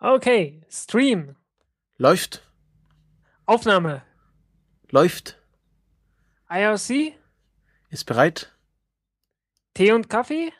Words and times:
Okay, 0.00 0.62
Stream. 0.70 1.34
Läuft. 1.96 2.42
Aufnahme. 3.46 4.02
Läuft. 4.90 5.38
IRC. 6.48 7.14
Ist 7.90 8.04
bereit. 8.06 8.54
Tee 9.74 9.92
und 9.92 10.08
Kaffee. 10.08 10.52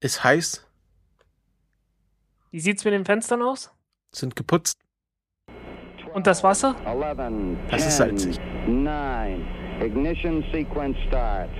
Ist 0.00 0.24
heiß. 0.24 0.66
Wie 2.50 2.60
sieht's 2.60 2.84
mit 2.84 2.94
den 2.94 3.04
Fenstern 3.04 3.42
aus? 3.42 3.70
Sind 4.12 4.34
geputzt. 4.34 4.78
Und 6.14 6.26
das 6.26 6.42
Wasser? 6.42 6.74
11, 6.86 7.58
Das 7.70 7.86
ist 7.86 7.96
10, 7.98 8.18
salzig. 8.18 8.40
9, 8.66 9.46
ignition 9.82 10.42
sequence 10.52 10.96
starts. 11.08 11.52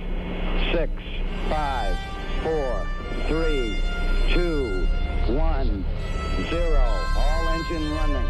6, 0.73 0.91
5, 1.49 1.97
4, 3.27 3.47
3, 4.33 4.87
2, 5.27 5.43
1, 5.43 5.85
0. 6.37 6.53
All 7.17 7.47
engine 7.49 7.91
running. 7.97 8.29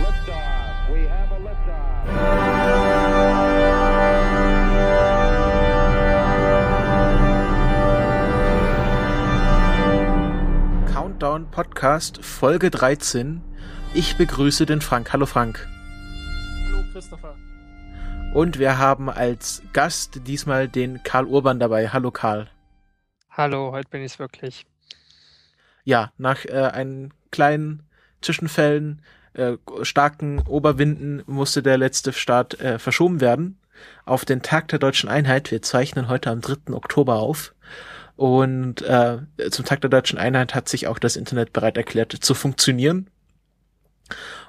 Liftoff. 0.00 0.88
We 0.92 1.08
have 1.08 1.32
a 1.32 1.38
liftoff. 1.40 2.06
Countdown 10.94 11.50
Podcast 11.50 12.24
Folge 12.24 12.70
13. 12.70 13.42
Ich 13.94 14.16
begrüße 14.16 14.64
den 14.64 14.80
Frank. 14.80 15.12
Hallo 15.12 15.26
Frank. 15.26 15.66
Hallo 16.66 16.84
Christopher. 16.92 17.34
Und 18.32 18.60
wir 18.60 18.78
haben 18.78 19.10
als 19.10 19.62
Gast 19.72 20.20
diesmal 20.28 20.68
den 20.68 21.02
Karl 21.02 21.26
Urban 21.26 21.58
dabei. 21.58 21.88
Hallo 21.88 22.12
Karl. 22.12 22.48
Hallo, 23.28 23.72
heute 23.72 23.88
bin 23.88 24.04
ich's 24.04 24.20
wirklich. 24.20 24.67
Ja, 25.88 26.12
nach 26.18 26.44
äh, 26.44 26.70
einen 26.70 27.14
kleinen 27.30 27.82
Zwischenfällen, 28.20 29.00
äh, 29.32 29.54
starken 29.80 30.38
Oberwinden 30.40 31.22
musste 31.24 31.62
der 31.62 31.78
letzte 31.78 32.12
Start 32.12 32.60
äh, 32.60 32.78
verschoben 32.78 33.22
werden 33.22 33.58
auf 34.04 34.26
den 34.26 34.42
Tag 34.42 34.68
der 34.68 34.80
deutschen 34.80 35.08
Einheit. 35.08 35.50
Wir 35.50 35.62
zeichnen 35.62 36.08
heute 36.08 36.30
am 36.30 36.42
3. 36.42 36.74
Oktober 36.74 37.14
auf. 37.14 37.54
Und 38.16 38.82
äh, 38.82 39.20
zum 39.50 39.64
Tag 39.64 39.80
der 39.80 39.88
deutschen 39.88 40.18
Einheit 40.18 40.54
hat 40.54 40.68
sich 40.68 40.88
auch 40.88 40.98
das 40.98 41.16
Internet 41.16 41.54
bereit 41.54 41.78
erklärt 41.78 42.12
zu 42.12 42.34
funktionieren. 42.34 43.08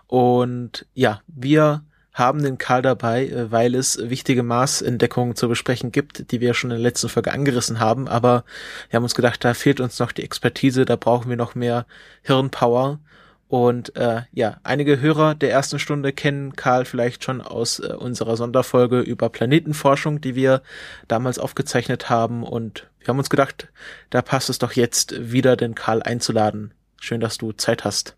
Und 0.07 0.87
ja, 0.93 1.21
wir 1.27 1.85
haben 2.19 2.43
den 2.43 2.57
Karl 2.57 2.81
dabei, 2.81 3.27
äh, 3.27 3.51
weil 3.51 3.73
es 3.75 3.97
wichtige 4.09 4.43
Maßentdeckungen 4.43 5.35
zu 5.35 5.47
besprechen 5.47 5.91
gibt, 5.91 6.31
die 6.31 6.41
wir 6.41 6.53
schon 6.53 6.71
in 6.71 6.77
der 6.77 6.83
letzten 6.83 7.09
Folge 7.09 7.31
angerissen 7.31 7.79
haben. 7.79 8.07
Aber 8.07 8.43
wir 8.89 8.97
haben 8.97 9.03
uns 9.03 9.15
gedacht, 9.15 9.43
da 9.43 9.53
fehlt 9.53 9.79
uns 9.79 9.99
noch 9.99 10.11
die 10.11 10.23
Expertise, 10.23 10.85
da 10.85 10.95
brauchen 10.95 11.29
wir 11.29 11.37
noch 11.37 11.55
mehr 11.55 11.85
Hirnpower. 12.21 12.99
Und 13.47 13.95
äh, 13.95 14.21
ja, 14.31 14.59
einige 14.61 15.01
Hörer 15.01 15.33
der 15.33 15.49
ersten 15.49 15.79
Stunde 15.79 16.13
kennen 16.13 16.55
Karl 16.55 16.85
vielleicht 16.85 17.23
schon 17.23 17.41
aus 17.41 17.79
äh, 17.79 17.93
unserer 17.93 18.37
Sonderfolge 18.37 18.99
über 18.99 19.29
Planetenforschung, 19.29 20.21
die 20.21 20.35
wir 20.35 20.61
damals 21.07 21.39
aufgezeichnet 21.39 22.11
haben. 22.11 22.43
Und 22.43 22.87
wir 22.99 23.07
haben 23.07 23.17
uns 23.17 23.31
gedacht, 23.31 23.69
da 24.11 24.21
passt 24.21 24.49
es 24.51 24.59
doch 24.59 24.73
jetzt 24.73 25.31
wieder, 25.31 25.55
den 25.55 25.73
Karl 25.73 26.03
einzuladen. 26.03 26.75
Schön, 27.01 27.21
dass 27.21 27.39
du 27.39 27.51
Zeit 27.51 27.85
hast. 27.85 28.15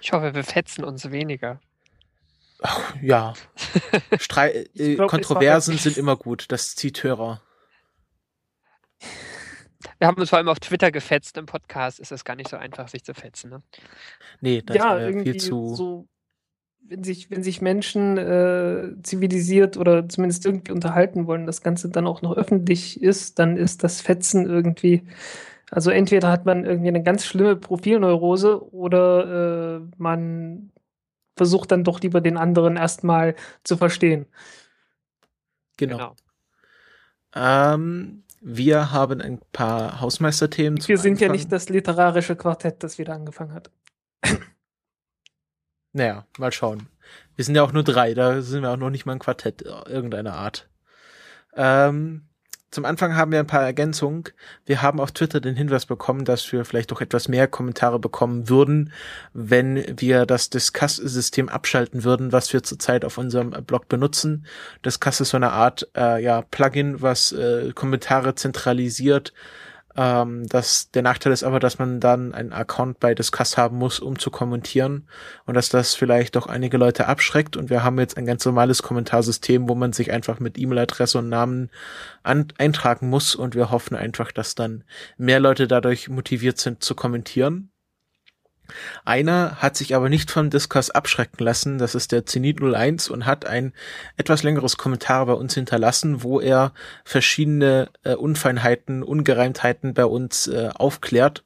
Ich 0.00 0.12
hoffe, 0.12 0.32
wir 0.32 0.44
fetzen 0.44 0.84
uns 0.84 1.10
weniger. 1.10 1.58
Ach, 2.62 2.94
ja, 3.02 3.34
Strei 4.18 4.66
äh, 4.74 4.96
glaub, 4.96 5.10
Kontroversen 5.10 5.78
sind 5.78 5.96
immer 5.96 6.16
gut, 6.16 6.46
das 6.48 6.74
zieht 6.74 7.02
Hörer. 7.02 7.40
Wir 9.98 10.06
haben 10.08 10.18
uns 10.18 10.30
vor 10.30 10.38
allem 10.38 10.48
auf 10.48 10.60
Twitter 10.60 10.90
gefetzt. 10.90 11.36
Im 11.36 11.46
Podcast 11.46 12.00
ist 12.00 12.12
es 12.12 12.24
gar 12.24 12.36
nicht 12.36 12.48
so 12.48 12.56
einfach, 12.56 12.88
sich 12.88 13.04
zu 13.04 13.14
fetzen. 13.14 13.50
Ne? 13.50 13.62
Nee, 14.40 14.62
das 14.64 14.76
ja, 14.76 14.96
ist 14.96 15.08
irgendwie 15.08 15.32
viel 15.32 15.40
zu. 15.40 15.74
so, 15.74 16.08
wenn 16.88 17.04
sich, 17.04 17.30
wenn 17.30 17.42
sich 17.42 17.60
Menschen 17.60 18.16
äh, 18.16 18.94
zivilisiert 19.02 19.76
oder 19.76 20.08
zumindest 20.08 20.46
irgendwie 20.46 20.72
unterhalten 20.72 21.26
wollen, 21.26 21.46
das 21.46 21.62
Ganze 21.62 21.88
dann 21.90 22.06
auch 22.06 22.22
noch 22.22 22.36
öffentlich 22.36 23.02
ist, 23.02 23.38
dann 23.38 23.56
ist 23.56 23.84
das 23.84 24.00
Fetzen 24.00 24.46
irgendwie, 24.46 25.02
also 25.70 25.90
entweder 25.90 26.30
hat 26.30 26.46
man 26.46 26.64
irgendwie 26.64 26.88
eine 26.88 27.02
ganz 27.02 27.24
schlimme 27.24 27.56
Profilneurose 27.56 28.72
oder 28.72 29.78
äh, 29.78 29.80
man 29.96 30.70
versucht 31.38 31.72
dann 31.72 31.84
doch 31.84 32.00
lieber 32.00 32.20
den 32.20 32.36
anderen 32.36 32.76
erstmal 32.76 33.34
zu 33.64 33.78
verstehen. 33.78 34.26
genau. 35.78 36.14
Ähm, 37.34 38.24
wir 38.40 38.92
haben 38.92 39.20
ein 39.20 39.40
paar 39.52 40.00
Hausmeisterthemen. 40.00 40.86
Wir 40.86 40.98
sind 40.98 41.20
ja 41.20 41.26
Anfang. 41.26 41.36
nicht 41.36 41.52
das 41.52 41.68
literarische 41.68 42.36
Quartett, 42.36 42.82
das 42.82 42.98
wieder 42.98 43.14
angefangen 43.14 43.54
hat. 43.54 43.70
Naja, 45.94 46.26
mal 46.36 46.52
schauen. 46.52 46.86
Wir 47.34 47.46
sind 47.46 47.54
ja 47.54 47.62
auch 47.62 47.72
nur 47.72 47.82
drei, 47.82 48.12
da 48.12 48.42
sind 48.42 48.62
wir 48.62 48.70
auch 48.70 48.76
noch 48.76 48.90
nicht 48.90 49.06
mal 49.06 49.12
ein 49.12 49.18
Quartett 49.18 49.62
äh, 49.62 49.88
irgendeiner 49.88 50.34
Art. 50.34 50.68
Ähm, 51.56 52.27
zum 52.70 52.84
Anfang 52.84 53.16
haben 53.16 53.32
wir 53.32 53.38
ein 53.38 53.46
paar 53.46 53.62
Ergänzungen. 53.62 54.24
Wir 54.66 54.82
haben 54.82 55.00
auf 55.00 55.12
Twitter 55.12 55.40
den 55.40 55.56
Hinweis 55.56 55.86
bekommen, 55.86 56.26
dass 56.26 56.52
wir 56.52 56.66
vielleicht 56.66 56.90
doch 56.90 57.00
etwas 57.00 57.26
mehr 57.26 57.48
Kommentare 57.48 57.98
bekommen 57.98 58.50
würden, 58.50 58.92
wenn 59.32 59.84
wir 59.98 60.26
das 60.26 60.50
Discuss-System 60.50 61.48
abschalten 61.48 62.04
würden, 62.04 62.30
was 62.30 62.52
wir 62.52 62.62
zurzeit 62.62 63.06
auf 63.06 63.16
unserem 63.16 63.50
Blog 63.50 63.88
benutzen. 63.88 64.44
Discuss 64.84 65.20
ist 65.20 65.30
so 65.30 65.38
eine 65.38 65.52
Art 65.52 65.88
äh, 65.96 66.22
ja, 66.22 66.42
Plugin, 66.42 67.00
was 67.00 67.32
äh, 67.32 67.72
Kommentare 67.72 68.34
zentralisiert. 68.34 69.32
Ähm, 69.98 70.46
das, 70.46 70.92
der 70.92 71.02
Nachteil 71.02 71.32
ist 71.32 71.42
aber, 71.42 71.58
dass 71.58 71.80
man 71.80 71.98
dann 71.98 72.32
einen 72.32 72.52
Account 72.52 73.00
bei 73.00 73.16
Discuss 73.16 73.56
haben 73.58 73.76
muss, 73.78 73.98
um 73.98 74.16
zu 74.16 74.30
kommentieren. 74.30 75.08
Und 75.44 75.54
dass 75.54 75.70
das 75.70 75.96
vielleicht 75.96 76.36
doch 76.36 76.46
einige 76.46 76.78
Leute 76.78 77.08
abschreckt. 77.08 77.56
Und 77.56 77.68
wir 77.68 77.82
haben 77.82 77.98
jetzt 77.98 78.16
ein 78.16 78.24
ganz 78.24 78.44
normales 78.44 78.84
Kommentarsystem, 78.84 79.68
wo 79.68 79.74
man 79.74 79.92
sich 79.92 80.12
einfach 80.12 80.38
mit 80.38 80.56
E-Mail-Adresse 80.56 81.18
und 81.18 81.28
Namen 81.28 81.70
an, 82.22 82.46
eintragen 82.58 83.10
muss. 83.10 83.34
Und 83.34 83.56
wir 83.56 83.72
hoffen 83.72 83.96
einfach, 83.96 84.30
dass 84.30 84.54
dann 84.54 84.84
mehr 85.16 85.40
Leute 85.40 85.66
dadurch 85.66 86.08
motiviert 86.08 86.58
sind 86.58 86.84
zu 86.84 86.94
kommentieren. 86.94 87.72
Einer 89.04 89.56
hat 89.56 89.76
sich 89.76 89.94
aber 89.94 90.08
nicht 90.08 90.30
vom 90.30 90.50
Discuss 90.50 90.90
abschrecken 90.90 91.44
lassen, 91.44 91.78
das 91.78 91.94
ist 91.94 92.12
der 92.12 92.26
Zenit 92.26 92.62
01 92.62 93.08
und 93.08 93.26
hat 93.26 93.46
ein 93.46 93.72
etwas 94.16 94.42
längeres 94.42 94.76
Kommentar 94.76 95.26
bei 95.26 95.32
uns 95.32 95.54
hinterlassen, 95.54 96.22
wo 96.22 96.40
er 96.40 96.72
verschiedene 97.04 97.88
äh, 98.04 98.14
Unfeinheiten, 98.14 99.02
Ungereimtheiten 99.02 99.94
bei 99.94 100.04
uns 100.04 100.46
äh, 100.46 100.70
aufklärt. 100.74 101.44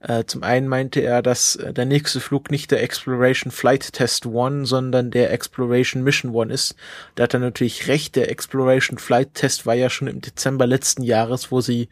Äh, 0.00 0.24
zum 0.24 0.42
einen 0.42 0.68
meinte 0.68 1.00
er, 1.00 1.22
dass 1.22 1.56
äh, 1.56 1.72
der 1.72 1.84
nächste 1.84 2.20
Flug 2.20 2.50
nicht 2.50 2.70
der 2.70 2.82
Exploration 2.82 3.50
Flight 3.50 3.92
Test 3.92 4.26
One, 4.26 4.66
sondern 4.66 5.10
der 5.10 5.32
Exploration 5.32 6.04
Mission 6.04 6.32
One 6.32 6.52
ist. 6.52 6.76
Da 7.16 7.24
hat 7.24 7.34
er 7.34 7.40
natürlich 7.40 7.88
recht, 7.88 8.14
der 8.14 8.30
Exploration 8.30 8.98
Flight 8.98 9.34
Test 9.34 9.66
war 9.66 9.74
ja 9.74 9.90
schon 9.90 10.08
im 10.08 10.20
Dezember 10.20 10.66
letzten 10.66 11.02
Jahres, 11.02 11.50
wo 11.50 11.60
sie 11.60 11.88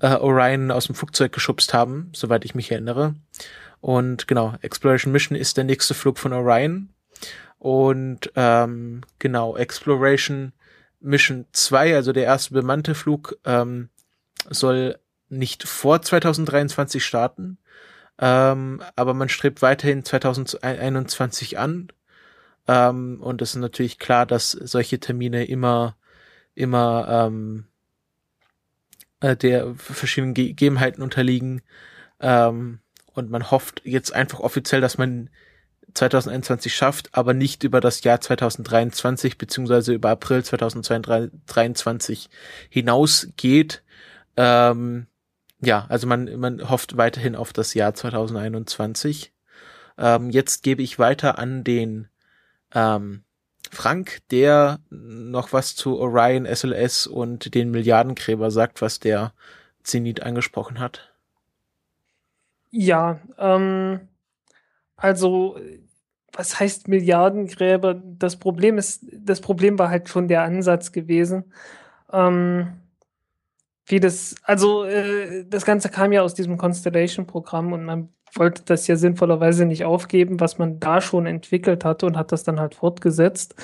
äh, 0.00 0.14
Orion 0.16 0.70
aus 0.70 0.86
dem 0.86 0.94
Flugzeug 0.94 1.32
geschubst 1.32 1.72
haben, 1.72 2.10
soweit 2.14 2.44
ich 2.44 2.54
mich 2.54 2.70
erinnere. 2.70 3.14
Und 3.80 4.26
genau, 4.26 4.54
Exploration 4.62 5.12
Mission 5.12 5.36
ist 5.36 5.56
der 5.56 5.64
nächste 5.64 5.94
Flug 5.94 6.18
von 6.18 6.32
Orion. 6.32 6.90
Und 7.58 8.32
ähm, 8.36 9.02
genau, 9.18 9.56
Exploration 9.56 10.52
Mission 11.00 11.46
2, 11.52 11.94
also 11.94 12.12
der 12.12 12.24
erste 12.24 12.54
bemannte 12.54 12.94
Flug, 12.94 13.38
ähm, 13.44 13.90
soll 14.50 14.98
nicht 15.28 15.66
vor 15.66 16.02
2023 16.02 17.04
starten, 17.04 17.58
ähm, 18.18 18.82
aber 18.94 19.14
man 19.14 19.28
strebt 19.28 19.62
weiterhin 19.62 20.04
2021 20.04 21.58
an. 21.58 21.88
Ähm, 22.68 23.20
und 23.20 23.42
es 23.42 23.50
ist 23.50 23.60
natürlich 23.60 23.98
klar, 23.98 24.26
dass 24.26 24.50
solche 24.50 24.98
Termine 24.98 25.44
immer, 25.44 25.96
immer 26.54 27.26
ähm, 27.26 27.66
äh, 29.20 29.36
der 29.36 29.74
verschiedenen 29.74 30.34
Ge 30.34 30.48
Gegebenheiten 30.48 31.02
unterliegen. 31.02 31.62
Ähm, 32.20 32.80
und 33.16 33.30
man 33.30 33.50
hofft 33.50 33.82
jetzt 33.84 34.12
einfach 34.12 34.40
offiziell, 34.40 34.80
dass 34.80 34.98
man 34.98 35.30
2021 35.94 36.74
schafft, 36.74 37.08
aber 37.12 37.34
nicht 37.34 37.64
über 37.64 37.80
das 37.80 38.02
Jahr 38.02 38.20
2023 38.20 39.38
beziehungsweise 39.38 39.94
über 39.94 40.10
April 40.10 40.44
2023 40.44 42.28
hinausgeht. 42.68 43.82
Ähm, 44.36 45.06
ja, 45.60 45.86
also 45.88 46.06
man, 46.06 46.38
man 46.38 46.68
hofft 46.68 46.96
weiterhin 46.96 47.34
auf 47.34 47.52
das 47.52 47.74
Jahr 47.74 47.94
2021. 47.94 49.32
Ähm, 49.98 50.30
jetzt 50.30 50.62
gebe 50.62 50.82
ich 50.82 50.98
weiter 50.98 51.38
an 51.38 51.64
den 51.64 52.08
ähm, 52.74 53.24
Frank, 53.70 54.18
der 54.30 54.80
noch 54.90 55.52
was 55.52 55.74
zu 55.74 55.98
Orion, 55.98 56.46
SLS 56.46 57.06
und 57.06 57.54
den 57.54 57.70
Milliardengräber 57.70 58.50
sagt, 58.50 58.82
was 58.82 59.00
der 59.00 59.32
Zenit 59.82 60.22
angesprochen 60.22 60.78
hat. 60.78 61.15
Ja, 62.78 63.20
ähm, 63.38 64.00
also 64.96 65.58
was 66.32 66.60
heißt 66.60 66.88
Milliardengräber? 66.88 67.94
Das 67.94 68.36
Problem 68.36 68.76
ist, 68.76 69.06
das 69.12 69.40
Problem 69.40 69.78
war 69.78 69.88
halt 69.88 70.10
schon 70.10 70.28
der 70.28 70.42
Ansatz 70.42 70.92
gewesen. 70.92 71.52
Ähm, 72.12 72.74
wie 73.86 73.98
das, 73.98 74.34
also 74.42 74.84
äh, 74.84 75.46
das 75.48 75.64
Ganze 75.64 75.88
kam 75.88 76.12
ja 76.12 76.20
aus 76.20 76.34
diesem 76.34 76.58
Constellation-Programm 76.58 77.72
und 77.72 77.84
man 77.84 78.10
wollte 78.34 78.62
das 78.64 78.86
ja 78.88 78.96
sinnvollerweise 78.96 79.64
nicht 79.64 79.86
aufgeben, 79.86 80.38
was 80.40 80.58
man 80.58 80.78
da 80.78 81.00
schon 81.00 81.24
entwickelt 81.24 81.82
hatte 81.84 82.04
und 82.04 82.18
hat 82.18 82.30
das 82.30 82.44
dann 82.44 82.60
halt 82.60 82.74
fortgesetzt. 82.74 83.54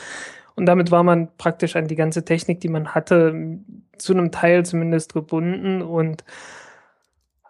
Und 0.55 0.65
damit 0.67 0.91
war 0.91 1.03
man 1.03 1.29
praktisch 1.37 1.77
an 1.77 1.87
die 1.87 1.97
ganze 1.97 2.25
Technik, 2.25 2.61
die 2.61 2.69
man 2.69 2.95
hatte, 2.95 3.59
zu 3.99 4.15
einem 4.15 4.33
Teil 4.33 4.65
zumindest 4.65 5.13
gebunden. 5.13 5.83
Und 5.83 6.25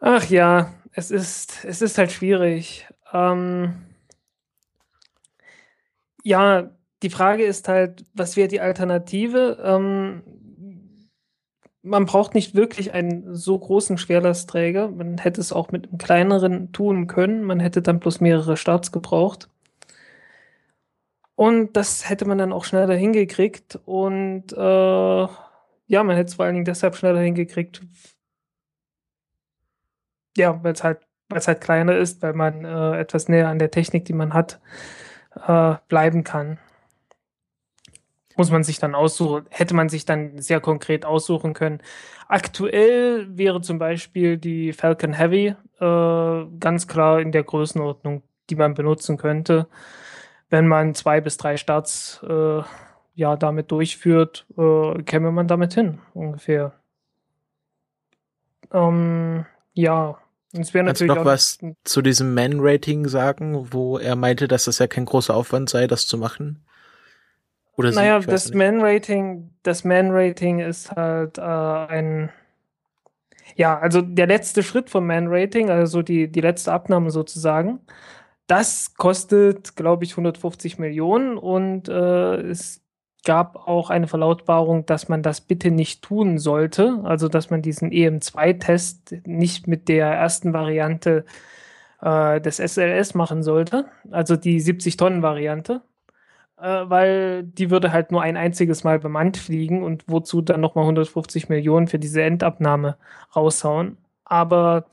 ach 0.00 0.28
ja, 0.28 0.72
es 0.92 1.10
ist, 1.10 1.64
es 1.64 1.82
ist 1.82 1.98
halt 1.98 2.12
schwierig. 2.12 2.86
Ähm, 3.12 3.74
ja, 6.22 6.70
die 7.02 7.10
Frage 7.10 7.44
ist 7.44 7.68
halt, 7.68 8.04
was 8.14 8.36
wäre 8.36 8.48
die 8.48 8.60
Alternative? 8.60 9.58
Ähm, 9.62 10.22
man 11.82 12.06
braucht 12.06 12.34
nicht 12.34 12.54
wirklich 12.54 12.92
einen 12.94 13.34
so 13.34 13.58
großen 13.58 13.98
Schwerlastträger. 13.98 14.88
Man 14.88 15.18
hätte 15.18 15.40
es 15.40 15.52
auch 15.52 15.72
mit 15.72 15.88
einem 15.88 15.98
kleineren 15.98 16.72
tun 16.72 17.08
können. 17.08 17.42
Man 17.42 17.58
hätte 17.58 17.82
dann 17.82 17.98
bloß 17.98 18.20
mehrere 18.20 18.56
Starts 18.56 18.92
gebraucht. 18.92 19.48
Und 21.34 21.76
das 21.76 22.08
hätte 22.08 22.24
man 22.24 22.38
dann 22.38 22.52
auch 22.52 22.64
schneller 22.64 22.94
hingekriegt. 22.94 23.80
Und 23.84 24.52
äh, 24.52 25.26
ja, 25.86 26.04
man 26.04 26.16
hätte 26.16 26.28
es 26.28 26.34
vor 26.34 26.44
allen 26.44 26.54
Dingen 26.54 26.64
deshalb 26.64 26.94
schneller 26.94 27.20
hingekriegt. 27.20 27.82
Ja, 30.36 30.62
weil 30.62 30.72
es 30.72 30.82
halt, 30.84 31.00
weil's 31.28 31.48
halt 31.48 31.60
kleiner 31.60 31.96
ist, 31.96 32.22
weil 32.22 32.32
man 32.34 32.64
äh, 32.64 32.98
etwas 32.98 33.28
näher 33.28 33.48
an 33.48 33.58
der 33.58 33.70
Technik, 33.70 34.04
die 34.06 34.12
man 34.12 34.34
hat, 34.34 34.60
äh, 35.46 35.74
bleiben 35.88 36.24
kann 36.24 36.58
muss 38.36 38.50
man 38.50 38.62
sich 38.64 38.78
dann 38.78 38.94
aussuchen, 38.94 39.46
hätte 39.50 39.74
man 39.74 39.88
sich 39.88 40.04
dann 40.04 40.38
sehr 40.38 40.60
konkret 40.60 41.04
aussuchen 41.04 41.54
können. 41.54 41.80
Aktuell 42.28 43.26
wäre 43.36 43.60
zum 43.60 43.78
Beispiel 43.78 44.38
die 44.38 44.72
Falcon 44.72 45.12
Heavy 45.12 45.54
äh, 45.80 46.46
ganz 46.58 46.86
klar 46.88 47.20
in 47.20 47.32
der 47.32 47.44
Größenordnung, 47.44 48.22
die 48.50 48.56
man 48.56 48.74
benutzen 48.74 49.16
könnte, 49.16 49.68
wenn 50.50 50.66
man 50.66 50.94
zwei 50.94 51.20
bis 51.20 51.36
drei 51.36 51.56
Starts 51.56 52.22
äh, 52.28 52.62
ja 53.14 53.36
damit 53.36 53.70
durchführt, 53.70 54.46
äh, 54.56 55.02
käme 55.02 55.32
man 55.32 55.48
damit 55.48 55.74
hin 55.74 55.98
ungefähr. 56.14 56.72
Ähm, 58.72 59.44
ja, 59.74 60.18
Kannst 60.54 61.00
du 61.00 61.06
noch 61.06 61.24
was 61.24 61.58
zu 61.84 62.02
diesem 62.02 62.34
Man-Rating 62.34 63.08
sagen, 63.08 63.72
wo 63.72 63.98
er 63.98 64.16
meinte, 64.16 64.48
dass 64.48 64.64
das 64.64 64.78
ja 64.78 64.86
kein 64.86 65.06
großer 65.06 65.34
Aufwand 65.34 65.70
sei, 65.70 65.86
das 65.86 66.06
zu 66.06 66.18
machen? 66.18 66.62
Oder 67.76 67.90
naja, 67.92 68.20
sie, 68.20 68.26
das 68.26 68.52
Man-Rating, 68.52 69.50
das 69.62 69.84
Man-Rating 69.84 70.58
ist 70.58 70.90
halt 70.92 71.38
äh, 71.38 71.40
ein 71.40 72.30
ja, 73.56 73.78
also 73.78 74.00
der 74.00 74.26
letzte 74.26 74.62
Schritt 74.62 74.90
vom 74.90 75.06
Man-Rating, 75.06 75.70
also 75.70 76.02
die, 76.02 76.30
die 76.30 76.40
letzte 76.40 76.72
Abnahme 76.72 77.10
sozusagen, 77.10 77.80
das 78.46 78.94
kostet, 78.94 79.76
glaube 79.76 80.04
ich, 80.04 80.12
150 80.12 80.78
Millionen 80.78 81.38
und 81.38 81.88
äh, 81.88 82.36
es 82.42 82.81
gab 83.24 83.68
auch 83.68 83.90
eine 83.90 84.08
Verlautbarung, 84.08 84.86
dass 84.86 85.08
man 85.08 85.22
das 85.22 85.40
bitte 85.40 85.70
nicht 85.70 86.02
tun 86.02 86.38
sollte, 86.38 87.00
also 87.04 87.28
dass 87.28 87.50
man 87.50 87.62
diesen 87.62 87.90
EM2-Test 87.90 89.26
nicht 89.26 89.68
mit 89.68 89.88
der 89.88 90.06
ersten 90.06 90.52
Variante 90.52 91.24
äh, 92.00 92.40
des 92.40 92.56
SLS 92.58 93.14
machen 93.14 93.42
sollte, 93.42 93.86
also 94.10 94.36
die 94.36 94.60
70-Tonnen-Variante, 94.60 95.82
äh, 96.58 96.62
weil 96.62 97.44
die 97.44 97.70
würde 97.70 97.92
halt 97.92 98.10
nur 98.10 98.22
ein 98.22 98.36
einziges 98.36 98.84
Mal 98.84 98.98
bemannt 98.98 99.36
fliegen 99.36 99.82
und 99.84 100.04
wozu 100.08 100.42
dann 100.42 100.60
nochmal 100.60 100.84
150 100.84 101.48
Millionen 101.48 101.86
für 101.88 101.98
diese 101.98 102.22
Endabnahme 102.22 102.96
raushauen. 103.36 103.98
Aber 104.24 104.86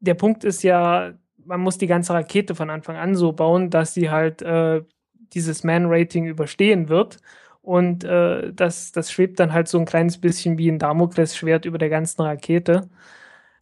der 0.00 0.14
Punkt 0.14 0.44
ist 0.44 0.62
ja, 0.62 1.12
man 1.44 1.60
muss 1.60 1.78
die 1.78 1.86
ganze 1.86 2.14
Rakete 2.14 2.54
von 2.54 2.70
Anfang 2.70 2.96
an 2.96 3.14
so 3.14 3.32
bauen, 3.32 3.70
dass 3.70 3.94
sie 3.94 4.10
halt 4.10 4.40
äh, 4.42 4.82
dieses 5.34 5.64
Man-Rating 5.64 6.26
überstehen 6.26 6.88
wird. 6.88 7.18
Und 7.64 8.04
äh, 8.04 8.52
das, 8.52 8.92
das 8.92 9.10
schwebt 9.10 9.40
dann 9.40 9.52
halt 9.52 9.68
so 9.68 9.78
ein 9.78 9.86
kleines 9.86 10.18
bisschen 10.18 10.58
wie 10.58 10.70
ein 10.70 10.78
Damoklesschwert 10.78 11.64
über 11.64 11.78
der 11.78 11.88
ganzen 11.88 12.22
Rakete. 12.22 12.88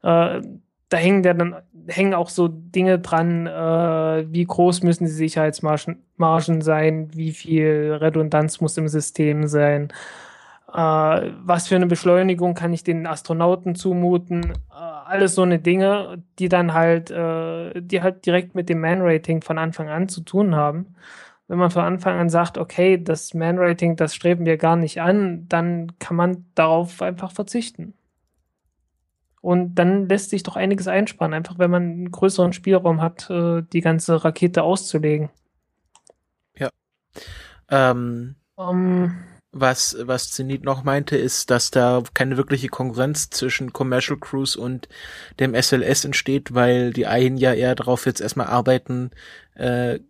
Äh, 0.03 0.41
da 0.89 0.99
hängen 0.99 1.23
ja 1.25 1.33
dann 1.35 1.57
hängen 1.89 2.15
auch 2.15 2.29
so 2.29 2.49
Dinge 2.49 2.99
dran, 2.99 3.47
äh, 3.47 4.33
wie 4.33 4.45
groß 4.45 4.83
müssen 4.83 5.05
die 5.05 5.11
Sicherheitsmargen 5.11 6.03
Margen 6.17 6.63
sein, 6.63 7.09
wie 7.15 7.33
viel 7.33 7.99
Redundanz 8.01 8.61
muss 8.61 8.77
im 8.77 8.89
System 8.89 9.47
sein, 9.49 9.93
äh, 10.73 10.77
was 10.77 11.69
für 11.69 11.77
eine 11.77 11.87
Beschleunigung 11.87 12.55
kann 12.55 12.73
ich 12.73 12.85
den 12.85 13.07
Astronauten 13.07 13.75
zumuten, 13.75 14.53
äh, 14.71 14.75
alles 15.07 15.35
so 15.35 15.43
eine 15.43 15.59
Dinge, 15.59 16.23
die 16.39 16.49
dann 16.49 16.75
halt, 16.75 17.11
äh, 17.11 17.81
die 17.81 18.03
halt 18.03 18.27
direkt 18.27 18.55
mit 18.55 18.69
dem 18.69 18.81
Man-Rating 18.81 19.43
von 19.43 19.59
Anfang 19.59 19.89
an 19.89 20.09
zu 20.09 20.23
tun 20.23 20.55
haben. 20.55 20.95
Wenn 21.53 21.59
man 21.59 21.71
von 21.71 21.85
Anfang 21.85 22.19
an 22.19 22.31
sagt, 22.31 22.57
okay, 22.57 22.97
das 22.97 23.35
Man-Rating, 23.35 23.95
das 23.97 24.15
streben 24.15 24.47
wir 24.47 24.57
gar 24.57 24.75
nicht 24.75 25.03
an, 25.03 25.47
dann 25.51 25.93
kann 25.99 26.17
man 26.17 26.47
darauf 26.55 27.03
einfach 27.03 27.31
verzichten. 27.31 27.93
Und 29.43 29.75
dann 29.75 30.09
lässt 30.09 30.31
sich 30.31 30.45
doch 30.45 30.57
einiges 30.57 30.89
einsparen, 30.89 31.35
einfach 31.35 31.59
wenn 31.59 31.71
man 31.71 31.83
einen 31.83 32.11
größeren 32.11 32.55
Spielraum 32.55 33.03
hat, 33.03 33.29
äh, 33.29 33.63
die 33.71 33.83
ganze 33.83 34.25
Rakete 34.25 34.63
auszulegen. 34.63 35.29
Ja. 36.57 36.71
Ähm, 37.69 38.37
um, 38.55 39.15
was, 39.53 39.97
was 40.01 40.31
Zenit 40.31 40.65
noch 40.65 40.83
meinte, 40.83 41.17
ist, 41.17 41.51
dass 41.51 41.71
da 41.71 42.03
keine 42.15 42.39
wirkliche 42.39 42.69
Konkurrenz 42.69 43.29
zwischen 43.29 43.73
Commercial 43.73 44.19
Cruise 44.19 44.59
und 44.59 44.89
dem 45.41 45.55
SLS 45.55 46.07
entsteht, 46.07 46.55
weil 46.55 46.93
die 46.93 47.07
einen 47.07 47.37
ja 47.37 47.53
eher 47.53 47.75
darauf 47.75 48.07
jetzt 48.07 48.23
erstmal 48.23 48.47
arbeiten, 48.47 49.11
äh, 49.55 50.01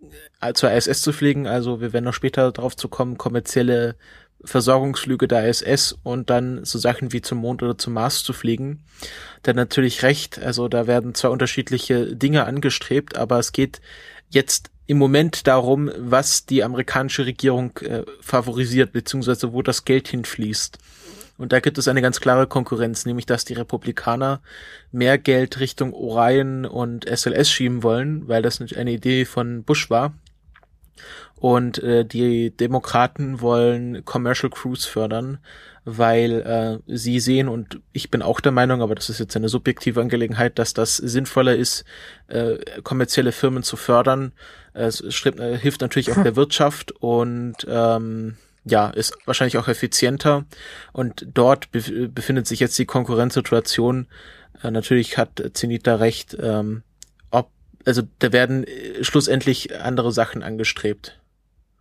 zur 0.55 0.71
ISS 0.71 1.03
zu 1.03 1.13
fliegen. 1.13 1.49
Also 1.49 1.81
wir 1.81 1.93
werden 1.93 2.05
noch 2.05 2.15
später 2.15 2.53
darauf 2.53 2.77
zu 2.77 2.89
kommen, 2.89 3.19
kommerzielle 3.19 3.97
Versorgungsflüge 4.45 5.29
der 5.29 5.49
ISS 5.49 5.97
und 6.03 6.31
dann 6.31 6.65
so 6.65 6.79
Sachen 6.79 7.13
wie 7.13 7.23
zum 7.23 7.39
Mond 7.39 7.63
oder 7.63 7.79
zum 7.79 7.95
Mars 7.95 8.23
zu 8.23 8.33
fliegen. 8.33 8.85
Dann 9.43 9.57
natürlich 9.57 10.03
recht, 10.03 10.39
also 10.41 10.69
da 10.69 10.87
werden 10.87 11.15
zwar 11.15 11.33
unterschiedliche 11.33 12.17
Dinge 12.17 12.45
angestrebt, 12.45 13.17
aber 13.17 13.39
es 13.39 13.53
geht 13.53 13.81
jetzt 14.31 14.72
im 14.87 14.99
Moment 14.99 15.47
darum, 15.47 15.91
was 15.97 16.47
die 16.47 16.65
amerikanische 16.65 17.27
Regierung 17.27 17.77
äh, 17.79 18.03
favorisiert, 18.21 18.93
beziehungsweise 18.93 19.53
wo 19.53 19.63
das 19.63 19.85
Geld 19.85 20.09
hinfließt. 20.09 20.79
Und 21.39 21.53
da 21.53 21.61
gibt 21.61 21.79
es 21.79 21.89
eine 21.89 22.03
ganz 22.03 22.21
klare 22.21 22.47
Konkurrenz, 22.47 23.07
nämlich 23.07 23.27
dass 23.27 23.45
die 23.45 23.55
Republikaner 23.55 24.41
mehr 24.93 25.19
Geld 25.19 25.61
Richtung 25.61 25.93
Orion 25.93 26.65
und 26.65 27.05
SLS 27.09 27.51
schieben 27.51 27.83
wollen, 27.83 28.29
weil 28.29 28.43
das 28.43 28.61
eine 28.61 28.93
Idee 28.93 29.25
von 29.25 29.65
Bush 29.65 29.91
war 29.91 30.15
und 31.43 31.83
äh, 31.83 32.05
die 32.05 32.57
Demokraten 32.57 33.41
wollen 33.41 34.05
Commercial 34.05 34.49
Cruise 34.49 34.89
fördern, 34.89 35.39
weil 35.85 36.41
äh, 36.87 36.97
sie 36.97 37.19
sehen, 37.19 37.49
und 37.49 37.81
ich 37.93 38.13
bin 38.13 38.23
auch 38.23 38.39
der 38.39 38.53
Meinung, 38.53 38.81
aber 38.81 38.95
das 38.95 39.11
ist 39.11 39.19
jetzt 39.19 39.35
eine 39.35 39.49
subjektive 39.49 40.01
Angelegenheit, 40.01 40.61
dass 40.61 40.73
das 40.73 40.99
sinnvoller 40.99 41.57
ist, 41.57 41.85
äh, 42.29 42.59
kommerzielle 42.85 43.33
Firmen 43.33 43.65
zu 43.65 43.77
fördern. 43.77 44.31
Es 44.73 45.03
strebt, 45.13 45.41
äh, 45.41 45.59
hilft 45.59 45.81
natürlich 45.81 46.13
auch 46.13 46.23
der 46.23 46.37
Wirtschaft 46.37 46.93
und 47.01 47.57
ähm, 47.69 48.37
ja, 48.65 48.91
ist 48.91 49.19
wahrscheinlich 49.25 49.59
auch 49.59 49.67
effizienter. 49.67 50.45
Und 50.93 51.27
dort 51.35 51.73
be 51.73 52.09
befindet 52.09 52.47
sich 52.47 52.61
jetzt 52.61 52.79
die 52.79 52.87
Konkurrenzsituation. 52.87 54.07
Äh, 54.63 54.71
natürlich 54.71 55.19
hat 55.19 55.43
Zenit 55.55 55.89
da 55.89 55.97
recht, 55.97 56.37
ähm, 56.41 56.85
ob, 57.33 57.51
also 57.85 58.03
da 58.21 58.33
werden 58.33 58.63
äh, 58.63 59.03
schlussendlich 59.03 59.77
andere 59.81 60.13
Sachen 60.13 60.45
angestrebt. 60.45 61.19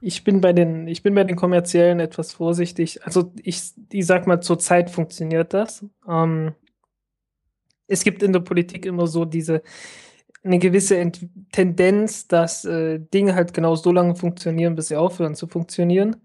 Ich 0.02 0.24
bin 0.24 0.42
bei 0.42 0.52
den, 0.52 0.88
ich 0.88 1.04
bin 1.04 1.14
bei 1.14 1.24
den 1.24 1.36
kommerziellen 1.36 2.00
etwas 2.00 2.34
vorsichtig. 2.34 3.06
Also 3.06 3.32
ich, 3.44 3.62
ich 3.92 4.06
sag 4.06 4.28
mal, 4.28 4.42
zurzeit 4.42 4.90
funktioniert 4.90 5.54
das. 5.54 5.86
Ähm, 6.08 6.54
es 7.88 8.04
gibt 8.04 8.24
in 8.24 8.34
der 8.34 8.40
Politik 8.40 8.86
immer 8.86 9.06
so 9.06 9.26
diese 9.26 9.62
eine 10.44 10.60
gewisse 10.60 10.98
Ent 10.98 11.28
Tendenz, 11.52 12.28
dass 12.28 12.66
äh, 12.66 13.00
Dinge 13.00 13.36
halt 13.36 13.54
genau 13.54 13.76
so 13.76 13.92
lange 13.92 14.16
funktionieren, 14.16 14.76
bis 14.76 14.88
sie 14.88 14.96
aufhören 14.96 15.36
zu 15.36 15.48
funktionieren, 15.48 16.16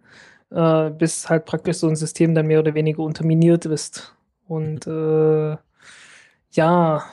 äh, 0.50 0.90
bis 0.90 1.28
halt 1.28 1.44
praktisch 1.44 1.78
so 1.78 1.88
ein 1.88 1.96
System 1.96 2.34
dann 2.34 2.46
mehr 2.46 2.60
oder 2.60 2.74
weniger 2.74 3.00
unterminiert 3.02 3.66
ist. 3.66 4.14
Und 4.48 4.86
äh, 4.86 5.56
ja, 6.52 7.04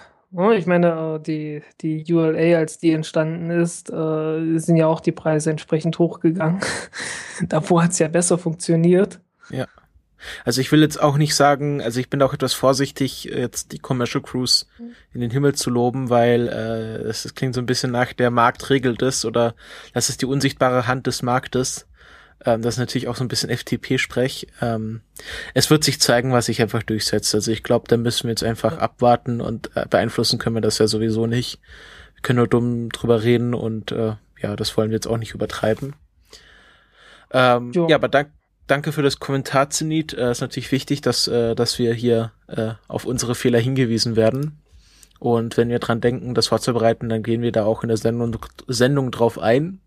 ich 0.55 0.65
meine, 0.65 1.17
äh, 1.17 1.19
die, 1.19 1.61
die 1.81 2.11
ULA, 2.11 2.57
als 2.57 2.79
die 2.79 2.91
entstanden 2.91 3.49
ist, 3.51 3.91
äh, 3.91 4.57
sind 4.57 4.77
ja 4.77 4.87
auch 4.87 4.99
die 4.99 5.11
Preise 5.11 5.51
entsprechend 5.51 5.99
hochgegangen. 5.99 6.59
Davor 7.47 7.83
hat 7.83 7.91
es 7.91 7.99
ja 7.99 8.07
besser 8.07 8.37
funktioniert. 8.37 9.19
Ja. 9.49 9.67
Also 10.45 10.61
ich 10.61 10.71
will 10.71 10.81
jetzt 10.81 11.01
auch 11.01 11.17
nicht 11.17 11.35
sagen, 11.35 11.81
also 11.81 11.99
ich 11.99 12.09
bin 12.09 12.21
auch 12.21 12.33
etwas 12.33 12.53
vorsichtig, 12.53 13.25
jetzt 13.25 13.73
die 13.73 13.79
Commercial 13.79 14.23
Cruise 14.23 14.65
in 15.13 15.19
den 15.19 15.31
Himmel 15.31 15.53
zu 15.53 15.69
loben, 15.69 16.09
weil 16.09 16.47
äh, 16.47 17.07
es 17.09 17.35
klingt 17.35 17.55
so 17.55 17.61
ein 17.61 17.65
bisschen 17.65 17.91
nach, 17.91 18.13
der 18.13 18.31
Markt 18.31 18.69
regelt 18.69 19.01
es 19.01 19.25
oder 19.25 19.53
das 19.93 20.09
ist 20.09 20.21
die 20.21 20.25
unsichtbare 20.25 20.87
Hand 20.87 21.07
des 21.07 21.23
Marktes. 21.23 21.87
Ähm, 22.45 22.61
das 22.61 22.75
ist 22.75 22.79
natürlich 22.79 23.07
auch 23.07 23.15
so 23.15 23.23
ein 23.23 23.27
bisschen 23.27 23.49
FTP-Sprech. 23.49 24.47
Ähm, 24.61 25.01
es 25.53 25.69
wird 25.69 25.83
sich 25.83 25.99
zeigen, 25.99 26.31
was 26.33 26.45
sich 26.47 26.61
einfach 26.61 26.83
durchsetzt. 26.83 27.33
Also 27.35 27.51
ich 27.51 27.63
glaube, 27.63 27.85
da 27.87 27.97
müssen 27.97 28.23
wir 28.23 28.31
jetzt 28.31 28.43
einfach 28.43 28.77
abwarten 28.77 29.41
und 29.41 29.75
äh, 29.75 29.85
beeinflussen 29.89 30.39
können 30.39 30.55
wir 30.55 30.61
das 30.61 30.77
ja 30.77 30.87
sowieso 30.87 31.27
nicht. 31.27 31.59
Wir 32.15 32.21
können 32.21 32.37
nur 32.37 32.47
dumm 32.47 32.89
drüber 32.89 33.23
reden 33.23 33.53
und 33.53 33.91
äh, 33.91 34.15
ja, 34.41 34.55
das 34.55 34.75
wollen 34.77 34.89
wir 34.89 34.95
jetzt 34.95 35.07
auch 35.07 35.17
nicht 35.17 35.33
übertreiben. 35.33 35.95
Ähm, 37.31 37.71
ja, 37.73 37.95
aber 37.95 38.09
dank, 38.09 38.31
danke 38.67 38.91
für 38.91 39.01
das 39.01 39.19
Kommentar, 39.19 39.69
Zenit. 39.69 40.13
Äh, 40.13 40.31
ist 40.31 40.41
natürlich 40.41 40.71
wichtig, 40.71 41.01
dass, 41.01 41.27
äh, 41.27 41.55
dass 41.55 41.79
wir 41.79 41.93
hier 41.93 42.31
äh, 42.47 42.73
auf 42.87 43.05
unsere 43.05 43.35
Fehler 43.35 43.59
hingewiesen 43.59 44.15
werden. 44.15 44.59
Und 45.19 45.55
wenn 45.55 45.69
wir 45.69 45.79
dran 45.79 46.01
denken, 46.01 46.33
das 46.33 46.47
vorzubereiten, 46.47 47.07
dann 47.07 47.23
gehen 47.23 47.41
wir 47.41 47.53
da 47.53 47.63
auch 47.63 47.83
in 47.83 47.87
der 47.87 47.97
Sendung, 47.97 48.37
Sendung 48.67 49.09
drauf 49.09 49.39
ein. 49.39 49.79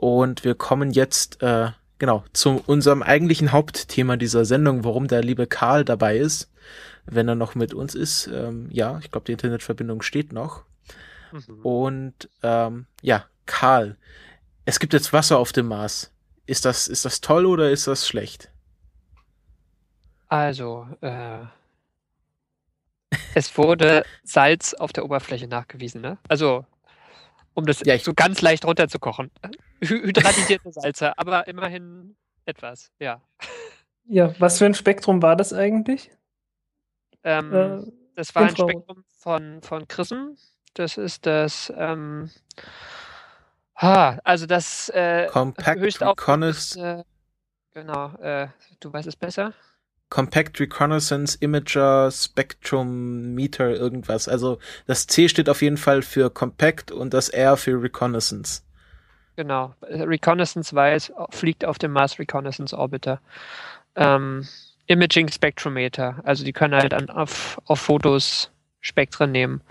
Und 0.00 0.44
wir 0.44 0.54
kommen 0.54 0.92
jetzt 0.92 1.42
äh, 1.42 1.72
genau 1.98 2.24
zu 2.32 2.62
unserem 2.66 3.02
eigentlichen 3.02 3.52
Hauptthema 3.52 4.16
dieser 4.16 4.46
Sendung, 4.46 4.82
warum 4.82 5.08
der 5.08 5.22
liebe 5.22 5.46
Karl 5.46 5.84
dabei 5.84 6.16
ist, 6.16 6.50
wenn 7.04 7.28
er 7.28 7.34
noch 7.34 7.54
mit 7.54 7.74
uns 7.74 7.94
ist. 7.94 8.26
Ähm, 8.28 8.70
ja, 8.70 8.98
ich 9.00 9.10
glaube, 9.10 9.26
die 9.26 9.32
Internetverbindung 9.32 10.00
steht 10.00 10.32
noch. 10.32 10.64
Mhm. 11.32 11.60
Und 11.62 12.30
ähm, 12.42 12.86
ja, 13.02 13.26
Karl, 13.44 13.98
es 14.64 14.80
gibt 14.80 14.94
jetzt 14.94 15.12
Wasser 15.12 15.36
auf 15.36 15.52
dem 15.52 15.66
Mars. 15.66 16.10
Ist 16.46 16.64
das, 16.64 16.88
ist 16.88 17.04
das 17.04 17.20
toll 17.20 17.44
oder 17.44 17.70
ist 17.70 17.86
das 17.86 18.08
schlecht? 18.08 18.50
Also, 20.28 20.88
äh, 21.02 21.40
es 23.34 23.54
wurde 23.58 24.06
Salz 24.24 24.72
auf 24.72 24.94
der 24.94 25.04
Oberfläche 25.04 25.46
nachgewiesen, 25.46 26.00
ne? 26.00 26.16
Also, 26.26 26.64
um 27.52 27.66
das 27.66 27.82
ja, 27.84 27.98
so 27.98 28.14
ganz 28.14 28.40
leicht 28.40 28.64
runterzukochen. 28.64 29.30
Hydratisierte 29.80 30.72
Salze, 30.72 31.16
aber 31.18 31.46
immerhin 31.48 32.16
etwas, 32.44 32.90
ja. 32.98 33.22
Ja, 34.04 34.34
was 34.40 34.58
für 34.58 34.66
ein 34.66 34.74
Spektrum 34.74 35.22
war 35.22 35.36
das 35.36 35.52
eigentlich? 35.52 36.10
Ähm, 37.22 37.54
äh, 37.54 37.78
das 38.14 38.34
war 38.34 38.42
ein 38.42 38.56
Spektrum 38.56 39.04
von, 39.18 39.62
von 39.62 39.86
Chrism. 39.88 40.34
Das 40.74 40.96
ist 40.96 41.26
das, 41.26 41.72
ähm, 41.76 42.30
ha, 43.76 44.18
also 44.24 44.46
das 44.46 44.88
äh, 44.90 45.26
Compact 45.30 45.80
Reconnaissance. 45.80 46.80
Äh, 46.80 47.04
genau, 47.72 48.14
äh, 48.16 48.48
du 48.80 48.92
weißt 48.92 49.08
es 49.08 49.16
besser. 49.16 49.54
Compact 50.08 50.58
Reconnaissance 50.58 51.38
Imager 51.40 52.10
Spectrum 52.10 53.34
Meter 53.34 53.70
irgendwas. 53.70 54.28
Also 54.28 54.58
das 54.86 55.06
C 55.06 55.28
steht 55.28 55.48
auf 55.48 55.62
jeden 55.62 55.76
Fall 55.76 56.02
für 56.02 56.30
Compact 56.30 56.90
und 56.90 57.14
das 57.14 57.28
R 57.28 57.56
für 57.56 57.80
Reconnaissance. 57.80 58.62
Genau. 59.40 59.74
Reconnaissance 59.82 60.74
weiß, 60.74 61.12
fliegt 61.30 61.64
auf 61.64 61.78
dem 61.78 61.92
Mars 61.92 62.18
Reconnaissance 62.18 62.76
Orbiter. 62.76 63.20
Ähm, 63.96 64.46
Imaging 64.86 65.28
Spectrometer. 65.28 66.20
Also 66.24 66.44
die 66.44 66.52
können 66.52 66.74
halt 66.74 66.92
an, 66.92 67.08
auf, 67.08 67.58
auf 67.64 67.80
Fotos 67.80 68.50
Spektren 68.80 69.32
nehmen. 69.32 69.62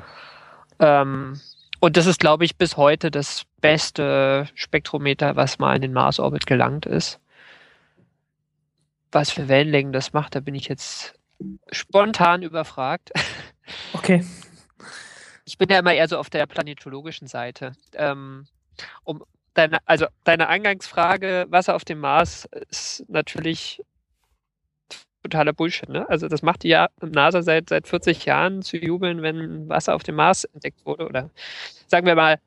Ähm, 0.79 1.39
und 1.79 1.97
das 1.97 2.07
ist, 2.07 2.19
glaube 2.19 2.45
ich, 2.45 2.57
bis 2.57 2.77
heute 2.77 3.11
das 3.11 3.43
beste 3.61 4.49
Spektrometer, 4.55 5.35
was 5.35 5.59
mal 5.59 5.75
in 5.75 5.81
den 5.81 5.93
Mars-Orbit 5.93 6.47
gelangt 6.47 6.85
ist 6.85 7.19
was 9.11 9.31
für 9.31 9.47
Wellenlängen 9.47 9.93
das 9.93 10.13
macht, 10.13 10.35
da 10.35 10.39
bin 10.39 10.55
ich 10.55 10.67
jetzt 10.67 11.15
spontan 11.71 12.41
überfragt. 12.41 13.11
Okay. 13.93 14.25
Ich 15.45 15.59
bin 15.59 15.69
ja 15.69 15.77
immer 15.77 15.93
eher 15.93 16.07
so 16.07 16.17
auf 16.17 16.31
der 16.31 16.47
planetologischen 16.47 17.27
Seite. 17.27 17.73
Ähm, 17.93 18.47
um 19.03 19.23
deine, 19.59 19.79
also 19.85 20.07
deine 20.23 20.47
Eingangsfrage, 20.47 21.47
Wasser 21.49 21.75
auf 21.75 21.83
dem 21.85 21.99
Mars, 21.99 22.47
ist 22.69 23.05
natürlich 23.09 23.83
totaler 25.23 25.53
Bullshit. 25.53 25.89
Ne? 25.89 26.09
Also 26.09 26.27
das 26.27 26.41
macht 26.41 26.63
die 26.63 26.77
NASA 27.01 27.41
seit, 27.41 27.69
seit 27.69 27.87
40 27.87 28.25
Jahren 28.25 28.61
zu 28.61 28.77
jubeln, 28.77 29.21
wenn 29.21 29.67
Wasser 29.67 29.95
auf 29.95 30.03
dem 30.03 30.15
Mars 30.15 30.45
entdeckt 30.45 30.85
wurde. 30.85 31.05
Oder 31.05 31.29
sagen 31.87 32.05
wir 32.05 32.15
mal, 32.15 32.39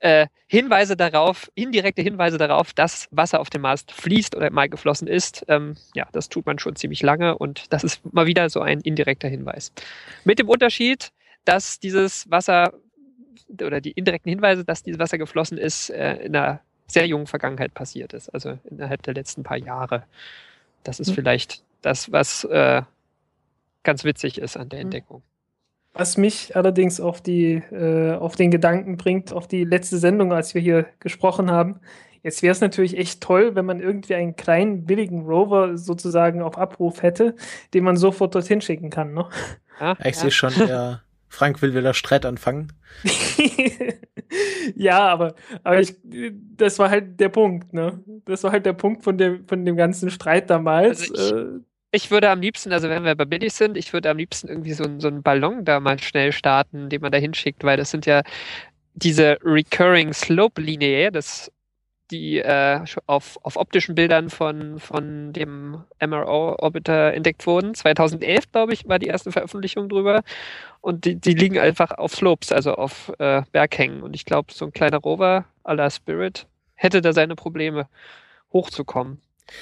äh, 0.00 0.26
Hinweise 0.46 0.96
darauf, 0.96 1.50
indirekte 1.54 2.02
Hinweise 2.02 2.38
darauf, 2.38 2.72
dass 2.72 3.08
Wasser 3.10 3.40
auf 3.40 3.50
dem 3.50 3.62
Mars 3.62 3.84
fließt 3.90 4.34
oder 4.34 4.50
mal 4.50 4.68
geflossen 4.68 5.08
ist. 5.08 5.44
Ähm, 5.48 5.76
ja, 5.94 6.08
das 6.12 6.28
tut 6.28 6.46
man 6.46 6.58
schon 6.58 6.76
ziemlich 6.76 7.02
lange 7.02 7.38
und 7.38 7.72
das 7.72 7.84
ist 7.84 8.12
mal 8.12 8.26
wieder 8.26 8.50
so 8.50 8.60
ein 8.60 8.80
indirekter 8.80 9.28
Hinweis. 9.28 9.72
Mit 10.24 10.38
dem 10.38 10.48
Unterschied, 10.48 11.10
dass 11.44 11.80
dieses 11.80 12.30
Wasser 12.30 12.72
oder 13.48 13.80
die 13.80 13.92
indirekten 13.92 14.30
Hinweise, 14.30 14.64
dass 14.64 14.82
dieses 14.82 14.98
Wasser 14.98 15.18
geflossen 15.18 15.58
ist, 15.58 15.90
äh, 15.90 16.16
in 16.16 16.36
einer 16.36 16.60
sehr 16.86 17.06
jungen 17.06 17.26
Vergangenheit 17.26 17.74
passiert 17.74 18.12
ist, 18.12 18.28
also 18.30 18.58
innerhalb 18.68 19.02
der 19.02 19.14
letzten 19.14 19.42
paar 19.42 19.56
Jahre. 19.56 20.04
Das 20.82 21.00
ist 21.00 21.10
mhm. 21.10 21.14
vielleicht 21.14 21.62
das, 21.82 22.10
was 22.12 22.44
äh, 22.44 22.82
ganz 23.82 24.04
witzig 24.04 24.38
ist 24.38 24.56
an 24.56 24.68
der 24.68 24.80
hm. 24.80 24.86
Entdeckung. 24.86 25.22
Was 25.92 26.16
mich 26.16 26.54
allerdings 26.54 27.00
auf, 27.00 27.20
die, 27.20 27.54
äh, 27.72 28.14
auf 28.14 28.36
den 28.36 28.50
Gedanken 28.50 28.96
bringt, 28.96 29.32
auf 29.32 29.48
die 29.48 29.64
letzte 29.64 29.98
Sendung, 29.98 30.32
als 30.32 30.54
wir 30.54 30.62
hier 30.62 30.86
gesprochen 31.00 31.50
haben. 31.50 31.80
Jetzt 32.22 32.42
wäre 32.42 32.52
es 32.52 32.60
natürlich 32.60 32.96
echt 32.96 33.22
toll, 33.22 33.56
wenn 33.56 33.64
man 33.64 33.80
irgendwie 33.80 34.14
einen 34.14 34.36
kleinen, 34.36 34.84
billigen 34.84 35.26
Rover 35.26 35.76
sozusagen 35.78 36.42
auf 36.42 36.58
Abruf 36.58 37.02
hätte, 37.02 37.34
den 37.74 37.82
man 37.82 37.96
sofort 37.96 38.34
dorthin 38.34 38.60
schicken 38.60 38.90
kann. 38.90 39.14
Ne? 39.14 39.28
Ja, 39.80 39.96
ich 40.00 40.04
ja. 40.04 40.12
sehe 40.12 40.30
schon, 40.30 40.52
der 40.54 41.02
Frank 41.30 41.62
will 41.62 41.74
wieder 41.74 41.94
Streit 41.94 42.26
anfangen. 42.26 42.72
ja, 44.74 44.98
aber, 44.98 45.34
aber 45.62 45.80
ich, 45.80 45.94
das 46.02 46.78
war 46.80 46.90
halt 46.90 47.18
der 47.20 47.28
Punkt, 47.28 47.72
ne? 47.72 48.02
Das 48.26 48.42
war 48.42 48.50
halt 48.50 48.66
der 48.66 48.72
Punkt 48.72 49.04
von 49.04 49.16
dem, 49.16 49.46
von 49.46 49.64
dem 49.64 49.76
ganzen 49.76 50.10
Streit 50.10 50.50
damals. 50.50 51.08
Also 51.12 51.36
ich, 51.36 51.42
äh, 51.42 51.60
ich 51.92 52.10
würde 52.10 52.30
am 52.30 52.40
liebsten, 52.40 52.72
also 52.72 52.88
wenn 52.88 53.04
wir 53.04 53.14
bei 53.14 53.24
Billy 53.24 53.48
sind, 53.48 53.76
ich 53.76 53.92
würde 53.92 54.10
am 54.10 54.16
liebsten 54.16 54.48
irgendwie 54.48 54.72
so, 54.72 54.84
so 54.98 55.06
einen 55.06 55.22
Ballon 55.22 55.64
da 55.64 55.78
mal 55.78 56.00
schnell 56.00 56.32
starten, 56.32 56.88
den 56.88 57.00
man 57.00 57.12
da 57.12 57.18
hinschickt, 57.18 57.62
weil 57.62 57.76
das 57.76 57.92
sind 57.92 58.06
ja 58.06 58.22
diese 58.94 59.38
Recurring 59.44 60.12
Slope 60.12 60.60
Lineae, 60.60 61.10
das 61.10 61.50
die 62.10 62.38
äh, 62.38 62.80
auf, 63.06 63.38
auf 63.42 63.56
optischen 63.56 63.94
Bildern 63.94 64.30
von, 64.30 64.78
von 64.78 65.32
dem 65.32 65.84
MRO-Orbiter 66.04 67.14
entdeckt 67.14 67.46
wurden. 67.46 67.74
2011, 67.74 68.52
glaube 68.52 68.72
ich, 68.72 68.88
war 68.88 68.98
die 68.98 69.06
erste 69.06 69.32
Veröffentlichung 69.32 69.88
drüber. 69.88 70.22
Und 70.80 71.04
die, 71.04 71.16
die 71.16 71.34
liegen 71.34 71.58
einfach 71.58 71.92
auf 71.92 72.14
Slopes, 72.14 72.52
also 72.52 72.74
auf 72.74 73.12
äh, 73.18 73.42
Berghängen. 73.52 74.02
Und 74.02 74.14
ich 74.14 74.24
glaube, 74.24 74.52
so 74.52 74.64
ein 74.64 74.72
kleiner 74.72 74.98
Rover 74.98 75.44
à 75.64 75.74
la 75.74 75.90
Spirit 75.90 76.46
hätte 76.74 77.00
da 77.00 77.12
seine 77.12 77.36
Probleme, 77.36 77.88
hochzukommen. 78.52 79.20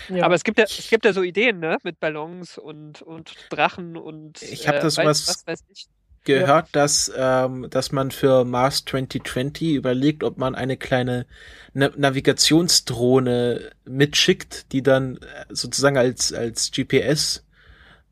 Ja. 0.08 0.24
Aber 0.24 0.34
es 0.34 0.44
gibt 0.44 0.58
ja, 0.58 0.64
es 0.64 0.90
gibt 0.90 1.04
ja 1.04 1.12
so 1.12 1.22
Ideen, 1.22 1.60
ne? 1.60 1.78
Mit 1.82 1.98
Ballons 2.00 2.58
und, 2.58 3.02
und 3.02 3.34
Drachen 3.50 3.96
und. 3.96 4.42
Ich 4.42 4.68
habe 4.68 4.78
äh, 4.78 4.82
das 4.82 4.96
weiß, 4.98 5.44
was, 5.46 5.88
gehört, 6.24 6.66
ja. 6.66 6.72
dass, 6.72 7.12
ähm, 7.16 7.66
dass 7.70 7.92
man 7.92 8.10
für 8.10 8.44
Mars 8.44 8.84
2020 8.84 9.74
überlegt, 9.74 10.24
ob 10.24 10.38
man 10.38 10.54
eine 10.54 10.76
kleine 10.76 11.26
Na 11.74 11.90
Navigationsdrohne 11.96 13.70
mitschickt, 13.84 14.72
die 14.72 14.82
dann 14.82 15.16
äh, 15.16 15.44
sozusagen 15.50 15.96
als, 15.96 16.32
als 16.32 16.70
GPS 16.70 17.44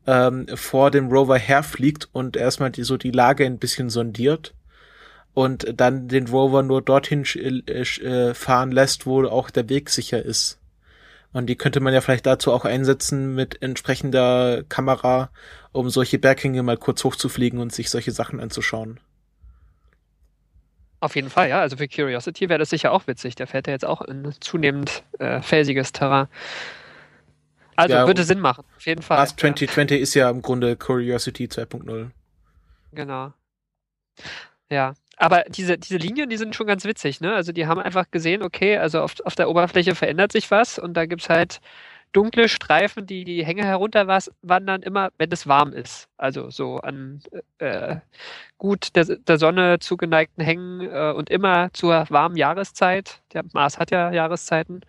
ähm, 0.07 0.47
vor 0.55 0.89
dem 0.91 1.09
Rover 1.09 1.37
herfliegt 1.37 2.09
und 2.11 2.37
erstmal 2.37 2.71
die, 2.71 2.83
so 2.83 2.97
die 2.97 3.11
Lage 3.11 3.45
ein 3.45 3.59
bisschen 3.59 3.89
sondiert 3.89 4.53
und 5.33 5.79
dann 5.79 6.07
den 6.07 6.27
Rover 6.27 6.63
nur 6.63 6.81
dorthin 6.81 7.23
äh, 7.35 7.81
äh, 7.81 8.33
fahren 8.33 8.71
lässt, 8.71 9.05
wo 9.05 9.23
auch 9.27 9.51
der 9.51 9.69
Weg 9.69 9.91
sicher 9.91 10.23
ist. 10.23 10.57
Und 11.33 11.45
die 11.45 11.55
könnte 11.55 11.79
man 11.79 11.93
ja 11.93 12.01
vielleicht 12.01 12.25
dazu 12.25 12.51
auch 12.51 12.65
einsetzen 12.65 13.35
mit 13.35 13.61
entsprechender 13.61 14.63
Kamera, 14.67 15.29
um 15.77 15.89
solche 15.89 16.19
Berghänge 16.19 16.63
mal 16.63 16.77
kurz 16.77 17.03
hochzufliegen 17.03 17.59
und 17.59 17.71
sich 17.71 17.89
solche 17.89 18.11
Sachen 18.11 18.39
anzuschauen. 18.39 18.99
Auf 20.99 21.15
jeden 21.15 21.29
Fall, 21.29 21.49
ja. 21.49 21.61
Also 21.61 21.77
für 21.77 21.87
Curiosity 21.87 22.49
wäre 22.49 22.57
das 22.57 22.71
sicher 22.71 22.91
auch 22.91 23.05
witzig. 23.05 23.35
Der 23.35 23.45
fährt 23.45 23.67
ja 23.67 23.73
jetzt 23.73 23.85
auch 23.85 24.01
in 24.01 24.33
zunehmend 24.39 25.03
äh, 25.19 25.41
felsiges 25.41 25.91
Terrain. 25.91 26.27
Also 27.75 27.93
ja, 27.93 28.07
würde 28.07 28.23
Sinn 28.23 28.39
machen, 28.39 28.65
auf 28.75 28.87
jeden 28.87 29.03
Fall. 29.03 29.17
Mars 29.17 29.35
2020 29.35 29.97
ja. 29.97 30.01
ist 30.01 30.13
ja 30.15 30.29
im 30.31 30.41
Grunde 30.41 30.75
Curiosity 30.75 31.45
2.0. 31.45 32.09
Genau. 32.93 33.33
Ja. 34.71 34.95
Aber 35.17 35.43
diese, 35.47 35.77
diese 35.77 35.97
Linien, 35.97 36.29
die 36.29 36.37
sind 36.37 36.55
schon 36.55 36.65
ganz 36.65 36.85
witzig, 36.85 37.21
ne? 37.21 37.35
Also 37.35 37.51
die 37.51 37.67
haben 37.67 37.79
einfach 37.79 38.09
gesehen, 38.09 38.41
okay, 38.41 38.77
also 38.77 39.01
auf, 39.01 39.15
auf 39.23 39.35
der 39.35 39.49
Oberfläche 39.49 39.93
verändert 39.93 40.31
sich 40.31 40.49
was 40.49 40.79
und 40.79 40.95
da 40.95 41.05
gibt 41.05 41.21
es 41.21 41.29
halt 41.29 41.59
dunkle 42.11 42.49
Streifen, 42.49 43.05
die 43.05 43.23
die 43.23 43.45
Hänge 43.45 43.63
herunterwandern, 43.63 44.81
immer 44.81 45.09
wenn 45.17 45.31
es 45.31 45.47
warm 45.47 45.73
ist. 45.73 46.09
Also 46.17 46.49
so 46.49 46.77
an 46.77 47.21
äh, 47.59 47.97
gut 48.57 48.95
der, 48.95 49.05
der 49.05 49.37
Sonne 49.37 49.79
zugeneigten 49.79 50.43
Hängen 50.43 50.81
äh, 50.81 51.13
und 51.15 51.29
immer 51.29 51.71
zur 51.73 52.05
warmen 52.09 52.35
Jahreszeit. 52.35 53.21
Der 53.33 53.43
Mars 53.53 53.77
hat 53.79 53.91
ja 53.91 54.11
Jahreszeiten. 54.11 54.81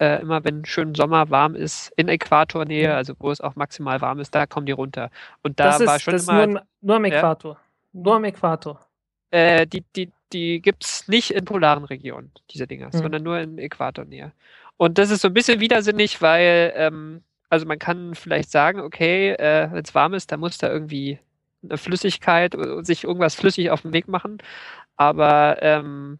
Äh, 0.00 0.22
immer 0.22 0.42
wenn 0.42 0.64
schön 0.64 0.94
Sommer 0.94 1.28
warm 1.28 1.54
ist, 1.54 1.92
in 1.96 2.08
Äquatornähe, 2.08 2.94
also 2.94 3.14
wo 3.18 3.30
es 3.30 3.42
auch 3.42 3.56
maximal 3.56 4.00
warm 4.00 4.20
ist, 4.20 4.34
da 4.34 4.46
kommen 4.46 4.64
die 4.64 4.72
runter. 4.72 5.10
Und 5.42 5.60
da 5.60 5.78
das 5.78 5.86
war 5.86 5.96
ist, 5.96 6.02
schon 6.02 6.14
das 6.14 6.28
immer. 6.28 6.46
Nur, 6.46 6.62
nur 6.80 6.96
am 6.96 7.04
Äquator. 7.04 7.52
Ja? 7.52 8.00
Nur 8.00 8.14
am 8.16 8.24
Äquator. 8.24 8.80
Äh, 9.30 9.66
die 9.66 9.84
die, 9.94 10.10
die 10.32 10.60
gibt 10.60 10.84
es 10.84 11.08
nicht 11.08 11.30
in 11.30 11.44
polaren 11.44 11.84
Regionen, 11.84 12.32
diese 12.50 12.66
Dinger, 12.66 12.86
mhm. 12.86 12.92
sondern 12.92 13.22
nur 13.22 13.38
in 13.38 13.58
Äquatornähe. 13.58 14.32
Und 14.76 14.98
das 14.98 15.10
ist 15.10 15.22
so 15.22 15.28
ein 15.28 15.34
bisschen 15.34 15.60
widersinnig, 15.60 16.20
weil, 16.22 16.72
ähm, 16.76 17.22
also 17.48 17.66
man 17.66 17.78
kann 17.78 18.14
vielleicht 18.14 18.50
sagen, 18.50 18.80
okay, 18.80 19.30
äh, 19.32 19.68
wenn 19.70 19.84
es 19.84 19.94
warm 19.94 20.14
ist, 20.14 20.32
dann 20.32 20.40
muss 20.40 20.58
da 20.58 20.68
irgendwie 20.68 21.18
eine 21.62 21.78
Flüssigkeit, 21.78 22.54
äh, 22.54 22.82
sich 22.82 23.04
irgendwas 23.04 23.34
flüssig 23.34 23.70
auf 23.70 23.82
den 23.82 23.92
Weg 23.92 24.08
machen. 24.08 24.38
Aber 24.96 25.58
ähm, 25.60 26.18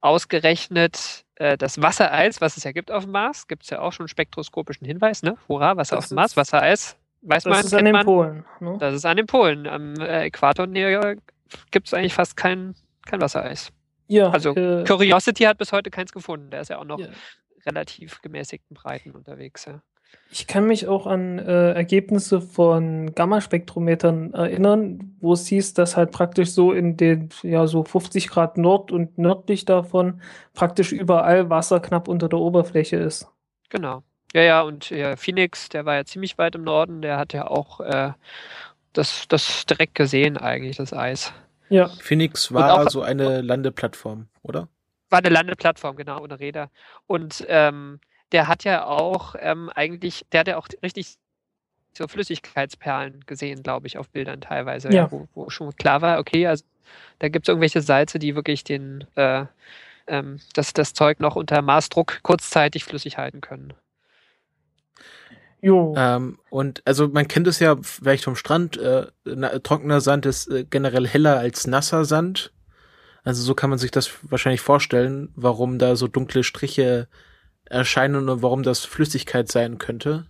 ausgerechnet 0.00 1.24
äh, 1.36 1.56
das 1.56 1.80
Wassereis, 1.82 2.40
was 2.40 2.56
es 2.56 2.64
ja 2.64 2.72
gibt 2.72 2.90
auf 2.90 3.04
dem 3.04 3.12
Mars, 3.12 3.48
gibt 3.48 3.64
es 3.64 3.70
ja 3.70 3.80
auch 3.80 3.92
schon 3.92 4.04
einen 4.04 4.08
spektroskopischen 4.08 4.86
Hinweis, 4.86 5.22
ne? 5.22 5.36
Hurra, 5.48 5.76
Wasser 5.76 5.96
Das 5.96 6.04
auf 6.04 6.08
dem 6.08 6.14
Mars, 6.16 6.32
ist- 6.32 6.36
Wassereis. 6.36 6.96
Weiß 7.22 7.42
Das 7.42 7.50
man, 7.50 7.64
ist 7.64 7.74
an 7.74 7.84
den 7.84 7.92
man. 7.92 8.04
Polen. 8.06 8.44
Ne? 8.60 8.76
Das 8.78 8.94
ist 8.94 9.04
an 9.04 9.16
den 9.16 9.26
Polen. 9.26 9.66
Am 9.66 9.94
äh, 9.94 10.26
Äquator 10.26 10.68
gibt 11.72 11.88
es 11.88 11.94
eigentlich 11.94 12.14
fast 12.14 12.36
kein, 12.36 12.76
kein 13.08 13.20
Wassereis. 13.20 13.72
Ja, 14.06 14.30
Also 14.30 14.54
äh, 14.54 14.84
Curiosity 14.84 15.44
hat 15.44 15.58
bis 15.58 15.72
heute 15.72 15.90
keins 15.90 16.12
gefunden. 16.12 16.50
Der 16.50 16.62
ist 16.62 16.70
ja 16.70 16.78
auch 16.78 16.84
noch 16.84 16.98
ja. 16.98 17.08
relativ 17.66 18.22
gemäßigten 18.22 18.74
Breiten 18.74 19.10
unterwegs. 19.10 19.66
Ja. 19.66 19.82
Ich 20.30 20.46
kann 20.46 20.66
mich 20.66 20.86
auch 20.88 21.06
an 21.06 21.38
äh, 21.38 21.72
Ergebnisse 21.72 22.40
von 22.40 23.14
Gammaspektrometern 23.14 24.34
erinnern, 24.34 25.16
wo 25.20 25.32
es 25.32 25.46
hieß, 25.46 25.74
dass 25.74 25.96
halt 25.96 26.10
praktisch 26.10 26.50
so 26.50 26.72
in 26.72 26.96
den, 26.96 27.30
ja, 27.42 27.66
so 27.66 27.82
50 27.82 28.28
Grad 28.28 28.58
Nord 28.58 28.90
und 28.90 29.16
nördlich 29.18 29.64
davon 29.64 30.20
praktisch 30.54 30.92
überall 30.92 31.48
Wasser 31.50 31.80
knapp 31.80 32.08
unter 32.08 32.28
der 32.28 32.38
Oberfläche 32.38 32.96
ist. 32.96 33.28
Genau. 33.70 34.02
Ja, 34.34 34.42
ja, 34.42 34.62
und 34.62 34.90
äh, 34.90 35.16
Phoenix, 35.16 35.70
der 35.70 35.86
war 35.86 35.94
ja 35.96 36.04
ziemlich 36.04 36.36
weit 36.36 36.54
im 36.54 36.62
Norden, 36.62 37.00
der 37.00 37.18
hat 37.18 37.32
ja 37.32 37.46
auch 37.46 37.80
äh, 37.80 38.12
das, 38.92 39.26
das 39.28 39.64
direkt 39.64 39.94
gesehen, 39.94 40.36
eigentlich, 40.36 40.76
das 40.76 40.92
Eis. 40.92 41.32
Ja, 41.70 41.88
Phoenix 42.00 42.52
war 42.52 42.80
auch- 42.82 42.90
so 42.90 43.02
eine 43.02 43.40
Landeplattform, 43.40 44.28
oder? 44.42 44.68
War 45.10 45.20
eine 45.20 45.28
Landeplattform, 45.30 45.96
genau, 45.96 46.20
ohne 46.22 46.38
Räder. 46.38 46.70
Und 47.06 47.44
ähm, 47.48 48.00
der 48.32 48.46
hat 48.46 48.64
ja 48.64 48.84
auch 48.86 49.34
ähm, 49.38 49.70
eigentlich, 49.74 50.26
der 50.32 50.40
hat 50.40 50.48
ja 50.48 50.56
auch 50.58 50.68
richtig 50.82 51.16
so 51.96 52.06
Flüssigkeitsperlen 52.06 53.24
gesehen, 53.26 53.62
glaube 53.62 53.86
ich, 53.86 53.98
auf 53.98 54.08
Bildern 54.10 54.40
teilweise, 54.40 54.90
Ja. 54.92 55.10
wo, 55.10 55.26
wo 55.34 55.50
schon 55.50 55.74
klar 55.76 56.02
war, 56.02 56.18
okay, 56.18 56.46
also 56.46 56.64
da 57.18 57.28
gibt 57.28 57.46
es 57.46 57.48
irgendwelche 57.48 57.80
Salze, 57.82 58.18
die 58.18 58.34
wirklich 58.34 58.64
den, 58.64 59.04
äh, 59.16 59.46
ähm, 60.06 60.40
das, 60.54 60.72
das 60.74 60.92
Zeug 60.94 61.20
noch 61.20 61.36
unter 61.36 61.60
Maßdruck 61.62 62.22
kurzzeitig 62.22 62.84
flüssig 62.84 63.18
halten 63.18 63.40
können. 63.40 63.72
Jo. 65.60 65.94
Ähm, 65.96 66.38
und 66.50 66.82
also 66.84 67.08
man 67.08 67.28
kennt 67.28 67.46
es 67.46 67.58
ja 67.58 67.76
vielleicht 67.82 68.24
vom 68.24 68.36
Strand, 68.36 68.76
äh, 68.76 69.06
na, 69.24 69.58
trockener 69.58 70.00
Sand 70.00 70.26
ist 70.26 70.48
äh, 70.48 70.64
generell 70.68 71.06
heller 71.06 71.38
als 71.38 71.66
nasser 71.66 72.04
Sand. 72.04 72.52
Also 73.24 73.42
so 73.42 73.54
kann 73.54 73.70
man 73.70 73.78
sich 73.78 73.90
das 73.90 74.10
wahrscheinlich 74.22 74.60
vorstellen, 74.60 75.32
warum 75.36 75.78
da 75.78 75.96
so 75.96 76.08
dunkle 76.08 76.44
Striche 76.44 77.08
erscheinen 77.64 78.28
und 78.28 78.42
warum 78.42 78.62
das 78.62 78.84
Flüssigkeit 78.84 79.50
sein 79.50 79.78
könnte. 79.78 80.26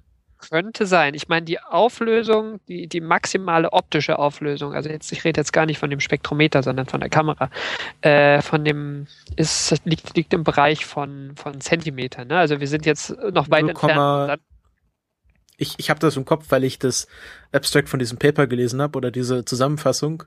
Könnte 0.51 0.87
sein. 0.87 1.15
Ich 1.15 1.29
meine, 1.29 1.45
die 1.45 1.61
Auflösung, 1.61 2.61
die, 2.69 2.87
die 2.87 3.01
maximale 3.01 3.73
optische 3.73 4.21
Auflösung, 4.21 4.73
also 4.73 4.89
jetzt, 4.89 5.11
ich 5.11 5.25
rede 5.25 5.41
jetzt 5.41 5.53
gar 5.53 5.67
nicht 5.67 5.79
von 5.79 5.91
dem 5.91 5.99
Spektrometer, 5.99 6.63
sondern 6.63 6.87
von 6.87 7.01
der 7.01 7.11
Kamera, 7.11 7.51
äh, 8.03 8.41
von 8.41 8.65
dem 8.65 9.09
ist, 9.35 9.75
liegt, 9.85 10.17
liegt 10.17 10.33
im 10.33 10.45
Bereich 10.45 10.87
von, 10.87 11.33
von 11.35 11.61
Zentimetern. 11.61 12.29
Ne? 12.29 12.39
Also 12.39 12.61
wir 12.61 12.69
sind 12.69 12.87
jetzt 12.87 13.11
noch 13.33 13.51
weit 13.51 13.63
0, 13.63 13.71
entfernt. 13.71 14.41
Ich, 15.61 15.75
ich 15.79 15.91
habe 15.91 16.01
das 16.01 16.17
im 16.17 16.25
Kopf, 16.25 16.47
weil 16.51 16.65
ich 16.65 16.79
das 16.79 17.09
Abstract 17.53 17.89
von 17.89 17.99
diesem 17.99 18.19
Paper 18.19 18.47
gelesen 18.47 18.81
habe 18.81 18.97
oder 18.97 19.11
diese 19.11 19.45
Zusammenfassung. 19.45 20.23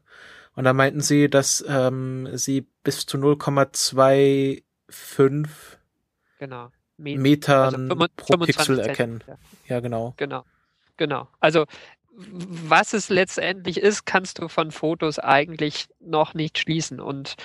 Und 0.56 0.66
da 0.66 0.74
meinten 0.74 1.00
sie, 1.00 1.30
dass 1.30 1.64
ähm, 1.68 2.28
sie 2.34 2.68
bis 2.84 3.06
zu 3.06 3.18
0,25 3.18 5.48
Genau. 6.38 6.70
Me- 6.98 7.18
Metern 7.18 7.66
also 7.66 7.78
25 7.78 8.16
pro 8.18 8.38
Pixel 8.38 8.80
erkennen. 8.80 9.24
Ja, 9.68 9.80
genau. 9.80 10.14
Genau, 10.18 10.44
genau. 10.98 11.28
Also 11.40 11.66
was 12.14 12.94
es 12.94 13.10
letztendlich 13.10 13.80
ist, 13.80 14.06
kannst 14.06 14.40
du 14.40 14.50
von 14.50 14.72
Fotos 14.72 15.18
eigentlich 15.18 15.88
noch 16.02 16.34
nicht 16.34 16.60
schließen. 16.60 17.00
Und 17.00 17.36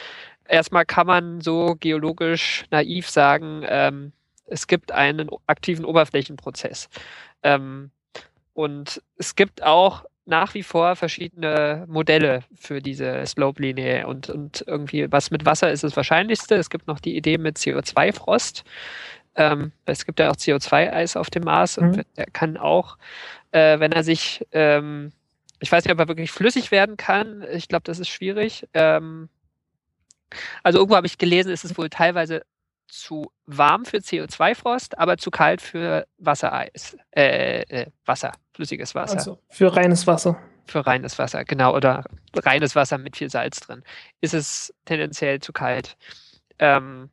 erstmal 0.49 0.85
kann 0.85 1.07
man 1.07 1.41
so 1.41 1.77
geologisch 1.79 2.65
naiv 2.71 3.09
sagen, 3.09 3.65
ähm, 3.69 4.13
es 4.47 4.67
gibt 4.67 4.93
einen 4.93 5.29
aktiven 5.47 5.85
Oberflächenprozess. 5.85 6.89
Ähm, 7.43 7.91
und 8.55 9.03
es 9.19 9.37
gibt 9.37 9.63
auch 9.63 10.05
nach 10.25 10.55
wie 10.55 10.63
vor 10.65 10.97
verschiedene 10.97 11.85
Modelle 11.89 12.43
für 12.55 12.81
diese 12.81 13.25
Slope-Linie 13.27 14.07
und, 14.09 14.29
und 14.29 14.65
irgendwie 14.67 15.11
was 15.13 15.31
mit 15.31 15.45
Wasser 15.47 15.71
ist 15.71 15.85
das 15.85 15.97
Wahrscheinlichste. 15.97 16.57
Es 16.57 16.71
gibt 16.71 16.89
noch 16.89 16.99
die 16.99 17.17
Idee 17.17 17.39
mit 17.39 17.59
CO2-Frost. 17.59 18.65
Ähm, 19.37 19.73
es 19.85 20.05
gibt 20.05 20.19
ja 20.19 20.31
auch 20.31 20.37
CO2-Eis 20.37 21.17
auf 21.17 21.31
dem 21.31 21.45
Mars 21.45 21.79
und 21.79 21.97
Mhm. 21.99 22.03
der 22.17 22.27
kann 22.27 22.57
auch, 22.57 22.99
äh, 23.53 23.79
wenn 23.79 23.93
er 23.93 24.03
sich, 24.03 24.45
ähm, 24.53 25.13
ich 25.61 25.71
weiß 25.71 25.85
nicht, 25.85 25.93
ob 25.93 26.01
er 26.01 26.09
wirklich 26.09 26.33
flüssig 26.33 26.71
werden 26.71 26.97
kann. 26.97 27.45
Ich 27.53 27.69
glaube, 27.69 27.85
das 27.85 27.99
ist 28.01 28.09
schwierig. 28.09 28.67
Ähm, 28.75 29.29
also 30.63 30.79
irgendwo 30.79 30.97
habe 30.97 31.07
ich 31.07 31.19
gelesen, 31.19 31.53
ist 31.53 31.65
es 31.65 31.77
wohl 31.79 31.89
teilweise 31.91 32.43
zu 32.89 33.31
warm 33.47 33.85
für 33.85 33.99
CO2-Frost, 33.99 34.99
aber 34.99 35.19
zu 35.19 35.31
kalt 35.31 35.61
für 35.61 36.07
Wassereis. 36.19 36.97
Äh, 37.11 37.63
äh, 37.63 37.87
Wasser, 38.05 38.33
flüssiges 38.55 38.95
Wasser. 38.95 39.19
Also 39.19 39.39
für 39.49 39.75
reines 39.75 40.07
Wasser. 40.07 40.39
Für 40.67 40.87
reines 40.87 41.19
Wasser, 41.19 41.45
genau. 41.45 41.75
Oder 41.75 42.05
reines 42.35 42.75
Wasser 42.75 42.99
mit 42.99 43.17
viel 43.17 43.31
Salz 43.31 43.61
drin. 43.61 43.83
Ist 44.21 44.35
es 44.35 44.75
tendenziell 44.85 45.41
zu 45.41 45.53
kalt. 45.53 45.97
Ähm, 46.59 47.11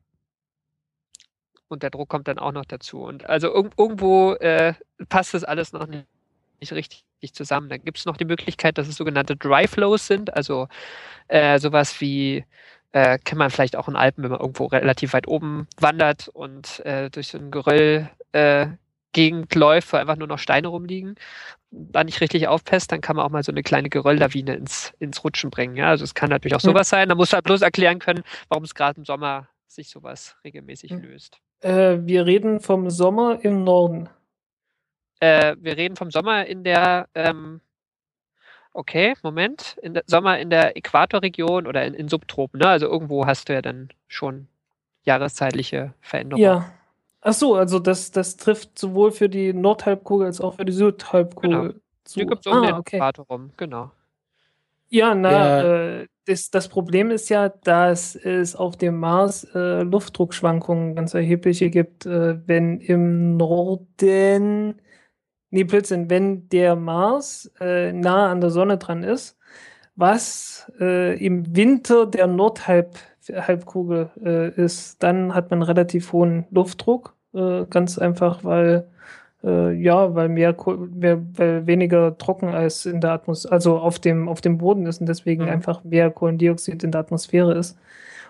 und 1.67 1.83
der 1.83 1.89
Druck 1.89 2.09
kommt 2.09 2.27
dann 2.27 2.39
auch 2.39 2.51
noch 2.51 2.65
dazu. 2.65 3.03
Und 3.03 3.25
also 3.27 3.53
irg 3.53 3.73
irgendwo 3.77 4.33
äh, 4.33 4.73
passt 5.09 5.33
das 5.33 5.43
alles 5.43 5.73
noch 5.73 5.87
nicht, 5.87 6.07
nicht 6.61 6.71
richtig 6.73 7.03
zusammen. 7.33 7.69
Dann 7.69 7.83
gibt 7.83 7.97
es 7.97 8.05
noch 8.05 8.17
die 8.17 8.25
Möglichkeit, 8.25 8.77
dass 8.77 8.87
es 8.87 8.95
sogenannte 8.95 9.35
Dry 9.35 9.67
Flows 9.67 10.07
sind, 10.07 10.33
also 10.33 10.67
äh, 11.27 11.59
sowas 11.59 11.99
wie 11.99 12.45
äh, 12.93 13.17
kennt 13.19 13.39
man 13.39 13.49
vielleicht 13.49 13.75
auch 13.75 13.87
in 13.87 13.95
Alpen, 13.95 14.23
wenn 14.23 14.31
man 14.31 14.39
irgendwo 14.39 14.65
relativ 14.65 15.13
weit 15.13 15.27
oben 15.27 15.67
wandert 15.79 16.29
und 16.29 16.79
äh, 16.85 17.09
durch 17.09 17.27
so 17.27 17.37
ein 17.37 17.51
Geröll 17.51 18.09
äh, 18.31 18.67
Gegend 19.11 19.53
läuft, 19.53 19.93
wo 19.93 19.97
einfach 19.97 20.15
nur 20.15 20.27
noch 20.27 20.39
Steine 20.39 20.69
rumliegen, 20.69 21.15
da 21.69 22.03
nicht 22.03 22.21
richtig 22.21 22.47
aufpasst, 22.47 22.91
dann 22.91 23.01
kann 23.01 23.15
man 23.15 23.25
auch 23.25 23.29
mal 23.29 23.43
so 23.43 23.51
eine 23.51 23.63
kleine 23.63 23.89
Gerölllawine 23.89 24.55
ins, 24.55 24.93
ins 24.99 25.23
Rutschen 25.23 25.49
bringen. 25.49 25.75
Ja? 25.75 25.89
Also 25.89 26.03
es 26.03 26.13
kann 26.15 26.29
natürlich 26.29 26.55
auch 26.55 26.59
sowas 26.59 26.89
sein. 26.89 27.09
Da 27.09 27.15
musst 27.15 27.31
du 27.31 27.35
halt 27.35 27.45
bloß 27.45 27.61
erklären 27.61 27.99
können, 27.99 28.23
warum 28.49 28.63
es 28.63 28.73
gerade 28.75 28.97
im 28.97 29.05
Sommer 29.05 29.47
sich 29.67 29.89
sowas 29.89 30.35
regelmäßig 30.43 30.91
Hm. 30.91 31.01
löst. 31.01 31.39
Äh, 31.61 31.99
wir 32.01 32.25
reden 32.25 32.59
vom 32.59 32.89
Sommer 32.89 33.39
im 33.43 33.63
Norden. 33.63 34.09
Äh, 35.19 35.55
wir 35.59 35.77
reden 35.77 35.95
vom 35.95 36.11
Sommer 36.11 36.45
in 36.45 36.63
der, 36.63 37.07
ähm, 37.15 37.61
okay, 38.73 39.13
Moment, 39.23 39.77
in 39.81 39.93
der 39.93 40.03
Sommer 40.07 40.39
in 40.39 40.49
der 40.49 40.75
Äquatorregion 40.77 41.67
oder 41.67 41.85
in, 41.85 41.93
in 41.93 42.09
Subtropen. 42.09 42.59
Ne? 42.59 42.67
Also 42.67 42.87
irgendwo 42.87 43.25
hast 43.25 43.49
du 43.49 43.53
ja 43.53 43.61
dann 43.61 43.89
schon 44.07 44.47
jahreszeitliche 45.03 45.93
Veränderungen. 46.01 46.43
Ja. 46.43 46.65
Ach 47.21 47.33
so, 47.33 47.55
also 47.55 47.79
das, 47.79 48.11
das 48.11 48.35
trifft 48.35 48.77
sowohl 48.77 49.11
für 49.11 49.29
die 49.29 49.53
Nordhalbkugel 49.53 50.27
als 50.27 50.41
auch 50.41 50.55
für 50.55 50.65
die 50.65 50.73
Südhalbkugel 50.73 51.79
zu. 52.03 52.19
Die 52.19 52.25
gibt 52.25 52.45
es 52.45 52.51
um 52.51 52.61
den 52.61 52.73
ah, 52.73 52.79
okay. 52.79 52.97
Äquator 52.97 53.25
rum, 53.29 53.51
genau. 53.55 53.91
Ja, 54.89 55.15
na, 55.15 55.29
Der- 55.29 56.01
äh, 56.01 56.07
das, 56.25 56.51
das 56.51 56.67
Problem 56.67 57.11
ist 57.11 57.29
ja, 57.29 57.49
dass 57.49 58.15
es 58.15 58.55
auf 58.55 58.77
dem 58.77 58.99
Mars 58.99 59.45
äh, 59.55 59.83
Luftdruckschwankungen 59.83 60.95
ganz 60.95 61.13
erhebliche 61.13 61.69
gibt, 61.69 62.05
äh, 62.05 62.37
wenn 62.47 62.79
im 62.79 63.37
Norden, 63.37 64.75
nee, 65.53 65.63
Blödsinn, 65.65 66.09
wenn 66.09 66.49
der 66.49 66.75
Mars 66.75 67.51
äh, 67.61 67.93
nah 67.93 68.31
an 68.31 68.41
der 68.41 68.49
Sonne 68.51 68.77
dran 68.77 69.03
ist, 69.03 69.37
was 69.95 70.71
äh, 70.79 71.17
im 71.23 71.55
Winter 71.55 72.05
der 72.07 72.27
Nordhalbkugel 72.27 74.11
äh, 74.25 74.49
ist, 74.61 75.03
dann 75.03 75.35
hat 75.35 75.51
man 75.51 75.61
relativ 75.61 76.13
hohen 76.13 76.45
Luftdruck, 76.51 77.15
äh, 77.33 77.65
ganz 77.69 77.97
einfach, 77.99 78.43
weil 78.43 78.87
äh, 79.43 79.73
ja, 79.73 80.15
weil 80.15 80.29
mehr, 80.29 80.55
mehr, 80.93 81.21
weil 81.37 81.67
weniger 81.67 82.17
Trockeneis 82.17 82.85
in 82.85 83.01
der 83.01 83.11
Atmosphäre, 83.11 83.53
also 83.53 83.77
auf 83.79 83.99
dem, 83.99 84.29
auf 84.29 84.41
dem 84.41 84.57
Boden 84.57 84.85
ist 84.87 85.01
und 85.01 85.07
deswegen 85.07 85.43
Mhm. 85.43 85.49
einfach 85.49 85.83
mehr 85.83 86.11
Kohlendioxid 86.11 86.83
in 86.83 86.91
der 86.91 87.01
Atmosphäre 87.01 87.53
ist. 87.55 87.77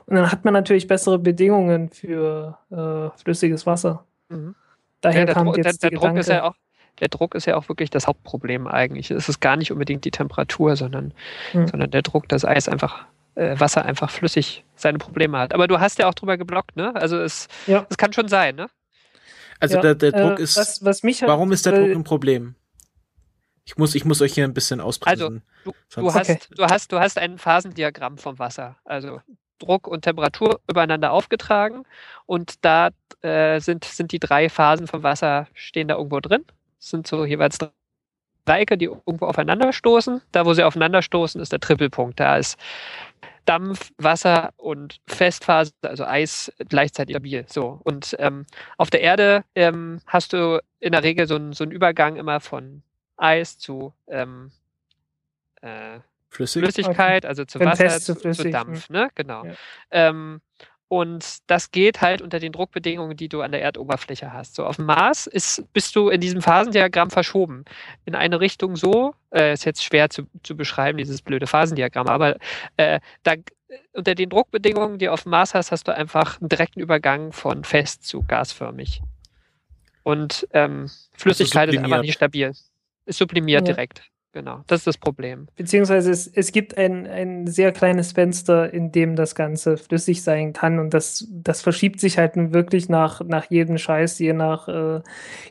Und 0.07 0.15
dann 0.17 0.31
hat 0.31 0.45
man 0.45 0.53
natürlich 0.53 0.87
bessere 0.87 1.19
Bedingungen 1.19 1.89
für 1.89 2.57
äh, 2.71 3.17
flüssiges 3.19 3.65
Wasser. 3.65 4.05
Mhm. 4.29 4.55
Daher 5.01 5.21
Ja, 5.21 5.25
der, 5.25 5.35
kam 5.35 5.47
der, 5.53 5.57
jetzt 5.63 5.83
der 5.83 5.91
die 5.91 5.95
Druck 5.95 6.17
ist 6.17 6.29
ja 6.29 6.43
auch, 6.45 6.55
der 6.99 7.07
Druck 7.09 7.35
ist 7.35 7.45
ja 7.45 7.55
auch 7.57 7.69
wirklich 7.69 7.89
das 7.89 8.07
Hauptproblem 8.07 8.67
eigentlich. 8.67 9.09
Es 9.11 9.27
ist 9.29 9.39
gar 9.39 9.55
nicht 9.55 9.71
unbedingt 9.71 10.05
die 10.05 10.11
Temperatur, 10.11 10.75
sondern, 10.75 11.13
Hm. 11.51 11.67
sondern 11.67 11.91
der 11.91 12.01
Druck, 12.03 12.29
dass 12.29 12.45
Eis 12.45 12.69
einfach, 12.69 13.05
äh, 13.35 13.59
Wasser 13.59 13.83
einfach 13.85 14.09
flüssig 14.11 14.63
seine 14.75 14.99
Probleme 14.99 15.37
hat. 15.39 15.53
Aber 15.53 15.67
du 15.67 15.79
hast 15.79 15.97
ja 15.99 16.07
auch 16.07 16.13
drüber 16.13 16.37
geblockt, 16.37 16.75
ne? 16.75 16.95
Also 16.95 17.17
es, 17.19 17.47
Ja. 17.67 17.85
es 17.89 17.97
kann 17.97 18.13
schon 18.13 18.27
sein, 18.27 18.55
ne? 18.55 18.67
Also 19.59 19.75
Ja, 19.77 19.81
der, 19.81 19.95
der 19.95 20.11
Druck 20.11 20.39
äh, 20.39 20.43
ist. 20.43 20.55
was, 20.57 20.83
was 20.85 21.03
mich 21.03 21.21
halt, 21.21 21.29
warum 21.31 21.51
ist 21.51 21.65
der 21.65 21.73
äh, 21.73 21.79
Druck 21.79 21.95
ein 21.95 22.03
Problem? 22.03 22.55
Ich 23.65 23.77
muss, 23.77 23.95
ich 23.95 24.03
muss 24.05 24.21
euch 24.21 24.33
hier 24.33 24.43
ein 24.43 24.53
bisschen 24.53 24.81
ausbremsen. 24.81 25.41
Du, 25.63 25.71
du, 25.71 25.75
Sonst- 25.87 26.15
hast, 26.15 26.29
Okay. 26.29 26.39
du, 26.57 26.63
hast, 26.65 26.91
du 26.91 26.99
hast 26.99 27.17
ein 27.17 27.37
Phasendiagramm 27.37 28.17
vom 28.17 28.37
Wasser. 28.37 28.75
Also 28.83 29.21
Druck 29.59 29.87
und 29.87 30.01
Temperatur 30.01 30.59
übereinander 30.69 31.11
aufgetragen 31.13 31.85
und 32.25 32.65
da 32.65 32.89
äh, 33.21 33.61
sind, 33.61 33.85
sind 33.85 34.11
die 34.11 34.19
drei 34.19 34.49
Phasen 34.49 34.87
vom 34.87 35.01
Wasser, 35.03 35.47
stehen 35.53 35.87
da 35.87 35.95
irgendwo 35.95 36.19
drin. 36.19 36.43
Das 36.83 36.89
sind 36.89 37.07
so 37.07 37.23
jeweils 37.23 37.57
Dreiecke, 38.43 38.77
die 38.77 38.85
irgendwo 38.85 39.25
aufeinanderstoßen. 39.25 40.21
Da, 40.33 40.45
wo 40.45 40.53
sie 40.53 40.65
aufeinanderstoßen, 40.65 41.39
ist 41.39 41.53
der 41.53 41.61
Trippelpunkt. 41.61 42.19
Da 42.19 42.35
ist 42.35 42.59
Dampf, 43.45 43.91
Wasser 43.97 44.51
und 44.57 44.99
Festphase, 45.07 45.71
also 45.81 46.03
Eis, 46.03 46.51
gleichzeitig 46.67 47.13
stabil. 47.15 47.45
So. 47.47 47.79
Und 47.85 48.17
ähm, 48.19 48.45
auf 48.77 48.89
der 48.89 48.99
Erde 48.99 49.45
ähm, 49.55 50.01
hast 50.07 50.33
du 50.33 50.61
in 50.81 50.91
der 50.91 51.03
Regel 51.03 51.25
so, 51.25 51.37
ein, 51.37 51.53
so 51.53 51.63
einen 51.63 51.71
Übergang 51.71 52.17
immer 52.17 52.41
von 52.41 52.83
Eis 53.15 53.57
zu 53.57 53.93
ähm, 54.07 54.51
äh, 55.61 55.99
Flüssig? 56.27 56.63
Flüssigkeit, 56.63 57.25
also 57.25 57.45
zu 57.45 57.61
Wasser, 57.61 57.87
zu 57.91 58.15
zu, 58.15 58.49
Dampf, 58.49 58.89
ne? 58.89 59.09
Genau. 59.15 59.45
Ja. 59.45 60.09
Und 60.93 61.49
das 61.49 61.71
geht 61.71 62.01
halt 62.01 62.21
unter 62.21 62.37
den 62.37 62.51
Druckbedingungen, 62.51 63.17
die 63.17 63.27
du 63.27 63.41
an 63.41 63.51
der 63.51 63.63
Erdoberfläche 63.63 64.31
hast. 64.31 64.53
So 64.53 64.63
auf 64.63 64.75
dem 64.75 64.85
Mars 64.85 65.25
ist, 65.25 65.63
bist 65.73 65.95
du 65.95 66.09
in 66.09 66.21
diesem 66.21 66.39
Phasendiagramm 66.43 67.09
verschoben. 67.09 67.65
In 68.05 68.13
eine 68.13 68.39
Richtung 68.39 68.75
so, 68.75 69.15
äh, 69.33 69.53
ist 69.53 69.65
jetzt 69.65 69.83
schwer 69.83 70.11
zu, 70.11 70.27
zu 70.43 70.55
beschreiben, 70.55 70.99
dieses 70.99 71.23
blöde 71.23 71.47
Phasendiagramm, 71.47 72.05
aber 72.05 72.37
äh, 72.77 72.99
da, 73.23 73.33
unter 73.93 74.13
den 74.13 74.29
Druckbedingungen, 74.29 74.99
die 74.99 75.05
du 75.05 75.13
auf 75.13 75.23
dem 75.23 75.31
Mars 75.31 75.55
hast, 75.55 75.71
hast 75.71 75.87
du 75.87 75.95
einfach 75.95 76.39
einen 76.39 76.49
direkten 76.49 76.79
Übergang 76.79 77.31
von 77.31 77.63
fest 77.63 78.05
zu 78.05 78.21
gasförmig. 78.21 79.01
Und 80.03 80.47
ähm, 80.53 80.91
Flüssigkeit 81.17 81.73
ist 81.73 81.79
einfach 81.79 82.01
nicht 82.01 82.13
stabil. 82.13 82.51
Ist 83.07 83.17
sublimiert 83.17 83.67
Ja. 83.67 83.73
direkt. 83.73 84.03
Genau. 84.33 84.63
Das 84.65 84.79
ist 84.79 84.87
das 84.87 84.97
Problem. 84.97 85.47
Beziehungsweise 85.55 86.09
es, 86.09 86.25
es 86.25 86.51
gibt 86.51 86.75
ein, 86.75 87.05
ein 87.05 87.45
sehr 87.45 87.71
kleines 87.71 88.13
Fenster, 88.13 88.73
in 88.73 88.91
dem 88.91 89.15
das 89.15 89.35
Ganze 89.35 89.77
flüssig 89.77 90.23
sein 90.23 90.53
kann. 90.53 90.79
Und 90.79 90.95
das, 90.95 91.27
das 91.31 91.61
verschiebt 91.61 91.99
sich 91.99 92.17
halt 92.17 92.31
wirklich 92.35 92.89
nach, 92.89 93.21
nach 93.21 93.45
jedem 93.51 93.77
Scheiß, 93.77 94.17
je 94.17 94.33
nach, 94.33 94.67
äh, 94.67 95.01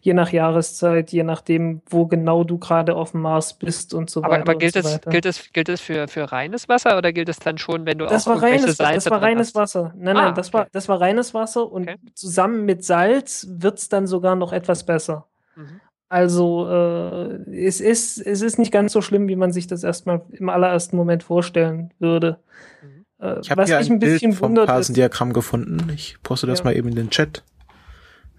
je 0.01 0.15
nach 0.15 0.33
Jahreszeit, 0.33 1.13
je 1.13 1.23
nachdem, 1.23 1.81
wo 1.89 2.07
genau 2.07 2.43
du 2.43 2.59
gerade 2.59 2.97
auf 2.97 3.13
dem 3.13 3.21
Mars 3.21 3.55
bist 3.55 3.95
und 3.95 4.11
so 4.11 4.21
Aber, 4.25 4.33
weiter. 4.33 4.43
aber 4.43 4.57
gilt, 4.57 4.75
so 4.75 4.81
es, 4.81 5.01
gilt, 5.09 5.27
es, 5.27 5.53
gilt 5.53 5.69
es 5.69 5.81
für, 5.81 6.09
für 6.09 6.33
reines 6.33 6.69
Wasser 6.69 6.99
oder 6.99 7.13
gilt 7.13 7.29
es 7.29 7.39
dann 7.39 7.59
schon, 7.59 7.87
wenn 7.87 7.99
du 7.99 8.07
das 8.07 8.27
auch 8.27 8.33
war 8.33 8.43
reines, 8.43 8.77
Salze 8.79 9.09
das 9.09 9.11
war 9.13 9.23
reines 9.23 9.49
hast? 9.49 9.55
Wasser. 9.55 9.95
Nein, 9.97 10.17
Ah, 10.17 10.25
nein, 10.25 10.35
das 10.35 10.53
war, 10.53 10.63
okay. 10.63 10.71
das 10.73 10.89
war 10.89 11.01
reines 11.01 11.35
Wasser 11.35 11.71
und 11.71 11.85
Okay. 11.89 11.99
zusammen 12.15 12.65
mit 12.65 12.85
Salz 12.85 13.47
wird 13.49 13.79
es 13.79 13.89
dann 13.89 14.09
sogar 14.09 14.35
noch 14.35 14.53
etwas 14.53 14.85
besser. 14.85 15.29
Mhm. 15.55 15.81
Also 16.13 16.69
äh, 16.69 17.51
es, 17.67 17.81
ist, 17.81 18.19
es 18.19 18.43
ist 18.43 18.59
nicht 18.59 18.71
ganz 18.71 18.93
so 18.93 19.01
schlimm, 19.01 19.29
wie 19.29 19.37
man 19.37 19.51
sich 19.51 19.67
das 19.67 19.83
erstmal 19.83 20.21
im 20.33 20.51
allerersten 20.51 20.95
Moment 20.95 21.23
vorstellen 21.23 21.91
würde. 21.99 22.37
Mhm. 22.83 23.07
Äh, 23.19 23.41
Ich 23.41 23.51
habe 23.51 23.63
was 23.63 23.71
hier 23.71 23.79
mich 23.79 23.89
ein 23.89 23.93
ein 23.95 23.99
bisschen 23.99 24.31
Bild 24.31 24.39
vom 24.39 24.49
wundert, 24.51 24.69
ist, 24.69 24.75
Phasendiagramm 24.75 25.33
gefunden. 25.33 25.91
Ich 25.95 26.19
poste 26.23 26.47
das 26.47 26.59
Ja. 26.59 26.67
mal 26.67 26.77
eben 26.77 26.89
in 26.89 26.97
den 26.97 27.09
Chat. 27.09 27.43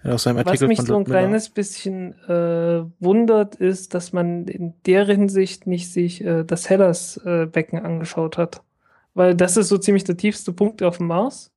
Aus 0.04 0.22
seinem 0.22 0.36
was 0.36 0.46
Artikel 0.46 0.68
mich 0.68 0.78
von 0.78 0.86
so 0.86 0.98
ein 0.98 1.04
Miller. 1.04 1.20
kleines 1.22 1.50
bisschen 1.50 2.14
äh, 2.30 2.84
wundert, 3.00 3.56
ist, 3.56 3.96
dass 3.96 4.14
man 4.14 4.48
in 4.48 4.76
der 4.86 5.06
Hinsicht 5.06 5.66
nicht 5.66 5.92
sich 5.92 6.24
äh, 6.24 6.44
das 6.44 6.70
Hellas-Becken 6.70 7.80
angeschaut 7.80 8.38
hat. 8.38 8.62
Weil 9.16 9.34
das 9.34 9.58
ist 9.58 9.70
so 9.70 9.80
ziemlich 9.80 10.04
der 10.04 10.18
tiefste 10.18 10.54
Punkt 10.54 10.84
auf 10.84 10.98
dem 10.98 11.08
Mars. 11.08 11.52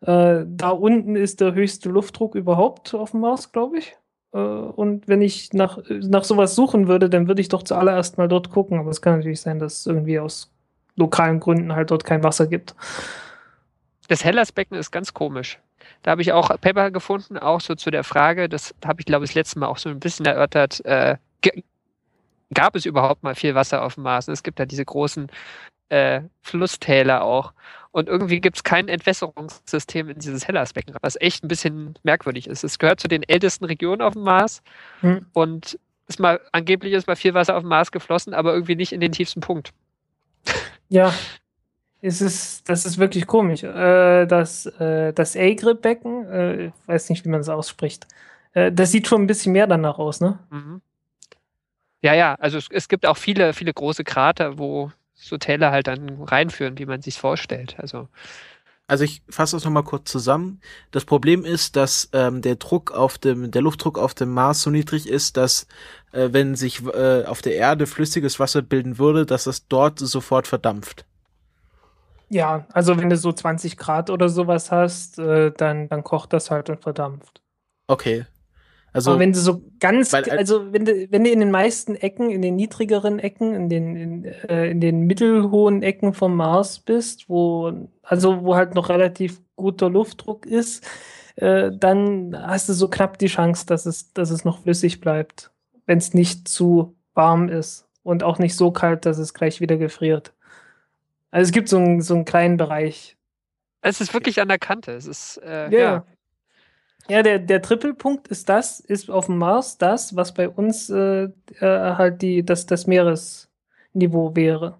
Äh, 0.00 0.44
da 0.48 0.70
unten 0.70 1.16
ist 1.16 1.42
der 1.42 1.52
höchste 1.52 1.90
Luftdruck 1.90 2.34
überhaupt 2.34 2.94
auf 2.94 3.10
dem 3.10 3.20
Mars, 3.20 3.52
glaube 3.52 3.76
ich. 3.76 3.94
Äh, 4.32 4.38
und 4.38 5.08
wenn 5.08 5.22
ich 5.22 5.52
nach, 5.52 5.78
nach 5.88 6.24
sowas 6.24 6.54
suchen 6.54 6.88
würde, 6.88 7.10
dann 7.10 7.28
würde 7.28 7.40
ich 7.40 7.48
doch 7.48 7.62
zuallererst 7.62 8.18
mal 8.18 8.28
dort 8.28 8.50
gucken. 8.50 8.78
Aber 8.78 8.90
es 8.90 9.02
kann 9.02 9.16
natürlich 9.16 9.40
sein, 9.40 9.58
dass 9.58 9.80
es 9.80 9.86
irgendwie 9.86 10.18
aus 10.18 10.50
lokalen 10.96 11.40
Gründen 11.40 11.74
halt 11.74 11.90
dort 11.90 12.04
kein 12.04 12.22
Wasser 12.22 12.46
gibt. 12.46 12.74
Das 14.08 14.24
Hellasbecken 14.24 14.76
ist 14.76 14.90
ganz 14.90 15.14
komisch. 15.14 15.58
Da 16.02 16.12
habe 16.12 16.22
ich 16.22 16.32
auch 16.32 16.48
Paper 16.60 16.90
gefunden, 16.90 17.38
auch 17.38 17.60
so 17.60 17.74
zu 17.74 17.90
der 17.90 18.04
Frage, 18.04 18.48
das 18.48 18.74
habe 18.84 19.00
ich 19.00 19.06
glaube 19.06 19.24
ich 19.24 19.30
das 19.30 19.34
letzte 19.34 19.58
Mal 19.58 19.66
auch 19.66 19.78
so 19.78 19.88
ein 19.88 20.00
bisschen 20.00 20.26
erörtert, 20.26 20.84
äh, 20.84 21.16
gab 22.52 22.74
es 22.74 22.86
überhaupt 22.86 23.22
mal 23.22 23.34
viel 23.34 23.54
Wasser 23.54 23.82
auf 23.82 23.94
dem 23.94 24.04
Mars? 24.04 24.28
Und 24.28 24.34
es 24.34 24.42
gibt 24.42 24.58
ja 24.58 24.66
diese 24.66 24.84
großen 24.84 25.30
äh, 25.88 26.22
Flusstäler 26.42 27.22
auch. 27.22 27.52
Und 27.92 28.08
irgendwie 28.08 28.40
gibt 28.40 28.56
es 28.56 28.62
kein 28.62 28.88
Entwässerungssystem 28.88 30.08
in 30.10 30.18
dieses 30.20 30.46
Hellasbecken, 30.46 30.94
was 31.00 31.16
echt 31.20 31.42
ein 31.44 31.48
bisschen 31.48 31.94
merkwürdig 32.04 32.46
ist. 32.46 32.62
Es 32.62 32.78
gehört 32.78 33.00
zu 33.00 33.08
den 33.08 33.22
ältesten 33.28 33.64
Regionen 33.64 34.00
auf 34.00 34.12
dem 34.12 34.22
Mars 34.22 34.62
Hm. 35.00 35.26
und 35.32 35.78
ist 36.06 36.20
mal, 36.20 36.40
angeblich 36.52 36.92
ist 36.92 37.06
mal 37.06 37.16
viel 37.16 37.34
Wasser 37.34 37.56
auf 37.56 37.62
dem 37.62 37.68
Mars 37.68 37.90
geflossen, 37.92 38.34
aber 38.34 38.52
irgendwie 38.52 38.76
nicht 38.76 38.92
in 38.92 39.00
den 39.00 39.12
tiefsten 39.12 39.40
Punkt. 39.40 39.72
Ja, 40.92 41.14
es 42.00 42.20
ist, 42.20 42.68
das 42.68 42.84
ist 42.84 42.98
wirklich 42.98 43.28
komisch. 43.28 43.62
Äh, 43.62 44.26
das 44.26 44.66
äh, 44.66 45.12
das 45.12 45.36
A-Grip-Becken, 45.36 46.26
äh, 46.26 46.66
ich 46.66 46.72
weiß 46.86 47.10
nicht, 47.10 47.24
wie 47.24 47.28
man 47.28 47.40
es 47.40 47.48
ausspricht, 47.48 48.08
das 48.52 48.90
sieht 48.90 49.06
schon 49.06 49.22
ein 49.22 49.26
bisschen 49.28 49.52
mehr 49.52 49.68
danach 49.68 50.00
aus, 50.00 50.20
ne? 50.20 50.40
Mhm. 50.50 50.80
Ja, 52.02 52.14
ja, 52.14 52.34
also 52.40 52.58
es, 52.58 52.66
es 52.72 52.88
gibt 52.88 53.06
auch 53.06 53.16
viele, 53.16 53.52
viele 53.52 53.72
große 53.72 54.02
Krater, 54.02 54.58
wo 54.58 54.90
so 55.20 55.38
Täler 55.38 55.70
halt 55.70 55.86
dann 55.86 56.22
reinführen, 56.22 56.78
wie 56.78 56.86
man 56.86 57.02
sich 57.02 57.18
vorstellt. 57.18 57.76
Also 57.78 58.08
Also 58.86 59.04
ich 59.04 59.22
fasse 59.28 59.56
das 59.56 59.64
nochmal 59.64 59.84
kurz 59.84 60.10
zusammen. 60.10 60.60
Das 60.90 61.04
Problem 61.04 61.44
ist, 61.44 61.76
dass 61.76 62.08
ähm, 62.12 62.42
der 62.42 62.56
Druck 62.56 62.90
auf 62.92 63.18
dem, 63.18 63.50
der 63.52 63.62
Luftdruck 63.62 63.98
auf 63.98 64.14
dem 64.14 64.30
Mars 64.30 64.62
so 64.62 64.70
niedrig 64.70 65.08
ist, 65.08 65.36
dass 65.36 65.66
äh, 66.12 66.30
wenn 66.32 66.56
sich 66.56 66.82
äh, 66.84 67.24
auf 67.24 67.40
der 67.42 67.54
Erde 67.54 67.86
flüssiges 67.86 68.40
Wasser 68.40 68.62
bilden 68.62 68.98
würde, 68.98 69.26
dass 69.26 69.46
es 69.46 69.68
dort 69.68 69.98
sofort 70.00 70.48
verdampft. 70.48 71.06
Ja, 72.28 72.66
also 72.72 72.96
wenn 72.96 73.10
du 73.10 73.16
so 73.16 73.32
20 73.32 73.76
Grad 73.76 74.08
oder 74.10 74.28
sowas 74.28 74.70
hast, 74.70 75.18
äh, 75.18 75.52
dann, 75.56 75.88
dann 75.88 76.04
kocht 76.04 76.32
das 76.32 76.50
halt 76.50 76.70
und 76.70 76.80
verdampft. 76.80 77.42
Okay. 77.88 78.26
Also 78.92 79.12
Aber 79.12 79.20
wenn 79.20 79.32
du 79.32 79.38
so 79.38 79.62
ganz, 79.78 80.12
weil- 80.12 80.28
also 80.30 80.72
wenn 80.72 80.84
du, 80.84 81.06
wenn 81.12 81.22
du 81.24 81.30
in 81.30 81.40
den 81.40 81.50
meisten 81.50 81.94
Ecken, 81.94 82.30
in 82.30 82.42
den 82.42 82.56
niedrigeren 82.56 83.18
Ecken, 83.20 83.54
in 83.54 83.68
den, 83.68 83.96
in, 83.96 84.24
äh, 84.24 84.70
in 84.70 84.80
den 84.80 85.02
mittelhohen 85.06 85.82
Ecken 85.82 86.12
vom 86.12 86.34
Mars 86.36 86.80
bist, 86.80 87.28
wo, 87.28 87.88
also 88.02 88.42
wo 88.42 88.56
halt 88.56 88.74
noch 88.74 88.88
relativ 88.88 89.40
guter 89.56 89.88
Luftdruck 89.90 90.44
ist, 90.46 90.84
äh, 91.36 91.70
dann 91.72 92.36
hast 92.36 92.68
du 92.68 92.72
so 92.72 92.88
knapp 92.88 93.18
die 93.18 93.28
Chance, 93.28 93.64
dass 93.66 93.86
es, 93.86 94.12
dass 94.12 94.30
es 94.30 94.44
noch 94.44 94.62
flüssig 94.62 95.00
bleibt, 95.00 95.52
wenn 95.86 95.98
es 95.98 96.12
nicht 96.12 96.48
zu 96.48 96.96
warm 97.14 97.48
ist 97.48 97.86
und 98.02 98.22
auch 98.24 98.38
nicht 98.38 98.56
so 98.56 98.72
kalt, 98.72 99.06
dass 99.06 99.18
es 99.18 99.34
gleich 99.34 99.60
wieder 99.60 99.76
gefriert. 99.76 100.32
Also 101.30 101.48
es 101.48 101.52
gibt 101.52 101.68
so 101.68 101.76
einen, 101.76 102.00
so 102.00 102.14
einen 102.14 102.24
kleinen 102.24 102.56
Bereich. 102.56 103.16
es 103.82 104.00
ist 104.00 104.12
wirklich 104.12 104.40
an 104.40 104.48
der 104.48 104.58
Kante. 104.58 104.92
Es 104.92 105.06
ist 105.06 105.36
äh, 105.44 105.70
Ja. 105.70 105.78
ja. 105.78 106.04
Ja, 107.10 107.22
der, 107.22 107.38
der 107.40 107.60
Trippelpunkt 107.62 108.28
ist 108.28 108.48
das, 108.48 108.80
ist 108.80 109.10
auf 109.10 109.26
dem 109.26 109.38
Mars 109.38 109.78
das, 109.78 110.14
was 110.16 110.32
bei 110.34 110.48
uns 110.48 110.88
äh, 110.90 111.24
äh, 111.24 111.30
halt 111.60 112.22
die, 112.22 112.44
das, 112.44 112.66
das 112.66 112.86
Meeresniveau 112.86 114.36
wäre. 114.36 114.78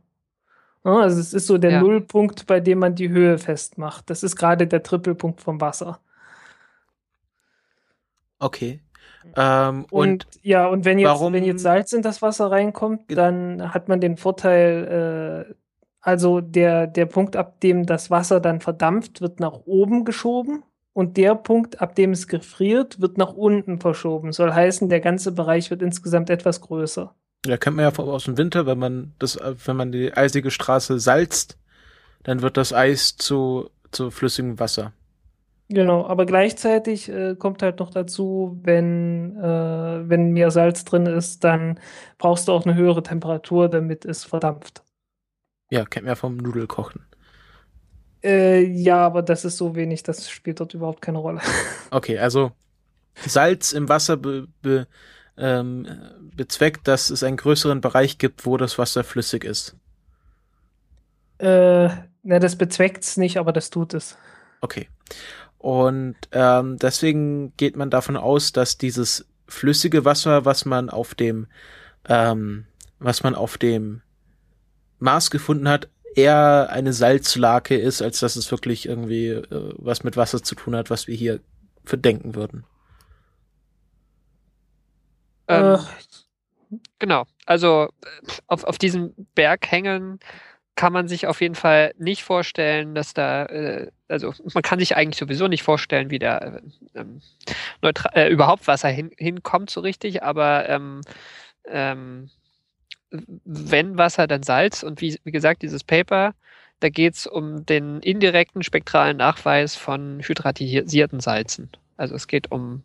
Ja, 0.85 1.01
also 1.01 1.21
es 1.21 1.35
ist 1.35 1.47
so 1.47 1.59
der 1.59 1.73
Ja. 1.73 1.81
Nullpunkt, 1.83 2.47
bei 2.47 2.61
dem 2.61 2.79
man 2.81 2.95
die 2.95 3.11
Höhe 3.11 3.39
festmacht. 3.39 4.11
Das 4.11 4.23
ist 4.23 4.37
gerade 4.37 4.67
der 4.67 4.83
Trippelpunkt 4.83 5.41
vom 5.43 5.61
Wasser. 5.61 6.01
okay. 8.39 8.81
Ähm, 9.37 9.87
Und, 9.91 10.27
und, 10.27 10.29
ja, 10.43 10.67
und 10.67 10.85
wenn 10.87 10.99
jetzt, 10.99 11.09
warum- 11.11 11.33
wenn 11.35 11.45
jetzt 11.45 11.63
Salz 11.63 11.93
in 11.93 12.03
das 12.03 12.23
Wasser 12.23 12.51
reinkommt, 12.51 13.03
dann 13.09 13.75
hat 13.75 13.89
man 13.89 14.01
den 14.01 14.17
Vorteil, 14.17 15.47
äh, 15.51 15.55
also 16.01 16.41
der, 16.41 16.87
der 16.87 17.07
Punkt, 17.07 17.37
ab 17.37 17.61
dem 17.61 17.85
das 17.87 18.11
Wasser 18.11 18.41
dann 18.41 18.61
verdampft, 18.61 19.21
wird 19.21 19.39
nach 19.41 19.61
oben 19.67 20.05
geschoben. 20.07 20.63
Und 20.93 21.17
der 21.17 21.35
Punkt, 21.35 21.81
ab 21.81 21.95
dem 21.95 22.11
es 22.13 22.27
gefriert, 22.27 23.01
wird 23.01 23.17
nach 23.17 23.33
unten 23.33 23.81
verschoben. 23.81 24.33
Soll 24.33 24.53
heißen, 24.53 24.89
der 24.89 25.01
ganze 25.01 25.33
Bereich 25.33 25.71
wird 25.71 25.83
insgesamt 25.83 26.31
etwas 26.31 26.61
größer. 26.61 27.15
ja, 27.47 27.57
kennt 27.57 27.77
man 27.77 27.85
ja 27.85 28.03
aus 28.03 28.25
dem 28.25 28.37
Winter, 28.37 28.67
wenn 28.67 28.79
man 28.79 29.15
das, 29.19 29.39
wenn 29.65 29.77
man 29.77 29.93
die 29.93 30.13
eisige 30.13 30.51
Straße 30.51 30.99
salzt, 30.99 31.59
dann 32.25 32.43
wird 32.43 32.57
das 32.57 32.73
Eis 32.73 33.17
zu, 33.17 33.71
zu 33.93 34.11
flüssigem 34.11 34.59
Wasser. 34.59 34.93
Genau, 35.73 36.05
aber 36.05 36.27
gleichzeitig 36.27 37.09
äh, 37.09 37.37
kommt 37.37 37.63
halt 37.63 37.79
noch 37.79 37.91
dazu, 37.91 38.59
wenn, 38.65 39.37
äh, 39.37 40.09
wenn 40.09 40.33
mehr 40.33 40.51
Salz 40.51 40.85
drin 40.85 41.07
ist, 41.07 41.45
dann 41.45 41.79
brauchst 42.19 42.49
du 42.49 42.53
auch 42.53 42.67
eine 42.67 42.75
höhere 42.75 43.05
Temperatur, 43.05 43.69
damit 43.69 44.05
es 44.05 44.25
verdampft. 44.25 44.83
Ja, 45.71 45.85
kennt 45.85 46.07
man 46.07 46.13
ja 46.13 46.17
vom 46.17 46.37
Nudelkochen. 46.39 47.07
Äh, 48.23 48.63
ja, 48.63 48.99
aber 48.99 49.23
das 49.23 49.45
ist 49.45 49.57
so 49.57 49.75
wenig, 49.75 50.03
das 50.03 50.31
spielt 50.31 50.61
dort 50.61 50.75
überhaupt 50.75 51.03
keine 51.03 51.19
Rolle. 51.19 51.41
Okay, 51.93 52.19
also 52.19 52.53
Salz 53.27 53.73
im 53.73 53.89
Wasser 53.89 54.17
be, 54.17 54.47
be, 54.63 54.87
ähm, 55.37 55.89
bezweckt, 56.37 56.87
dass 56.87 57.11
es 57.11 57.25
einen 57.25 57.37
größeren 57.37 57.81
Bereich 57.81 58.19
gibt, 58.19 58.47
wo 58.47 58.57
das 58.57 58.79
Wasser 58.79 59.03
flüssig 59.03 59.43
ist. 59.43 59.75
Äh, 61.39 61.89
na, 62.23 62.39
das 62.39 62.57
bezweckt 62.57 63.03
es 63.03 63.17
nicht, 63.17 63.39
aber 63.39 63.53
das 63.53 63.71
tut 63.71 63.95
es. 63.95 64.17
Okay. 64.61 64.89
Und 65.59 66.17
ähm, 66.33 66.77
deswegen 66.79 67.57
geht 67.57 67.77
man 67.77 67.91
davon 67.91 68.17
aus, 68.17 68.53
dass 68.53 68.79
dieses 68.79 69.27
flüssige 69.49 70.05
Wasser, 70.05 70.45
was 70.45 70.65
man 70.65 70.91
auf 70.91 71.15
dem, 71.15 71.47
ähm, 72.09 72.67
was 72.99 73.23
man 73.23 73.35
auf 73.35 73.59
dem 73.59 74.03
Mars 74.99 75.31
gefunden 75.31 75.69
hat, 75.69 75.89
eher 76.15 76.69
eine 76.71 76.93
Salzlake 76.93 77.77
ist, 77.77 78.03
als 78.03 78.21
dass 78.21 78.37
es 78.37 78.51
wirklich 78.51 78.87
irgendwie 78.87 79.29
äh, 79.29 79.75
was 79.77 80.05
mit 80.05 80.17
Wasser 80.17 80.43
zu 80.43 80.55
tun 80.55 80.77
hat, 80.77 80.91
was 80.91 81.07
wir 81.07 81.15
hier 81.17 81.41
verdenken 81.85 82.35
würden. 82.35 82.65
Ähm, 85.49 85.75
Äh, 85.75 85.79
Genau. 86.99 87.25
Also 87.47 87.89
auf, 88.47 88.65
auf 88.65 88.79
diesem 88.79 89.15
Berg 89.35 89.71
hängen 89.71 90.21
kann 90.77 90.93
man 90.93 91.09
sich 91.09 91.27
auf 91.27 91.41
jeden 91.41 91.57
Fall 91.57 91.93
nicht 91.99 92.23
vorstellen, 92.23 92.95
dass 92.95 93.13
da, 93.13 93.45
äh, 93.47 93.91
also 94.09 94.33
man 94.55 94.63
kann 94.63 94.79
sich 94.79 94.97
eigentlich 94.97 95.19
sowieso 95.19 95.49
nicht 95.49 95.63
vorstellen, 95.63 96.11
wie 96.11 96.19
da 96.19 96.39
äh, 96.39 96.63
ähm, 96.95 97.21
äh, 98.15 98.29
überhaupt 98.29 98.67
Wasser 98.67 98.89
hin, 98.89 99.11
hinkommt 99.17 99.71
so 99.71 99.81
richtig, 99.81 100.23
aber 100.23 100.69
ähm, 100.69 101.01
ähm, 101.67 102.31
wenn 103.11 103.99
Wasser, 103.99 104.27
dann 104.27 104.43
Salz 104.43 104.83
und 104.83 105.01
wie, 105.01 105.19
wie 105.25 105.33
gesagt, 105.33 105.63
dieses 105.63 105.85
Paper, 105.85 106.35
da 106.81 106.89
geht 106.89 107.15
es 107.15 107.27
um 107.27 107.67
den 107.67 108.01
indirekten 108.01 108.63
spektralen 108.63 109.17
Nachweis 109.17 109.77
von 109.77 110.21
hydratisierten 110.21 111.21
Salzen. 111.21 111.71
Also 111.97 112.15
es 112.15 112.27
geht 112.27 112.51
um, 112.51 112.83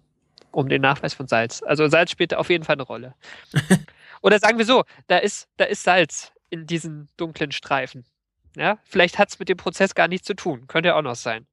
um 0.51 0.67
den 0.67 0.81
Nachweis 0.81 1.13
von 1.13 1.27
Salz. 1.27 1.63
Also 1.63 1.87
Salz 1.87 2.11
spielt 2.11 2.33
auf 2.33 2.49
jeden 2.49 2.63
Fall 2.63 2.75
eine 2.75 2.83
Rolle. 2.83 3.13
Oder 4.21 4.39
sagen 4.39 4.57
wir 4.57 4.65
so, 4.65 4.83
da 5.07 5.17
ist, 5.17 5.47
da 5.57 5.65
ist 5.65 5.83
Salz 5.83 6.31
in 6.49 6.67
diesen 6.67 7.07
dunklen 7.15 7.51
Streifen. 7.51 8.05
Ja, 8.55 8.79
vielleicht 8.83 9.19
hat 9.19 9.29
es 9.29 9.39
mit 9.39 9.49
dem 9.49 9.57
Prozess 9.57 9.95
gar 9.95 10.07
nichts 10.07 10.27
zu 10.27 10.33
tun. 10.33 10.67
Könnte 10.67 10.89
ja 10.89 10.95
auch 10.95 11.01
noch 11.01 11.15
sein. 11.15 11.45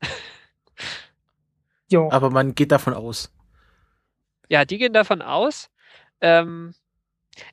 jo. 1.89 2.11
Aber 2.11 2.31
man 2.31 2.55
geht 2.55 2.73
davon 2.73 2.95
aus. 2.95 3.33
Ja, 4.49 4.65
die 4.65 4.79
gehen 4.79 4.93
davon 4.93 5.23
aus. 5.23 5.71
Ähm, 6.21 6.75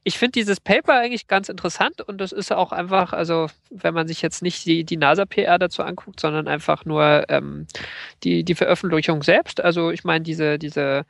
ich 0.04 0.18
finde 0.18 0.34
dieses 0.34 0.60
Paper 0.60 0.94
eigentlich 0.94 1.28
ganz 1.28 1.50
interessant 1.50 2.02
und 2.02 2.20
das 2.20 2.32
ist 2.32 2.52
auch 2.52 2.72
einfach, 2.72 3.14
also 3.14 3.48
wenn 3.70 3.94
man 3.94 4.08
sich 4.08 4.22
jetzt 4.22 4.42
nicht 4.42 4.66
die, 4.66 4.84
die 4.84 4.98
NASA-PR 4.98 5.58
dazu 5.58 5.84
anguckt, 5.84 6.20
sondern 6.20 6.48
einfach 6.48 6.86
nur 6.86 7.26
ähm, 7.30 7.68
die, 8.24 8.44
die 8.44 8.56
Veröffentlichung 8.56 9.24
selbst. 9.24 9.62
Also 9.62 9.92
ich 9.92 10.04
meine, 10.04 10.24
diese, 10.24 10.60
diese 10.60 11.06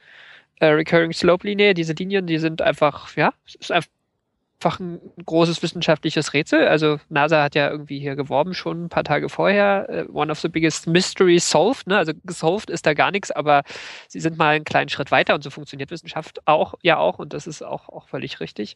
äh, 0.60 0.68
Recurring 0.68 1.14
Slope-Linie, 1.14 1.74
diese 1.74 1.94
Linien, 1.94 2.28
die 2.28 2.38
sind 2.38 2.62
einfach, 2.62 3.16
ja, 3.16 3.34
es 3.48 3.56
ist 3.56 3.72
einfach 3.72 3.90
einfach 4.60 4.80
ein 4.82 5.00
großes 5.26 5.64
wissenschaftliches 5.64 6.34
Rätsel. 6.34 6.68
Also 6.68 7.00
NASA 7.08 7.42
hat 7.44 7.56
ja 7.56 7.70
irgendwie 7.70 8.00
hier 8.00 8.18
geworben 8.18 8.54
schon 8.54 8.86
ein 8.86 8.90
paar 8.90 9.06
Tage 9.06 9.30
vorher. 9.30 9.88
Uh, 9.90 10.20
one 10.20 10.30
of 10.30 10.40
the 10.40 10.50
biggest 10.50 10.86
mysteries 10.86 11.50
solved. 11.50 11.88
Ne? 11.88 11.98
Also 11.98 12.12
solved 12.28 12.70
ist 12.70 12.86
da 12.86 12.94
gar 12.94 13.12
nichts, 13.12 13.32
aber 13.32 13.64
sie 14.10 14.20
sind 14.20 14.38
mal 14.38 14.56
einen 14.56 14.66
kleinen 14.66 14.90
Schritt 14.90 15.12
weiter 15.12 15.34
und 15.34 15.44
so 15.44 15.50
funktioniert 15.50 15.92
Wissenschaft 15.92 16.46
auch, 16.46 16.74
ja 16.82 16.98
auch 16.98 17.20
und 17.20 17.34
das 17.34 17.48
ist 17.48 17.62
auch, 17.62 17.88
auch 17.88 18.10
völlig 18.10 18.42
richtig. 18.42 18.76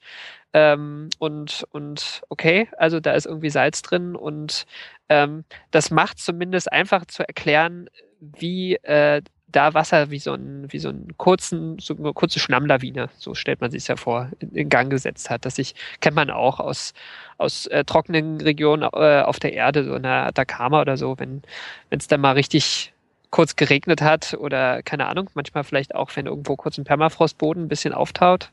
Ähm, 0.54 1.10
und, 1.20 1.66
und 1.72 2.22
okay, 2.30 2.70
also 2.78 3.02
da 3.02 3.12
ist 3.12 3.26
irgendwie 3.26 3.50
Salz 3.50 3.82
drin 3.82 4.16
und 4.16 4.66
ähm, 5.10 5.44
das 5.72 5.92
macht 5.92 6.20
zumindest 6.20 6.72
einfach 6.72 7.06
zu 7.06 7.28
erklären, 7.28 7.90
wie 8.22 8.76
äh, 8.76 9.22
da 9.54 9.74
Wasser 9.74 10.12
wie 10.12 10.20
so 10.20 10.34
ein, 10.34 10.66
wie 10.72 10.80
so 10.80 10.90
einen 10.90 11.16
kurzen, 11.18 11.80
so 11.80 11.96
eine 11.96 12.14
kurze 12.14 12.40
Schlammlawine, 12.40 13.10
so 13.18 13.34
stellt 13.34 13.62
man 13.62 13.72
sich 13.72 13.88
ja 13.88 13.96
vor, 13.96 14.30
in, 14.40 14.52
in, 14.52 14.70
Gang 14.70 14.90
gesetzt 14.90 15.30
hat. 15.30 15.46
Das 15.46 15.56
sich, 15.56 15.76
kennt 16.02 16.16
man 16.16 16.30
auch 16.30 16.60
aus, 16.60 16.94
aus 17.38 17.68
äh, 17.68 17.86
trockenen 17.86 18.42
Regionen 18.42 18.84
äh, 18.94 19.22
auf 19.22 19.40
der 19.40 19.54
Erde, 19.54 19.86
so 19.86 19.96
in 19.96 20.04
der 20.04 20.26
Atacama 20.26 20.82
oder 20.82 20.98
so, 20.98 21.18
wenn 21.20 21.42
es 21.90 22.08
dann 22.08 22.22
mal 22.22 22.34
richtig 22.34 22.94
kurz 23.30 23.56
geregnet 23.56 24.02
hat 24.02 24.36
oder 24.40 24.84
keine 24.84 25.08
Ahnung, 25.08 25.30
manchmal 25.34 25.64
vielleicht 25.64 25.96
auch, 25.96 26.16
wenn 26.16 26.28
irgendwo 26.28 26.56
kurz 26.56 26.78
ein 26.78 26.84
Permafrostboden 26.84 27.64
ein 27.64 27.68
bisschen 27.68 27.94
auftaut. 27.94 28.52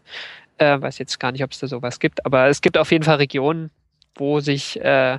Äh, 0.59 0.81
weiß 0.81 0.99
jetzt 0.99 1.21
gar 1.21 1.33
nicht, 1.33 1.45
ob 1.45 1.53
es 1.53 1.59
da 1.59 1.67
sowas 1.67 2.01
gibt, 2.01 2.25
aber 2.25 2.49
es 2.49 2.61
gibt 2.61 2.79
auf 2.79 2.91
jeden 2.93 3.05
Fall 3.05 3.17
Regionen, 3.17 3.71
wo 4.15 4.41
sich 4.41 4.81
äh, 4.81 5.19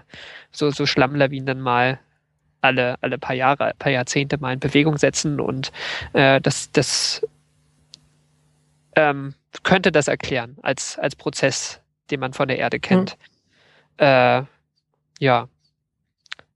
so, 0.52 0.72
so 0.72 0.86
Schlammlawinen 0.86 1.46
dann 1.46 1.62
mal 1.62 2.00
alle, 2.62 2.96
alle 3.02 3.18
paar 3.18 3.36
Jahre, 3.36 3.74
paar 3.78 3.92
Jahrzehnte 3.92 4.38
mal 4.38 4.54
in 4.54 4.60
Bewegung 4.60 4.98
setzen 4.98 5.40
und 5.40 5.72
äh, 6.14 6.40
das, 6.40 6.72
das 6.72 7.26
ähm, 8.96 9.34
könnte 9.64 9.92
das 9.92 10.08
erklären 10.08 10.58
als, 10.62 10.98
als 11.00 11.16
Prozess, 11.16 11.82
den 12.10 12.20
man 12.20 12.34
von 12.34 12.48
der 12.48 12.58
Erde 12.58 12.80
kennt. 12.80 13.18
Mhm. 14.00 14.06
Äh, 14.06 14.44
ja. 15.20 15.48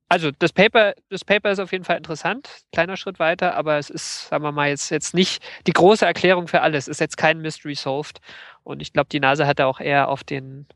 Also 0.07 0.31
das 0.31 0.53
Paper, 0.53 0.93
das 1.09 1.25
Paper 1.25 1.51
ist 1.51 1.59
auf 1.59 1.71
jeden 1.71 1.83
Fall 1.83 1.97
interessant, 1.97 2.47
kleiner 2.71 2.95
Schritt 2.95 3.17
weiter, 3.17 3.55
aber 3.55 3.79
es 3.79 3.89
ist, 3.89 4.27
sagen 4.27 4.43
wir 4.43 4.51
mal, 4.51 4.69
jetzt, 4.69 4.91
jetzt 4.91 5.15
nicht 5.15 5.43
die 5.65 5.73
große 5.73 6.05
Erklärung 6.05 6.47
für 6.47 6.61
alles. 6.61 6.85
Es 6.85 6.97
ist 6.97 6.99
jetzt 6.99 7.17
kein 7.17 7.41
Mystery 7.41 7.73
solved. 7.73 8.21
Und 8.63 8.81
ich 8.81 8.93
glaube, 8.93 9.09
die 9.11 9.19
NASA 9.19 9.47
hat 9.47 9.59
da 9.59 9.65
auch 9.65 9.79
eher 9.79 10.07
auf 10.09 10.23
den 10.23 10.67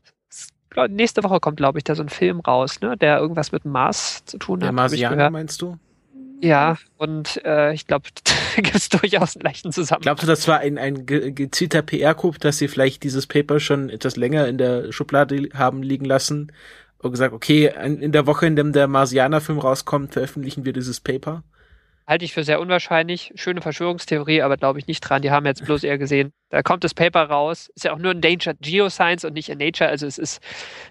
nächste 0.88 1.22
Woche 1.24 1.40
kommt, 1.40 1.56
glaube 1.56 1.78
ich, 1.78 1.84
da 1.84 1.94
so 1.94 2.02
ein 2.02 2.08
Film 2.08 2.40
raus, 2.40 2.80
ne, 2.80 2.96
der 2.96 3.18
irgendwas 3.18 3.52
mit 3.52 3.64
Mars 3.64 4.24
zu 4.24 4.38
tun 4.38 4.60
hat. 4.60 4.66
Der 4.66 4.72
Marsianer 4.72 5.30
meinst 5.30 5.60
du? 5.62 5.78
Ja, 6.42 6.78
und 6.96 7.44
äh, 7.44 7.74
ich 7.74 7.86
glaube, 7.86 8.08
da 8.56 8.62
gibt 8.62 8.76
es 8.76 8.88
durchaus 8.88 9.36
einen 9.36 9.42
leichten 9.42 9.72
Zusammenhang. 9.72 10.02
Glaubst 10.02 10.22
du, 10.22 10.26
das 10.26 10.48
war 10.48 10.60
ein, 10.60 10.78
ein 10.78 11.06
gezielter 11.06 11.82
PR-Coup, 11.82 12.38
dass 12.38 12.58
sie 12.58 12.68
vielleicht 12.68 13.02
dieses 13.02 13.26
Paper 13.26 13.60
schon 13.60 13.90
etwas 13.90 14.16
länger 14.16 14.48
in 14.48 14.58
der 14.58 14.92
Schublade 14.92 15.48
haben 15.54 15.82
liegen 15.82 16.04
lassen 16.04 16.52
und 16.98 17.10
gesagt, 17.10 17.34
okay, 17.34 17.72
in 17.82 18.12
der 18.12 18.26
Woche, 18.26 18.46
in 18.46 18.56
dem 18.56 18.72
der 18.72 18.88
Marsianer-Film 18.88 19.58
rauskommt, 19.58 20.12
veröffentlichen 20.12 20.64
wir 20.64 20.72
dieses 20.72 21.00
Paper? 21.00 21.42
Halte 22.06 22.24
ich 22.24 22.34
für 22.34 22.44
sehr 22.44 22.60
unwahrscheinlich. 22.60 23.32
Schöne 23.36 23.60
Verschwörungstheorie, 23.60 24.42
aber 24.42 24.56
glaube 24.56 24.78
ich 24.78 24.86
nicht 24.86 25.00
dran. 25.00 25.22
Die 25.22 25.30
haben 25.30 25.46
jetzt 25.46 25.64
bloß 25.64 25.84
eher 25.84 25.98
gesehen, 25.98 26.32
da 26.50 26.62
kommt 26.62 26.84
das 26.84 26.94
Paper 26.94 27.24
raus. 27.24 27.70
Ist 27.74 27.84
ja 27.84 27.92
auch 27.92 27.98
nur 27.98 28.10
ein 28.10 28.20
Nature 28.20 28.56
Geoscience 28.60 29.24
und 29.24 29.34
nicht 29.34 29.48
in 29.48 29.58
Nature. 29.58 29.88
Also 29.88 30.06
es 30.06 30.18
ist, 30.18 30.40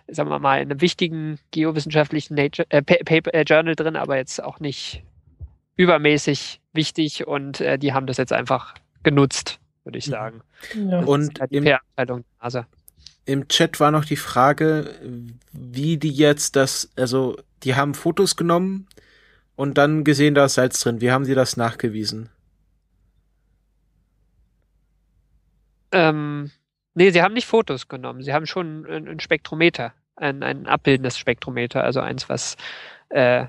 sagen 0.07 0.29
wir 0.29 0.39
mal, 0.39 0.61
in 0.61 0.71
einem 0.71 0.81
wichtigen 0.81 1.39
geowissenschaftlichen 1.51 2.35
Nature, 2.35 2.65
äh, 2.69 2.81
Paper, 2.81 3.33
äh, 3.33 3.43
Journal 3.43 3.75
drin, 3.75 3.95
aber 3.95 4.17
jetzt 4.17 4.41
auch 4.41 4.59
nicht 4.59 5.03
übermäßig 5.75 6.59
wichtig 6.73 7.27
und 7.27 7.61
äh, 7.61 7.77
die 7.77 7.93
haben 7.93 8.05
das 8.05 8.17
jetzt 8.17 8.33
einfach 8.33 8.73
genutzt, 9.03 9.59
würde 9.83 9.97
ich 9.97 10.07
mhm. 10.07 10.11
sagen. 10.11 10.41
Ja. 10.75 10.99
Und 10.99 11.39
halt 11.39 11.51
im, 11.51 11.63
NASA. 12.41 12.67
im 13.25 13.47
Chat 13.47 13.79
war 13.79 13.91
noch 13.91 14.05
die 14.05 14.17
Frage, 14.17 14.95
wie 15.51 15.97
die 15.97 16.11
jetzt 16.11 16.55
das, 16.55 16.91
also 16.95 17.37
die 17.63 17.75
haben 17.75 17.93
Fotos 17.93 18.35
genommen 18.35 18.87
und 19.59 19.77
dann 19.77 20.05
gesehen, 20.05 20.35
da 20.35 20.45
ist 20.45 20.53
Salz 20.53 20.79
drin. 20.79 21.01
Wie 21.01 21.11
haben 21.11 21.25
Sie 21.25 21.35
das 21.35 21.57
nachgewiesen? 21.57 22.29
Ähm, 25.91 26.49
nee, 26.93 27.09
sie 27.09 27.21
haben 27.21 27.33
nicht 27.33 27.45
Fotos 27.45 27.89
genommen. 27.89 28.23
Sie 28.23 28.31
haben 28.31 28.45
schon 28.45 28.85
ein, 28.85 29.19
Spektrometer, 29.19 29.93
ein, 30.15 30.43
ein 30.43 30.65
abbildendes 30.65 31.17
Spektrometer, 31.17 31.83
also 31.83 31.99
eins, 31.99 32.29
was 32.29 32.55
äh, 33.09 33.47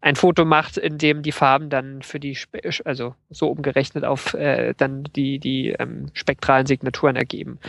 ein 0.00 0.16
Foto 0.16 0.44
macht, 0.44 0.78
in 0.78 0.98
dem 0.98 1.22
die 1.22 1.30
Farben 1.30 1.70
dann 1.70 2.02
für 2.02 2.18
die, 2.18 2.36
also 2.84 3.14
so 3.30 3.48
umgerechnet 3.48 4.04
auf 4.04 4.34
äh, 4.34 4.74
dann 4.76 5.04
die, 5.14 5.38
die 5.38 5.68
ähm, 5.78 6.10
spektralen 6.12 6.66
Signaturen 6.66 7.14
ergeben. 7.14 7.60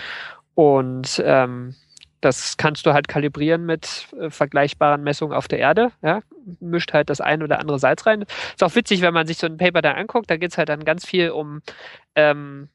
Und 0.55 1.21
ähm, 1.23 1.75
das 2.21 2.57
kannst 2.57 2.85
du 2.85 2.93
halt 2.93 3.07
kalibrieren 3.07 3.65
mit 3.65 4.07
äh, 4.19 4.29
vergleichbaren 4.29 5.03
Messungen 5.03 5.35
auf 5.35 5.47
der 5.47 5.59
Erde. 5.59 5.91
Ja? 6.01 6.21
Mischt 6.59 6.93
halt 6.93 7.09
das 7.09 7.21
ein 7.21 7.43
oder 7.43 7.59
andere 7.59 7.79
Salz 7.79 8.05
rein. 8.05 8.23
Ist 8.23 8.63
auch 8.63 8.75
witzig, 8.75 9.01
wenn 9.01 9.13
man 9.13 9.27
sich 9.27 9.37
so 9.37 9.47
ein 9.47 9.57
Paper 9.57 9.81
da 9.81 9.91
anguckt, 9.91 10.29
da 10.29 10.37
geht 10.37 10.51
es 10.51 10.57
halt 10.57 10.69
dann 10.69 10.85
ganz 10.85 11.05
viel 11.05 11.29
um, 11.29 11.61
ähm, 12.15 12.69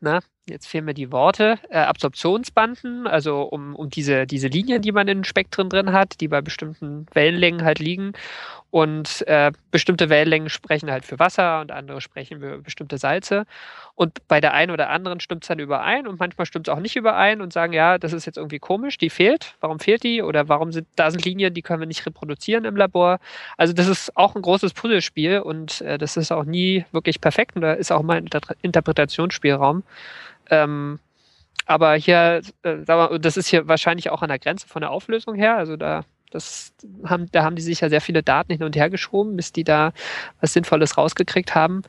na, 0.00 0.20
jetzt 0.46 0.66
fehlen 0.66 0.84
mir 0.84 0.94
die 0.94 1.12
Worte, 1.12 1.58
äh, 1.70 1.78
Absorptionsbanden, 1.78 3.06
also 3.06 3.42
um, 3.42 3.74
um 3.76 3.90
diese, 3.90 4.26
diese 4.26 4.48
Linien, 4.48 4.82
die 4.82 4.92
man 4.92 5.08
in 5.08 5.18
den 5.18 5.24
Spektren 5.24 5.68
drin 5.68 5.92
hat, 5.92 6.20
die 6.20 6.28
bei 6.28 6.40
bestimmten 6.40 7.06
Wellenlängen 7.12 7.64
halt 7.64 7.78
liegen. 7.78 8.12
Und 8.72 9.26
äh, 9.26 9.50
bestimmte 9.72 10.08
Wellenlängen 10.10 10.48
sprechen 10.48 10.92
halt 10.92 11.04
für 11.04 11.18
Wasser 11.18 11.60
und 11.60 11.72
andere 11.72 12.00
sprechen 12.00 12.38
für 12.38 12.58
bestimmte 12.58 12.98
Salze. 12.98 13.44
Und 13.96 14.26
bei 14.28 14.40
der 14.40 14.54
einen 14.54 14.70
oder 14.70 14.90
anderen 14.90 15.18
stimmt 15.18 15.42
es 15.42 15.48
dann 15.48 15.58
überein 15.58 16.06
und 16.06 16.20
manchmal 16.20 16.46
stimmt 16.46 16.68
es 16.68 16.72
auch 16.74 16.78
nicht 16.78 16.94
überein 16.94 17.40
und 17.40 17.52
sagen, 17.52 17.72
ja, 17.72 17.98
das 17.98 18.12
ist 18.12 18.26
jetzt 18.26 18.38
irgendwie 18.38 18.60
komisch, 18.60 18.96
die 18.96 19.10
fehlt. 19.10 19.56
Warum 19.60 19.80
fehlt 19.80 20.04
die? 20.04 20.22
Oder 20.22 20.48
warum 20.48 20.70
sind 20.70 20.86
da 20.94 21.10
sind 21.10 21.24
Linien, 21.24 21.52
die 21.52 21.62
können 21.62 21.80
wir 21.80 21.86
nicht 21.88 22.06
reproduzieren 22.06 22.64
im 22.64 22.76
Labor? 22.76 23.18
Also 23.56 23.72
das 23.72 23.88
ist 23.88 24.16
auch 24.16 24.36
ein 24.36 24.42
großes 24.42 24.72
Puzzlespiel 24.72 25.40
und 25.40 25.80
äh, 25.80 25.98
das 25.98 26.16
ist 26.16 26.30
auch 26.30 26.44
nie 26.44 26.84
wirklich 26.92 27.20
perfekt 27.20 27.56
und 27.56 27.62
da 27.62 27.72
ist 27.72 27.90
auch 27.90 28.02
mal 28.02 28.18
ein 28.18 28.24
Inter 28.24 28.40
Interpretationsspielraum. 28.62 29.82
Ähm, 30.50 30.98
aber 31.66 31.94
hier, 31.94 32.42
äh, 32.62 33.18
das 33.20 33.36
ist 33.36 33.48
hier 33.48 33.68
wahrscheinlich 33.68 34.10
auch 34.10 34.22
an 34.22 34.28
der 34.28 34.38
Grenze 34.38 34.66
von 34.66 34.82
der 34.82 34.90
Auflösung 34.90 35.34
her. 35.34 35.56
Also 35.56 35.76
da 35.76 36.04
das 36.30 36.72
haben, 37.04 37.26
da 37.32 37.42
haben 37.42 37.56
die 37.56 37.62
sich 37.62 37.80
ja 37.80 37.88
sehr 37.88 38.00
viele 38.00 38.22
Daten 38.22 38.52
hin 38.52 38.62
und 38.62 38.76
her 38.76 38.88
geschoben, 38.88 39.36
bis 39.36 39.52
die 39.52 39.64
da 39.64 39.92
was 40.40 40.52
Sinnvolles 40.52 40.96
rausgekriegt 40.96 41.54
haben. 41.54 41.82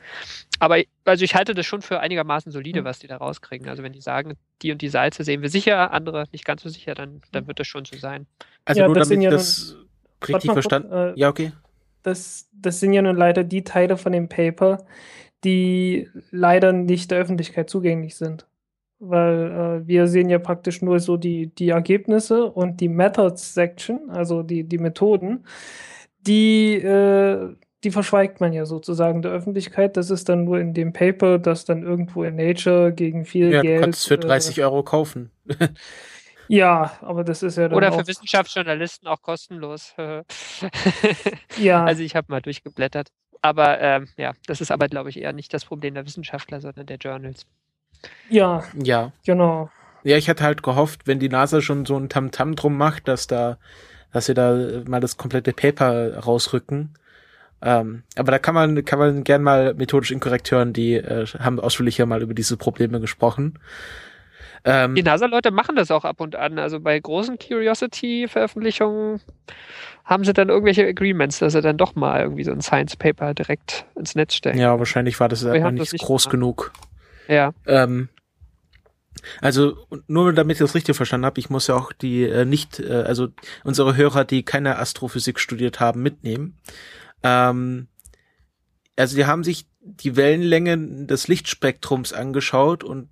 Aber 0.58 0.78
also 1.04 1.24
ich 1.24 1.34
halte 1.34 1.54
das 1.54 1.64
schon 1.64 1.82
für 1.82 2.00
einigermaßen 2.00 2.52
solide, 2.52 2.82
mhm. 2.82 2.84
was 2.84 2.98
die 2.98 3.06
da 3.06 3.16
rauskriegen. 3.16 3.68
Also 3.68 3.82
wenn 3.82 3.92
die 3.92 4.00
sagen, 4.00 4.34
die 4.62 4.72
und 4.72 4.82
die 4.82 4.88
Salze 4.88 5.24
sehen 5.24 5.42
wir 5.42 5.48
sicher, 5.48 5.92
andere 5.92 6.26
nicht 6.32 6.44
ganz 6.44 6.62
so 6.62 6.68
sicher, 6.68 6.94
dann, 6.94 7.22
dann 7.32 7.46
wird 7.46 7.60
das 7.60 7.66
schon 7.66 7.84
so 7.84 7.96
sein. 7.96 8.26
Also 8.64 8.80
ja, 8.80 8.86
nur 8.86 8.94
damit 8.94 9.10
ich 9.10 9.24
ja 9.24 9.30
das 9.30 9.74
nun, 9.74 9.86
richtig 10.34 10.52
verstanden. 10.52 10.92
Äh, 10.92 11.12
ja, 11.16 11.28
okay. 11.28 11.52
Das, 12.02 12.48
das 12.52 12.80
sind 12.80 12.92
ja 12.92 13.02
nun 13.02 13.16
leider 13.16 13.44
die 13.44 13.62
Teile 13.62 13.96
von 13.96 14.12
dem 14.12 14.28
Paper, 14.28 14.84
die 15.44 16.08
leider 16.30 16.72
nicht 16.72 17.10
der 17.12 17.18
Öffentlichkeit 17.18 17.70
zugänglich 17.70 18.16
sind 18.16 18.46
weil 19.04 19.82
äh, 19.82 19.86
wir 19.86 20.06
sehen 20.06 20.28
ja 20.28 20.38
praktisch 20.38 20.80
nur 20.80 21.00
so 21.00 21.16
die, 21.16 21.48
die 21.48 21.70
Ergebnisse 21.70 22.46
und 22.46 22.80
die 22.80 22.88
Methods 22.88 23.52
Section, 23.52 24.10
also 24.10 24.44
die, 24.44 24.62
die 24.62 24.78
Methoden, 24.78 25.44
die, 26.20 26.74
äh, 26.74 27.54
die 27.82 27.90
verschweigt 27.90 28.40
man 28.40 28.52
ja 28.52 28.64
sozusagen 28.64 29.22
der 29.22 29.32
Öffentlichkeit. 29.32 29.96
Das 29.96 30.10
ist 30.10 30.28
dann 30.28 30.44
nur 30.44 30.60
in 30.60 30.72
dem 30.72 30.92
Paper, 30.92 31.40
das 31.40 31.64
dann 31.64 31.82
irgendwo 31.82 32.22
in 32.22 32.36
Nature 32.36 32.92
gegen 32.92 33.24
viel 33.24 33.50
ja, 33.50 33.62
Geld. 33.62 33.78
du 33.78 33.80
kannst 33.82 34.00
es 34.02 34.06
für 34.06 34.18
30 34.18 34.58
äh, 34.58 34.62
Euro 34.62 34.84
kaufen. 34.84 35.32
ja, 36.48 36.96
aber 37.00 37.24
das 37.24 37.42
ist 37.42 37.58
ja 37.58 37.68
dann. 37.68 37.76
Oder 37.76 37.92
für 37.92 38.06
Wissenschaftsjournalisten 38.06 39.08
auch 39.08 39.20
kostenlos. 39.20 39.94
ja. 41.58 41.84
Also 41.84 42.04
ich 42.04 42.14
habe 42.14 42.28
mal 42.30 42.40
durchgeblättert. 42.40 43.08
Aber 43.44 43.80
ähm, 43.80 44.06
ja, 44.16 44.32
das 44.46 44.60
ist 44.60 44.70
aber, 44.70 44.86
glaube 44.86 45.10
ich, 45.10 45.20
eher 45.20 45.32
nicht 45.32 45.52
das 45.52 45.64
Problem 45.64 45.94
der 45.94 46.06
Wissenschaftler, 46.06 46.60
sondern 46.60 46.86
der 46.86 46.98
Journals. 46.98 47.46
Ja. 48.28 48.64
Ja. 48.82 49.12
Genau. 49.24 49.70
Ja, 50.04 50.16
ich 50.16 50.28
hatte 50.28 50.44
halt 50.44 50.62
gehofft, 50.62 51.06
wenn 51.06 51.20
die 51.20 51.28
NASA 51.28 51.60
schon 51.60 51.86
so 51.86 51.96
ein 51.96 52.08
Tamtam 52.08 52.50
-Tam 52.50 52.56
drum 52.56 52.76
macht, 52.76 53.06
dass 53.08 53.26
da, 53.26 53.58
dass 54.12 54.26
sie 54.26 54.34
da 54.34 54.82
mal 54.86 55.00
das 55.00 55.16
komplette 55.16 55.52
Paper 55.52 56.18
rausrücken. 56.18 56.94
Ähm, 57.64 58.02
aber 58.16 58.32
da 58.32 58.38
kann 58.40 58.54
man, 58.54 58.84
kann 58.84 58.98
man 58.98 59.22
gern 59.22 59.42
mal 59.42 59.74
methodisch 59.74 60.10
inkorrekt 60.10 60.50
hören, 60.50 60.72
die 60.72 60.94
äh, 60.94 61.26
haben 61.38 61.60
ausführlicher 61.60 62.06
mal 62.06 62.20
über 62.20 62.34
diese 62.34 62.56
Probleme 62.56 62.98
gesprochen. 62.98 63.58
Ähm, 64.64 64.94
die 64.94 65.02
NASA-Leute 65.02 65.50
machen 65.50 65.76
das 65.76 65.90
auch 65.90 66.04
ab 66.04 66.20
und 66.20 66.36
an. 66.36 66.58
Also 66.58 66.80
bei 66.80 66.98
großen 66.98 67.38
Curiosity-Veröffentlichungen 67.38 69.20
haben 70.04 70.24
sie 70.24 70.32
dann 70.32 70.48
irgendwelche 70.48 70.86
Agreements, 70.86 71.38
dass 71.38 71.52
sie 71.52 71.60
dann 71.60 71.76
doch 71.76 71.94
mal 71.94 72.22
irgendwie 72.22 72.44
so 72.44 72.52
ein 72.52 72.60
Science-Paper 72.60 73.34
direkt 73.34 73.86
ins 73.94 74.14
Netz 74.14 74.34
stellen. 74.34 74.58
Ja, 74.58 74.78
wahrscheinlich 74.78 75.18
war 75.20 75.28
das 75.28 75.44
einfach 75.44 75.70
nicht, 75.70 75.92
nicht 75.92 76.04
groß 76.04 76.24
gemacht. 76.24 76.32
genug. 76.32 76.72
Ja. 77.28 77.54
Ähm, 77.66 78.08
also 79.40 79.86
nur 80.08 80.32
damit 80.32 80.56
ich 80.56 80.60
das 80.60 80.74
richtig 80.74 80.96
verstanden 80.96 81.26
habe, 81.26 81.38
ich 81.38 81.50
muss 81.50 81.66
ja 81.66 81.76
auch 81.76 81.92
die 81.92 82.24
äh, 82.24 82.44
nicht, 82.44 82.80
äh, 82.80 82.92
also 82.92 83.28
unsere 83.64 83.96
Hörer, 83.96 84.24
die 84.24 84.44
keine 84.44 84.78
Astrophysik 84.78 85.38
studiert 85.38 85.80
haben, 85.80 86.02
mitnehmen. 86.02 86.58
Ähm, 87.22 87.88
also 88.96 89.16
die 89.16 89.26
haben 89.26 89.44
sich 89.44 89.66
die 89.80 90.16
Wellenlängen 90.16 91.06
des 91.06 91.28
Lichtspektrums 91.28 92.12
angeschaut 92.12 92.84
und 92.84 93.08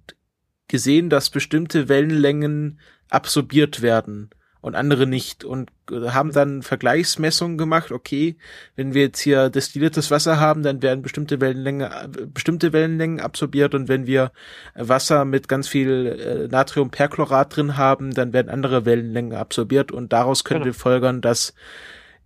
gesehen, 0.69 1.11
dass 1.11 1.31
bestimmte 1.31 1.89
Wellenlängen 1.89 2.81
absorbiert 3.09 3.83
werden 3.83 4.31
und 4.61 4.75
andere 4.75 5.07
nicht 5.07 5.45
und 5.45 5.71
haben 5.91 6.33
dann 6.33 6.63
Vergleichsmessungen 6.63 7.57
gemacht, 7.57 7.93
okay, 7.93 8.37
wenn 8.77 8.93
wir 8.93 9.03
jetzt 9.03 9.21
hier 9.21 9.49
destilliertes 9.49 10.11
Wasser 10.11 10.39
haben, 10.39 10.63
dann 10.63 10.83
werden 10.83 11.03
bestimmte 11.03 11.41
Wellenlängen 11.41 11.89
bestimmte 12.35 12.73
Wellenlängen 12.73 13.21
absorbiert 13.21 13.75
und 13.75 13.89
wenn 13.89 14.07
wir 14.07 14.33
Wasser 14.75 15.25
mit 15.25 15.49
ganz 15.49 15.67
viel 15.69 16.07
äh, 16.07 16.49
Natriumperchlorat 16.49 17.57
drin 17.57 17.77
haben, 17.77 18.13
dann 18.13 18.33
werden 18.33 18.51
andere 18.51 18.85
Wellenlängen 18.85 19.35
absorbiert 19.35 19.93
und 19.93 20.13
daraus 20.13 20.45
können 20.45 20.63
genau. 20.63 20.75
wir 20.75 20.79
folgern, 20.79 21.21
dass 21.21 21.55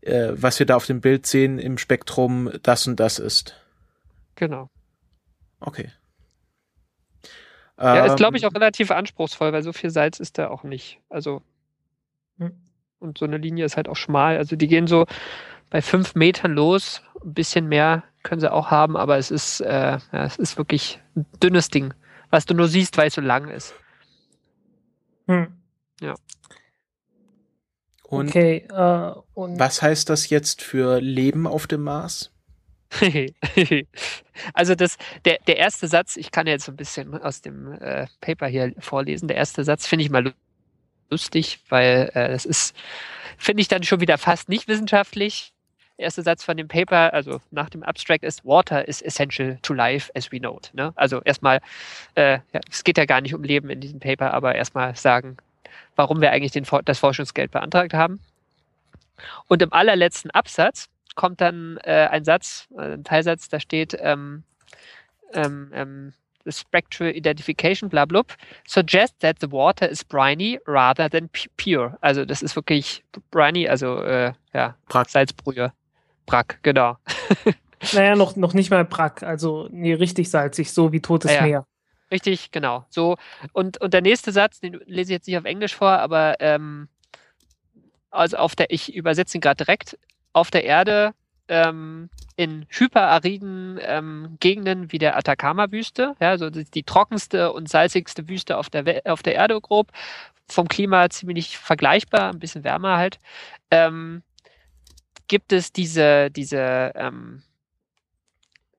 äh, 0.00 0.32
was 0.34 0.58
wir 0.58 0.66
da 0.66 0.76
auf 0.76 0.86
dem 0.86 1.00
Bild 1.00 1.26
sehen 1.26 1.58
im 1.58 1.78
Spektrum 1.78 2.50
das 2.62 2.86
und 2.86 2.98
das 2.98 3.18
ist. 3.18 3.54
Genau. 4.34 4.68
Okay. 5.60 5.90
Ja, 7.78 8.04
ist 8.04 8.16
glaube 8.16 8.36
ich 8.36 8.44
ähm, 8.44 8.50
auch 8.50 8.54
relativ 8.54 8.90
anspruchsvoll, 8.90 9.52
weil 9.52 9.62
so 9.62 9.72
viel 9.72 9.90
Salz 9.90 10.20
ist 10.20 10.38
da 10.38 10.48
auch 10.48 10.62
nicht. 10.62 11.00
Also. 11.08 11.42
Und 13.04 13.18
so 13.18 13.24
eine 13.24 13.36
Linie 13.36 13.64
ist 13.64 13.76
halt 13.76 13.88
auch 13.88 13.96
schmal. 13.96 14.38
Also 14.38 14.56
die 14.56 14.66
gehen 14.66 14.86
so 14.86 15.06
bei 15.70 15.82
fünf 15.82 16.14
Metern 16.14 16.52
los. 16.52 17.02
Ein 17.22 17.34
bisschen 17.34 17.68
mehr 17.68 18.04
können 18.22 18.40
sie 18.40 18.52
auch 18.52 18.70
haben, 18.70 18.96
aber 18.96 19.18
es 19.18 19.30
ist, 19.30 19.60
äh, 19.60 19.98
ja, 20.12 20.24
es 20.24 20.36
ist 20.36 20.56
wirklich 20.56 21.00
ein 21.14 21.26
dünnes 21.42 21.68
Ding, 21.68 21.94
was 22.30 22.46
du 22.46 22.54
nur 22.54 22.68
siehst, 22.68 22.96
weil 22.96 23.08
es 23.08 23.14
so 23.14 23.20
lang 23.20 23.48
ist. 23.48 23.74
Hm. 25.28 25.48
Ja. 26.00 26.14
Und, 28.02 28.28
okay, 28.28 28.66
äh, 28.70 29.12
und 29.34 29.58
was 29.58 29.82
heißt 29.82 30.08
das 30.08 30.28
jetzt 30.30 30.62
für 30.62 31.00
Leben 31.00 31.46
auf 31.46 31.66
dem 31.66 31.82
Mars? 31.82 32.32
also 34.54 34.74
das, 34.74 34.96
der, 35.24 35.38
der 35.46 35.56
erste 35.56 35.88
Satz, 35.88 36.16
ich 36.16 36.30
kann 36.30 36.46
jetzt 36.46 36.66
so 36.66 36.72
ein 36.72 36.76
bisschen 36.76 37.14
aus 37.20 37.40
dem 37.40 37.72
äh, 37.72 38.06
Paper 38.20 38.46
hier 38.46 38.72
vorlesen. 38.78 39.26
Der 39.26 39.36
erste 39.36 39.64
Satz 39.64 39.86
finde 39.86 40.04
ich 40.04 40.10
mal 40.10 40.32
lustig, 41.10 41.60
weil 41.68 42.10
äh, 42.14 42.28
das 42.28 42.44
ist, 42.44 42.74
finde 43.38 43.60
ich 43.60 43.68
dann 43.68 43.82
schon 43.82 44.00
wieder 44.00 44.18
fast 44.18 44.48
nicht 44.48 44.68
wissenschaftlich. 44.68 45.52
Der 45.98 46.06
erste 46.06 46.22
Satz 46.22 46.42
von 46.42 46.56
dem 46.56 46.66
Paper, 46.66 47.12
also 47.12 47.40
nach 47.52 47.70
dem 47.70 47.84
Abstract 47.84 48.24
ist 48.24 48.44
Water 48.44 48.88
is 48.88 49.00
essential 49.00 49.58
to 49.62 49.72
life 49.72 50.10
as 50.14 50.32
we 50.32 50.40
know 50.40 50.56
it. 50.56 50.70
Ne? 50.74 50.92
Also 50.96 51.20
erstmal, 51.22 51.60
äh, 52.16 52.38
ja, 52.52 52.60
es 52.68 52.82
geht 52.82 52.98
ja 52.98 53.04
gar 53.04 53.20
nicht 53.20 53.34
um 53.34 53.44
Leben 53.44 53.70
in 53.70 53.80
diesem 53.80 54.00
Paper, 54.00 54.34
aber 54.34 54.56
erstmal 54.56 54.96
sagen, 54.96 55.36
warum 55.94 56.20
wir 56.20 56.32
eigentlich 56.32 56.52
den, 56.52 56.66
das 56.84 56.98
Forschungsgeld 56.98 57.52
beantragt 57.52 57.94
haben. 57.94 58.18
Und 59.46 59.62
im 59.62 59.72
allerletzten 59.72 60.32
Absatz 60.32 60.88
kommt 61.14 61.40
dann 61.40 61.78
äh, 61.84 62.08
ein 62.10 62.24
Satz, 62.24 62.66
ein 62.76 63.04
Teilsatz, 63.04 63.48
da 63.48 63.60
steht 63.60 63.96
ähm, 64.00 64.42
ähm, 65.32 65.70
ähm, 65.72 66.12
spectral 66.50 67.08
identification, 67.08 67.88
bla 67.88 68.04
blub, 68.04 68.32
suggests 68.66 69.16
that 69.20 69.38
the 69.40 69.50
water 69.50 69.86
is 69.86 70.04
briny 70.04 70.58
rather 70.66 71.08
than 71.08 71.28
pure. 71.56 71.96
Also 72.00 72.24
das 72.24 72.42
ist 72.42 72.56
wirklich 72.56 73.04
briny, 73.30 73.68
also 73.68 74.02
äh, 74.02 74.32
ja, 74.52 74.76
Brack. 74.88 75.10
Salzbrühe. 75.10 75.72
Brack, 76.26 76.58
genau. 76.62 76.96
naja, 77.92 78.16
noch, 78.16 78.36
noch 78.36 78.54
nicht 78.54 78.70
mal 78.70 78.84
Brack, 78.84 79.22
also 79.22 79.68
nee, 79.70 79.94
richtig 79.94 80.30
salzig, 80.30 80.72
so 80.72 80.92
wie 80.92 81.00
totes 81.00 81.32
ja, 81.32 81.42
Meer. 81.42 81.66
Richtig, 82.10 82.50
genau. 82.50 82.86
So, 82.90 83.16
und, 83.52 83.80
und 83.80 83.94
der 83.94 84.02
nächste 84.02 84.32
Satz, 84.32 84.60
den 84.60 84.80
lese 84.86 85.12
ich 85.12 85.16
jetzt 85.16 85.26
nicht 85.26 85.38
auf 85.38 85.44
Englisch 85.44 85.74
vor, 85.74 85.90
aber 85.90 86.36
ähm, 86.40 86.88
also 88.10 88.36
auf 88.36 88.54
der, 88.54 88.70
ich 88.70 88.94
übersetze 88.94 89.36
ihn 89.36 89.40
gerade 89.40 89.64
direkt, 89.64 89.98
auf 90.32 90.50
der 90.50 90.64
Erde 90.64 91.12
ähm, 91.48 92.10
in 92.36 92.66
hyperariden 92.70 93.78
ähm, 93.82 94.36
Gegenden 94.40 94.92
wie 94.92 94.98
der 94.98 95.16
Atacama-Wüste, 95.16 96.14
ja, 96.20 96.30
also 96.30 96.50
die, 96.50 96.82
trockenste 96.82 97.52
und 97.52 97.68
salzigste 97.68 98.28
Wüste 98.28 98.56
auf 98.56 98.70
der, 98.70 99.02
auf 99.04 99.22
der 99.22 99.34
Erde 99.34 99.60
grob, 99.60 99.92
vom 100.48 100.68
Klima 100.68 101.08
ziemlich 101.10 101.58
vergleichbar, 101.58 102.30
ein 102.30 102.38
bisschen 102.38 102.64
wärmer 102.64 102.96
halt, 102.96 103.18
ähm, 103.70 104.22
gibt 105.28 105.52
es 105.52 105.72
diese, 105.72 106.30
diese 106.30 106.92
ähm, 106.94 107.42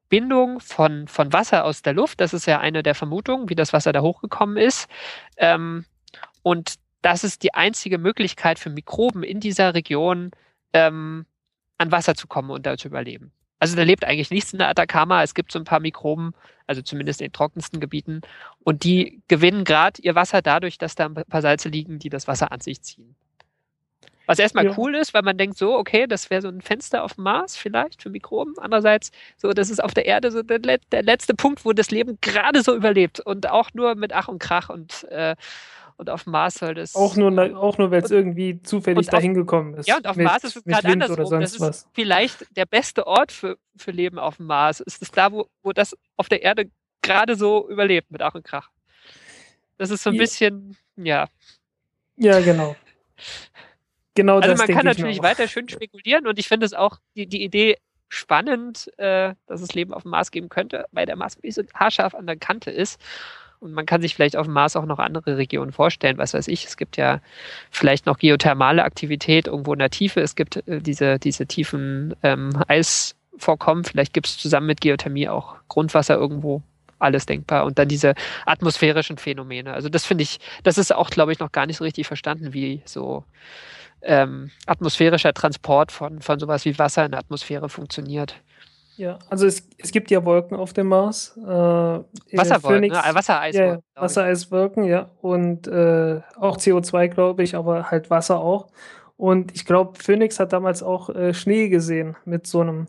Bindung 0.09 0.59
von, 0.59 1.07
von 1.07 1.33
Wasser 1.33 1.65
aus 1.65 1.81
der 1.81 1.93
Luft. 1.93 2.21
Das 2.21 2.33
ist 2.33 2.45
ja 2.45 2.59
eine 2.59 2.83
der 2.83 2.95
Vermutungen, 2.95 3.49
wie 3.49 3.55
das 3.55 3.73
Wasser 3.73 3.91
da 3.91 4.01
hochgekommen 4.01 4.57
ist. 4.57 4.87
Ähm, 5.37 5.85
und 6.43 6.75
das 7.01 7.23
ist 7.23 7.43
die 7.43 7.53
einzige 7.53 7.97
Möglichkeit 7.97 8.59
für 8.59 8.69
Mikroben 8.69 9.23
in 9.23 9.39
dieser 9.39 9.73
Region, 9.73 10.31
ähm, 10.73 11.25
an 11.77 11.91
Wasser 11.91 12.15
zu 12.15 12.27
kommen 12.27 12.49
und 12.49 12.65
da 12.65 12.77
zu 12.77 12.87
überleben. 12.87 13.31
Also 13.59 13.75
da 13.75 13.83
lebt 13.83 14.05
eigentlich 14.05 14.31
nichts 14.31 14.53
in 14.53 14.59
der 14.59 14.69
Atacama. 14.69 15.23
Es 15.23 15.33
gibt 15.33 15.51
so 15.51 15.59
ein 15.59 15.65
paar 15.65 15.79
Mikroben, 15.79 16.33
also 16.67 16.81
zumindest 16.81 17.21
in 17.21 17.27
den 17.27 17.33
trockensten 17.33 17.79
Gebieten. 17.79 18.21
Und 18.63 18.83
die 18.83 19.21
gewinnen 19.27 19.63
gerade 19.63 20.01
ihr 20.01 20.15
Wasser 20.15 20.41
dadurch, 20.41 20.77
dass 20.77 20.95
da 20.95 21.05
ein 21.05 21.13
paar 21.13 21.41
Salze 21.41 21.69
liegen, 21.69 21.99
die 21.99 22.09
das 22.09 22.27
Wasser 22.27 22.51
an 22.51 22.59
sich 22.59 22.81
ziehen. 22.81 23.15
Was 24.27 24.39
erstmal 24.39 24.65
ja. 24.65 24.73
cool 24.77 24.95
ist, 24.95 25.13
weil 25.13 25.21
man 25.21 25.37
denkt 25.37 25.57
so, 25.57 25.77
okay, 25.77 26.07
das 26.07 26.29
wäre 26.29 26.41
so 26.41 26.47
ein 26.47 26.61
Fenster 26.61 27.03
auf 27.03 27.13
dem 27.13 27.25
Mars 27.25 27.55
vielleicht 27.55 28.01
für 28.01 28.09
Mikroben. 28.09 28.55
Andererseits, 28.59 29.11
so, 29.37 29.51
das 29.51 29.69
ist 29.69 29.83
auf 29.83 29.93
der 29.93 30.05
Erde 30.05 30.31
so 30.31 30.41
der, 30.41 30.59
der 30.59 31.03
letzte 31.03 31.35
Punkt, 31.35 31.63
wo 31.63 31.73
das 31.73 31.91
Leben 31.91 32.17
gerade 32.21 32.63
so 32.63 32.75
überlebt 32.75 33.19
und 33.19 33.49
auch 33.49 33.69
nur 33.73 33.95
mit 33.95 34.13
Ach 34.13 34.27
und 34.27 34.39
Krach 34.39 34.69
und, 34.69 35.03
äh, 35.05 35.35
und 35.97 36.09
auf 36.09 36.23
dem 36.23 36.31
Mars 36.31 36.55
soll 36.55 36.73
das. 36.73 36.95
Auch 36.95 37.15
nur, 37.15 37.31
auch 37.57 37.77
nur 37.77 37.91
weil 37.91 38.03
es 38.03 38.11
irgendwie 38.11 38.61
zufällig 38.61 39.07
dahin 39.07 39.33
gekommen 39.33 39.75
ist. 39.75 39.87
Ja, 39.87 39.97
und 39.97 40.07
auf 40.07 40.15
dem 40.15 40.25
Mars 40.25 40.43
ist 40.43 40.57
es 40.57 40.63
gerade 40.63 40.87
andersrum. 40.87 41.39
das 41.39 41.53
ist 41.53 41.59
was. 41.61 41.87
vielleicht 41.93 42.45
der 42.55 42.65
beste 42.65 43.07
Ort 43.07 43.31
für, 43.31 43.57
für 43.77 43.91
Leben 43.91 44.19
auf 44.19 44.37
dem 44.37 44.47
Mars. 44.47 44.79
Ist 44.81 45.01
es 45.01 45.11
da, 45.11 45.31
wo, 45.31 45.47
wo 45.63 45.71
das 45.71 45.95
auf 46.17 46.29
der 46.29 46.41
Erde 46.43 46.69
gerade 47.01 47.35
so 47.35 47.69
überlebt 47.69 48.11
mit 48.11 48.21
Ach 48.21 48.35
und 48.35 48.43
Krach. 48.43 48.69
Das 49.77 49.89
ist 49.89 50.03
so 50.03 50.09
ein 50.09 50.15
ja. 50.15 50.21
bisschen, 50.21 50.77
ja. 50.95 51.27
Ja, 52.17 52.39
genau. 52.39 52.75
Genau 54.15 54.37
also 54.37 54.49
das 54.49 54.59
man 54.59 54.67
kann 54.67 54.85
natürlich 54.85 55.21
weiter 55.21 55.47
schön 55.47 55.67
spekulieren 55.67 56.25
und 56.27 56.39
ich 56.39 56.47
finde 56.47 56.65
es 56.65 56.73
auch 56.73 56.99
die, 57.15 57.27
die 57.27 57.43
Idee 57.43 57.77
spannend, 58.07 58.89
äh, 58.97 59.35
dass 59.47 59.61
es 59.61 59.73
Leben 59.73 59.93
auf 59.93 60.03
dem 60.03 60.11
Mars 60.11 60.31
geben 60.31 60.47
könnte, 60.47 60.85
weil 60.91 61.05
der 61.05 61.17
Mars 61.17 61.37
wirklich 61.37 61.55
so 61.55 61.63
haarscharf 61.73 62.15
an 62.15 62.25
der 62.25 62.37
Kante 62.37 62.71
ist. 62.71 62.99
Und 63.65 63.73
man 63.73 63.87
kann 63.87 64.01
sich 64.01 64.13
vielleicht 64.13 64.37
auf 64.37 64.45
dem 64.45 64.53
Mars 64.53 64.75
auch 64.75 64.85
noch 64.85 64.99
andere 64.99 65.37
Regionen 65.37 65.71
vorstellen. 65.71 66.19
Was 66.19 66.35
weiß 66.35 66.47
ich, 66.49 66.65
es 66.65 66.77
gibt 66.77 66.97
ja 66.97 67.19
vielleicht 67.71 68.05
noch 68.05 68.19
geothermale 68.19 68.83
Aktivität 68.83 69.47
irgendwo 69.47 69.73
in 69.73 69.79
der 69.79 69.89
Tiefe. 69.89 70.21
Es 70.21 70.35
gibt 70.35 70.57
äh, 70.67 70.79
diese, 70.79 71.17
diese 71.17 71.47
tiefen 71.47 72.15
ähm, 72.21 72.51
Eisvorkommen. 72.67 73.83
Vielleicht 73.83 74.13
gibt 74.13 74.27
es 74.27 74.37
zusammen 74.37 74.67
mit 74.67 74.81
Geothermie 74.81 75.27
auch 75.27 75.55
Grundwasser 75.67 76.15
irgendwo. 76.15 76.61
Alles 76.99 77.25
denkbar. 77.25 77.65
Und 77.65 77.79
dann 77.79 77.87
diese 77.87 78.13
atmosphärischen 78.45 79.17
Phänomene. 79.17 79.73
Also 79.73 79.89
das 79.89 80.05
finde 80.05 80.21
ich, 80.21 80.37
das 80.63 80.77
ist 80.77 80.93
auch, 80.93 81.09
glaube 81.09 81.31
ich, 81.31 81.39
noch 81.39 81.51
gar 81.51 81.65
nicht 81.65 81.77
so 81.77 81.83
richtig 81.83 82.05
verstanden, 82.05 82.53
wie 82.53 82.83
so 82.85 83.25
ähm, 84.03 84.51
atmosphärischer 84.67 85.33
Transport 85.33 85.91
von, 85.91 86.21
von 86.21 86.39
sowas 86.39 86.65
wie 86.65 86.77
Wasser 86.77 87.05
in 87.05 87.11
der 87.11 87.19
Atmosphäre 87.19 87.67
funktioniert. 87.67 88.35
Ja, 88.97 89.19
also 89.29 89.45
es, 89.45 89.67
es 89.77 89.91
gibt 89.91 90.09
ja 90.11 90.23
Wolken 90.23 90.57
auf 90.57 90.73
dem 90.73 90.87
Mars. 90.87 91.37
Äh, 91.37 91.43
Wasserwolken, 91.43 92.89
ne? 92.89 93.01
Wassereiswolken. 93.13 93.83
Ja, 93.95 94.01
Wassereiswolken, 94.01 94.83
ja. 94.85 95.09
Und 95.21 95.67
äh, 95.67 96.21
auch 96.37 96.57
CO2, 96.57 97.09
glaube 97.09 97.43
ich, 97.43 97.55
aber 97.55 97.91
halt 97.91 98.09
Wasser 98.09 98.39
auch. 98.39 98.67
Und 99.17 99.53
ich 99.55 99.65
glaube, 99.65 99.99
Phoenix 100.01 100.39
hat 100.39 100.53
damals 100.53 100.83
auch 100.83 101.09
äh, 101.09 101.33
Schnee 101.33 101.69
gesehen 101.69 102.15
mit 102.25 102.47
so 102.47 102.61
einem 102.61 102.87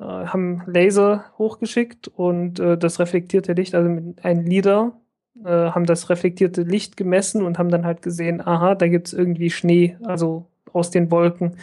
äh, 0.00 0.04
haben 0.04 0.62
Laser 0.66 1.24
hochgeschickt 1.38 2.08
und 2.08 2.58
äh, 2.58 2.76
das 2.76 2.98
reflektierte 2.98 3.52
Licht, 3.52 3.74
also 3.74 3.88
mit 3.88 4.24
einem 4.24 4.46
LIDAR, 4.46 5.00
äh, 5.44 5.48
haben 5.48 5.86
das 5.86 6.10
reflektierte 6.10 6.62
Licht 6.62 6.96
gemessen 6.96 7.44
und 7.44 7.58
haben 7.58 7.70
dann 7.70 7.86
halt 7.86 8.02
gesehen, 8.02 8.40
aha, 8.40 8.74
da 8.74 8.88
gibt 8.88 9.08
es 9.08 9.12
irgendwie 9.12 9.50
Schnee, 9.50 9.96
also 10.02 10.46
aus 10.72 10.90
den 10.90 11.10
Wolken, 11.10 11.56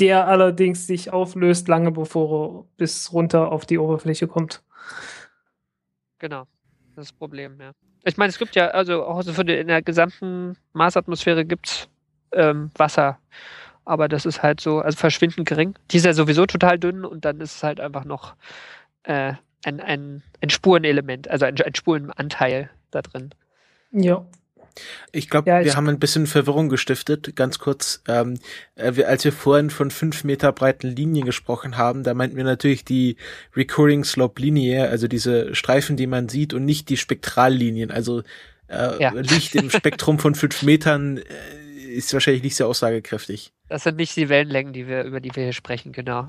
der 0.00 0.26
allerdings 0.26 0.86
sich 0.86 1.12
auflöst, 1.12 1.68
lange 1.68 1.92
bevor 1.92 2.58
er 2.58 2.64
bis 2.76 3.12
runter 3.12 3.52
auf 3.52 3.66
die 3.66 3.78
Oberfläche 3.78 4.26
kommt. 4.26 4.62
Genau. 6.18 6.46
Das 6.96 7.06
ist 7.06 7.12
das 7.12 7.12
Problem, 7.12 7.60
ja. 7.60 7.72
Ich 8.04 8.16
meine, 8.16 8.30
es 8.30 8.38
gibt 8.38 8.54
ja, 8.54 8.68
also 8.68 9.04
auch 9.04 9.22
so 9.22 9.42
in 9.42 9.68
der 9.68 9.82
gesamten 9.82 10.56
Marsatmosphäre 10.72 11.44
gibt 11.44 11.66
es 11.66 11.88
ähm, 12.32 12.70
Wasser. 12.76 13.18
Aber 13.84 14.08
das 14.08 14.24
ist 14.24 14.42
halt 14.42 14.60
so, 14.60 14.80
also 14.80 14.96
verschwindend 14.96 15.48
gering. 15.48 15.74
Die 15.90 15.98
ist 15.98 16.06
ja 16.06 16.14
sowieso 16.14 16.46
total 16.46 16.78
dünn 16.78 17.04
und 17.04 17.24
dann 17.24 17.40
ist 17.40 17.56
es 17.56 17.62
halt 17.62 17.80
einfach 17.80 18.04
noch 18.04 18.34
äh, 19.02 19.34
ein, 19.64 19.80
ein, 19.80 20.22
ein 20.40 20.50
Spurenelement, 20.50 21.28
also 21.28 21.44
ein, 21.44 21.60
ein 21.60 21.74
Spurenanteil 21.74 22.70
da 22.90 23.02
drin. 23.02 23.30
Ja. 23.92 24.24
Ich 25.12 25.28
glaube, 25.28 25.50
Ja, 25.50 25.64
wir 25.64 25.76
haben 25.76 25.88
ein 25.88 25.98
bisschen 25.98 26.26
Verwirrung 26.26 26.68
gestiftet, 26.68 27.34
ganz 27.36 27.58
kurz. 27.58 28.02
Ähm, 28.08 28.38
äh, 28.76 28.96
wir, 28.96 29.08
als 29.08 29.24
wir 29.24 29.32
vorhin 29.32 29.70
von 29.70 29.90
fünf 29.90 30.24
Meter 30.24 30.52
breiten 30.52 30.88
Linien 30.88 31.26
gesprochen 31.26 31.76
haben, 31.76 32.02
da 32.02 32.14
meinten 32.14 32.36
wir 32.36 32.44
natürlich 32.44 32.84
die 32.84 33.16
Recurring 33.56 34.04
Slope 34.04 34.40
Linie, 34.40 34.88
also 34.88 35.08
diese 35.08 35.54
Streifen, 35.54 35.96
die 35.96 36.06
man 36.06 36.28
sieht 36.28 36.54
und 36.54 36.64
nicht 36.64 36.88
die 36.88 36.96
Spektrallinien. 36.96 37.90
Also 37.90 38.22
äh, 38.68 39.02
Ja. 39.02 39.12
Licht 39.12 39.54
im 39.54 39.70
Spektrum 39.70 40.18
von 40.18 40.34
fünf 40.34 40.62
Metern 40.62 41.18
äh, 41.18 41.22
ist 41.92 42.12
wahrscheinlich 42.12 42.42
nicht 42.42 42.56
sehr 42.56 42.66
aussagekräftig. 42.68 43.52
Das 43.68 43.82
sind 43.84 43.96
nicht 43.96 44.16
die 44.16 44.28
Wellenlängen, 44.28 44.72
die 44.72 44.86
wir, 44.86 45.04
über 45.04 45.20
die 45.20 45.34
wir 45.34 45.44
hier 45.44 45.52
sprechen, 45.52 45.92
genau. 45.92 46.26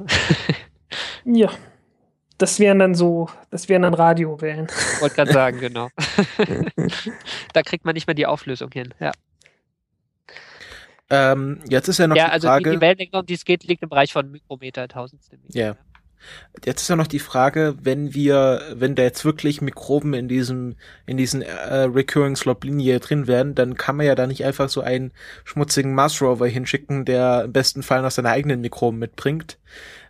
Ja. 1.24 1.52
Das 2.42 2.60
wären 2.60 2.80
dann 2.80 2.96
so, 2.96 3.30
das 3.52 3.70
wären 3.70 3.84
dann 3.84 3.94
Radiowellen. 3.94 4.68
Wollte 5.00 5.16
gerade 5.16 5.32
sagen, 5.32 5.60
genau. 5.62 5.90
da 7.54 7.62
kriegt 7.62 7.86
man 7.86 7.94
nicht 7.94 8.08
mehr 8.08 8.16
die 8.16 8.26
Auflösung 8.26 8.72
hin. 8.72 8.94
Ja, 9.00 9.12
Ähm, 11.12 11.60
jetzt 11.68 11.90
ist 11.90 12.00
ja 12.00 12.08
noch 12.08 12.16
ja 12.16 12.28
die 12.28 12.32
also 12.32 12.48
Frage. 12.48 12.70
die, 12.70 12.76
die 12.78 12.82
Wellenlänge, 12.82 13.20
um 13.20 13.26
die 13.26 13.34
es 13.34 13.44
geht, 13.44 13.66
liegt 13.66 13.84
im 13.84 13.90
Bereich 13.90 14.14
von 14.14 14.32
Mikrometer, 14.32 14.88
Tausendstel 14.88 15.40
Meter. 15.40 15.60
Ja. 15.60 15.76
Jetzt 16.64 16.84
ist 16.84 16.88
ja 16.88 16.96
noch 16.96 17.08
die 17.08 17.20
Frage, 17.20 17.76
wenn 17.82 18.14
wir, 18.14 18.62
wenn 18.76 18.96
da 18.96 19.04
jetzt 19.04 19.26
wirklich 19.26 19.62
Mikroben 19.62 20.14
in 20.14 20.28
diesem, 20.28 20.76
in 21.06 21.18
diesen 21.18 21.42
äh, 21.42 21.84
Recurring 21.84 22.36
Slope 22.36 22.66
Linie 22.66 23.00
drin 23.00 23.28
wären, 23.28 23.56
dann 23.56 23.76
kann 23.76 23.98
man 23.98 24.06
ja 24.06 24.16
da 24.16 24.28
nicht 24.28 24.46
einfach 24.46 24.70
so 24.70 24.82
einen 24.82 25.12
schmutzigen 25.44 25.94
Mars 25.94 26.22
Rover 26.22 26.48
hinschicken, 26.48 27.06
der 27.06 27.44
im 27.46 27.54
besten 27.54 27.84
Fall 27.84 28.04
noch 28.04 28.12
seine 28.12 28.30
eigenen 28.30 28.62
Mikroben 28.62 29.00
mitbringt. 29.00 29.58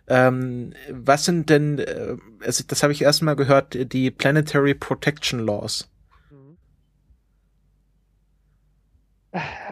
Ähm, 0.08 0.74
was 0.90 1.24
sind 1.24 1.48
denn, 1.48 1.78
äh, 1.78 2.16
also 2.40 2.64
das 2.66 2.82
habe 2.82 2.92
ich 2.92 3.02
erstmal 3.02 3.36
gehört, 3.36 3.92
die 3.92 4.10
Planetary 4.10 4.74
Protection 4.74 5.40
Laws. 5.40 5.88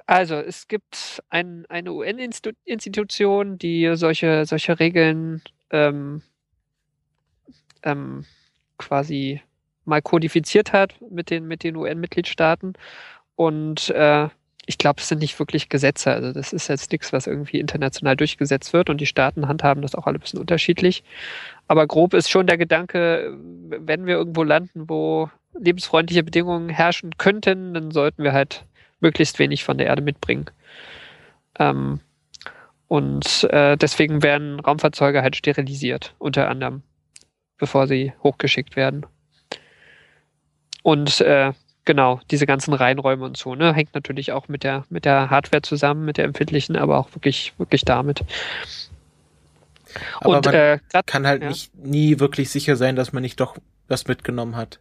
Also, 0.07 0.37
es 0.37 0.69
gibt 0.69 1.23
ein, 1.29 1.67
eine 1.69 1.93
UN-Institution, 1.93 3.59
die 3.59 3.91
solche, 3.95 4.47
solche 4.47 4.81
Regeln 4.81 5.43
ähm, 5.71 6.23
ähm, 7.83 8.25
quasi 8.79 9.43
mal 9.85 10.01
kodifiziert 10.01 10.73
hat 10.73 10.95
mit 11.11 11.29
den, 11.31 11.47
mit 11.47 11.63
den 11.63 11.77
UN-Mitgliedstaaten. 11.77 12.73
Und 13.37 13.91
äh, 13.91 14.29
ich 14.71 14.79
glaube, 14.79 15.01
es 15.01 15.09
sind 15.09 15.19
nicht 15.19 15.37
wirklich 15.41 15.69
Gesetze. 15.69 16.13
Also 16.13 16.33
das 16.33 16.53
ist 16.53 16.69
jetzt 16.69 16.93
nichts, 16.93 17.13
was 17.13 17.27
irgendwie 17.27 17.59
international 17.59 18.15
durchgesetzt 18.15 18.73
wird 18.73 18.89
und 18.89 19.01
die 19.01 19.07
Staaten 19.07 19.49
handhaben 19.49 19.83
das 19.83 19.97
auch 19.97 20.07
alle 20.07 20.17
ein 20.17 20.21
bisschen 20.21 20.39
unterschiedlich. 20.39 21.03
Aber 21.67 21.89
grob 21.89 22.15
ist 22.15 22.31
schon 22.31 22.47
der 22.47 22.57
Gedanke, 22.57 23.37
wenn 23.37 24.07
wir 24.07 24.15
irgendwo 24.15 24.45
landen, 24.45 24.89
wo 24.89 25.29
lebensfreundliche 25.59 26.23
Bedingungen 26.23 26.69
herrschen 26.69 27.19
könnten, 27.19 27.75
dann 27.75 27.91
sollten 27.91 28.23
wir 28.23 28.33
halt 28.33 28.65
möglichst 29.01 29.41
wenig 29.41 29.65
von 29.65 29.77
der 29.77 29.89
Erde 29.89 30.03
mitbringen. 30.03 30.47
Ähm, 31.59 31.99
und 32.87 33.49
äh, 33.51 33.77
deswegen 33.77 34.23
werden 34.23 34.61
Raumfahrzeuge 34.61 35.23
halt 35.23 35.35
sterilisiert, 35.35 36.15
unter 36.21 36.49
anderem, 36.49 36.83
bevor 37.59 37.89
sie 37.89 38.13
hochgeschickt 38.23 38.77
werden. 38.77 39.05
Und 40.85 41.21
äh, 41.23 41.55
genau, 41.91 42.21
diese 42.31 42.47
ganzen 42.47 42.73
Reinräume 42.73 43.25
und 43.25 43.37
so, 43.37 43.57
ne, 43.57 43.75
hängt 43.75 43.95
natürlich 43.95 44.31
auch 44.31 44.47
mit 44.47 44.63
der, 44.63 44.85
mit 44.91 45.05
der 45.05 45.29
Hardware 45.29 45.63
zusammen, 45.63 46.05
mit 46.05 46.19
der 46.19 46.25
empfindlichen, 46.25 46.77
aber 46.77 46.99
auch 46.99 47.13
wirklich, 47.17 47.53
wirklich 47.59 47.85
damit. 47.85 48.21
Aber 50.21 50.37
und 50.37 50.47
man 50.47 50.55
äh, 50.55 50.79
grad, 50.89 51.09
kann 51.09 51.27
halt 51.27 51.43
ja. 51.43 51.49
nicht 51.49 51.75
nie 51.75 52.21
wirklich 52.21 52.49
sicher 52.49 52.77
sein, 52.77 52.95
dass 52.95 53.13
man 53.13 53.23
nicht 53.23 53.41
doch 53.41 53.57
was 53.89 54.07
mitgenommen 54.07 54.55
hat. 54.55 54.79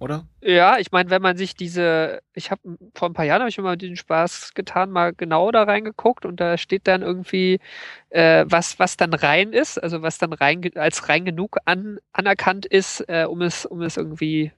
Oder? 0.00 0.26
Ja, 0.40 0.78
ich 0.78 0.90
meine, 0.90 1.10
wenn 1.10 1.22
man 1.22 1.36
sich 1.36 1.54
diese, 1.54 2.20
ich 2.34 2.50
habe 2.50 2.60
vor 2.96 3.08
ein 3.08 3.12
paar 3.12 3.24
Jahren 3.24 3.42
habe 3.42 3.50
ich 3.50 3.58
mal 3.58 3.76
den 3.76 3.94
Spaß 3.94 4.54
getan, 4.54 4.90
mal 4.90 5.12
genau 5.12 5.52
da 5.52 5.62
reingeguckt 5.62 6.26
und 6.26 6.40
da 6.40 6.58
steht 6.58 6.88
dann 6.88 7.02
irgendwie, 7.02 7.60
äh, 8.10 8.44
was 8.48 8.80
was 8.80 8.96
dann 8.96 9.14
rein 9.14 9.52
ist, 9.52 9.80
also 9.80 10.02
was 10.02 10.18
dann 10.18 10.32
rein 10.32 10.68
als 10.74 11.08
rein 11.08 11.24
genug 11.24 11.58
an, 11.66 12.00
anerkannt 12.12 12.66
ist, 12.66 13.08
äh, 13.08 13.26
um 13.28 13.40
es 13.42 13.64
um 13.64 13.82
es 13.82 13.96
irgendwie 13.96 14.50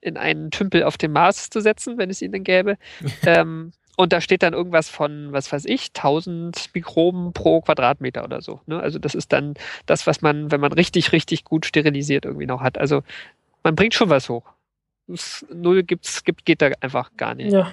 in 0.00 0.16
einen 0.16 0.50
Tümpel 0.50 0.84
auf 0.84 0.98
dem 0.98 1.12
Mars 1.12 1.50
zu 1.50 1.60
setzen, 1.60 1.98
wenn 1.98 2.10
es 2.10 2.22
ihn 2.22 2.32
denn 2.32 2.44
gäbe. 2.44 2.76
ähm, 3.26 3.72
und 3.96 4.12
da 4.12 4.20
steht 4.20 4.42
dann 4.42 4.52
irgendwas 4.52 4.90
von, 4.90 5.32
was 5.32 5.50
weiß 5.50 5.64
ich, 5.64 5.88
1000 5.88 6.74
Mikroben 6.74 7.32
pro 7.32 7.62
Quadratmeter 7.62 8.24
oder 8.24 8.42
so. 8.42 8.60
Ne? 8.66 8.78
Also 8.78 8.98
das 8.98 9.14
ist 9.14 9.32
dann 9.32 9.54
das, 9.86 10.06
was 10.06 10.20
man, 10.20 10.50
wenn 10.50 10.60
man 10.60 10.72
richtig, 10.72 11.12
richtig 11.12 11.44
gut 11.44 11.64
sterilisiert 11.64 12.26
irgendwie 12.26 12.46
noch 12.46 12.60
hat. 12.60 12.76
Also 12.76 13.02
man 13.62 13.74
bringt 13.74 13.94
schon 13.94 14.10
was 14.10 14.28
hoch. 14.28 14.44
Null 15.52 15.82
gibt's, 15.82 16.24
gibt, 16.24 16.44
geht 16.44 16.60
da 16.60 16.70
einfach 16.80 17.16
gar 17.16 17.34
nicht. 17.34 17.52
Ja. 17.52 17.72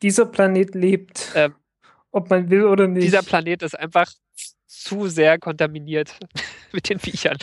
Dieser 0.00 0.24
Planet 0.24 0.74
lebt. 0.74 1.32
Ähm, 1.34 1.54
ob 2.12 2.30
man 2.30 2.50
will 2.50 2.64
oder 2.64 2.86
nicht. 2.88 3.04
Dieser 3.04 3.22
Planet 3.22 3.62
ist 3.62 3.78
einfach 3.78 4.10
zu 4.70 5.08
sehr 5.08 5.38
kontaminiert 5.38 6.16
mit 6.72 6.88
den 6.88 7.00
Viechern. 7.00 7.36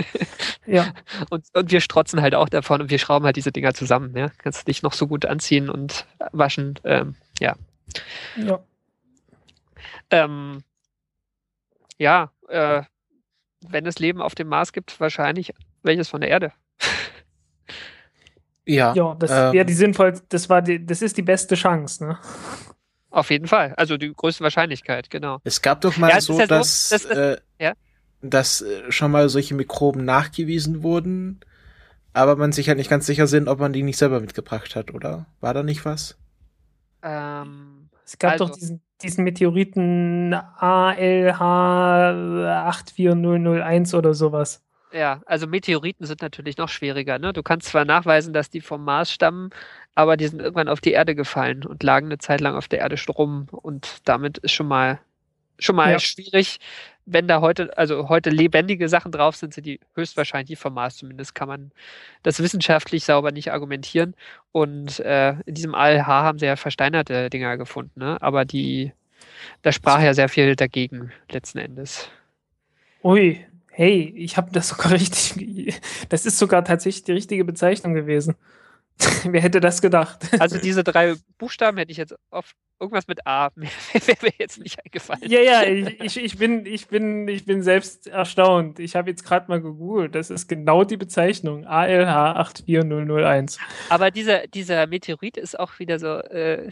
ja. 0.66 0.92
Und, 1.30 1.46
und 1.54 1.72
wir 1.72 1.80
strotzen 1.80 2.20
halt 2.20 2.34
auch 2.34 2.48
davon 2.48 2.82
und 2.82 2.90
wir 2.90 2.98
schrauben 2.98 3.24
halt 3.24 3.36
diese 3.36 3.52
Dinger 3.52 3.72
zusammen. 3.72 4.14
Ja? 4.14 4.30
Kannst 4.38 4.68
dich 4.68 4.82
noch 4.82 4.92
so 4.92 5.06
gut 5.06 5.24
anziehen 5.24 5.70
und 5.70 6.06
waschen. 6.32 6.78
Ähm, 6.84 7.16
ja. 7.40 7.56
ja. 8.36 8.60
Ähm, 10.10 10.62
ja, 11.96 12.30
äh, 12.48 12.82
wenn 13.66 13.86
es 13.86 13.98
Leben 13.98 14.20
auf 14.20 14.34
dem 14.34 14.48
Mars 14.48 14.72
gibt, 14.72 15.00
wahrscheinlich 15.00 15.54
welches 15.82 16.08
von 16.08 16.20
der 16.20 16.30
Erde. 16.30 16.52
Ja. 18.66 18.92
Ja, 18.94 19.14
das 19.14 19.30
ähm, 19.30 19.52
wäre 19.52 19.64
die 19.64 19.72
sinnvoll, 19.72 20.20
das 20.28 20.50
war 20.50 20.60
die, 20.60 20.84
das 20.84 21.00
ist 21.00 21.16
die 21.16 21.22
beste 21.22 21.54
Chance, 21.54 22.04
ne? 22.04 22.18
Auf 23.10 23.30
jeden 23.30 23.46
Fall. 23.46 23.74
Also 23.76 23.96
die 23.96 24.12
größte 24.14 24.44
Wahrscheinlichkeit, 24.44 25.08
genau. 25.10 25.38
Es 25.44 25.62
gab 25.62 25.80
doch 25.80 25.96
mal 25.96 26.10
Ja, 26.10 26.20
so, 26.20 26.34
so, 26.38 26.46
dass, 26.46 26.90
das 26.90 27.04
ist- 27.04 27.10
äh, 27.10 27.38
ja. 27.58 27.72
dass 28.22 28.60
äh, 28.62 28.90
schon 28.92 29.10
mal 29.10 29.28
solche 29.28 29.54
Mikroben 29.54 30.04
nachgewiesen 30.04 30.82
wurden, 30.82 31.40
aber 32.12 32.36
man 32.36 32.52
sich 32.52 32.68
halt 32.68 32.78
nicht 32.78 32.90
ganz 32.90 33.06
sicher 33.06 33.26
sind, 33.26 33.48
ob 33.48 33.60
man 33.60 33.72
die 33.72 33.82
nicht 33.82 33.96
selber 33.98 34.20
mitgebracht 34.20 34.76
hat, 34.76 34.92
oder? 34.92 35.26
War 35.40 35.54
da 35.54 35.62
nicht 35.62 35.84
was? 35.84 36.18
Ähm, 37.02 37.88
Es 38.04 38.18
gab 38.18 38.32
Also- 38.32 38.46
doch 38.46 38.54
diesen, 38.54 38.80
diesen 39.02 39.24
Meteoriten 39.24 40.34
ALH 40.34 41.38
84001 42.70 43.94
oder 43.94 44.14
sowas. 44.14 44.62
Ja, 44.92 45.20
also 45.26 45.46
Meteoriten 45.46 46.06
sind 46.06 46.22
natürlich 46.22 46.56
noch 46.56 46.70
schwieriger. 46.70 47.18
Ne? 47.18 47.34
Du 47.34 47.42
kannst 47.42 47.68
zwar 47.68 47.84
nachweisen, 47.84 48.32
dass 48.32 48.48
die 48.48 48.62
vom 48.62 48.82
Mars 48.84 49.12
stammen, 49.12 49.50
aber 49.98 50.16
die 50.16 50.28
sind 50.28 50.40
irgendwann 50.40 50.68
auf 50.68 50.80
die 50.80 50.92
Erde 50.92 51.16
gefallen 51.16 51.64
und 51.64 51.82
lagen 51.82 52.06
eine 52.06 52.18
Zeit 52.18 52.40
lang 52.40 52.54
auf 52.54 52.68
der 52.68 52.78
Erde 52.78 52.96
rum. 53.10 53.48
Und 53.50 53.98
damit 54.04 54.38
ist 54.38 54.52
schon 54.52 54.68
mal 54.68 55.00
schon 55.58 55.74
mal 55.74 55.90
Ja. 55.92 55.98
schwierig, 55.98 56.60
wenn 57.04 57.26
da 57.26 57.40
heute, 57.40 57.76
also 57.76 58.08
heute 58.08 58.30
lebendige 58.30 58.88
Sachen 58.88 59.10
drauf 59.10 59.34
sind, 59.34 59.52
sind 59.54 59.66
die 59.66 59.80
höchstwahrscheinlich 59.96 60.56
vom 60.56 60.74
Mars. 60.74 60.98
Zumindest 60.98 61.34
kann 61.34 61.48
man 61.48 61.72
das 62.22 62.38
wissenschaftlich 62.40 63.04
sauber 63.04 63.32
nicht 63.32 63.50
argumentieren. 63.52 64.14
Und 64.52 65.00
äh, 65.00 65.32
in 65.46 65.54
diesem 65.54 65.74
ALH 65.74 66.06
haben 66.06 66.38
sie 66.38 66.46
ja 66.46 66.54
versteinerte 66.54 67.28
Dinger 67.28 67.56
gefunden, 67.56 67.98
ne? 67.98 68.22
Aber 68.22 68.44
die, 68.44 68.92
da 69.62 69.72
sprach 69.72 70.00
ja 70.02 70.14
sehr 70.14 70.28
viel 70.28 70.56
dagegen 70.56 71.12
letzten 71.30 71.58
Endes. 71.58 72.10
Ui, 73.02 73.44
hey, 73.70 74.12
ich 74.16 74.36
habe 74.36 74.50
das 74.52 74.68
sogar 74.68 74.92
richtig. 74.92 75.80
Das 76.08 76.26
ist 76.26 76.38
sogar 76.38 76.64
tatsächlich 76.64 77.04
die 77.04 77.12
richtige 77.12 77.44
Bezeichnung 77.44 77.94
gewesen. 77.94 78.36
Wer 79.24 79.40
hätte 79.40 79.60
das 79.60 79.80
gedacht? 79.80 80.26
Also 80.40 80.58
diese 80.62 80.84
drei 80.84 81.14
Buchstaben 81.38 81.78
hätte 81.78 81.92
ich 81.92 81.98
jetzt 81.98 82.14
auf 82.30 82.52
irgendwas 82.80 83.08
mit 83.08 83.26
A, 83.26 83.50
wäre 83.56 84.18
mir 84.22 84.32
jetzt 84.38 84.58
nicht 84.58 84.78
eingefallen. 84.84 85.22
Ja, 85.28 85.40
ja, 85.40 85.62
ich, 85.64 86.00
ich, 86.00 86.16
ich, 86.24 86.38
bin, 86.38 86.64
ich, 86.66 86.88
bin, 86.88 87.26
ich 87.28 87.44
bin 87.44 87.62
selbst 87.62 88.06
erstaunt. 88.06 88.78
Ich 88.78 88.94
habe 88.96 89.10
jetzt 89.10 89.24
gerade 89.24 89.48
mal 89.48 89.60
gegoogelt. 89.60 90.14
Das 90.14 90.30
ist 90.30 90.48
genau 90.48 90.84
die 90.84 90.96
Bezeichnung. 90.96 91.66
ALH 91.66 92.36
84001. 92.36 93.58
Aber 93.88 94.10
dieser, 94.10 94.46
dieser 94.46 94.86
Meteorit 94.86 95.36
ist 95.36 95.58
auch 95.58 95.78
wieder 95.78 95.98
so 95.98 96.18
äh, 96.18 96.70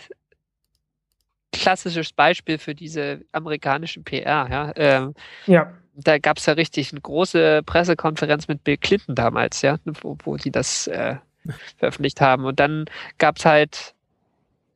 klassisches 1.53 2.13
Beispiel 2.13 2.59
für 2.59 2.75
diese 2.75 3.23
amerikanischen 3.33 4.05
PR. 4.05 4.49
Ja? 4.51 4.73
Ähm, 4.77 5.15
Ja. 5.47 5.73
da 5.95 6.19
gab 6.19 6.39
es 6.39 6.47
ja 6.47 6.53
richtig 6.53 6.93
eine 6.93 7.01
große 7.01 7.63
Pressekonferenz 7.65 8.47
mit 8.49 8.63
Bill 8.63 8.77
Clinton 8.77 9.15
damals, 9.15 9.63
ja, 9.63 9.79
wo, 10.03 10.17
wo 10.25 10.37
die 10.37 10.51
das 10.51 10.87
äh, 10.87 11.17
veröffentlicht 11.79 12.21
haben. 12.21 12.45
Und 12.45 12.61
dann 12.61 12.87
gab 13.19 13.39
es 13.39 13.45
halt, 13.45 13.95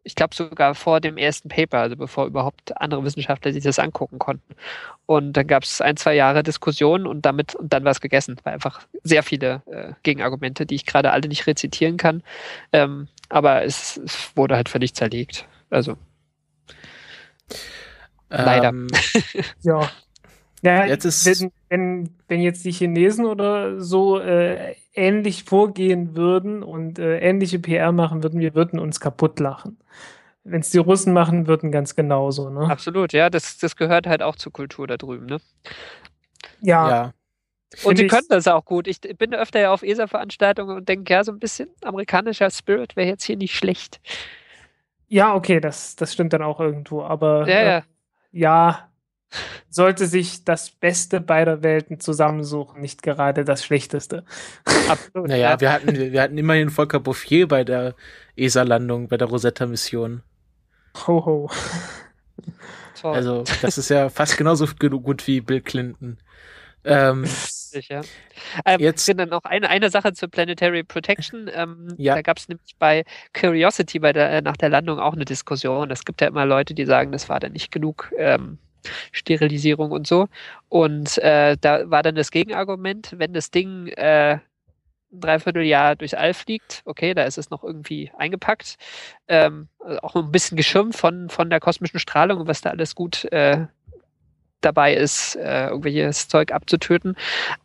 ich 0.03 0.14
glaube 0.14 0.35
sogar 0.35 0.75
vor 0.75 1.01
dem 1.01 1.16
ersten 1.18 1.49
Paper, 1.49 1.79
also 1.81 1.97
bevor 1.97 2.27
überhaupt 2.27 2.81
andere 2.81 3.05
Wissenschaftler 3.05 3.53
sich 3.53 3.62
das 3.64 3.79
angucken 3.79 4.18
konnten. 4.18 4.55
Und 5.07 5.35
dann 5.35 5.47
gab 5.47 5.64
es 5.64 5.81
ein, 5.81 5.97
zwei 5.97 6.14
Jahre 6.14 6.43
Diskussionen 6.43 7.07
und 7.07 7.27
damit 7.27 7.55
und 7.55 7.73
dann 7.73 7.85
war 7.85 7.91
es 7.93 8.01
gegessen. 8.01 8.37
Weil 8.45 8.55
einfach 8.55 8.81
sehr 9.03 9.23
viele 9.23 9.62
äh, 9.66 9.93
Gegenargumente, 10.03 10.66
die 10.66 10.77
ich 10.77 10.87
gerade 10.87 11.12
alle 11.12 11.29
nicht 11.29 11.47
rezitieren 11.47 11.97
kann. 11.97 12.23
Ähm, 12.73 13.09
aber 13.29 13.64
es, 13.64 13.99
es 13.99 14.31
wurde 14.37 14.57
halt 14.57 14.68
völlig 14.68 14.95
zerlegt. 14.95 15.47
Also 15.68 15.97
Leider. 18.29 18.68
Ähm, 18.68 18.87
Ja. 19.62 19.91
Ja, 20.62 20.87
Jetzt 20.87 21.05
ist- 21.05 21.27
wenn, 21.27 21.53
wenn, 21.71 22.11
wenn 22.27 22.41
jetzt 22.41 22.64
die 22.64 22.73
Chinesen 22.73 23.25
oder 23.25 23.81
so 23.81 24.18
äh, 24.18 24.75
ähnlich 24.93 25.45
vorgehen 25.45 26.16
würden 26.16 26.62
und 26.64 26.99
äh, 26.99 27.21
ähnliche 27.21 27.61
PR 27.61 27.93
machen 27.93 28.23
würden, 28.25 28.41
wir 28.41 28.55
würden 28.57 28.81
uns 28.81 28.99
kaputt 29.01 29.39
lachen. 29.39 29.79
Wenn 30.43 30.61
es 30.61 30.71
die 30.71 30.79
Russen 30.79 31.12
machen 31.12 31.47
würden, 31.47 31.71
ganz 31.71 31.95
genauso. 31.95 32.51
Ne? 32.51 32.68
absolut, 32.68 33.12
ja, 33.12 33.31
das, 33.31 33.57
das 33.59 33.77
gehört 33.77 34.09
halt 34.09 34.21
auch 34.21 34.35
zur 34.35 34.53
Kultur 34.53 34.87
da 34.89 34.97
drüben, 34.97 35.27
ne? 35.27 35.41
Ja, 36.61 36.91
ja. 36.91 37.14
Und 37.85 37.97
sie 37.97 38.09
können 38.09 38.27
das 38.29 38.49
auch 38.49 38.64
gut. 38.64 38.89
Ich 38.89 39.01
bin 39.01 39.33
öfter 39.33 39.61
ja 39.61 39.73
auf 39.73 39.85
ESA-Veranstaltungen 39.85 40.77
und 40.77 40.89
denke, 40.89 41.12
ja, 41.12 41.23
so 41.23 41.31
ein 41.31 41.39
bisschen 41.39 41.68
amerikanischer 41.83 42.51
Spirit 42.51 42.97
wäre 42.97 43.09
jetzt 43.09 43.23
hier 43.23 43.37
nicht 43.37 43.55
schlecht. 43.55 44.01
ja, 45.07 45.35
okay, 45.37 45.61
das, 45.61 45.95
das 45.95 46.12
stimmt 46.12 46.33
dann 46.33 46.43
auch 46.43 46.59
irgendwo. 46.59 47.03
Aber 47.05 47.47
Ja, 47.47 47.55
äh, 47.55 47.66
ja. 47.66 47.83
ja, 48.33 48.89
sollte 49.68 50.07
sich 50.07 50.45
das 50.45 50.70
Beste 50.70 51.20
beider 51.20 51.62
Welten 51.62 52.01
zusammensuchen, 52.01 52.81
nicht 52.81 53.03
gerade 53.03 53.45
das 53.45 53.64
Schlechteste. 53.64 54.24
Absolut. 54.89 55.28
Naja, 55.28 55.51
ja. 55.53 55.61
wir 55.61 55.72
hatten, 55.72 55.95
wir 55.95 56.20
hatten 56.22 56.39
immerhin 56.39 56.70
Volker 56.70 57.01
Bouffier 57.01 57.47
bei 57.49 57.64
der 57.64 57.95
ESA-Landung, 58.37 59.09
bei 59.09 59.16
der 59.16 59.28
Rosetta-Mission. 59.28 60.22
Ho, 61.07 61.24
ho. 61.24 61.51
Toll. 63.01 63.14
Also, 63.14 63.45
das 63.62 63.78
ist 63.78 63.89
ja 63.91 64.09
fast 64.11 64.37
genauso 64.37 64.66
gu- 64.78 65.01
gut 65.01 65.26
wie 65.26 65.41
Bill 65.41 65.61
Clinton. 65.61 66.18
Ähm, 66.85 67.24
ja. 67.72 68.01
Ähm, 68.64 68.81
Jetzt- 68.81 69.07
Jetzt 69.07 69.18
dann 69.20 69.28
noch 69.28 69.45
eine, 69.45 69.68
eine 69.68 69.91
Sache 69.91 70.12
zur 70.12 70.28
Planetary 70.28 70.83
Protection. 70.83 71.49
Ähm, 71.55 71.89
Ja. 71.99 72.14
Da 72.16 72.22
gab 72.22 72.39
es 72.39 72.49
nämlich 72.49 72.74
bei 72.78 73.05
Curiosity 73.39 73.99
bei 74.01 74.12
der, 74.12 74.31
äh, 74.31 74.41
nach 74.43 74.57
der 74.57 74.70
Landung 74.70 74.99
auch 74.99 75.12
eine 75.12 75.24
Diskussion. 75.24 75.91
Es 75.91 76.05
gibt 76.05 76.20
ja 76.20 76.28
immer 76.28 76.47
Leute, 76.47 76.74
die 76.74 76.85
sagen, 76.87 77.12
das 77.12 77.28
war 77.28 77.39
dann 77.39 77.53
nicht 77.53 77.70
genug 77.70 78.11
ähm, 78.16 78.59
Sterilisierung 79.12 79.91
und 79.91 80.07
so. 80.07 80.28
Und 80.68 81.18
äh, 81.18 81.57
da 81.61 81.91
war 81.91 82.03
dann 82.03 82.14
das 82.14 82.31
Gegenargument, 82.31 83.14
wenn 83.16 83.33
das 83.33 83.51
Ding 83.51 83.89
äh, 83.89 84.39
ein 85.12 85.20
Dreivierteljahr 85.20 85.97
durchs 85.97 86.14
All 86.14 86.35
fliegt, 86.35 86.83
okay, 86.85 87.14
da 87.14 87.24
ist 87.24 87.39
es 87.39 87.51
noch 87.51 87.64
irgendwie 87.64 88.11
eingepackt, 88.16 88.76
ähm, 89.28 89.68
auch 90.03 90.14
ein 90.14 90.31
bisschen 90.31 90.57
geschirmt 90.57 90.97
von, 90.97 91.28
von 91.31 91.51
der 91.51 91.61
kosmischen 91.61 91.99
Strahlung 91.99 92.41
und 92.41 92.49
was 92.49 92.61
da 92.61 92.70
alles 92.70 92.95
gut 92.95 93.24
äh, 93.33 93.66
dabei 94.61 94.95
ist, 94.95 95.37
äh, 95.37 95.68
irgendwelches 95.68 96.28
Zeug 96.28 96.53
abzutöten. 96.53 97.16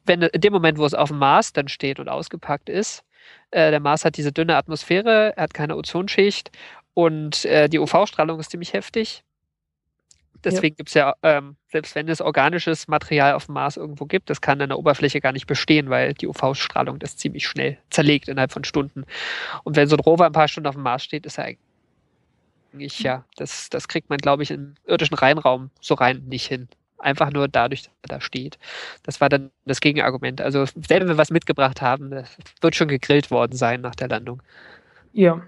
Wenn 0.05 0.21
in 0.21 0.41
dem 0.41 0.53
Moment, 0.53 0.77
wo 0.77 0.85
es 0.85 0.93
auf 0.93 1.09
dem 1.09 1.19
Mars 1.19 1.53
dann 1.53 1.67
steht 1.67 1.99
und 1.99 2.09
ausgepackt 2.09 2.69
ist, 2.69 3.03
äh, 3.51 3.71
der 3.71 3.79
Mars 3.79 4.05
hat 4.05 4.17
diese 4.17 4.31
dünne 4.31 4.55
Atmosphäre, 4.55 5.33
er 5.35 5.43
hat 5.43 5.53
keine 5.53 5.75
Ozonschicht 5.75 6.51
und 6.93 7.45
äh, 7.45 7.67
die 7.67 7.79
UV-Strahlung 7.79 8.39
ist 8.39 8.51
ziemlich 8.51 8.73
heftig. 8.73 9.24
Deswegen 10.45 10.75
gibt 10.75 10.89
es 10.89 10.93
ja, 10.93 11.15
ähm, 11.23 11.55
selbst 11.71 11.95
wenn 11.95 12.07
es 12.07 12.21
organisches 12.21 12.87
Material 12.87 13.33
auf 13.33 13.47
dem 13.47 13.53
Mars 13.55 13.77
irgendwo 13.77 14.05
gibt, 14.05 14.29
das 14.29 14.41
kann 14.41 14.61
an 14.61 14.69
der 14.69 14.79
Oberfläche 14.79 15.19
gar 15.19 15.31
nicht 15.31 15.47
bestehen, 15.47 15.89
weil 15.89 16.13
die 16.13 16.27
UV-Strahlung 16.27 16.99
das 16.99 17.17
ziemlich 17.17 17.47
schnell 17.47 17.77
zerlegt 17.89 18.27
innerhalb 18.27 18.51
von 18.51 18.63
Stunden. 18.63 19.05
Und 19.63 19.75
wenn 19.75 19.87
so 19.87 19.95
ein 19.95 19.99
Rover 19.99 20.25
ein 20.25 20.31
paar 20.31 20.47
Stunden 20.47 20.67
auf 20.67 20.75
dem 20.75 20.83
Mars 20.83 21.03
steht, 21.03 21.25
ist 21.25 21.37
er 21.37 21.55
eigentlich, 22.71 22.99
ja, 22.99 23.25
das, 23.35 23.69
das 23.69 23.87
kriegt 23.87 24.09
man, 24.09 24.17
glaube 24.17 24.43
ich, 24.43 24.51
im 24.51 24.75
irdischen 24.85 25.15
Reinraum 25.15 25.71
so 25.81 25.95
rein 25.95 26.23
nicht 26.27 26.47
hin. 26.47 26.67
Einfach 26.97 27.31
nur 27.31 27.47
dadurch, 27.47 27.83
dass 27.83 27.93
er 28.03 28.07
da 28.07 28.21
steht. 28.21 28.57
Das 29.03 29.19
war 29.19 29.29
dann 29.29 29.51
das 29.65 29.81
Gegenargument. 29.81 30.39
Also, 30.41 30.65
selbst 30.65 30.89
wenn 30.89 31.07
wir 31.07 31.17
was 31.17 31.29
mitgebracht 31.29 31.81
haben, 31.81 32.09
das 32.11 32.37
wird 32.61 32.75
schon 32.75 32.87
gegrillt 32.87 33.31
worden 33.31 33.55
sein 33.55 33.81
nach 33.81 33.95
der 33.95 34.07
Landung. 34.07 34.41
Ja. 35.11 35.41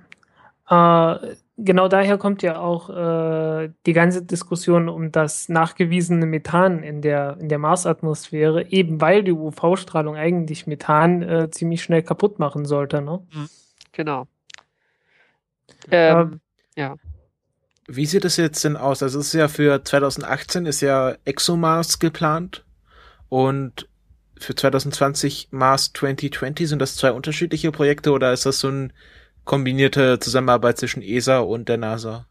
Äh, 0.69 1.35
genau 1.57 1.87
daher 1.87 2.17
kommt 2.17 2.41
ja 2.41 2.59
auch 2.59 2.89
äh, 2.89 3.69
die 3.85 3.93
ganze 3.93 4.23
Diskussion 4.23 4.89
um 4.89 5.11
das 5.11 5.49
nachgewiesene 5.49 6.25
Methan 6.25 6.83
in 6.83 7.01
der, 7.01 7.37
in 7.39 7.49
der 7.49 7.57
Marsatmosphäre, 7.57 8.69
eben 8.71 9.01
weil 9.01 9.23
die 9.23 9.31
UV-Strahlung 9.31 10.15
eigentlich 10.15 10.67
Methan 10.67 11.21
äh, 11.23 11.49
ziemlich 11.51 11.81
schnell 11.83 12.03
kaputt 12.03 12.39
machen 12.39 12.65
sollte. 12.65 13.01
Ne? 13.01 13.25
Genau. 13.93 14.27
Ähm, 15.89 16.39
wie 17.87 18.05
sieht 18.05 18.25
es 18.25 18.37
jetzt 18.37 18.63
denn 18.63 18.75
aus? 18.75 19.01
Also, 19.01 19.19
es 19.19 19.27
ist 19.27 19.33
ja 19.33 19.47
für 19.47 19.83
2018 19.83 20.65
ist 20.65 20.81
ja 20.81 21.15
ExoMars 21.25 21.99
geplant 21.99 22.65
und 23.29 23.87
für 24.37 24.53
2020 24.53 25.47
Mars 25.51 25.93
2020 25.93 26.69
sind 26.69 26.79
das 26.79 26.95
zwei 26.95 27.11
unterschiedliche 27.11 27.71
Projekte 27.71 28.11
oder 28.11 28.33
ist 28.33 28.45
das 28.45 28.59
so 28.59 28.67
eine 28.67 28.89
kombinierte 29.47 30.19
Zusammenarbeit 30.19 30.77
zwischen 30.77 31.01
ESA 31.01 31.39
und 31.39 31.69
der 31.69 31.77
NASA? 31.77 32.27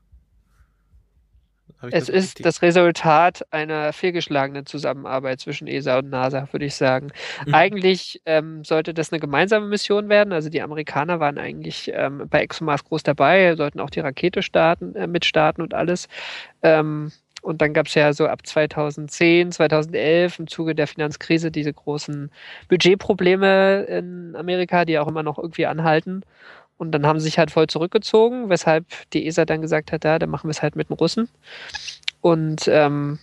Es 1.82 1.90
das 1.90 2.08
ist 2.08 2.14
richtig? 2.14 2.44
das 2.44 2.62
Resultat 2.62 3.46
einer 3.50 3.92
fehlgeschlagenen 3.92 4.66
Zusammenarbeit 4.66 5.40
zwischen 5.40 5.66
ESA 5.66 5.98
und 5.98 6.10
NASA, 6.10 6.48
würde 6.52 6.66
ich 6.66 6.74
sagen. 6.74 7.08
Mhm. 7.46 7.54
Eigentlich 7.54 8.22
ähm, 8.24 8.64
sollte 8.64 8.94
das 8.94 9.12
eine 9.12 9.20
gemeinsame 9.20 9.66
Mission 9.66 10.08
werden. 10.08 10.32
Also 10.32 10.48
die 10.48 10.62
Amerikaner 10.62 11.20
waren 11.20 11.38
eigentlich 11.38 11.90
ähm, 11.94 12.26
bei 12.28 12.42
ExoMars 12.42 12.84
groß 12.84 13.02
dabei, 13.02 13.56
sollten 13.56 13.80
auch 13.80 13.90
die 13.90 14.00
Rakete 14.00 14.42
starten, 14.42 14.94
äh, 14.94 15.06
mitstarten 15.06 15.62
und 15.62 15.74
alles. 15.74 16.08
Ähm, 16.62 17.12
und 17.42 17.62
dann 17.62 17.74
gab 17.74 17.86
es 17.86 17.94
ja 17.94 18.12
so 18.12 18.26
ab 18.26 18.44
2010, 18.44 19.52
2011 19.52 20.40
im 20.40 20.46
Zuge 20.48 20.74
der 20.74 20.88
Finanzkrise 20.88 21.50
diese 21.50 21.72
großen 21.72 22.30
Budgetprobleme 22.68 23.84
in 23.84 24.34
Amerika, 24.34 24.84
die 24.84 24.98
auch 24.98 25.06
immer 25.06 25.22
noch 25.22 25.38
irgendwie 25.38 25.66
anhalten. 25.66 26.22
Und 26.78 26.92
dann 26.92 27.06
haben 27.06 27.18
sie 27.18 27.24
sich 27.26 27.38
halt 27.38 27.50
voll 27.50 27.66
zurückgezogen, 27.68 28.48
weshalb 28.50 28.86
die 29.12 29.26
ESA 29.26 29.44
dann 29.44 29.62
gesagt 29.62 29.92
hat, 29.92 30.04
ja, 30.04 30.18
dann 30.18 30.30
machen 30.30 30.48
wir 30.48 30.50
es 30.52 30.62
halt 30.62 30.76
mit 30.76 30.90
den 30.90 30.94
Russen. 30.94 31.28
Und 32.20 32.68
ähm, 32.68 33.18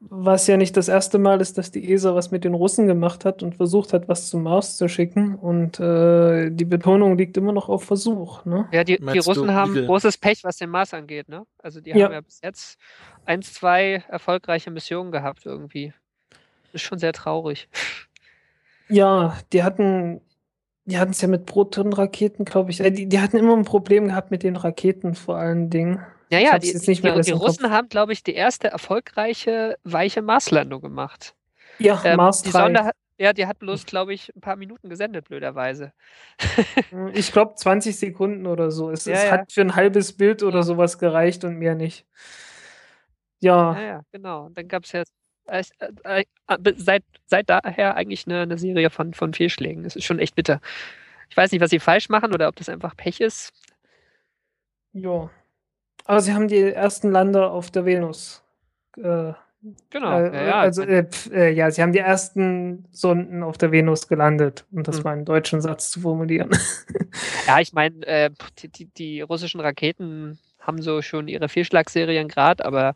Was 0.00 0.46
ja 0.48 0.56
nicht 0.56 0.76
das 0.76 0.88
erste 0.88 1.18
Mal 1.18 1.40
ist, 1.40 1.58
dass 1.58 1.70
die 1.70 1.92
ESA 1.92 2.14
was 2.14 2.30
mit 2.30 2.44
den 2.44 2.54
Russen 2.54 2.86
gemacht 2.86 3.24
hat 3.24 3.42
und 3.42 3.54
versucht 3.54 3.92
hat, 3.92 4.08
was 4.08 4.28
zum 4.30 4.42
Mars 4.42 4.76
zu 4.76 4.88
schicken. 4.88 5.34
Und 5.36 5.78
äh, 5.80 6.50
die 6.50 6.64
Betonung 6.64 7.16
liegt 7.18 7.36
immer 7.36 7.52
noch 7.52 7.68
auf 7.68 7.84
Versuch. 7.84 8.44
Ne? 8.44 8.66
ja, 8.72 8.84
die, 8.84 8.96
die 8.96 9.02
Meinst 9.04 9.26
du 9.26 9.30
Russen 9.30 9.52
haben 9.54 9.74
großes 9.86 10.18
Pech, 10.18 10.42
was 10.44 10.56
den 10.56 10.70
Mars 10.70 10.94
angeht. 10.94 11.28
Ne? 11.28 11.44
Also 11.58 11.80
die 11.80 11.90
Ja. 11.90 12.06
haben 12.06 12.12
ja 12.12 12.20
bis 12.20 12.40
jetzt 12.42 12.78
eins, 13.26 13.52
zwei 13.54 14.02
erfolgreiche 14.08 14.70
Missionen 14.70 15.12
gehabt 15.12 15.46
irgendwie. 15.46 15.92
Ist 16.72 16.82
schon 16.82 16.98
sehr 16.98 17.12
traurig. 17.12 17.68
Ja, 18.88 19.38
die 19.52 19.62
hatten, 19.62 20.20
die 20.84 20.98
hatten 20.98 21.12
es 21.12 21.20
ja 21.20 21.28
mit 21.28 21.46
Proton-Raketen, 21.46 22.44
glaube 22.44 22.70
ich. 22.70 22.80
Äh, 22.80 22.90
die, 22.90 23.08
die 23.08 23.20
hatten 23.20 23.36
immer 23.36 23.56
ein 23.56 23.64
Problem 23.64 24.08
gehabt 24.08 24.30
mit 24.30 24.42
den 24.42 24.56
Raketen 24.56 25.14
vor 25.14 25.36
allen 25.36 25.70
Dingen. 25.70 26.00
Ja, 26.30 26.38
ja, 26.38 26.58
die, 26.58 26.68
jetzt 26.68 26.88
nicht 26.88 27.02
die, 27.02 27.06
mehr 27.06 27.14
die, 27.16 27.22
die. 27.22 27.32
Russen 27.32 27.70
haben, 27.70 27.88
glaube 27.88 28.12
ich, 28.12 28.22
die 28.22 28.34
erste 28.34 28.68
erfolgreiche 28.68 29.76
weiche 29.84 30.22
Marslandung 30.22 30.80
gemacht. 30.80 31.34
Ja, 31.78 32.00
Ähm, 32.04 32.16
Mars 32.16 32.42
die 32.42 32.50
3. 32.50 32.58
Sonde 32.64 32.84
hat, 32.84 32.94
ja, 33.18 33.32
die 33.32 33.46
hat 33.46 33.58
bloß, 33.58 33.86
glaube 33.86 34.14
ich, 34.14 34.34
ein 34.34 34.40
paar 34.40 34.56
Minuten 34.56 34.88
gesendet, 34.88 35.28
blöderweise. 35.28 35.92
Ich 37.14 37.32
glaube 37.32 37.54
20 37.54 37.96
Sekunden 37.96 38.46
oder 38.46 38.70
so. 38.70 38.90
Es, 38.90 39.04
Ja, 39.04 39.14
es 39.14 39.24
ja. 39.24 39.30
hat 39.32 39.52
für 39.52 39.60
ein 39.60 39.76
halbes 39.76 40.16
Bild 40.16 40.42
oder 40.42 40.62
sowas 40.62 40.98
gereicht 40.98 41.44
und 41.44 41.58
mehr 41.58 41.74
nicht. 41.74 42.06
Ja, 43.40 43.74
Ja, 43.74 43.80
ja, 43.80 44.02
genau. 44.12 44.46
Und 44.46 44.56
dann 44.58 44.68
gab 44.68 44.84
es 44.84 44.92
ja 44.92 45.02
seit, 45.46 47.04
seit 47.26 47.50
daher 47.50 47.96
eigentlich 47.96 48.26
eine, 48.26 48.42
eine 48.42 48.58
Serie 48.58 48.90
von, 48.90 49.14
von 49.14 49.34
Fehlschlägen. 49.34 49.84
Es 49.84 49.96
ist 49.96 50.04
schon 50.04 50.18
echt 50.18 50.34
bitter. 50.34 50.60
Ich 51.30 51.36
weiß 51.36 51.50
nicht, 51.52 51.60
was 51.60 51.70
sie 51.70 51.78
falsch 51.80 52.08
machen 52.08 52.32
oder 52.32 52.48
ob 52.48 52.56
das 52.56 52.68
einfach 52.68 52.96
Pech 52.96 53.20
ist. 53.20 53.52
ja. 54.92 55.30
Aber 56.04 56.20
sie 56.20 56.34
haben 56.34 56.48
die 56.48 56.58
ersten 56.60 57.12
Lander 57.12 57.52
auf 57.52 57.70
der 57.70 57.84
Venus. 57.84 58.42
Äh, 58.96 59.34
Genau. 59.90 60.18
äh, 60.18 60.46
ja, 60.48 60.60
also, 60.60 60.82
äh, 60.82 61.06
äh, 61.30 61.52
ja, 61.52 61.70
sie 61.70 61.82
haben 61.82 61.92
die 61.92 62.00
ersten 62.00 62.84
Sonden 62.90 63.44
auf 63.44 63.58
der 63.58 63.70
Venus 63.70 64.08
gelandet, 64.08 64.66
um 64.72 64.82
das 64.82 64.96
Hm. 64.96 65.04
mal 65.04 65.18
in 65.18 65.24
deutschen 65.24 65.60
Satz 65.60 65.90
zu 65.90 66.00
formulieren. 66.00 66.50
ja, 67.46 67.60
ich 67.60 67.72
meine, 67.72 68.04
äh, 68.04 68.30
die, 68.58 68.68
die, 68.68 68.86
die 68.86 69.20
russischen 69.20 69.60
Raketen 69.60 70.40
haben 70.58 70.82
so 70.82 71.00
schon 71.00 71.28
ihre 71.28 71.48
Fehlschlagsserien 71.48 72.26
gerade, 72.26 72.64
aber 72.64 72.94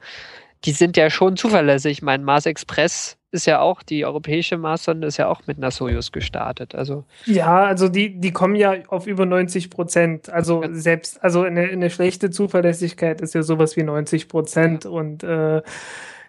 die 0.67 0.73
sind 0.73 0.97
ja 0.97 1.11
schon 1.11 1.37
zuverlässig. 1.37 2.03
Mein 2.03 2.25
Mars 2.25 2.47
Express 2.47 3.17
ist 3.31 3.47
ja 3.47 3.61
auch, 3.61 3.83
die 3.83 4.05
europäische 4.05 4.59
Marssonde 4.59 5.07
ist 5.07 5.17
ja 5.19 5.29
auch 5.29 5.43
mit 5.47 5.59
einer 5.59 5.71
Soyuz 5.71 6.13
gestartet. 6.13 6.75
Also 6.75 7.05
Ja, 7.25 7.65
also 7.65 7.89
die, 7.89 8.19
die 8.21 8.33
kommen 8.33 8.57
ja 8.57 8.75
auf 8.89 9.07
über 9.07 9.27
90 9.27 9.71
Prozent. 9.71 10.31
Also 10.31 10.63
Ja. 10.63 10.69
selbst, 10.73 11.23
also 11.23 11.43
eine, 11.43 11.63
eine 11.63 11.91
schlechte 11.91 12.31
Zuverlässigkeit 12.31 13.21
ist 13.21 13.35
ja 13.35 13.43
sowas 13.43 13.77
wie 13.77 13.83
90 13.85 14.29
Prozent 14.29 14.87
und 14.87 15.23
äh, 15.25 15.63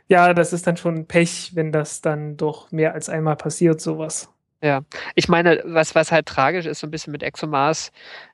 Ja, 0.09 0.33
das 0.33 0.53
ist 0.53 0.67
dann 0.67 0.77
schon 0.77 1.07
Pech, 1.07 1.51
wenn 1.55 1.71
das 1.71 2.01
dann 2.01 2.37
doch 2.37 2.71
mehr 2.71 2.93
als 2.93 3.09
einmal 3.09 3.35
passiert, 3.37 3.81
sowas. 3.81 4.29
Ja, 4.63 4.81
ich 5.15 5.27
meine, 5.29 5.61
was, 5.65 5.93
was 5.95 6.11
halt 6.11 6.25
tragisch 6.25 6.65
ist, 6.65 6.79
so 6.79 6.87
ein 6.87 6.91
bisschen 6.91 7.11
mit 7.11 7.21
ExoMars, 7.23 7.91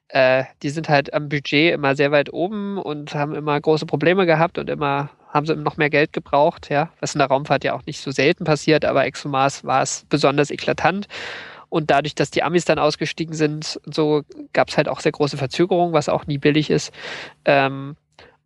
äh, 0.10 0.44
die 0.62 0.70
sind 0.70 0.90
halt 0.90 1.14
am 1.14 1.30
Budget 1.30 1.74
immer 1.74 1.96
sehr 1.96 2.12
weit 2.12 2.32
oben 2.32 2.78
und 2.78 3.16
haben 3.16 3.36
immer 3.36 3.60
große 3.60 3.86
Probleme 3.86 4.26
gehabt 4.26 4.58
und 4.58 4.70
immer 4.70 5.10
haben 5.30 5.48
sie 5.48 5.56
noch 5.56 5.78
mehr 5.78 5.90
Geld 5.90 6.14
gebraucht, 6.14 6.70
ja, 6.70 6.92
was 7.00 7.16
in 7.16 7.20
der 7.20 7.28
Raumfahrt 7.28 7.64
ja 7.64 7.74
auch 7.74 7.86
nicht 7.88 8.00
so 8.00 8.12
selten 8.12 8.44
passiert, 8.44 8.86
aber 8.86 9.06
ExoMars 9.06 9.64
war 9.64 9.82
es 9.82 10.06
besonders 10.08 10.52
eklatant. 10.52 11.08
Und 11.70 11.90
dadurch, 11.90 12.14
dass 12.14 12.30
die 12.30 12.44
Amis 12.44 12.66
dann 12.66 12.78
ausgestiegen 12.78 13.34
sind, 13.34 13.82
so 13.84 14.22
gab 14.54 14.70
es 14.70 14.78
halt 14.78 14.88
auch 14.88 15.00
sehr 15.00 15.12
große 15.12 15.38
Verzögerungen, 15.38 15.92
was 15.92 16.08
auch 16.08 16.28
nie 16.28 16.38
billig 16.38 16.70
ist. 16.70 16.94
Ähm, 17.46 17.96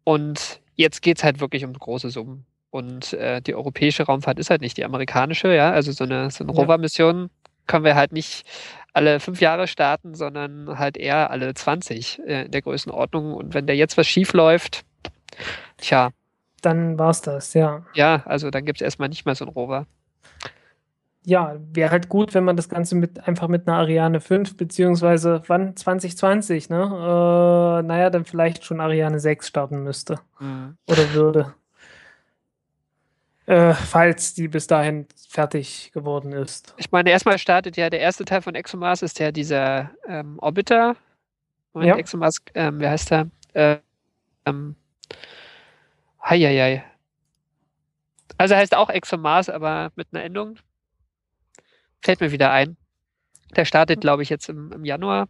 und 0.06 0.62
jetzt 0.76 1.02
geht 1.02 1.18
es 1.18 1.26
halt 1.26 1.42
wirklich 1.42 1.66
um 1.66 1.74
große 1.74 2.10
Summen. 2.10 2.46
Und 2.70 3.12
äh, 3.14 3.42
die 3.42 3.56
europäische 3.56 4.04
Raumfahrt 4.04 4.40
ist 4.40 4.50
halt 4.50 4.62
nicht 4.62 4.78
die 4.78 4.86
amerikanische, 4.86 5.54
ja. 5.54 5.72
Also 5.72 5.92
so 5.92 6.06
eine, 6.06 6.32
so 6.32 6.46
eine. 6.46 6.54
Rover-Mission 6.54 7.30
können 7.68 7.86
wir 7.86 7.96
halt 7.96 8.12
nicht 8.12 8.46
alle 8.94 9.20
fünf 9.20 9.42
Jahre 9.42 9.68
starten, 9.68 10.16
sondern 10.16 10.80
halt 10.80 10.98
eher 10.98 11.30
alle 11.30 11.54
20 11.54 12.20
äh, 12.26 12.46
in 12.46 12.52
der 12.52 12.62
Größenordnung. 12.62 13.34
Und 13.34 13.54
wenn 13.54 13.68
da 13.68 13.74
jetzt 13.74 13.98
was 13.98 14.08
schief 14.08 14.34
läuft, 14.34 14.84
tja, 15.78 16.10
Dann 16.62 16.98
war's 16.98 17.22
das, 17.22 17.54
ja. 17.54 17.86
ja, 17.94 18.24
also 18.26 18.50
dann 18.50 18.66
gibt 18.66 18.82
es 18.82 18.86
erstmal 18.86 19.10
nicht 19.10 19.26
mehr 19.26 19.36
so 19.36 19.46
einen 19.46 19.54
Rover. 19.54 19.86
Ja, 21.24 21.58
wäre 21.74 21.92
halt 21.92 22.08
gut, 22.10 22.34
wenn 22.34 22.46
man 22.46 22.56
das 22.56 22.70
Ganze 22.70 22.96
mit 22.96 23.28
einfach 23.28 23.50
mit 23.50 23.68
einer 23.68 23.78
Ariane 23.78 24.22
5, 24.22 24.56
beziehungsweise 24.56 25.44
wann 25.48 25.76
2020, 25.76 26.70
ne? 26.70 26.84
Äh, 26.84 27.84
naja, 27.86 28.10
dann 28.10 28.24
vielleicht 28.24 28.64
schon 28.64 28.80
Ariane 28.80 29.20
6 29.20 29.46
starten 29.48 29.84
müsste 29.84 30.20
oder 30.88 31.14
würde. 31.14 31.54
Äh, 33.48 33.74
falls 33.74 34.34
die 34.34 34.50
bis 34.50 34.68
dahin 34.68 35.08
fertig 35.30 35.92
geworden 35.94 36.34
ist. 36.34 36.74
Ich 36.76 36.92
meine, 36.92 37.10
erstmal 37.12 37.38
startet 37.38 37.78
ja 37.78 37.90
der 37.90 38.02
erste 38.02 38.26
Teil 38.26 38.42
von 38.42 38.56
ExoMars, 38.56 39.02
ist 39.02 39.20
ja 39.20 39.32
dieser 39.32 39.92
ähm, 40.06 40.38
Orbiter. 40.40 40.98
Moment, 41.72 41.90
Ja. 41.90 41.98
ExoMars, 41.98 42.40
ähm, 42.56 42.82
wie 42.82 42.88
heißt 42.88 43.10
der? 43.12 43.30
Äh, 43.54 43.78
ähm, 44.46 44.76
heieiei. 46.24 46.84
Also 48.38 48.54
er 48.54 48.60
heißt 48.60 48.76
auch 48.76 48.90
ExoMars, 48.90 49.50
aber 49.50 49.92
mit 49.96 50.10
einer 50.12 50.26
Endung. 50.26 50.60
Fällt 52.02 52.20
mir 52.20 52.34
wieder 52.34 52.52
ein. 52.52 52.76
Der 53.56 53.64
startet, 53.64 54.02
glaube 54.02 54.24
ich, 54.24 54.30
jetzt 54.30 54.50
im, 54.50 54.74
im 54.74 54.84
Januar. 54.84 55.30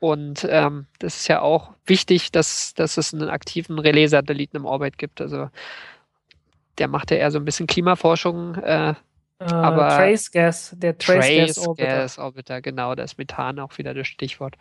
Und 0.00 0.46
ähm, 0.50 0.86
das 0.98 1.16
ist 1.16 1.28
ja 1.28 1.40
auch 1.40 1.74
wichtig, 1.86 2.30
dass, 2.30 2.74
dass 2.74 2.98
es 2.98 3.14
einen 3.14 3.30
aktiven 3.30 3.78
Relais-Satelliten 3.78 4.58
im 4.58 4.64
Orbit 4.66 4.98
gibt. 4.98 5.20
Also 5.20 5.48
der 6.78 6.88
macht 6.88 7.10
ja 7.10 7.16
eher 7.18 7.30
so 7.30 7.38
ein 7.38 7.44
bisschen 7.44 7.66
Klimaforschung, 7.66 8.54
äh, 8.56 8.94
Äh, 9.42 9.44
Aber- 9.54 9.88
Trace 9.88 10.30
Gas, 10.32 10.76
der 10.76 10.98
Trace, 10.98 11.14
Gas 11.16 11.54
Trace 11.54 11.66
Orbiter. 11.66 11.86
Gas 11.88 12.18
Orbiter, 12.18 12.60
genau, 12.60 12.94
da 12.94 13.04
ist 13.04 13.16
Methan 13.16 13.58
auch 13.58 13.78
wieder 13.78 13.94
das 13.94 14.06
Stichwort. 14.06 14.56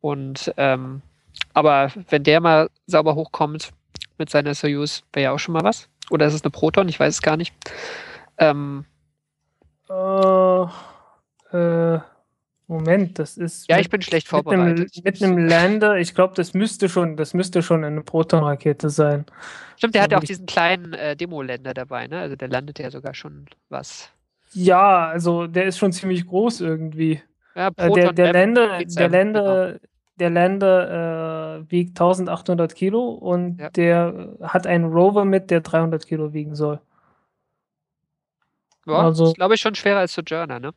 Und 0.00 0.54
ähm, 0.56 1.02
aber 1.52 1.90
wenn 2.08 2.22
der 2.22 2.40
mal 2.40 2.70
sauber 2.86 3.14
hochkommt 3.14 3.72
mit 4.16 4.30
seiner 4.30 4.54
Soyuz, 4.54 5.02
wäre 5.12 5.24
ja 5.24 5.32
auch 5.32 5.38
schon 5.38 5.52
mal 5.52 5.64
was. 5.64 5.90
Oder 6.08 6.24
ist 6.28 6.32
es 6.32 6.42
eine 6.42 6.50
Proton? 6.50 6.88
Ich 6.88 6.98
weiß 6.98 7.12
es 7.16 7.20
gar 7.20 7.36
nicht. 7.36 7.52
Ähm, 8.38 8.86
Äh, 9.90 10.62
äh, 11.52 12.00
Moment, 12.68 13.18
das 13.20 13.36
ist. 13.36 13.68
ja, 13.68 13.76
mit- 13.76 13.84
ich 13.84 13.90
bin 13.90 14.02
schlecht 14.02 14.32
mit 14.32 14.46
einem, 14.48 14.76
vorbereitet. 14.76 15.04
mit 15.04 15.22
einem 15.22 15.38
Lander, 15.46 15.98
ich 15.98 16.14
glaube, 16.14 16.34
das 16.34 16.52
müsste 16.52 16.88
schon, 16.88 17.16
das 17.16 17.32
müsste 17.32 17.62
schon 17.62 17.84
eine 17.84 18.00
Proton-Rakete 18.02 18.90
sein. 18.90 19.24
Stimmt, 19.76 19.94
der 19.94 20.02
hat 20.02 20.10
ja 20.12 20.18
auch 20.18 20.24
diesen 20.24 20.46
kleinen 20.46 20.92
äh, 20.94 21.14
Demo-Länder 21.16 21.74
dabei, 21.74 22.08
ne? 22.08 22.18
Also 22.18 22.34
der 22.34 22.48
landet 22.48 22.78
ja 22.80 22.90
sogar 22.90 23.14
schon 23.14 23.46
was. 23.68 24.10
Ja, 24.52 25.06
also 25.08 25.46
der 25.46 25.64
ist 25.66 25.78
schon 25.78 25.92
ziemlich 25.92 26.26
groß 26.26 26.60
irgendwie. 26.62 27.22
Ja, 27.54 27.68
Äh, 27.68 27.72
der, 27.72 27.86
Proton 27.86 28.14
der 28.16 28.32
Länder, 28.32 28.78
geht's 28.78 28.94
der 28.96 29.04
einem, 29.06 29.12
Länder, 29.12 29.78
der 30.18 30.30
Länder 30.30 31.58
äh, 31.60 31.70
wiegt 31.70 31.90
1800 32.00 32.74
Kilo 32.74 33.10
und 33.10 33.60
Ja. 33.60 33.70
der 33.70 34.30
hat 34.42 34.66
einen 34.66 34.86
Rover 34.92 35.24
mit, 35.24 35.50
der 35.52 35.60
300 35.60 36.04
Kilo 36.06 36.32
wiegen 36.32 36.54
soll. 36.56 36.80
Ja, 38.86 38.94
also- 38.94 39.26
ist, 39.28 39.34
glaube 39.36 39.54
ich, 39.54 39.60
schon 39.60 39.74
schwerer 39.74 40.00
als 40.00 40.14
Sojourner, 40.14 40.58
ne? 40.60 40.72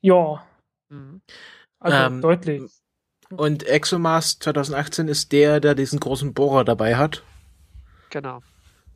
Ja, 0.00 0.44
Mhm. 0.88 1.20
also 1.78 1.96
Ähm, 1.96 2.20
deutlich. 2.20 2.62
Und 3.30 3.66
ExoMars 3.66 4.38
2018 4.40 5.06
ist 5.08 5.30
der, 5.30 5.60
der 5.60 5.74
diesen 5.76 6.00
großen 6.00 6.34
Bohrer 6.34 6.64
dabei 6.64 6.96
hat, 6.96 7.22
Genau. 8.10 8.42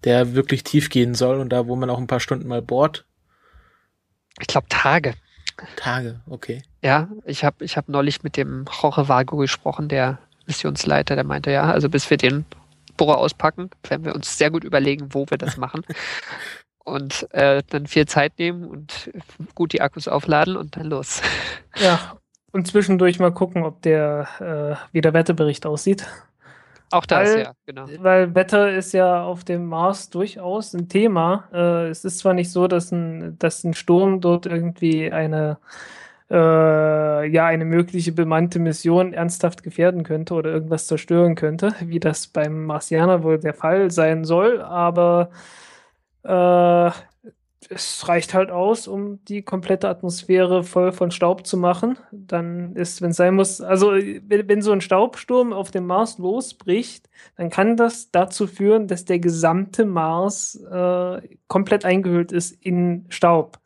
der 0.02 0.34
wirklich 0.34 0.64
tief 0.64 0.90
gehen 0.90 1.14
soll 1.14 1.38
und 1.38 1.50
da, 1.50 1.68
wo 1.68 1.76
man 1.76 1.88
auch 1.90 1.98
ein 1.98 2.08
paar 2.08 2.18
Stunden 2.20 2.48
mal 2.48 2.62
bohrt. 2.62 3.04
Ich 4.40 4.48
glaube 4.48 4.66
Tage. 4.68 5.14
Tage, 5.76 6.20
okay. 6.28 6.62
Ja, 6.82 7.08
ich 7.24 7.44
habe 7.44 7.64
ich 7.64 7.76
hab 7.76 7.88
neulich 7.88 8.24
mit 8.24 8.36
dem 8.36 8.64
Jorge 8.82 9.06
Vago 9.08 9.36
gesprochen, 9.36 9.88
der 9.88 10.18
Missionsleiter, 10.46 11.14
der 11.14 11.22
meinte, 11.24 11.52
ja, 11.52 11.62
also 11.70 11.88
bis 11.88 12.10
wir 12.10 12.16
den 12.16 12.44
Bohrer 12.96 13.18
auspacken, 13.18 13.70
werden 13.88 14.04
wir 14.04 14.14
uns 14.16 14.36
sehr 14.36 14.50
gut 14.50 14.64
überlegen, 14.64 15.14
wo 15.14 15.26
wir 15.30 15.38
das 15.38 15.56
machen. 15.56 15.84
und 16.84 17.26
äh, 17.32 17.62
dann 17.70 17.86
viel 17.86 18.06
Zeit 18.06 18.38
nehmen 18.38 18.64
und 18.64 19.10
gut 19.54 19.72
die 19.72 19.80
Akkus 19.80 20.06
aufladen 20.08 20.56
und 20.56 20.76
dann 20.76 20.86
los. 20.86 21.20
Ja, 21.76 21.98
und 22.52 22.68
zwischendurch 22.68 23.18
mal 23.18 23.32
gucken, 23.32 23.64
ob 23.64 23.82
der, 23.82 24.28
äh, 24.38 24.92
wie 24.92 25.00
der 25.00 25.12
Wetterbericht 25.12 25.66
aussieht. 25.66 26.06
Auch 26.92 27.04
das, 27.04 27.34
Weil- 27.34 27.42
ja, 27.42 27.52
genau. 27.66 27.86
Weil 27.98 28.32
Wetter 28.36 28.70
ist 28.70 28.92
ja 28.92 29.24
auf 29.24 29.42
dem 29.42 29.66
Mars 29.66 30.08
durchaus 30.10 30.72
ein 30.72 30.88
Thema. 30.88 31.48
Äh, 31.52 31.88
es 31.88 32.04
ist 32.04 32.18
zwar 32.18 32.32
nicht 32.32 32.52
so, 32.52 32.68
dass 32.68 32.92
ein, 32.92 33.36
dass 33.40 33.64
ein 33.64 33.74
Sturm 33.74 34.20
dort 34.20 34.46
irgendwie 34.46 35.10
eine, 35.10 35.58
äh, 36.30 37.26
ja, 37.28 37.46
eine 37.46 37.64
mögliche 37.64 38.12
bemannte 38.12 38.60
Mission 38.60 39.12
ernsthaft 39.12 39.64
gefährden 39.64 40.04
könnte 40.04 40.34
oder 40.34 40.50
irgendwas 40.50 40.86
zerstören 40.86 41.34
könnte, 41.34 41.74
wie 41.80 41.98
das 41.98 42.28
beim 42.28 42.66
Marsianer 42.66 43.24
wohl 43.24 43.38
der 43.40 43.54
Fall 43.54 43.90
sein 43.90 44.24
soll, 44.24 44.62
aber 44.62 45.30
äh, 46.24 46.90
es 47.70 48.08
reicht 48.08 48.34
halt 48.34 48.50
aus, 48.50 48.88
um 48.88 49.24
die 49.24 49.42
komplette 49.42 49.88
Atmosphäre 49.88 50.64
voll 50.64 50.92
von 50.92 51.10
Staub 51.10 51.46
zu 51.46 51.56
machen. 51.56 51.98
Dann 52.12 52.74
ist, 52.76 53.02
wenn 53.02 53.10
es 53.10 53.16
sein 53.16 53.34
muss, 53.34 53.60
also 53.60 53.92
wenn, 53.92 54.48
wenn 54.48 54.62
so 54.62 54.72
ein 54.72 54.80
Staubsturm 54.80 55.52
auf 55.52 55.70
dem 55.70 55.86
Mars 55.86 56.18
losbricht, 56.18 57.08
dann 57.36 57.50
kann 57.50 57.76
das 57.76 58.10
dazu 58.10 58.46
führen, 58.46 58.88
dass 58.88 59.04
der 59.04 59.18
gesamte 59.18 59.84
Mars 59.84 60.56
äh, 60.56 61.20
komplett 61.48 61.84
eingehüllt 61.84 62.32
ist 62.32 62.52
in 62.52 63.06
Staub. 63.08 63.58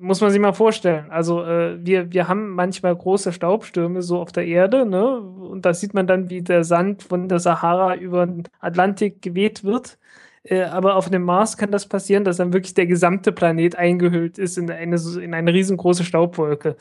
Muss 0.00 0.20
man 0.20 0.30
sich 0.30 0.40
mal 0.40 0.52
vorstellen. 0.52 1.10
Also 1.10 1.42
äh, 1.44 1.84
wir, 1.84 2.12
wir 2.12 2.28
haben 2.28 2.50
manchmal 2.50 2.94
große 2.94 3.32
Staubstürme 3.32 4.00
so 4.02 4.20
auf 4.20 4.30
der 4.30 4.46
Erde, 4.46 4.86
ne? 4.86 5.18
Und 5.20 5.66
da 5.66 5.74
sieht 5.74 5.92
man 5.92 6.06
dann, 6.06 6.30
wie 6.30 6.42
der 6.42 6.62
Sand 6.62 7.02
von 7.02 7.28
der 7.28 7.40
Sahara 7.40 7.96
über 7.96 8.24
den 8.24 8.44
Atlantik 8.60 9.22
geweht 9.22 9.64
wird. 9.64 9.98
Äh, 10.44 10.62
aber 10.62 10.96
auf 10.96 11.10
dem 11.10 11.22
Mars 11.22 11.56
kann 11.56 11.70
das 11.70 11.86
passieren, 11.86 12.24
dass 12.24 12.36
dann 12.38 12.52
wirklich 12.52 12.74
der 12.74 12.86
gesamte 12.86 13.32
Planet 13.32 13.76
eingehüllt 13.76 14.38
ist 14.38 14.56
in 14.58 14.70
eine, 14.70 14.98
so- 14.98 15.20
in 15.20 15.34
eine 15.34 15.52
riesengroße 15.52 16.04
Staubwolke. 16.04 16.76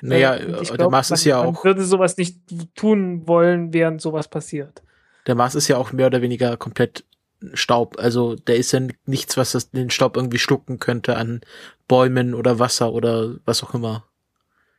Naja, 0.00 0.34
Äh, 0.36 0.62
ich 0.62 0.68
der 0.68 0.78
glaub, 0.78 0.90
Mars 0.92 1.10
man, 1.10 1.14
ist 1.14 1.24
ja 1.24 1.42
man 1.42 1.54
auch, 1.56 1.64
würde 1.64 1.84
sowas 1.84 2.16
nicht 2.16 2.38
tun 2.74 3.26
wollen, 3.26 3.72
während 3.72 4.00
sowas 4.00 4.28
passiert. 4.28 4.82
der 5.26 5.34
Mars 5.34 5.54
ist 5.54 5.68
ja 5.68 5.76
auch 5.76 5.92
mehr 5.92 6.06
oder 6.06 6.22
weniger 6.22 6.56
komplett 6.56 7.04
Staub. 7.54 7.96
Also 7.98 8.34
der 8.36 8.56
ist 8.56 8.72
ja 8.72 8.80
nichts, 9.06 9.36
was 9.36 9.52
das, 9.52 9.70
den 9.70 9.90
Staub 9.90 10.16
irgendwie 10.16 10.38
schlucken 10.38 10.78
könnte 10.78 11.16
an 11.16 11.40
Bäumen 11.88 12.34
oder 12.34 12.58
Wasser 12.60 12.92
oder 12.92 13.36
was 13.44 13.62
auch 13.64 13.74
immer. 13.74 14.04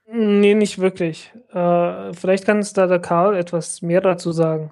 Nee, 0.05 0.53
nicht 0.53 0.79
wirklich. 0.79 1.33
Äh, 1.51 2.13
vielleicht 2.13 2.45
kann 2.45 2.57
uns 2.57 2.73
da 2.73 2.87
der 2.87 2.99
Karl 2.99 3.35
etwas 3.35 3.81
mehr 3.81 4.01
dazu 4.01 4.31
sagen. 4.31 4.71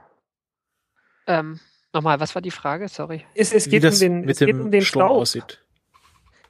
Ähm, 1.28 1.60
Nochmal, 1.94 2.20
was 2.20 2.36
war 2.36 2.42
die 2.42 2.52
Frage? 2.52 2.88
Sorry. 2.88 3.26
Es, 3.36 3.54
es 3.54 3.70
geht, 3.70 3.84
um 3.84 3.98
den, 3.98 4.22
mit 4.22 4.30
es 4.32 4.40
geht 4.40 4.50
dem 4.50 4.62
um 4.62 4.72
den 4.72 4.82
Sturm 4.82 5.08
Staub. 5.08 5.18
aussieht. 5.18 5.62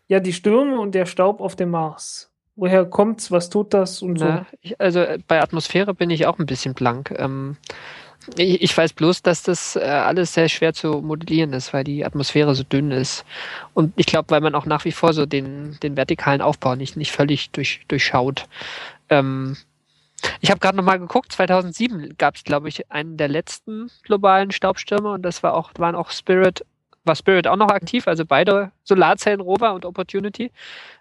Ja, 0.07 0.19
die 0.19 0.33
Stürme 0.33 0.79
und 0.79 0.93
der 0.93 1.05
Staub 1.05 1.39
auf 1.39 1.55
dem 1.55 1.69
Mars. 1.69 2.31
Woher 2.55 2.85
kommt's? 2.85 3.31
Was 3.31 3.49
tut 3.49 3.73
das 3.73 4.01
und 4.01 4.19
so? 4.19 4.25
Na, 4.25 4.45
ich, 4.61 4.79
also 4.79 4.99
äh, 4.99 5.19
bei 5.27 5.41
Atmosphäre 5.41 5.93
bin 5.93 6.09
ich 6.09 6.25
auch 6.25 6.37
ein 6.37 6.45
bisschen 6.45 6.73
blank. 6.73 7.11
Ähm, 7.17 7.57
ich, 8.37 8.61
ich 8.61 8.77
weiß 8.77 8.93
bloß, 8.93 9.23
dass 9.23 9.41
das 9.41 9.75
äh, 9.75 9.79
alles 9.79 10.33
sehr 10.33 10.47
schwer 10.49 10.73
zu 10.73 11.01
modellieren 11.01 11.53
ist, 11.53 11.73
weil 11.73 11.83
die 11.83 12.05
Atmosphäre 12.05 12.53
so 12.53 12.63
dünn 12.63 12.91
ist. 12.91 13.25
Und 13.73 13.93
ich 13.95 14.05
glaube, 14.05 14.29
weil 14.29 14.41
man 14.41 14.53
auch 14.53 14.65
nach 14.65 14.85
wie 14.85 14.91
vor 14.91 15.13
so 15.13 15.25
den, 15.25 15.77
den 15.81 15.97
vertikalen 15.97 16.41
Aufbau 16.41 16.75
nicht, 16.75 16.97
nicht 16.97 17.11
völlig 17.11 17.49
durch, 17.51 17.81
durchschaut. 17.87 18.47
Ähm, 19.09 19.57
ich 20.39 20.49
habe 20.49 20.59
gerade 20.59 20.77
nochmal 20.77 20.99
geguckt, 20.99 21.31
2007 21.31 22.15
gab 22.17 22.35
es, 22.35 22.43
glaube 22.43 22.69
ich, 22.69 22.91
einen 22.91 23.17
der 23.17 23.27
letzten 23.27 23.89
globalen 24.03 24.51
Staubstürme 24.51 25.11
und 25.11 25.23
das 25.23 25.43
war 25.43 25.53
auch, 25.53 25.71
waren 25.77 25.95
auch 25.95 26.11
Spirit, 26.11 26.65
war 27.03 27.15
Spirit 27.15 27.47
auch 27.47 27.55
noch 27.55 27.69
aktiv, 27.69 28.07
also 28.07 28.25
beide 28.25 28.71
Solarzellen-Rover 28.83 29.73
und 29.73 29.85
Opportunity. 29.85 30.51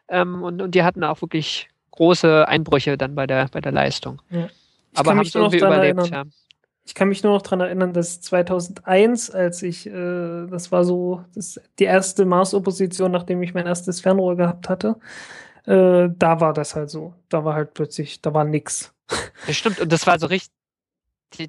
Ähm, 0.08 0.42
und, 0.42 0.62
und 0.62 0.74
die 0.74 0.82
hatten 0.82 1.04
auch 1.04 1.20
wirklich 1.20 1.68
große 1.92 2.48
Einbrüche 2.48 2.96
dann 2.96 3.14
bei 3.14 3.26
der, 3.26 3.48
bei 3.48 3.60
der 3.60 3.72
Leistung. 3.72 4.22
Ja. 4.30 4.48
Aber 4.94 5.10
haben 5.10 5.20
es 5.20 5.34
irgendwie 5.34 5.58
überlebt, 5.58 5.98
erinnern. 5.98 6.12
ja. 6.12 6.24
ich 6.84 6.94
kann 6.94 7.08
mich 7.08 7.22
nur 7.22 7.34
noch 7.34 7.42
daran 7.42 7.60
erinnern, 7.60 7.92
dass 7.92 8.20
2001, 8.20 9.30
als 9.30 9.62
ich, 9.62 9.86
äh, 9.86 10.46
das 10.46 10.72
war 10.72 10.84
so 10.84 11.24
das, 11.34 11.60
die 11.78 11.84
erste 11.84 12.24
Mars-Opposition, 12.24 13.12
nachdem 13.12 13.42
ich 13.42 13.54
mein 13.54 13.66
erstes 13.66 14.00
Fernrohr 14.00 14.36
gehabt 14.36 14.68
hatte, 14.68 14.96
äh, 15.66 16.08
da 16.10 16.40
war 16.40 16.52
das 16.52 16.74
halt 16.74 16.90
so. 16.90 17.14
Da 17.28 17.44
war 17.44 17.54
halt 17.54 17.74
plötzlich, 17.74 18.20
da 18.22 18.34
war 18.34 18.44
nix. 18.44 18.94
Ja, 19.46 19.54
stimmt. 19.54 19.80
Und 19.80 19.90
das 19.90 20.06
war 20.06 20.18
so 20.18 20.26
richtig, 20.26 20.52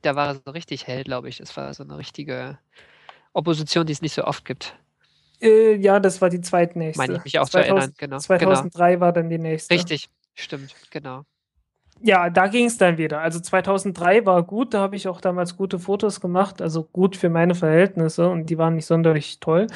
da 0.02 0.16
war 0.16 0.36
so 0.36 0.52
richtig 0.52 0.88
hell, 0.88 1.04
glaube 1.04 1.30
ich. 1.30 1.38
Das 1.38 1.56
war 1.58 1.74
so 1.74 1.84
eine 1.84 1.98
richtige 1.98 2.58
Opposition, 3.34 3.86
die 3.86 3.94
es 3.94 4.02
nicht 4.02 4.14
so 4.14 4.24
oft 4.24 4.46
gibt. 4.46 4.76
Äh, 5.42 5.76
ja, 5.76 6.00
das 6.00 6.22
war 6.22 6.30
die 6.30 6.42
zweitnächste. 6.42 7.02
Meine 7.02 7.18
ich 7.18 7.24
mich 7.24 7.40
auch 7.40 7.50
2000, 7.50 7.52
zu 7.52 7.58
erinnern, 7.58 7.94
genau. 7.98 8.18
2003 8.18 9.00
war 9.00 9.12
dann 9.12 9.30
die 9.30 9.38
nächste. 9.38 9.76
Genau. 9.76 9.82
Richtig, 9.82 10.10
stimmt, 10.36 10.74
genau. 10.90 11.26
Ja, 12.04 12.30
da 12.30 12.48
ging 12.48 12.66
es 12.66 12.78
dann 12.78 12.98
wieder. 12.98 13.20
Also 13.20 13.40
2003 13.40 14.26
war 14.26 14.42
gut, 14.44 14.74
da 14.74 14.80
habe 14.80 14.96
ich 14.96 15.08
auch 15.08 15.22
damals 15.22 15.56
gute 15.56 15.78
Fotos 15.78 16.20
gemacht, 16.20 16.62
also 16.62 16.84
gut 16.84 17.16
für 17.16 17.30
meine 17.30 17.54
Verhältnisse 17.54 18.28
und 18.28 18.50
die 18.50 18.58
waren 18.58 18.76
nicht 18.76 18.88
sonderlich 18.88 19.40
toll. 19.40 19.68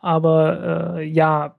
Aber 0.00 0.96
äh, 0.96 1.04
ja, 1.04 1.56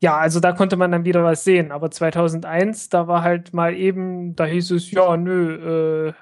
ja, 0.00 0.16
also 0.16 0.40
da 0.40 0.52
konnte 0.52 0.76
man 0.76 0.92
dann 0.92 1.04
wieder 1.04 1.24
was 1.24 1.44
sehen. 1.44 1.72
Aber 1.72 1.90
2001, 1.90 2.88
da 2.90 3.08
war 3.08 3.22
halt 3.22 3.54
mal 3.54 3.74
eben, 3.74 4.36
da 4.36 4.44
hieß 4.44 4.72
es, 4.72 4.90
ja, 4.90 5.16
nö, 5.16 6.08
äh, 6.08 6.12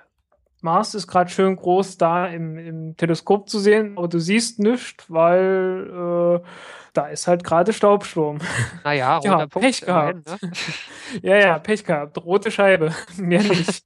Mars 0.64 0.94
ist 0.94 1.06
gerade 1.06 1.30
schön 1.30 1.56
groß 1.56 1.98
da 1.98 2.26
im, 2.26 2.56
im, 2.56 2.96
Teleskop 2.96 3.50
zu 3.50 3.58
sehen, 3.58 3.98
aber 3.98 4.08
du 4.08 4.18
siehst 4.18 4.60
nichts, 4.60 5.10
weil 5.10 6.40
äh, 6.42 6.48
da 6.94 7.06
ist 7.08 7.26
halt 7.26 7.44
gerade 7.44 7.74
Staubsturm. 7.74 8.38
Naja, 8.84 9.20
ja, 9.22 9.46
Punkt. 9.46 9.60
Pech 9.60 9.80
gehabt. 9.82 10.26
Ne? 10.26 10.50
ja, 11.22 11.36
ja, 11.36 11.58
Pech 11.58 11.84
gehabt. 11.84 12.16
Rote 12.24 12.50
Scheibe. 12.50 12.94
Mehr 13.18 13.42
nicht. 13.42 13.84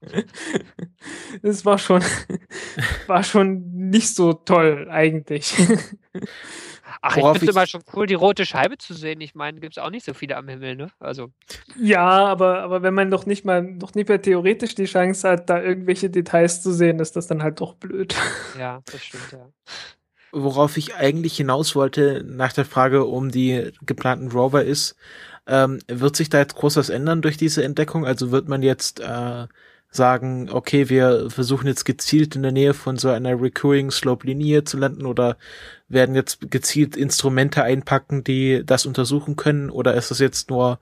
das 1.42 1.64
war 1.64 1.78
schon, 1.78 2.02
war 3.08 3.24
schon 3.24 3.72
nicht 3.72 4.14
so 4.14 4.32
toll 4.32 4.86
eigentlich. 4.88 5.56
Ach, 7.00 7.16
ich 7.16 7.22
finde 7.24 7.44
es 7.46 7.50
immer 7.50 7.66
schon 7.66 7.82
cool, 7.94 8.06
die 8.06 8.14
rote 8.14 8.44
Scheibe 8.44 8.78
zu 8.78 8.94
sehen. 8.94 9.20
Ich 9.20 9.34
meine, 9.34 9.60
gibt 9.60 9.76
es 9.76 9.82
auch 9.82 9.90
nicht 9.90 10.04
so 10.04 10.14
viele 10.14 10.36
am 10.36 10.48
Himmel, 10.48 10.76
ne? 10.76 10.88
Also. 10.98 11.30
Ja, 11.76 12.06
aber, 12.26 12.60
aber 12.62 12.82
wenn 12.82 12.94
man 12.94 13.08
noch 13.08 13.26
nicht 13.26 13.44
mal, 13.44 13.62
noch 13.62 13.94
nicht 13.94 14.08
mehr 14.08 14.20
theoretisch 14.20 14.74
die 14.74 14.86
Chance 14.86 15.28
hat, 15.28 15.48
da 15.48 15.62
irgendwelche 15.62 16.10
Details 16.10 16.62
zu 16.62 16.72
sehen, 16.72 16.98
ist 16.98 17.16
das 17.16 17.26
dann 17.26 17.42
halt 17.42 17.60
doch 17.60 17.74
blöd. 17.74 18.14
Ja, 18.58 18.82
das 18.90 19.04
stimmt, 19.04 19.30
ja. 19.30 19.46
Worauf 20.32 20.76
ich 20.76 20.96
eigentlich 20.96 21.36
hinaus 21.36 21.76
wollte 21.76 22.24
nach 22.26 22.52
der 22.52 22.64
Frage 22.64 23.04
um 23.04 23.30
die 23.30 23.70
geplanten 23.82 24.30
Rover 24.32 24.64
ist, 24.64 24.96
ähm, 25.46 25.78
wird 25.86 26.16
sich 26.16 26.28
da 26.28 26.38
jetzt 26.38 26.56
groß 26.56 26.76
was 26.76 26.88
ändern 26.88 27.22
durch 27.22 27.36
diese 27.36 27.62
Entdeckung? 27.62 28.04
Also 28.04 28.30
wird 28.30 28.48
man 28.48 28.62
jetzt 28.62 29.00
äh, 29.00 29.46
sagen, 29.90 30.50
okay, 30.50 30.88
wir 30.88 31.30
versuchen 31.30 31.66
jetzt 31.66 31.84
gezielt 31.84 32.36
in 32.36 32.42
der 32.42 32.52
Nähe 32.52 32.74
von 32.74 32.96
so 32.96 33.08
einer 33.08 33.40
Recurring 33.40 33.90
Slope 33.90 34.26
Linie 34.26 34.64
zu 34.64 34.76
landen 34.76 35.06
oder 35.06 35.36
werden 35.88 36.14
jetzt 36.14 36.50
gezielt 36.50 36.96
Instrumente 36.96 37.62
einpacken, 37.62 38.22
die 38.22 38.62
das 38.64 38.86
untersuchen 38.86 39.36
können 39.36 39.70
oder 39.70 39.94
ist 39.94 40.10
das 40.10 40.18
jetzt 40.18 40.50
nur, 40.50 40.78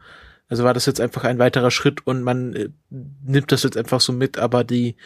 also 0.48 0.64
war 0.64 0.74
das 0.74 0.86
jetzt 0.86 1.00
einfach 1.00 1.24
ein 1.24 1.38
weiterer 1.38 1.70
Schritt 1.70 2.06
und 2.06 2.22
man 2.22 2.54
äh, 2.54 2.68
nimmt 2.90 3.52
das 3.52 3.62
jetzt 3.62 3.76
einfach 3.76 4.00
so 4.00 4.12
mit, 4.12 4.38
aber 4.38 4.64
die, 4.64 4.96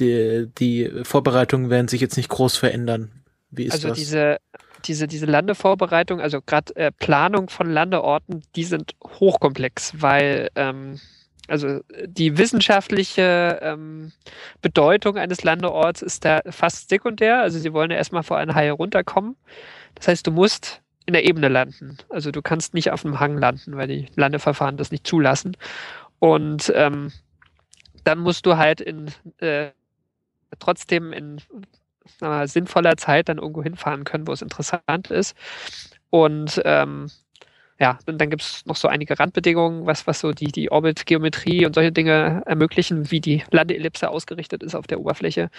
die, 0.00 0.48
die 0.58 0.90
Vorbereitungen 1.04 1.70
werden 1.70 1.88
sich 1.88 2.00
jetzt 2.00 2.16
nicht 2.16 2.28
groß 2.28 2.56
verändern. 2.56 3.12
Wie 3.52 3.64
ist 3.64 3.74
also 3.74 3.88
das? 3.88 3.98
diese, 3.98 4.38
diese, 4.84 5.06
diese 5.06 5.26
Landevorbereitung, 5.26 6.20
also 6.20 6.40
gerade 6.42 6.74
äh, 6.74 6.90
Planung 6.90 7.48
von 7.48 7.70
Landeorten, 7.70 8.42
die 8.56 8.64
sind 8.64 8.94
hochkomplex, 9.04 9.94
weil 9.98 10.50
ähm, 10.56 10.98
also 11.48 11.80
die 12.06 12.38
wissenschaftliche 12.38 13.58
ähm, 13.60 14.12
Bedeutung 14.62 15.18
eines 15.18 15.44
Landeorts 15.44 16.02
ist 16.02 16.24
da 16.24 16.40
fast 16.48 16.88
sekundär. 16.88 17.40
Also 17.40 17.58
sie 17.58 17.72
wollen 17.72 17.90
ja 17.90 17.96
erstmal 17.96 18.22
vor 18.22 18.38
einer 18.38 18.54
Haie 18.54 18.72
runterkommen. 18.72 19.36
Das 19.94 20.08
heißt, 20.08 20.26
du 20.26 20.30
musst 20.30 20.80
in 21.06 21.12
der 21.12 21.24
Ebene 21.24 21.48
landen. 21.48 21.98
Also 22.08 22.30
du 22.30 22.40
kannst 22.40 22.72
nicht 22.72 22.90
auf 22.90 23.04
einem 23.04 23.20
Hang 23.20 23.36
landen, 23.36 23.76
weil 23.76 23.88
die 23.88 24.06
Landeverfahren 24.16 24.78
das 24.78 24.90
nicht 24.90 25.06
zulassen. 25.06 25.56
Und 26.18 26.72
ähm, 26.74 27.12
dann 28.04 28.18
musst 28.18 28.46
du 28.46 28.56
halt 28.56 28.80
in 28.80 29.10
äh, 29.38 29.70
trotzdem 30.58 31.12
in 31.12 31.40
sinnvoller 32.44 32.96
Zeit 32.96 33.28
dann 33.28 33.38
irgendwo 33.38 33.62
hinfahren 33.62 34.04
können, 34.04 34.26
wo 34.26 34.32
es 34.32 34.42
interessant 34.42 35.10
ist. 35.10 35.34
Und 36.10 36.60
ähm, 36.64 37.10
ja, 37.80 37.98
und 38.06 38.20
dann 38.20 38.30
gibt 38.30 38.42
es 38.42 38.64
noch 38.66 38.76
so 38.76 38.86
einige 38.88 39.18
Randbedingungen, 39.18 39.84
was, 39.84 40.06
was 40.06 40.20
so 40.20 40.32
die, 40.32 40.52
die 40.52 40.70
Orbitgeometrie 40.70 41.66
und 41.66 41.74
solche 41.74 41.90
Dinge 41.90 42.42
ermöglichen, 42.46 43.10
wie 43.10 43.20
die 43.20 43.42
Landeellipse 43.50 44.08
ausgerichtet 44.08 44.62
ist 44.62 44.76
auf 44.76 44.86
der 44.86 45.00
Oberfläche. 45.00 45.50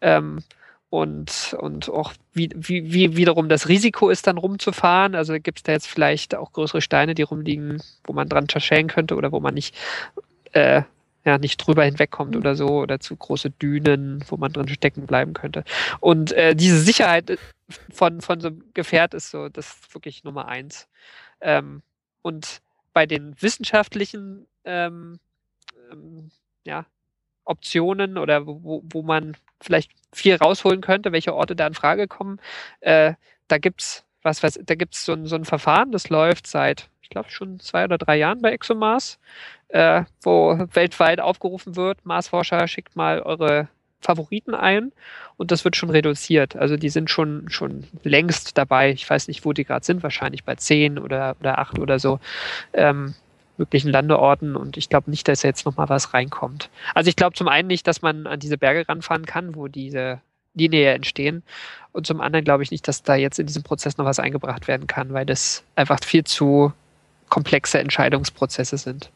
Ähm, 0.00 0.44
und, 0.88 1.56
und 1.58 1.90
auch 1.90 2.12
wie, 2.32 2.50
wie, 2.54 2.92
wie 2.92 3.16
wiederum 3.16 3.48
das 3.48 3.68
Risiko 3.68 4.08
ist, 4.10 4.28
dann 4.28 4.38
rumzufahren. 4.38 5.16
Also 5.16 5.34
gibt 5.34 5.58
es 5.58 5.62
da 5.64 5.72
jetzt 5.72 5.88
vielleicht 5.88 6.36
auch 6.36 6.52
größere 6.52 6.80
Steine, 6.80 7.14
die 7.14 7.22
rumliegen, 7.22 7.82
wo 8.04 8.12
man 8.12 8.28
dran 8.28 8.48
zerschellen 8.48 8.86
könnte 8.86 9.16
oder 9.16 9.32
wo 9.32 9.40
man 9.40 9.54
nicht, 9.54 9.74
äh, 10.52 10.82
ja, 11.24 11.38
nicht 11.38 11.56
drüber 11.56 11.84
hinwegkommt 11.84 12.36
oder 12.36 12.54
so, 12.54 12.68
oder 12.68 13.00
zu 13.00 13.16
große 13.16 13.50
Dünen, 13.50 14.24
wo 14.28 14.36
man 14.36 14.52
drin 14.52 14.68
stecken 14.68 15.06
bleiben 15.06 15.34
könnte. 15.34 15.64
Und 15.98 16.30
äh, 16.32 16.54
diese 16.54 16.78
Sicherheit 16.78 17.36
von, 17.92 18.20
von 18.20 18.40
so 18.40 18.48
einem 18.48 18.62
Gefährt 18.72 19.12
ist 19.14 19.30
so 19.32 19.48
das 19.48 19.66
ist 19.66 19.94
wirklich 19.94 20.22
Nummer 20.22 20.46
eins. 20.46 20.86
Ähm, 21.46 21.82
und 22.22 22.60
bei 22.92 23.06
den 23.06 23.40
wissenschaftlichen 23.40 24.48
ähm, 24.64 25.20
ähm, 25.92 26.30
ja, 26.64 26.86
Optionen 27.44 28.18
oder 28.18 28.46
wo, 28.46 28.82
wo 28.84 29.02
man 29.02 29.36
vielleicht 29.60 29.92
viel 30.12 30.34
rausholen 30.34 30.80
könnte, 30.80 31.12
welche 31.12 31.34
Orte 31.34 31.54
da 31.54 31.68
in 31.68 31.74
Frage 31.74 32.08
kommen, 32.08 32.40
äh, 32.80 33.14
da 33.46 33.58
gibt's 33.58 34.04
was, 34.22 34.42
was, 34.42 34.58
da 34.60 34.74
gibt's 34.74 35.04
so 35.04 35.24
so 35.24 35.36
ein 35.36 35.44
Verfahren, 35.44 35.92
das 35.92 36.08
läuft 36.10 36.48
seit, 36.48 36.90
ich 37.00 37.10
glaube, 37.10 37.30
schon 37.30 37.60
zwei 37.60 37.84
oder 37.84 37.96
drei 37.96 38.16
Jahren 38.16 38.42
bei 38.42 38.50
ExoMars, 38.52 39.20
äh, 39.68 40.02
wo 40.22 40.58
weltweit 40.72 41.20
aufgerufen 41.20 41.76
wird, 41.76 42.04
Marsforscher, 42.04 42.66
schickt 42.66 42.96
mal 42.96 43.22
eure 43.22 43.68
Favoriten 44.00 44.54
ein 44.54 44.92
und 45.36 45.50
das 45.50 45.64
wird 45.64 45.76
schon 45.76 45.90
reduziert. 45.90 46.56
Also 46.56 46.76
die 46.76 46.88
sind 46.88 47.10
schon, 47.10 47.48
schon 47.48 47.84
längst 48.02 48.56
dabei. 48.56 48.90
Ich 48.90 49.08
weiß 49.08 49.28
nicht, 49.28 49.44
wo 49.44 49.52
die 49.52 49.64
gerade 49.64 49.84
sind, 49.84 50.02
wahrscheinlich 50.02 50.44
bei 50.44 50.54
10 50.54 50.98
oder, 50.98 51.36
oder 51.40 51.58
8 51.58 51.78
oder 51.78 51.98
so 51.98 52.20
ähm, 52.72 53.14
möglichen 53.58 53.90
Landeorten 53.90 54.54
und 54.54 54.76
ich 54.76 54.88
glaube 54.88 55.10
nicht, 55.10 55.28
dass 55.28 55.42
jetzt 55.42 55.64
nochmal 55.64 55.88
was 55.88 56.14
reinkommt. 56.14 56.70
Also 56.94 57.08
ich 57.08 57.16
glaube 57.16 57.34
zum 57.34 57.48
einen 57.48 57.68
nicht, 57.68 57.86
dass 57.86 58.02
man 58.02 58.26
an 58.26 58.40
diese 58.40 58.58
Berge 58.58 58.88
ranfahren 58.88 59.26
kann, 59.26 59.54
wo 59.54 59.68
diese 59.68 60.20
Linie 60.54 60.92
entstehen 60.92 61.42
und 61.92 62.06
zum 62.06 62.20
anderen 62.20 62.44
glaube 62.44 62.62
ich 62.62 62.70
nicht, 62.70 62.86
dass 62.88 63.02
da 63.02 63.14
jetzt 63.14 63.38
in 63.38 63.46
diesem 63.46 63.62
Prozess 63.62 63.96
noch 63.96 64.04
was 64.04 64.18
eingebracht 64.18 64.68
werden 64.68 64.86
kann, 64.86 65.12
weil 65.12 65.26
das 65.26 65.64
einfach 65.74 66.00
viel 66.04 66.24
zu 66.24 66.72
komplexe 67.28 67.78
Entscheidungsprozesse 67.78 68.78
sind. 68.78 69.10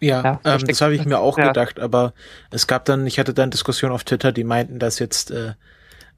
Ja, 0.00 0.22
ja 0.22 0.40
ähm, 0.44 0.66
das 0.66 0.80
habe 0.80 0.94
ich 0.94 1.04
mir 1.04 1.18
auch 1.18 1.38
ja. 1.38 1.48
gedacht, 1.48 1.80
aber 1.80 2.12
es 2.50 2.66
gab 2.66 2.84
dann, 2.84 3.06
ich 3.06 3.18
hatte 3.18 3.34
dann 3.34 3.50
Diskussionen 3.50 3.94
auf 3.94 4.04
Twitter, 4.04 4.32
die 4.32 4.44
meinten, 4.44 4.78
dass 4.78 4.98
jetzt 4.98 5.30
äh, 5.30 5.54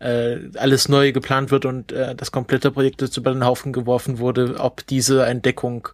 äh, 0.01 0.51
alles 0.57 0.89
neu 0.89 1.12
geplant 1.12 1.51
wird 1.51 1.64
und 1.64 1.93
äh, 1.93 2.14
das 2.14 2.33
komplette 2.33 2.70
Projekt 2.70 3.03
jetzt 3.03 3.16
über 3.16 3.33
den 3.33 3.45
Haufen 3.45 3.72
geworfen 3.72 4.18
wurde, 4.18 4.57
ob 4.59 4.87
diese 4.87 5.26
Entdeckung. 5.26 5.89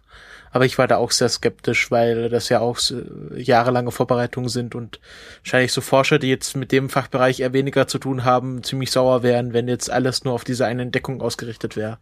Aber 0.51 0.65
ich 0.65 0.77
war 0.77 0.87
da 0.87 0.97
auch 0.97 1.11
sehr 1.11 1.27
skeptisch, 1.27 1.91
weil 1.91 2.29
das 2.29 2.49
ja 2.49 2.59
auch 2.59 2.79
äh, 2.89 3.41
jahrelange 3.41 3.91
Vorbereitungen 3.91 4.49
sind 4.49 4.73
und 4.73 4.99
wahrscheinlich 5.43 5.73
so 5.73 5.81
Forscher, 5.81 6.17
die 6.17 6.29
jetzt 6.29 6.55
mit 6.55 6.71
dem 6.71 6.89
Fachbereich 6.89 7.41
eher 7.41 7.53
weniger 7.53 7.87
zu 7.87 7.99
tun 7.99 8.23
haben, 8.23 8.63
ziemlich 8.63 8.91
sauer 8.91 9.21
wären, 9.21 9.53
wenn 9.53 9.67
jetzt 9.67 9.91
alles 9.91 10.23
nur 10.23 10.33
auf 10.33 10.43
diese 10.43 10.65
eine 10.65 10.83
Entdeckung 10.83 11.21
ausgerichtet 11.21 11.75
wäre. 11.75 11.97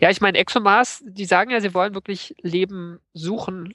Ja, 0.00 0.10
ich 0.10 0.20
meine, 0.20 0.38
ExoMars, 0.38 1.02
die 1.04 1.24
sagen 1.24 1.50
ja, 1.50 1.60
sie 1.60 1.74
wollen 1.74 1.94
wirklich 1.94 2.36
Leben 2.42 3.00
suchen 3.12 3.74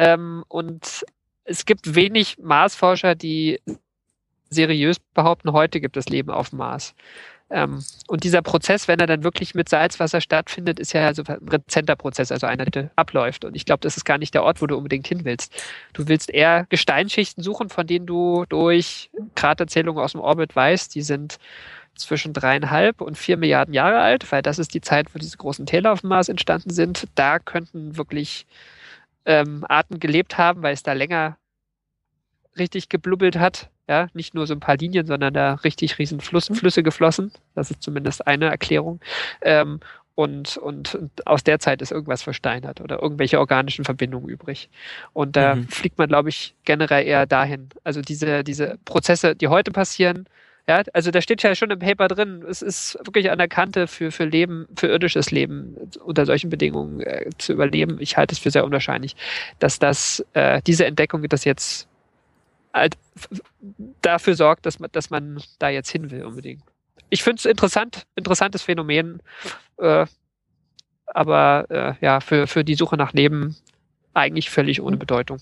ähm, 0.00 0.44
und 0.48 1.04
es 1.44 1.66
gibt 1.66 1.94
wenig 1.94 2.38
Marsforscher, 2.38 3.14
die 3.14 3.60
seriös 4.48 4.98
behaupten, 4.98 5.52
heute 5.52 5.78
gibt 5.78 5.98
es 5.98 6.08
Leben 6.08 6.30
auf 6.30 6.50
dem 6.50 6.58
Mars. 6.60 6.94
Ähm, 7.50 7.84
und 8.08 8.24
dieser 8.24 8.40
Prozess, 8.40 8.88
wenn 8.88 8.98
er 8.98 9.06
dann 9.06 9.24
wirklich 9.24 9.54
mit 9.54 9.68
Salzwasser 9.68 10.22
stattfindet, 10.22 10.78
ist 10.80 10.94
ja 10.94 11.06
also 11.06 11.22
ein 11.26 11.48
rezenter 11.48 11.96
Prozess, 11.96 12.32
also 12.32 12.46
einer, 12.46 12.64
der 12.64 12.90
abläuft. 12.96 13.44
Und 13.44 13.54
ich 13.54 13.66
glaube, 13.66 13.80
das 13.80 13.98
ist 13.98 14.06
gar 14.06 14.16
nicht 14.16 14.32
der 14.32 14.42
Ort, 14.42 14.62
wo 14.62 14.66
du 14.66 14.74
unbedingt 14.74 15.06
hin 15.06 15.26
willst. 15.26 15.52
Du 15.92 16.08
willst 16.08 16.30
eher 16.30 16.64
Gesteinsschichten 16.70 17.44
suchen, 17.44 17.68
von 17.68 17.86
denen 17.86 18.06
du 18.06 18.46
durch 18.48 19.10
Kraterzählungen 19.34 20.02
aus 20.02 20.12
dem 20.12 20.22
Orbit 20.22 20.56
weißt, 20.56 20.94
die 20.94 21.02
sind 21.02 21.38
zwischen 21.94 22.32
dreieinhalb 22.32 23.02
und 23.02 23.18
vier 23.18 23.36
Milliarden 23.36 23.74
Jahre 23.74 23.98
alt, 23.98 24.32
weil 24.32 24.40
das 24.40 24.58
ist 24.58 24.72
die 24.72 24.80
Zeit, 24.80 25.14
wo 25.14 25.18
diese 25.18 25.36
großen 25.36 25.66
Täler 25.66 25.92
auf 25.92 26.00
dem 26.00 26.08
Mars 26.08 26.30
entstanden 26.30 26.70
sind. 26.70 27.06
Da 27.16 27.38
könnten 27.38 27.98
wirklich 27.98 28.46
ähm, 29.24 29.64
Arten 29.68 30.00
gelebt 30.00 30.38
haben, 30.38 30.62
weil 30.62 30.74
es 30.74 30.82
da 30.82 30.92
länger 30.92 31.36
richtig 32.58 32.88
geblubbelt 32.88 33.38
hat. 33.38 33.70
Ja, 33.88 34.08
nicht 34.14 34.34
nur 34.34 34.46
so 34.46 34.54
ein 34.54 34.60
paar 34.60 34.76
Linien, 34.76 35.06
sondern 35.06 35.34
da 35.34 35.54
richtig 35.54 35.98
riesen 35.98 36.20
Fluss, 36.20 36.48
mhm. 36.48 36.54
Flüsse 36.54 36.82
geflossen. 36.84 37.32
Das 37.56 37.72
ist 37.72 37.82
zumindest 37.82 38.26
eine 38.26 38.46
Erklärung. 38.46 39.00
Ähm, 39.42 39.80
und, 40.14 40.58
und, 40.58 40.94
und, 40.94 41.26
aus 41.26 41.42
der 41.44 41.58
Zeit 41.58 41.82
ist 41.82 41.92
irgendwas 41.92 42.22
versteinert 42.22 42.80
oder 42.80 43.02
irgendwelche 43.02 43.40
organischen 43.40 43.84
Verbindungen 43.84 44.28
übrig. 44.28 44.68
Und 45.12 45.34
da 45.34 45.56
mhm. 45.56 45.68
fliegt 45.68 45.98
man, 45.98 46.08
glaube 46.08 46.28
ich, 46.28 46.54
generell 46.64 47.06
eher 47.06 47.26
dahin. 47.26 47.70
Also 47.84 48.02
diese, 48.02 48.44
diese 48.44 48.78
Prozesse, 48.84 49.34
die 49.34 49.48
heute 49.48 49.70
passieren, 49.70 50.28
ja, 50.68 50.82
also 50.92 51.10
da 51.10 51.20
steht 51.20 51.42
ja 51.42 51.54
schon 51.54 51.70
im 51.70 51.78
Paper 51.78 52.08
drin, 52.08 52.44
es 52.48 52.62
ist 52.62 52.98
wirklich 53.04 53.30
an 53.30 53.38
der 53.38 53.48
Kante 53.48 53.86
für, 53.86 54.10
für 54.12 54.24
Leben, 54.24 54.66
für 54.76 54.86
irdisches 54.86 55.30
Leben 55.30 55.76
unter 56.04 56.26
solchen 56.26 56.50
Bedingungen 56.50 57.00
äh, 57.00 57.30
zu 57.38 57.52
überleben. 57.52 57.98
Ich 58.00 58.16
halte 58.16 58.34
es 58.34 58.38
für 58.38 58.50
sehr 58.50 58.64
unwahrscheinlich, 58.64 59.16
dass 59.58 59.78
das, 59.78 60.24
äh, 60.34 60.60
diese 60.66 60.86
Entdeckung 60.86 61.22
das 61.28 61.44
jetzt 61.44 61.88
halt 62.72 62.96
dafür 64.02 64.34
sorgt, 64.34 64.66
dass 64.66 64.78
man, 64.78 64.90
dass 64.92 65.10
man 65.10 65.42
da 65.58 65.68
jetzt 65.68 65.90
hin 65.90 66.10
will 66.10 66.24
unbedingt. 66.24 66.62
Ich 67.08 67.22
finde 67.22 67.40
es 67.40 67.44
interessant, 67.44 68.06
interessantes 68.14 68.62
Phänomen, 68.62 69.20
äh, 69.78 70.06
aber 71.06 71.66
äh, 71.68 71.94
ja, 72.04 72.20
für, 72.20 72.46
für 72.46 72.64
die 72.64 72.76
Suche 72.76 72.96
nach 72.96 73.12
Leben 73.12 73.56
eigentlich 74.14 74.50
völlig 74.50 74.80
ohne 74.80 74.96
Bedeutung. 74.96 75.38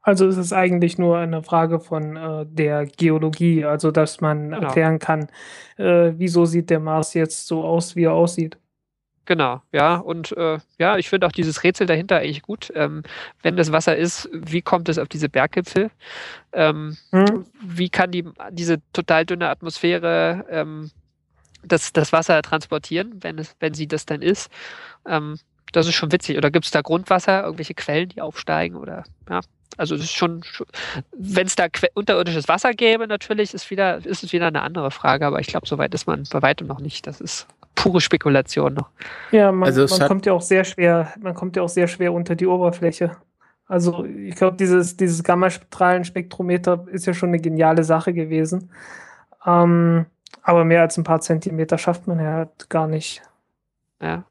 Also 0.00 0.26
ist 0.26 0.36
es 0.36 0.52
eigentlich 0.52 0.96
nur 0.96 1.18
eine 1.18 1.42
Frage 1.42 1.80
von 1.80 2.16
äh, 2.16 2.46
der 2.46 2.86
Geologie, 2.86 3.64
also 3.64 3.90
dass 3.90 4.20
man 4.20 4.50
genau. 4.50 4.62
erklären 4.62 4.98
kann, 4.98 5.28
äh, 5.76 6.12
wieso 6.16 6.44
sieht 6.44 6.70
der 6.70 6.80
Mars 6.80 7.14
jetzt 7.14 7.46
so 7.46 7.64
aus, 7.64 7.96
wie 7.96 8.04
er 8.04 8.12
aussieht. 8.12 8.58
Genau, 9.28 9.60
ja, 9.72 9.96
und 9.96 10.34
äh, 10.38 10.58
ja, 10.78 10.96
ich 10.96 11.10
finde 11.10 11.26
auch 11.26 11.32
dieses 11.32 11.62
Rätsel 11.62 11.86
dahinter 11.86 12.16
eigentlich 12.16 12.40
gut. 12.40 12.72
Ähm, 12.74 13.02
wenn 13.42 13.58
das 13.58 13.72
Wasser 13.72 13.94
ist, 13.94 14.26
wie 14.32 14.62
kommt 14.62 14.88
es 14.88 14.96
auf 14.96 15.06
diese 15.06 15.28
Berggipfel? 15.28 15.90
Ähm, 16.54 16.96
hm. 17.10 17.44
Wie 17.60 17.90
kann 17.90 18.10
die, 18.10 18.24
diese 18.52 18.80
total 18.94 19.26
dünne 19.26 19.50
Atmosphäre 19.50 20.46
ähm, 20.48 20.90
das, 21.62 21.92
das 21.92 22.10
Wasser 22.14 22.40
transportieren, 22.40 23.22
wenn, 23.22 23.38
es, 23.38 23.54
wenn 23.60 23.74
sie 23.74 23.86
das 23.86 24.06
dann 24.06 24.22
ist? 24.22 24.50
Ähm, 25.06 25.38
das 25.72 25.86
ist 25.86 25.94
schon 25.94 26.10
witzig. 26.10 26.38
Oder 26.38 26.50
gibt 26.50 26.64
es 26.64 26.70
da 26.70 26.80
Grundwasser, 26.80 27.42
irgendwelche 27.42 27.74
Quellen, 27.74 28.08
die 28.08 28.22
aufsteigen? 28.22 28.76
Oder 28.76 29.04
ja, 29.28 29.40
also 29.76 29.94
es 29.94 30.02
ist 30.02 30.12
schon, 30.12 30.42
wenn 31.12 31.46
es 31.46 31.56
da 31.56 31.66
unterirdisches 31.94 32.48
Wasser 32.48 32.72
gäbe, 32.72 33.06
natürlich 33.06 33.54
ist 33.54 33.70
wieder, 33.70 34.04
ist 34.04 34.24
es 34.24 34.32
wieder 34.32 34.48
eine 34.48 34.62
andere 34.62 34.90
Frage, 34.90 35.26
aber 35.26 35.40
ich 35.40 35.46
glaube, 35.46 35.68
soweit 35.68 35.94
ist 35.94 36.06
man 36.06 36.24
bei 36.30 36.42
weitem 36.42 36.66
noch 36.66 36.80
nicht. 36.80 37.06
Das 37.06 37.20
ist 37.20 37.46
pure 37.74 38.00
Spekulation 38.00 38.74
noch. 38.74 38.88
Ja, 39.30 39.52
man, 39.52 39.68
also 39.68 39.86
man 39.96 40.08
kommt 40.08 40.26
ja 40.26 40.32
auch 40.32 40.42
sehr 40.42 40.64
schwer, 40.64 41.12
man 41.20 41.34
kommt 41.34 41.56
ja 41.56 41.62
auch 41.62 41.68
sehr 41.68 41.86
schwer 41.86 42.12
unter 42.12 42.34
die 42.34 42.46
Oberfläche. 42.46 43.16
Also 43.68 44.04
ich 44.04 44.34
glaube, 44.34 44.56
dieses, 44.56 44.96
dieses 44.96 45.22
Gammastrahlenspektrometer 45.22 46.86
ist 46.90 47.06
ja 47.06 47.14
schon 47.14 47.28
eine 47.28 47.38
geniale 47.38 47.84
Sache 47.84 48.14
gewesen. 48.14 48.70
Ähm, 49.46 50.06
aber 50.42 50.64
mehr 50.64 50.80
als 50.80 50.96
ein 50.96 51.04
paar 51.04 51.20
Zentimeter 51.20 51.76
schafft 51.76 52.06
man 52.06 52.18
ja 52.18 52.48
gar 52.68 52.86
nicht. 52.86 53.22
Ja. 54.00 54.24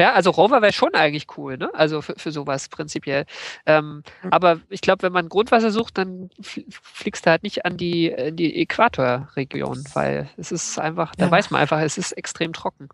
Ja, 0.00 0.12
also 0.12 0.30
Rover 0.30 0.60
wäre 0.60 0.72
schon 0.72 0.94
eigentlich 0.94 1.26
cool, 1.36 1.56
ne? 1.56 1.70
Also 1.72 2.02
für, 2.02 2.14
für 2.16 2.32
sowas 2.32 2.68
prinzipiell. 2.68 3.26
Ähm, 3.64 4.02
mhm. 4.22 4.32
Aber 4.32 4.60
ich 4.68 4.80
glaube, 4.80 5.02
wenn 5.02 5.12
man 5.12 5.28
Grundwasser 5.28 5.70
sucht, 5.70 5.98
dann 5.98 6.30
fliegst 6.40 7.26
du 7.26 7.30
halt 7.30 7.44
nicht 7.44 7.64
an 7.64 7.76
die, 7.76 8.08
in 8.08 8.34
die 8.34 8.60
Äquatorregion, 8.60 9.84
weil 9.94 10.28
es 10.36 10.50
ist 10.50 10.78
einfach, 10.80 11.14
da 11.16 11.30
weiß 11.30 11.50
man 11.50 11.60
einfach, 11.60 11.80
es 11.80 11.96
ist 11.96 12.12
extrem 12.12 12.52
trocken. 12.52 12.88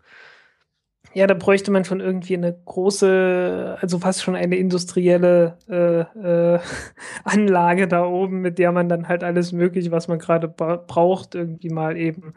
Ja, 1.13 1.27
da 1.27 1.33
bräuchte 1.33 1.71
man 1.71 1.83
schon 1.83 1.99
irgendwie 1.99 2.35
eine 2.35 2.53
große, 2.53 3.77
also 3.81 3.99
fast 3.99 4.23
schon 4.23 4.35
eine 4.35 4.55
industrielle 4.55 5.57
äh, 5.67 6.01
äh, 6.55 6.59
Anlage 7.25 7.87
da 7.87 8.05
oben, 8.05 8.41
mit 8.41 8.59
der 8.59 8.71
man 8.71 8.87
dann 8.87 9.07
halt 9.07 9.23
alles 9.23 9.51
Mögliche, 9.51 9.91
was 9.91 10.07
man 10.07 10.19
gerade 10.19 10.47
braucht, 10.47 11.35
irgendwie 11.35 11.69
mal 11.69 11.97
eben 11.97 12.33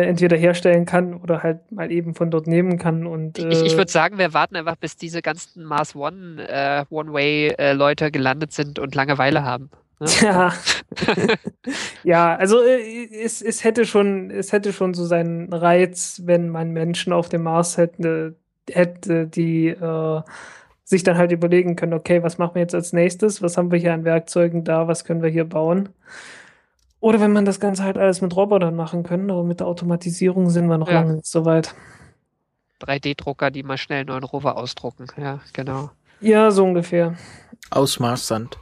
entweder 0.00 0.36
herstellen 0.36 0.86
kann 0.86 1.14
oder 1.14 1.42
halt 1.42 1.70
mal 1.70 1.90
eben 1.92 2.14
von 2.14 2.30
dort 2.30 2.46
nehmen 2.46 2.78
kann. 2.78 3.06
Und, 3.06 3.38
äh, 3.38 3.48
ich, 3.48 3.62
ich 3.62 3.76
würde 3.76 3.90
sagen, 3.90 4.18
wir 4.18 4.32
warten 4.32 4.56
einfach, 4.56 4.76
bis 4.76 4.96
diese 4.96 5.22
ganzen 5.22 5.64
Mars 5.64 5.94
One 5.94 6.46
äh, 6.48 6.84
One-Way-Leute 6.88 8.10
gelandet 8.10 8.52
sind 8.52 8.78
und 8.78 8.94
Langeweile 8.94 9.44
haben. 9.44 9.70
Ne? 10.00 10.08
Ja. 10.22 10.52
ja, 12.04 12.36
also 12.36 12.62
äh, 12.62 13.08
es, 13.22 13.42
es 13.42 13.64
hätte 13.64 13.84
schon, 13.84 14.30
es 14.30 14.52
hätte 14.52 14.72
schon 14.72 14.94
so 14.94 15.04
seinen 15.04 15.52
Reiz, 15.52 16.22
wenn 16.24 16.48
man 16.48 16.70
Menschen 16.70 17.12
auf 17.12 17.28
dem 17.28 17.42
Mars 17.44 17.76
hätte, 17.76 18.36
hätte 18.70 19.26
die 19.26 19.68
äh, 19.68 20.22
sich 20.84 21.02
dann 21.02 21.16
halt 21.16 21.32
überlegen 21.32 21.76
können, 21.76 21.94
okay, 21.94 22.22
was 22.22 22.38
machen 22.38 22.54
wir 22.54 22.62
jetzt 22.62 22.74
als 22.74 22.92
nächstes? 22.92 23.42
Was 23.42 23.56
haben 23.56 23.70
wir 23.70 23.78
hier 23.78 23.94
an 23.94 24.04
Werkzeugen 24.04 24.64
da? 24.64 24.88
Was 24.88 25.04
können 25.04 25.22
wir 25.22 25.30
hier 25.30 25.44
bauen? 25.44 25.88
Oder 27.02 27.20
wenn 27.20 27.32
man 27.32 27.44
das 27.44 27.58
Ganze 27.58 27.82
halt 27.82 27.98
alles 27.98 28.20
mit 28.20 28.36
Robotern 28.36 28.76
machen 28.76 29.02
können, 29.02 29.28
aber 29.28 29.42
mit 29.42 29.58
der 29.58 29.66
Automatisierung 29.66 30.50
sind 30.50 30.68
wir 30.68 30.78
noch 30.78 30.86
ja. 30.86 31.00
lange 31.00 31.14
nicht 31.14 31.26
so 31.26 31.44
weit. 31.44 31.74
3D-Drucker, 32.80 33.50
die 33.50 33.64
mal 33.64 33.76
schnell 33.76 34.02
einen 34.02 34.08
neuen 34.08 34.22
Rover 34.22 34.56
ausdrucken, 34.56 35.08
ja, 35.16 35.40
genau. 35.52 35.90
Ja, 36.20 36.52
so 36.52 36.62
ungefähr. 36.62 37.16
Aus 37.70 37.98
Marssand. 37.98 38.56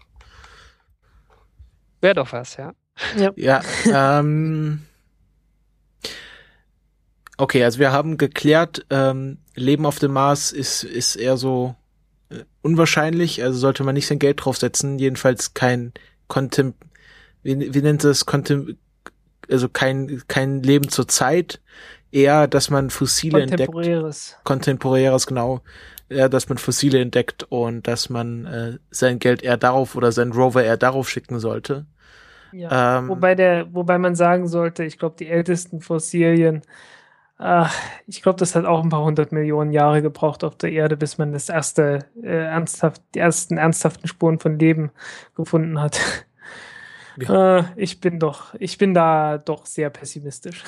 Wäre 2.01 2.15
doch 2.15 2.33
was, 2.33 2.57
ja. 2.57 2.73
Ja, 3.15 3.31
ja 3.37 3.61
ähm, 3.85 4.87
okay, 7.37 7.63
also 7.63 7.79
wir 7.79 7.93
haben 7.93 8.17
geklärt, 8.17 8.87
ähm, 8.89 9.37
Leben 9.55 9.85
auf 9.85 9.99
dem 9.99 10.15
Mars 10.15 10.51
ist, 10.51 10.83
ist 10.83 11.17
eher 11.17 11.37
so 11.37 11.75
äh, 12.31 12.45
unwahrscheinlich, 12.63 13.43
also 13.43 13.59
sollte 13.59 13.85
man 13.85 13.95
nicht 13.95 14.07
sein 14.07 14.19
Geld 14.19 14.43
draufsetzen, 14.43 14.99
jedenfalls 14.99 15.53
kein 15.53 15.93
Contem 16.27 16.73
wie, 17.43 17.75
wie 17.75 17.83
nennt 17.83 18.05
es, 18.05 18.27
konnte, 18.27 18.77
also 19.51 19.69
kein, 19.69 20.23
kein 20.29 20.63
Leben 20.63 20.89
zur 20.89 21.09
Zeit, 21.09 21.61
eher, 22.13 22.49
dass 22.49 22.71
man 22.71 22.91
Fossile 22.91 23.43
entdeckt. 23.43 23.73
Kontemporäres, 24.45 25.27
genau. 25.27 25.61
Eher, 26.09 26.29
dass 26.29 26.49
man 26.49 26.59
Fossile 26.59 27.01
entdeckt 27.01 27.45
und 27.45 27.87
dass 27.87 28.11
man 28.11 28.45
äh, 28.47 28.79
sein 28.91 29.21
Geld 29.21 29.43
eher 29.43 29.57
darauf 29.57 29.95
oder 29.95 30.11
sein 30.11 30.33
Rover 30.33 30.65
eher 30.65 30.77
darauf 30.77 31.09
schicken 31.09 31.39
sollte. 31.39 31.87
Ja, 32.53 32.99
ähm, 32.99 33.09
wobei 33.09 33.37
der, 33.37 33.73
wobei 33.73 33.97
man 33.99 34.17
sagen 34.17 34.49
sollte, 34.49 34.83
ich 34.83 34.99
glaube, 34.99 35.15
die 35.19 35.29
ältesten 35.29 35.81
Fossilien, 35.81 36.63
äh, 37.39 37.67
ich 38.09 38.23
glaube, 38.23 38.41
das 38.41 38.57
hat 38.57 38.65
auch 38.65 38.83
ein 38.83 38.89
paar 38.89 39.05
hundert 39.05 39.31
Millionen 39.31 39.71
Jahre 39.71 40.03
gebraucht 40.03 40.43
auf 40.43 40.57
der 40.57 40.73
Erde, 40.73 40.97
bis 40.97 41.17
man 41.17 41.33
das 41.33 41.49
erste 41.49 42.01
äh, 42.21 42.27
ernsthaft, 42.27 43.03
die 43.15 43.21
ersten 43.21 43.57
ernsthaften 43.57 44.09
Spuren 44.09 44.41
von 44.41 44.59
Leben 44.59 44.91
gefunden 45.37 45.81
hat. 45.81 46.01
Ja. 47.17 47.59
Äh, 47.59 47.65
ich 47.77 48.01
bin 48.01 48.19
doch, 48.19 48.55
ich 48.59 48.79
bin 48.79 48.95
da 48.95 49.39
doch 49.39 49.67
sehr 49.67 49.91
pessimistisch. 49.91 50.63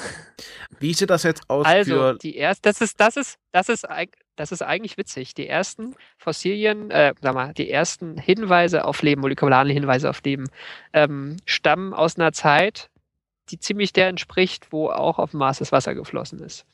Wie 0.79 0.95
sieht 0.95 1.11
das 1.11 1.23
jetzt 1.23 1.49
aus? 1.49 1.67
Also, 1.67 2.15
die 2.15 2.37
erste, 2.37 2.69
das 2.69 2.81
ist, 2.81 3.01
das 3.01 3.17
ist, 3.17 3.39
das 3.53 3.69
ist, 3.69 3.87
das 4.37 4.53
ist 4.53 4.63
eigentlich 4.63 4.97
witzig. 4.97 5.35
Die 5.35 5.49
ersten 5.49 5.95
Fossilien, 6.19 6.91
äh, 6.91 7.15
sag 7.21 7.35
mal, 7.35 7.53
die 7.55 7.71
ersten 7.71 8.17
Hinweise 8.17 8.85
auf 8.85 9.03
Leben, 9.03 9.21
molekulare 9.21 9.71
Hinweise 9.71 10.11
auf 10.11 10.23
Leben, 10.25 10.49
ähm, 10.93 11.37
stammen 11.45 11.95
aus 11.95 12.19
einer 12.19 12.33
Zeit, 12.33 12.91
die 13.51 13.59
ziemlich 13.59 13.93
der 13.93 14.09
entspricht, 14.09 14.73
wo 14.73 14.89
auch 14.91 15.19
auf 15.19 15.33
dem 15.33 15.39
Mars 15.39 15.59
das 15.59 15.73
Wasser 15.73 15.95
geflossen 15.95 16.41
ist. 16.41 16.65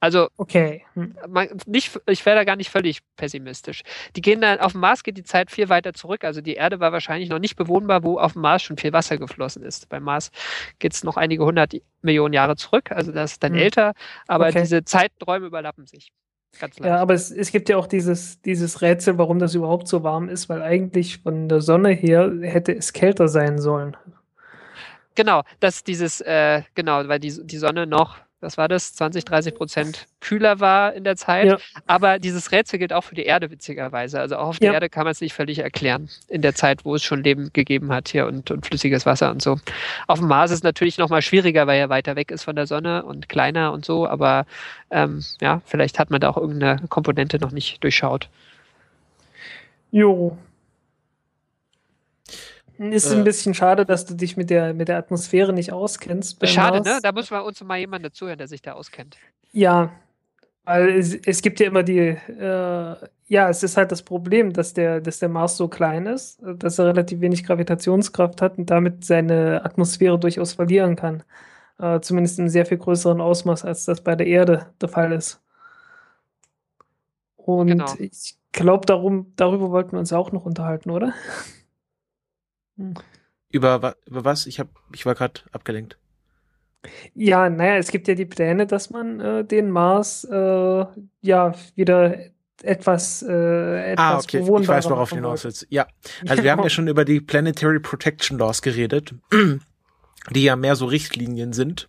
Also, 0.00 0.28
okay. 0.36 0.84
Hm. 0.94 1.16
Man, 1.28 1.48
nicht, 1.66 1.98
ich 2.06 2.24
wäre 2.24 2.36
da 2.36 2.44
gar 2.44 2.54
nicht 2.54 2.70
völlig 2.70 3.00
pessimistisch. 3.16 3.82
Die 4.14 4.20
gehen 4.20 4.40
dann, 4.40 4.60
auf 4.60 4.72
dem 4.72 4.80
Mars 4.80 5.02
geht 5.02 5.16
die 5.16 5.24
Zeit 5.24 5.50
viel 5.50 5.68
weiter 5.68 5.92
zurück. 5.92 6.24
Also 6.24 6.40
die 6.40 6.54
Erde 6.54 6.78
war 6.78 6.92
wahrscheinlich 6.92 7.28
noch 7.28 7.40
nicht 7.40 7.56
bewohnbar, 7.56 8.04
wo 8.04 8.18
auf 8.18 8.34
dem 8.34 8.42
Mars 8.42 8.62
schon 8.62 8.76
viel 8.76 8.92
Wasser 8.92 9.18
geflossen 9.18 9.64
ist. 9.64 9.88
Beim 9.88 10.04
Mars 10.04 10.30
geht 10.78 10.94
es 10.94 11.02
noch 11.02 11.16
einige 11.16 11.44
hundert 11.44 11.74
Millionen 12.02 12.32
Jahre 12.32 12.54
zurück. 12.54 12.92
Also 12.92 13.10
das 13.10 13.32
ist 13.32 13.42
dann 13.42 13.54
hm. 13.54 13.60
älter, 13.60 13.92
aber 14.28 14.48
okay. 14.48 14.60
diese 14.60 14.84
Zeiträume 14.84 15.46
überlappen 15.46 15.86
sich. 15.86 16.12
ja, 16.80 16.98
aber 16.98 17.14
es, 17.14 17.32
es 17.32 17.50
gibt 17.50 17.68
ja 17.68 17.76
auch 17.76 17.88
dieses, 17.88 18.40
dieses 18.42 18.80
Rätsel, 18.82 19.18
warum 19.18 19.40
das 19.40 19.56
überhaupt 19.56 19.88
so 19.88 20.04
warm 20.04 20.28
ist, 20.28 20.48
weil 20.48 20.62
eigentlich 20.62 21.18
von 21.18 21.48
der 21.48 21.60
Sonne 21.60 21.90
her 21.90 22.32
hätte 22.42 22.72
es 22.72 22.92
kälter 22.92 23.26
sein 23.26 23.58
sollen. 23.58 23.96
Genau, 25.16 25.42
dass 25.58 25.82
dieses, 25.82 26.20
äh, 26.20 26.62
genau, 26.76 27.08
weil 27.08 27.18
die, 27.18 27.44
die 27.44 27.58
Sonne 27.58 27.88
noch 27.88 28.18
was 28.40 28.56
war 28.56 28.68
das, 28.68 28.94
20, 28.94 29.24
30 29.24 29.54
Prozent 29.54 30.06
kühler 30.20 30.60
war 30.60 30.94
in 30.94 31.04
der 31.04 31.16
Zeit. 31.16 31.46
Ja. 31.46 31.58
Aber 31.86 32.18
dieses 32.18 32.52
Rätsel 32.52 32.78
gilt 32.78 32.92
auch 32.92 33.02
für 33.02 33.14
die 33.14 33.24
Erde, 33.24 33.50
witzigerweise. 33.50 34.20
Also 34.20 34.36
auch 34.36 34.48
auf 34.48 34.58
der 34.58 34.74
Erde 34.74 34.88
kann 34.88 35.04
man 35.04 35.12
es 35.12 35.20
nicht 35.20 35.34
völlig 35.34 35.58
erklären, 35.58 36.08
in 36.28 36.42
der 36.42 36.54
Zeit, 36.54 36.84
wo 36.84 36.94
es 36.94 37.02
schon 37.02 37.22
Leben 37.24 37.52
gegeben 37.52 37.92
hat 37.92 38.08
hier 38.08 38.26
und, 38.26 38.50
und 38.50 38.64
flüssiges 38.64 39.06
Wasser 39.06 39.30
und 39.30 39.42
so. 39.42 39.58
Auf 40.06 40.20
dem 40.20 40.28
Mars 40.28 40.50
ist 40.50 40.58
es 40.58 40.62
natürlich 40.62 40.98
nochmal 40.98 41.22
schwieriger, 41.22 41.66
weil 41.66 41.80
er 41.80 41.88
weiter 41.88 42.16
weg 42.16 42.30
ist 42.30 42.44
von 42.44 42.56
der 42.56 42.66
Sonne 42.66 43.04
und 43.04 43.28
kleiner 43.28 43.72
und 43.72 43.84
so. 43.84 44.06
Aber 44.06 44.46
ähm, 44.90 45.24
ja, 45.40 45.60
vielleicht 45.64 45.98
hat 45.98 46.10
man 46.10 46.20
da 46.20 46.30
auch 46.30 46.36
irgendeine 46.36 46.86
Komponente 46.88 47.38
noch 47.38 47.50
nicht 47.50 47.82
durchschaut. 47.82 48.28
Jo, 49.90 50.36
ist 52.78 53.10
äh, 53.12 53.16
ein 53.16 53.24
bisschen 53.24 53.54
schade, 53.54 53.84
dass 53.84 54.06
du 54.06 54.14
dich 54.14 54.36
mit 54.36 54.50
der, 54.50 54.74
mit 54.74 54.88
der 54.88 54.98
Atmosphäre 54.98 55.52
nicht 55.52 55.72
auskennst. 55.72 56.44
Schade, 56.46 56.80
ne? 56.82 56.98
Da 57.02 57.12
muss 57.12 57.30
man 57.30 57.42
uns 57.42 57.62
mal 57.62 57.78
jemand 57.78 58.04
dazuhören, 58.04 58.38
der 58.38 58.48
sich 58.48 58.62
da 58.62 58.72
auskennt. 58.72 59.16
Ja, 59.52 59.90
weil 60.64 60.90
es, 60.90 61.14
es 61.14 61.40
gibt 61.42 61.60
ja 61.60 61.66
immer 61.66 61.82
die, 61.82 61.98
äh, 61.98 62.96
ja, 63.26 63.48
es 63.48 63.62
ist 63.62 63.76
halt 63.76 63.90
das 63.90 64.02
Problem, 64.02 64.52
dass 64.52 64.74
der, 64.74 65.00
dass 65.00 65.18
der 65.18 65.28
Mars 65.28 65.56
so 65.56 65.68
klein 65.68 66.06
ist, 66.06 66.40
dass 66.42 66.78
er 66.78 66.86
relativ 66.86 67.20
wenig 67.20 67.44
Gravitationskraft 67.44 68.42
hat 68.42 68.58
und 68.58 68.70
damit 68.70 69.04
seine 69.04 69.64
Atmosphäre 69.64 70.18
durchaus 70.18 70.52
verlieren 70.52 70.94
kann. 70.96 71.22
Äh, 71.78 72.00
zumindest 72.00 72.38
in 72.38 72.48
sehr 72.48 72.66
viel 72.66 72.78
größeren 72.78 73.20
Ausmaß, 73.20 73.64
als 73.64 73.84
das 73.84 74.02
bei 74.02 74.14
der 74.16 74.26
Erde 74.26 74.66
der 74.80 74.88
Fall 74.88 75.12
ist. 75.12 75.40
Und 77.36 77.68
Genau. 77.68 77.86
ich 77.98 78.36
glaube, 78.52 78.84
darum, 78.84 79.32
darüber 79.36 79.70
wollten 79.70 79.92
wir 79.92 80.00
uns 80.00 80.12
auch 80.12 80.32
noch 80.32 80.44
unterhalten, 80.44 80.90
oder? 80.90 81.14
Über, 83.50 83.82
wa- 83.82 83.94
über 84.06 84.24
was? 84.24 84.46
Ich 84.46 84.60
hab, 84.60 84.68
ich 84.94 85.06
war 85.06 85.14
gerade 85.14 85.40
abgelenkt. 85.52 85.98
Ja, 87.14 87.50
naja, 87.50 87.76
es 87.76 87.90
gibt 87.90 88.06
ja 88.08 88.14
die 88.14 88.26
Pläne, 88.26 88.66
dass 88.66 88.90
man 88.90 89.20
äh, 89.20 89.44
den 89.44 89.70
Mars 89.70 90.24
äh, 90.24 90.84
ja 91.22 91.54
wieder 91.74 92.16
etwas, 92.62 93.22
äh, 93.22 93.92
etwas 93.92 94.04
Ah, 94.04 94.18
okay. 94.18 94.60
Ich 94.62 94.68
weiß, 94.68 94.88
worauf 94.90 95.10
hinaus 95.10 95.44
willst. 95.44 95.66
Ja. 95.70 95.86
Also 96.28 96.42
wir 96.42 96.52
haben 96.52 96.62
ja 96.62 96.70
schon 96.70 96.88
über 96.88 97.04
die 97.04 97.20
Planetary 97.20 97.80
Protection 97.80 98.38
Laws 98.38 98.62
geredet, 98.62 99.14
die 100.30 100.42
ja 100.44 100.56
mehr 100.56 100.76
so 100.76 100.86
Richtlinien 100.86 101.52
sind. 101.52 101.88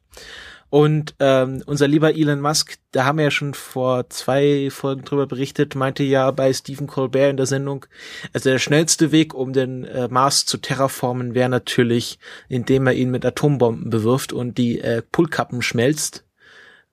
Und 0.70 1.16
ähm, 1.20 1.64
unser 1.66 1.88
lieber 1.88 2.16
Elon 2.16 2.42
Musk, 2.42 2.78
da 2.92 3.06
haben 3.06 3.18
wir 3.18 3.26
ja 3.26 3.32
schon 3.32 3.56
vor 3.56 4.08
zwei 4.10 4.70
Folgen 4.70 5.04
drüber 5.04 5.26
berichtet, 5.26 5.74
meinte 5.74 6.04
ja 6.04 6.30
bei 6.30 6.54
Stephen 6.54 6.86
Colbert 6.86 7.32
in 7.32 7.38
der 7.38 7.48
Sendung, 7.48 7.88
also 8.34 8.52
der 8.52 8.60
schnellste 8.60 9.12
Weg, 9.12 9.34
um 9.34 9.52
den 9.52 9.84
äh, 9.86 10.08
Mars 10.10 10.46
zu 10.46 10.58
terraformen, 10.58 11.34
wäre 11.34 11.50
natürlich, 11.50 12.20
indem 12.50 12.86
er 12.86 12.94
ihn 12.94 13.10
mit 13.10 13.26
Atombomben 13.26 13.90
bewirft 13.90 14.32
und 14.32 14.60
die 14.60 14.80
äh, 14.80 15.02
Pullkappen 15.02 15.64
schmelzt, 15.64 16.26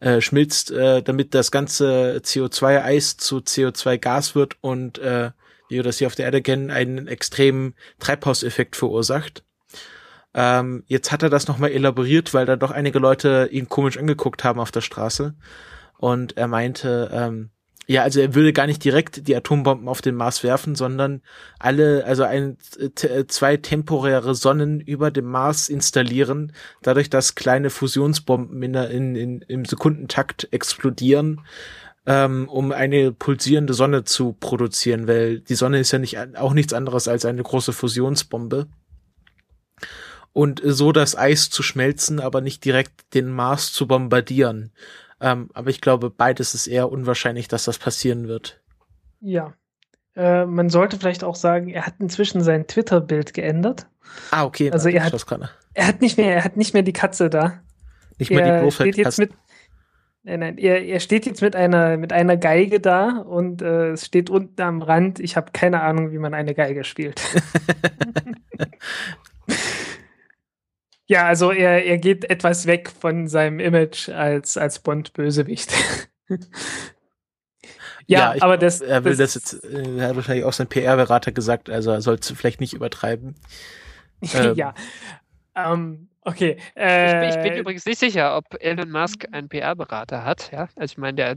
äh, 0.00 0.22
schmilzt, 0.22 0.70
äh, 0.70 1.02
damit 1.02 1.34
das 1.34 1.50
ganze 1.50 2.22
CO2-Eis 2.24 3.18
zu 3.18 3.38
CO2-Gas 3.38 4.34
wird 4.34 4.56
und 4.62 4.98
äh, 4.98 5.32
wie 5.68 5.76
wir 5.76 5.82
das 5.82 5.98
hier 5.98 6.06
auf 6.06 6.14
der 6.14 6.26
Erde 6.26 6.40
kennen, 6.40 6.70
einen 6.70 7.08
extremen 7.08 7.74
Treibhauseffekt 7.98 8.76
verursacht. 8.76 9.42
Ähm, 10.38 10.84
jetzt 10.86 11.12
hat 11.12 11.22
er 11.22 11.30
das 11.30 11.48
nochmal 11.48 11.70
elaboriert, 11.70 12.34
weil 12.34 12.44
da 12.44 12.56
doch 12.56 12.70
einige 12.70 12.98
Leute 12.98 13.48
ihn 13.50 13.70
komisch 13.70 13.96
angeguckt 13.96 14.44
haben 14.44 14.60
auf 14.60 14.70
der 14.70 14.82
Straße. 14.82 15.34
Und 15.96 16.36
er 16.36 16.46
meinte, 16.46 17.10
ähm, 17.10 17.48
ja, 17.86 18.02
also 18.02 18.20
er 18.20 18.34
würde 18.34 18.52
gar 18.52 18.66
nicht 18.66 18.84
direkt 18.84 19.28
die 19.28 19.34
Atombomben 19.34 19.88
auf 19.88 20.02
den 20.02 20.14
Mars 20.14 20.42
werfen, 20.42 20.74
sondern 20.74 21.22
alle, 21.58 22.04
also 22.04 22.24
ein, 22.24 22.58
t- 22.96 23.26
zwei 23.28 23.56
temporäre 23.56 24.34
Sonnen 24.34 24.80
über 24.80 25.10
dem 25.10 25.24
Mars 25.24 25.70
installieren, 25.70 26.52
dadurch, 26.82 27.08
dass 27.08 27.34
kleine 27.34 27.70
Fusionsbomben 27.70 28.62
in, 28.62 28.74
in, 28.74 29.16
in, 29.16 29.40
im 29.42 29.64
Sekundentakt 29.64 30.48
explodieren, 30.50 31.40
ähm, 32.04 32.48
um 32.48 32.72
eine 32.72 33.12
pulsierende 33.12 33.72
Sonne 33.72 34.04
zu 34.04 34.32
produzieren, 34.38 35.08
weil 35.08 35.40
die 35.40 35.54
Sonne 35.54 35.78
ist 35.78 35.92
ja 35.92 35.98
nicht 35.98 36.18
auch 36.36 36.52
nichts 36.52 36.74
anderes 36.74 37.08
als 37.08 37.24
eine 37.24 37.42
große 37.42 37.72
Fusionsbombe 37.72 38.66
und 40.36 40.60
so 40.62 40.92
das 40.92 41.16
Eis 41.16 41.48
zu 41.48 41.62
schmelzen, 41.62 42.20
aber 42.20 42.42
nicht 42.42 42.62
direkt 42.62 43.14
den 43.14 43.30
Mars 43.30 43.72
zu 43.72 43.88
bombardieren. 43.88 44.70
Ähm, 45.18 45.48
aber 45.54 45.70
ich 45.70 45.80
glaube, 45.80 46.10
beides 46.10 46.52
ist 46.52 46.66
eher 46.66 46.92
unwahrscheinlich, 46.92 47.48
dass 47.48 47.64
das 47.64 47.78
passieren 47.78 48.28
wird. 48.28 48.60
Ja. 49.20 49.54
Äh, 50.14 50.44
man 50.44 50.68
sollte 50.68 50.98
vielleicht 50.98 51.24
auch 51.24 51.36
sagen, 51.36 51.70
er 51.70 51.86
hat 51.86 51.94
inzwischen 52.00 52.42
sein 52.42 52.66
Twitter-Bild 52.66 53.32
geändert. 53.32 53.86
Ah, 54.30 54.44
okay. 54.44 54.70
Also 54.70 54.90
er 54.90 55.04
hat- 55.04 55.26
gerade. 55.26 55.48
Er 55.72 55.86
hat 55.86 56.02
nicht 56.02 56.18
mehr, 56.18 56.34
er 56.34 56.44
hat 56.44 56.58
nicht 56.58 56.74
mehr 56.74 56.82
die 56.82 56.92
Katze 56.92 57.30
da. 57.30 57.62
nicht 58.18 58.30
mehr 58.30 58.42
die 58.44 58.66
er 58.66 58.70
steht 58.70 58.98
jetzt 58.98 59.16
Blofeld-Kasten. 59.16 59.22
mit. 59.22 59.32
Nein, 60.22 60.40
nein, 60.40 60.58
er, 60.58 60.84
er 60.84 61.00
steht 61.00 61.24
jetzt 61.24 61.40
mit 61.40 61.56
einer, 61.56 61.96
mit 61.96 62.12
einer 62.12 62.36
Geige 62.36 62.78
da 62.78 63.20
und 63.20 63.62
äh, 63.62 63.92
es 63.92 64.04
steht 64.04 64.28
unten 64.28 64.60
am 64.60 64.82
Rand, 64.82 65.18
ich 65.18 65.34
habe 65.38 65.52
keine 65.52 65.80
Ahnung, 65.80 66.12
wie 66.12 66.18
man 66.18 66.34
eine 66.34 66.52
Geige 66.52 66.84
spielt. 66.84 67.22
ja, 71.06 71.26
also 71.26 71.52
er, 71.52 71.84
er 71.84 71.98
geht 71.98 72.28
etwas 72.28 72.66
weg 72.66 72.90
von 72.90 73.28
seinem 73.28 73.60
Image 73.60 74.08
als, 74.08 74.56
als 74.56 74.80
Bond-Bösewicht. 74.80 75.72
ja, 78.06 78.34
ich 78.34 78.42
aber 78.42 78.58
das. 78.58 78.80
Er 78.80 79.04
will 79.04 79.16
das, 79.16 79.34
jetzt, 79.34 79.64
äh, 79.64 79.98
er 79.98 80.08
hat 80.08 80.16
wahrscheinlich 80.16 80.44
auch 80.44 80.52
sein 80.52 80.66
PR-Berater 80.66 81.30
gesagt, 81.30 81.70
also 81.70 81.92
er 81.92 82.02
soll 82.02 82.16
es 82.16 82.30
vielleicht 82.30 82.60
nicht 82.60 82.74
übertreiben. 82.74 83.36
ähm, 84.34 84.54
ja. 84.56 84.74
Ähm, 85.54 86.08
okay. 86.26 86.56
Ich, 86.58 86.82
Äh, 86.82 87.20
bin- 87.20 87.28
ich 87.30 87.42
bin 87.50 87.60
übrigens 87.60 87.86
nicht 87.86 87.98
sicher, 87.98 88.36
ob 88.36 88.44
Elon 88.60 88.90
Musk 88.90 89.24
einen 89.32 89.48
PR-Berater 89.48 90.24
hat. 90.24 90.50
Ja? 90.52 90.68
Also 90.76 90.92
ich 90.92 90.98
meine, 90.98 91.14
der 91.16 91.36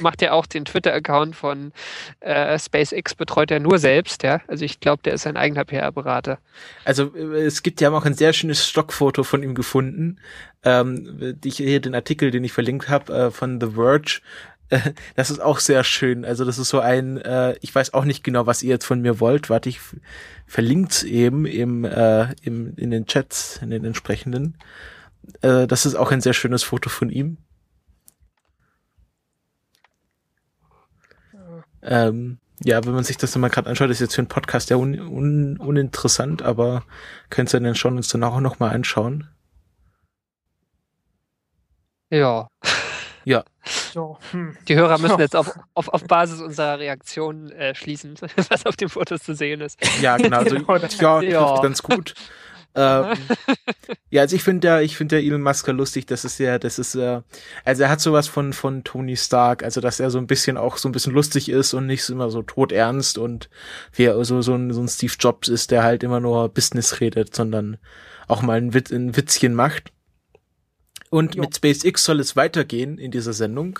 macht 0.00 0.22
ja 0.22 0.32
auch 0.32 0.46
den 0.46 0.64
Twitter-Account 0.64 1.34
von 1.34 1.72
äh, 2.20 2.58
SpaceX, 2.58 3.14
betreut 3.14 3.50
er 3.50 3.60
nur 3.60 3.78
selbst. 3.78 4.22
Ja? 4.22 4.40
Also 4.46 4.64
ich 4.64 4.78
glaube, 4.80 5.02
der 5.02 5.14
ist 5.14 5.22
sein 5.22 5.36
eigener 5.36 5.64
PR-Berater. 5.64 6.38
Also 6.84 7.12
äh, 7.16 7.42
es 7.44 7.62
gibt 7.62 7.80
ja 7.80 7.90
auch 7.90 8.04
ein 8.04 8.14
sehr 8.14 8.32
schönes 8.32 8.66
Stockfoto 8.68 9.24
von 9.24 9.42
ihm 9.42 9.54
gefunden. 9.54 10.18
Ähm, 10.64 11.36
ich 11.44 11.56
hier 11.56 11.80
den 11.80 11.94
Artikel, 11.94 12.30
den 12.30 12.44
ich 12.44 12.52
verlinkt 12.52 12.88
habe, 12.88 13.12
äh, 13.12 13.30
von 13.30 13.60
The 13.60 13.72
Verge. 13.74 14.20
Das 15.14 15.30
ist 15.30 15.40
auch 15.40 15.60
sehr 15.60 15.84
schön. 15.84 16.24
Also 16.24 16.44
das 16.44 16.58
ist 16.58 16.68
so 16.68 16.80
ein, 16.80 17.18
äh, 17.18 17.56
ich 17.60 17.74
weiß 17.74 17.94
auch 17.94 18.04
nicht 18.04 18.24
genau, 18.24 18.46
was 18.46 18.62
ihr 18.62 18.70
jetzt 18.70 18.84
von 18.84 19.00
mir 19.00 19.20
wollt. 19.20 19.50
Warte, 19.50 19.68
ich 19.68 19.80
verlinkt's 20.46 21.02
eben 21.02 21.46
im, 21.46 21.84
äh, 21.84 22.32
im, 22.42 22.74
in 22.76 22.90
den 22.90 23.06
Chats, 23.06 23.60
in 23.62 23.70
den 23.70 23.84
entsprechenden. 23.84 24.58
Äh, 25.42 25.66
das 25.66 25.86
ist 25.86 25.94
auch 25.94 26.10
ein 26.10 26.20
sehr 26.20 26.34
schönes 26.34 26.62
Foto 26.62 26.90
von 26.90 27.10
ihm. 27.10 27.38
Ähm, 31.82 32.38
ja, 32.64 32.84
wenn 32.84 32.94
man 32.94 33.04
sich 33.04 33.16
das 33.16 33.36
mal 33.36 33.48
gerade 33.48 33.68
anschaut, 33.68 33.90
ist 33.90 34.00
jetzt 34.00 34.14
für 34.14 34.22
einen 34.22 34.28
Podcast 34.28 34.70
ja 34.70 34.76
un, 34.76 34.98
un, 34.98 35.56
uninteressant, 35.58 36.42
aber 36.42 36.84
könnt 37.30 37.52
ihr 37.54 37.60
dann 37.60 37.74
schon 37.74 37.96
uns 37.96 38.08
dann 38.08 38.24
auch 38.24 38.40
noch 38.40 38.58
mal 38.58 38.70
anschauen. 38.70 39.28
Ja, 43.24 43.44
so, 43.96 44.18
hm. 44.30 44.56
die 44.68 44.76
Hörer 44.76 44.98
müssen 44.98 45.14
Ja. 45.16 45.20
jetzt 45.24 45.34
auf, 45.34 45.58
auf, 45.74 45.88
auf 45.88 46.04
Basis 46.04 46.40
unserer 46.42 46.78
Reaktion 46.78 47.50
äh, 47.52 47.74
schließen, 47.74 48.14
was 48.50 48.66
auf 48.66 48.76
den 48.76 48.90
Fotos 48.90 49.22
zu 49.22 49.34
sehen 49.34 49.62
ist. 49.62 49.78
Ja, 50.02 50.18
genau. 50.18 50.36
Also, 50.38 50.56
Genau, 50.58 50.78
das- 50.78 50.98
ja, 51.00 51.20
Ja. 51.22 51.60
ganz 51.62 51.82
gut. 51.82 52.14
ähm, 52.74 53.06
ja, 54.10 54.20
also 54.20 54.36
ich 54.36 54.42
finde 54.42 54.68
ja, 54.68 54.80
ich 54.82 54.98
finde 54.98 55.18
ja 55.18 55.26
Elon 55.26 55.40
Musk 55.40 55.66
lustig. 55.68 56.04
Das 56.06 56.26
ist 56.26 56.38
ja, 56.38 56.58
das 56.58 56.78
ist 56.78 56.94
ja, 56.94 57.24
also 57.64 57.84
er 57.84 57.88
hat 57.88 58.00
sowas 58.02 58.28
von 58.28 58.52
von 58.52 58.84
Tony 58.84 59.16
Stark, 59.16 59.62
also 59.64 59.80
dass 59.80 59.98
er 59.98 60.10
so 60.10 60.18
ein 60.18 60.26
bisschen 60.26 60.58
auch 60.58 60.76
so 60.76 60.86
ein 60.88 60.92
bisschen 60.92 61.14
lustig 61.14 61.48
ist 61.48 61.72
und 61.72 61.86
nicht 61.86 62.04
so 62.04 62.12
immer 62.12 62.28
so 62.28 62.42
todernst 62.42 63.16
und 63.16 63.48
wie 63.94 64.04
er 64.04 64.22
so 64.26 64.42
so 64.42 64.54
ein, 64.54 64.72
so 64.74 64.82
ein 64.82 64.88
Steve 64.88 65.14
Jobs 65.18 65.48
ist, 65.48 65.70
der 65.70 65.84
halt 65.84 66.02
immer 66.02 66.20
nur 66.20 66.50
Business 66.50 67.00
redet, 67.00 67.34
sondern 67.34 67.78
auch 68.28 68.42
mal 68.42 68.58
ein, 68.58 68.74
Witz, 68.74 68.90
ein 68.90 69.16
Witzchen 69.16 69.54
macht. 69.54 69.90
Und 71.10 71.36
Jo. 71.36 71.42
mit 71.42 71.56
SpaceX 71.56 72.04
soll 72.04 72.20
es 72.20 72.36
weitergehen 72.36 72.98
in 72.98 73.10
dieser 73.10 73.32
Sendung, 73.32 73.78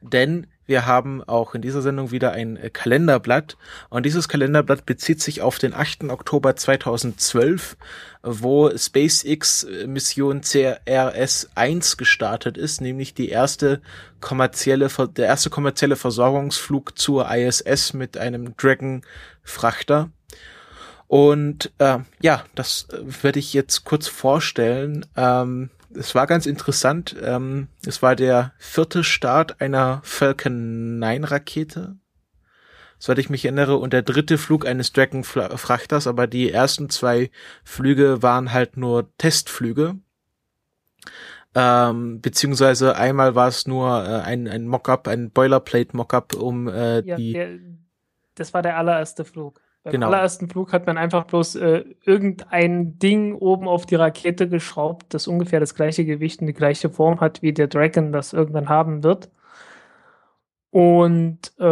denn 0.00 0.46
wir 0.66 0.86
haben 0.86 1.22
auch 1.22 1.54
in 1.54 1.62
dieser 1.62 1.82
Sendung 1.82 2.10
wieder 2.10 2.32
ein 2.32 2.56
äh, 2.56 2.70
Kalenderblatt 2.70 3.56
und 3.90 4.06
dieses 4.06 4.28
Kalenderblatt 4.28 4.86
bezieht 4.86 5.20
sich 5.20 5.42
auf 5.42 5.58
den 5.58 5.74
8. 5.74 6.04
Oktober 6.04 6.56
2012, 6.56 7.76
wo 8.22 8.70
SpaceX 8.76 9.64
äh, 9.64 9.86
Mission 9.86 10.40
CRS-1 10.40 11.96
gestartet 11.96 12.56
ist, 12.56 12.80
nämlich 12.80 13.14
die 13.14 13.28
erste 13.28 13.82
kommerzielle, 14.20 14.88
der 15.16 15.26
erste 15.26 15.50
kommerzielle 15.50 15.96
Versorgungsflug 15.96 16.98
zur 16.98 17.30
ISS 17.30 17.92
mit 17.92 18.16
einem 18.16 18.56
Dragon-Frachter. 18.56 20.10
Und 21.06 21.70
äh, 21.78 21.98
ja, 22.22 22.44
das 22.54 22.88
äh, 22.90 23.22
werde 23.22 23.38
ich 23.38 23.52
jetzt 23.52 23.84
kurz 23.84 24.08
vorstellen. 24.08 25.04
Ähm, 25.16 25.68
es 25.96 26.14
war 26.14 26.26
ganz 26.26 26.46
interessant. 26.46 27.16
Ähm, 27.22 27.68
es 27.86 28.02
war 28.02 28.16
der 28.16 28.52
vierte 28.58 29.04
Start 29.04 29.60
einer 29.60 30.00
Falcon 30.04 30.98
9 30.98 31.24
Rakete. 31.24 31.96
Soweit 32.98 33.18
ich 33.18 33.30
mich 33.30 33.44
erinnere, 33.44 33.76
und 33.76 33.92
der 33.92 34.02
dritte 34.02 34.38
Flug 34.38 34.66
eines 34.66 34.92
Dragon-Frachters, 34.92 36.06
aber 36.06 36.26
die 36.26 36.50
ersten 36.50 36.88
zwei 36.88 37.30
Flüge 37.62 38.22
waren 38.22 38.52
halt 38.52 38.76
nur 38.76 39.14
Testflüge. 39.18 39.96
Ähm, 41.54 42.20
beziehungsweise 42.20 42.96
einmal 42.96 43.34
war 43.34 43.48
es 43.48 43.66
nur 43.66 44.04
äh, 44.04 44.22
ein, 44.22 44.48
ein 44.48 44.66
Mockup, 44.66 45.06
ein 45.06 45.30
Boilerplate-Mockup, 45.30 46.34
um 46.34 46.68
äh, 46.68 47.02
Ja, 47.02 47.16
die. 47.16 47.32
der, 47.32 47.58
das 48.34 48.54
war 48.54 48.62
der 48.62 48.76
allererste 48.76 49.24
Flug. 49.24 49.60
Beim 49.84 49.92
Genau. 49.92 50.06
allerersten 50.06 50.48
Flug 50.48 50.72
hat 50.72 50.86
man 50.86 50.96
einfach 50.96 51.24
bloß 51.24 51.56
äh, 51.56 51.84
irgendein 52.04 52.98
Ding 52.98 53.34
oben 53.34 53.68
auf 53.68 53.84
die 53.84 53.96
Rakete 53.96 54.48
geschraubt, 54.48 55.12
das 55.12 55.28
ungefähr 55.28 55.60
das 55.60 55.74
gleiche 55.74 56.06
Gewicht 56.06 56.40
und 56.40 56.46
die 56.46 56.54
gleiche 56.54 56.88
Form 56.88 57.20
hat, 57.20 57.42
wie 57.42 57.52
der 57.52 57.68
Dragon 57.68 58.10
das 58.10 58.32
irgendwann 58.32 58.70
haben 58.70 59.02
wird. 59.04 59.30
Und 60.70 61.52
äh, 61.60 61.64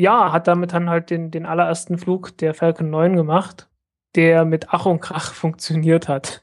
ja, 0.00 0.32
hat 0.32 0.46
damit 0.46 0.72
dann 0.74 0.90
halt 0.90 1.10
den, 1.10 1.30
den 1.30 1.46
allerersten 1.46 1.96
Flug 1.96 2.36
der 2.38 2.54
Falcon 2.54 2.90
9 2.90 3.16
gemacht, 3.16 3.68
der 4.16 4.44
mit 4.44 4.66
Ach 4.70 4.84
und 4.84 5.00
Krach 5.00 5.32
funktioniert 5.34 6.08
hat. 6.08 6.42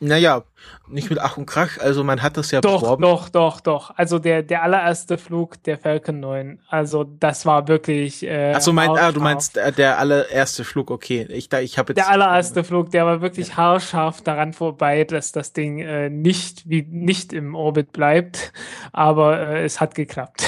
Naja, 0.00 0.44
nicht 0.88 1.10
mit 1.10 1.18
Ach 1.18 1.36
und 1.36 1.46
Krach, 1.46 1.78
also 1.78 2.04
man 2.04 2.22
hat 2.22 2.36
das 2.36 2.50
ja 2.50 2.60
Doch, 2.60 2.82
beworben. 2.82 3.02
doch, 3.02 3.28
doch, 3.28 3.60
doch. 3.60 3.92
Also 3.96 4.18
der, 4.18 4.42
der 4.42 4.62
allererste 4.62 5.18
Flug 5.18 5.62
der 5.64 5.78
Falcon 5.78 6.20
9. 6.20 6.60
Also 6.68 7.04
das 7.04 7.46
war 7.46 7.68
wirklich. 7.68 8.24
Äh, 8.24 8.52
Ach 8.54 8.60
so, 8.60 8.72
mein, 8.72 8.90
ah, 8.90 9.12
du 9.12 9.20
meinst 9.20 9.56
äh, 9.56 9.72
der 9.72 9.98
allererste 9.98 10.64
Flug, 10.64 10.90
okay. 10.90 11.26
Ich, 11.30 11.48
da, 11.48 11.60
ich 11.60 11.78
habe 11.78 11.92
jetzt. 11.92 11.98
Der 11.98 12.10
allererste 12.10 12.64
Flug, 12.64 12.90
der 12.90 13.06
war 13.06 13.20
wirklich 13.20 13.56
haarscharf 13.56 14.22
daran 14.22 14.52
vorbei, 14.52 15.04
dass 15.04 15.32
das 15.32 15.52
Ding 15.52 15.80
äh, 15.80 16.10
nicht 16.10 16.68
wie 16.68 16.86
nicht 16.88 17.32
im 17.32 17.54
Orbit 17.54 17.92
bleibt, 17.92 18.52
aber 18.92 19.38
äh, 19.40 19.64
es 19.64 19.80
hat 19.80 19.94
geklappt. 19.94 20.44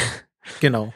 Genau. 0.61 0.93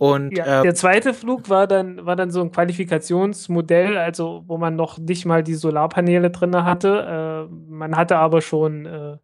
Und 0.00 0.34
Ja, 0.34 0.60
äh, 0.60 0.62
der 0.62 0.74
zweite 0.74 1.12
Flug 1.12 1.50
war 1.50 1.66
dann, 1.66 2.06
war 2.06 2.16
dann 2.16 2.30
so 2.30 2.40
ein 2.40 2.50
Qualifikationsmodell, 2.50 3.98
also 3.98 4.44
wo 4.46 4.56
man 4.56 4.74
noch 4.74 4.96
nicht 4.96 5.26
mal 5.26 5.42
die 5.42 5.52
Solarpaneele 5.52 6.30
drin 6.30 6.64
hatte. 6.64 7.48
Äh, 7.50 7.54
man 7.70 7.94
hatte 7.94 8.16
aber 8.16 8.40
schon, 8.40 8.86
äh, 8.86 9.18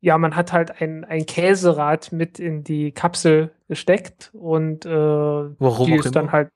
ja, 0.00 0.16
man 0.16 0.34
hat 0.34 0.54
halt 0.54 0.80
ein, 0.80 1.04
ein 1.04 1.26
Käserad 1.26 2.10
mit 2.10 2.38
in 2.38 2.64
die 2.64 2.92
Kapsel 2.92 3.50
gesteckt 3.68 4.30
und 4.32 4.86
äh, 4.86 4.90
Warum 4.90 5.86
die 5.86 5.96
ist 5.96 6.16
dann 6.16 6.32
halt. 6.32 6.48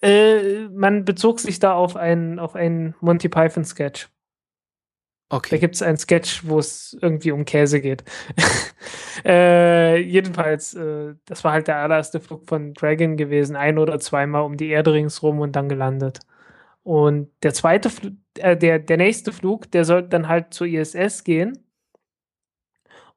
Äh, 0.00 0.68
man 0.68 1.04
bezog 1.04 1.40
sich 1.40 1.58
da 1.58 1.74
auf 1.74 1.96
einen, 1.96 2.38
auf 2.38 2.54
einen 2.54 2.94
Monty 3.00 3.28
Python 3.28 3.64
Sketch. 3.64 4.08
Da 5.32 5.38
okay. 5.38 5.58
gibt 5.58 5.76
es 5.76 5.80
einen 5.80 5.96
Sketch, 5.96 6.46
wo 6.46 6.58
es 6.58 6.94
irgendwie 7.00 7.32
um 7.32 7.46
Käse 7.46 7.80
geht. 7.80 8.04
äh, 9.24 9.96
jedenfalls, 9.96 10.74
äh, 10.74 11.14
das 11.24 11.42
war 11.42 11.52
halt 11.52 11.68
der 11.68 11.78
allererste 11.78 12.20
Flug 12.20 12.46
von 12.46 12.74
Dragon 12.74 13.16
gewesen, 13.16 13.56
ein 13.56 13.78
oder 13.78 13.98
zweimal 13.98 14.42
um 14.42 14.58
die 14.58 14.68
Erde 14.68 14.92
ringsrum 14.92 15.40
und 15.40 15.56
dann 15.56 15.70
gelandet. 15.70 16.20
Und 16.82 17.30
der 17.42 17.54
zweite, 17.54 17.88
Fl 17.88 18.12
äh, 18.38 18.58
der, 18.58 18.78
der 18.78 18.98
nächste 18.98 19.32
Flug, 19.32 19.70
der 19.70 19.86
sollte 19.86 20.10
dann 20.10 20.28
halt 20.28 20.52
zur 20.52 20.66
ISS 20.66 21.24
gehen. 21.24 21.64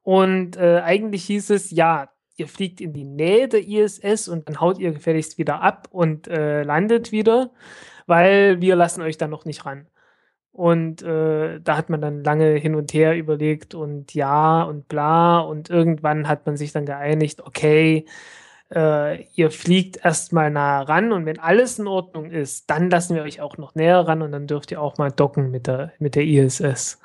Und 0.02 0.56
äh, 0.56 0.80
eigentlich 0.82 1.24
hieß 1.24 1.50
es, 1.50 1.70
ja, 1.70 2.08
ihr 2.36 2.48
fliegt 2.48 2.80
in 2.80 2.94
die 2.94 3.04
Nähe 3.04 3.46
der 3.46 3.68
ISS 3.68 4.28
und 4.28 4.48
dann 4.48 4.60
haut 4.60 4.78
ihr 4.78 4.92
gefälligst 4.92 5.36
wieder 5.36 5.60
ab 5.60 5.88
und 5.90 6.28
äh, 6.28 6.62
landet 6.62 7.12
wieder, 7.12 7.50
weil 8.06 8.62
wir 8.62 8.74
lassen 8.74 9.02
euch 9.02 9.18
dann 9.18 9.30
noch 9.30 9.44
nicht 9.44 9.66
ran. 9.66 9.86
Und 10.56 11.02
äh, 11.02 11.60
da 11.60 11.76
hat 11.76 11.90
man 11.90 12.00
dann 12.00 12.24
lange 12.24 12.54
hin 12.54 12.74
und 12.76 12.94
her 12.94 13.14
überlegt 13.14 13.74
und 13.74 14.14
ja 14.14 14.62
und 14.62 14.88
bla. 14.88 15.40
Und 15.40 15.68
irgendwann 15.68 16.28
hat 16.28 16.46
man 16.46 16.56
sich 16.56 16.72
dann 16.72 16.86
geeinigt, 16.86 17.42
okay, 17.42 18.06
äh, 18.74 19.22
ihr 19.34 19.50
fliegt 19.50 20.02
erstmal 20.02 20.50
nah 20.50 20.80
ran 20.80 21.12
und 21.12 21.26
wenn 21.26 21.38
alles 21.38 21.78
in 21.78 21.86
Ordnung 21.86 22.30
ist, 22.30 22.70
dann 22.70 22.88
lassen 22.88 23.14
wir 23.14 23.22
euch 23.22 23.42
auch 23.42 23.58
noch 23.58 23.74
näher 23.74 24.00
ran 24.08 24.22
und 24.22 24.32
dann 24.32 24.46
dürft 24.46 24.70
ihr 24.70 24.80
auch 24.80 24.96
mal 24.96 25.12
docken 25.12 25.50
mit 25.50 25.66
der, 25.66 25.92
mit 25.98 26.14
der 26.14 26.24
ISS. 26.24 27.00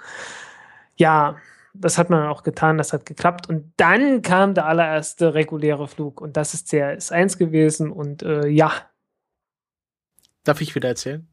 Ja, 0.95 1.35
das 1.73 1.97
hat 1.97 2.09
man 2.09 2.27
auch 2.27 2.43
getan, 2.43 2.77
das 2.77 2.93
hat 2.93 3.05
geklappt. 3.05 3.49
Und 3.49 3.73
dann 3.75 4.21
kam 4.21 4.53
der 4.53 4.65
allererste 4.65 5.33
reguläre 5.33 5.89
Flug 5.89 6.21
und 6.21 6.37
das 6.37 6.53
ist 6.53 6.71
der 6.71 6.97
S1 6.97 7.37
gewesen 7.37 7.91
und 7.91 8.23
äh, 8.23 8.47
ja, 8.47 8.71
Darf 10.45 10.61
ich 10.61 10.73
wieder 10.73 10.87
erzählen? 10.87 11.27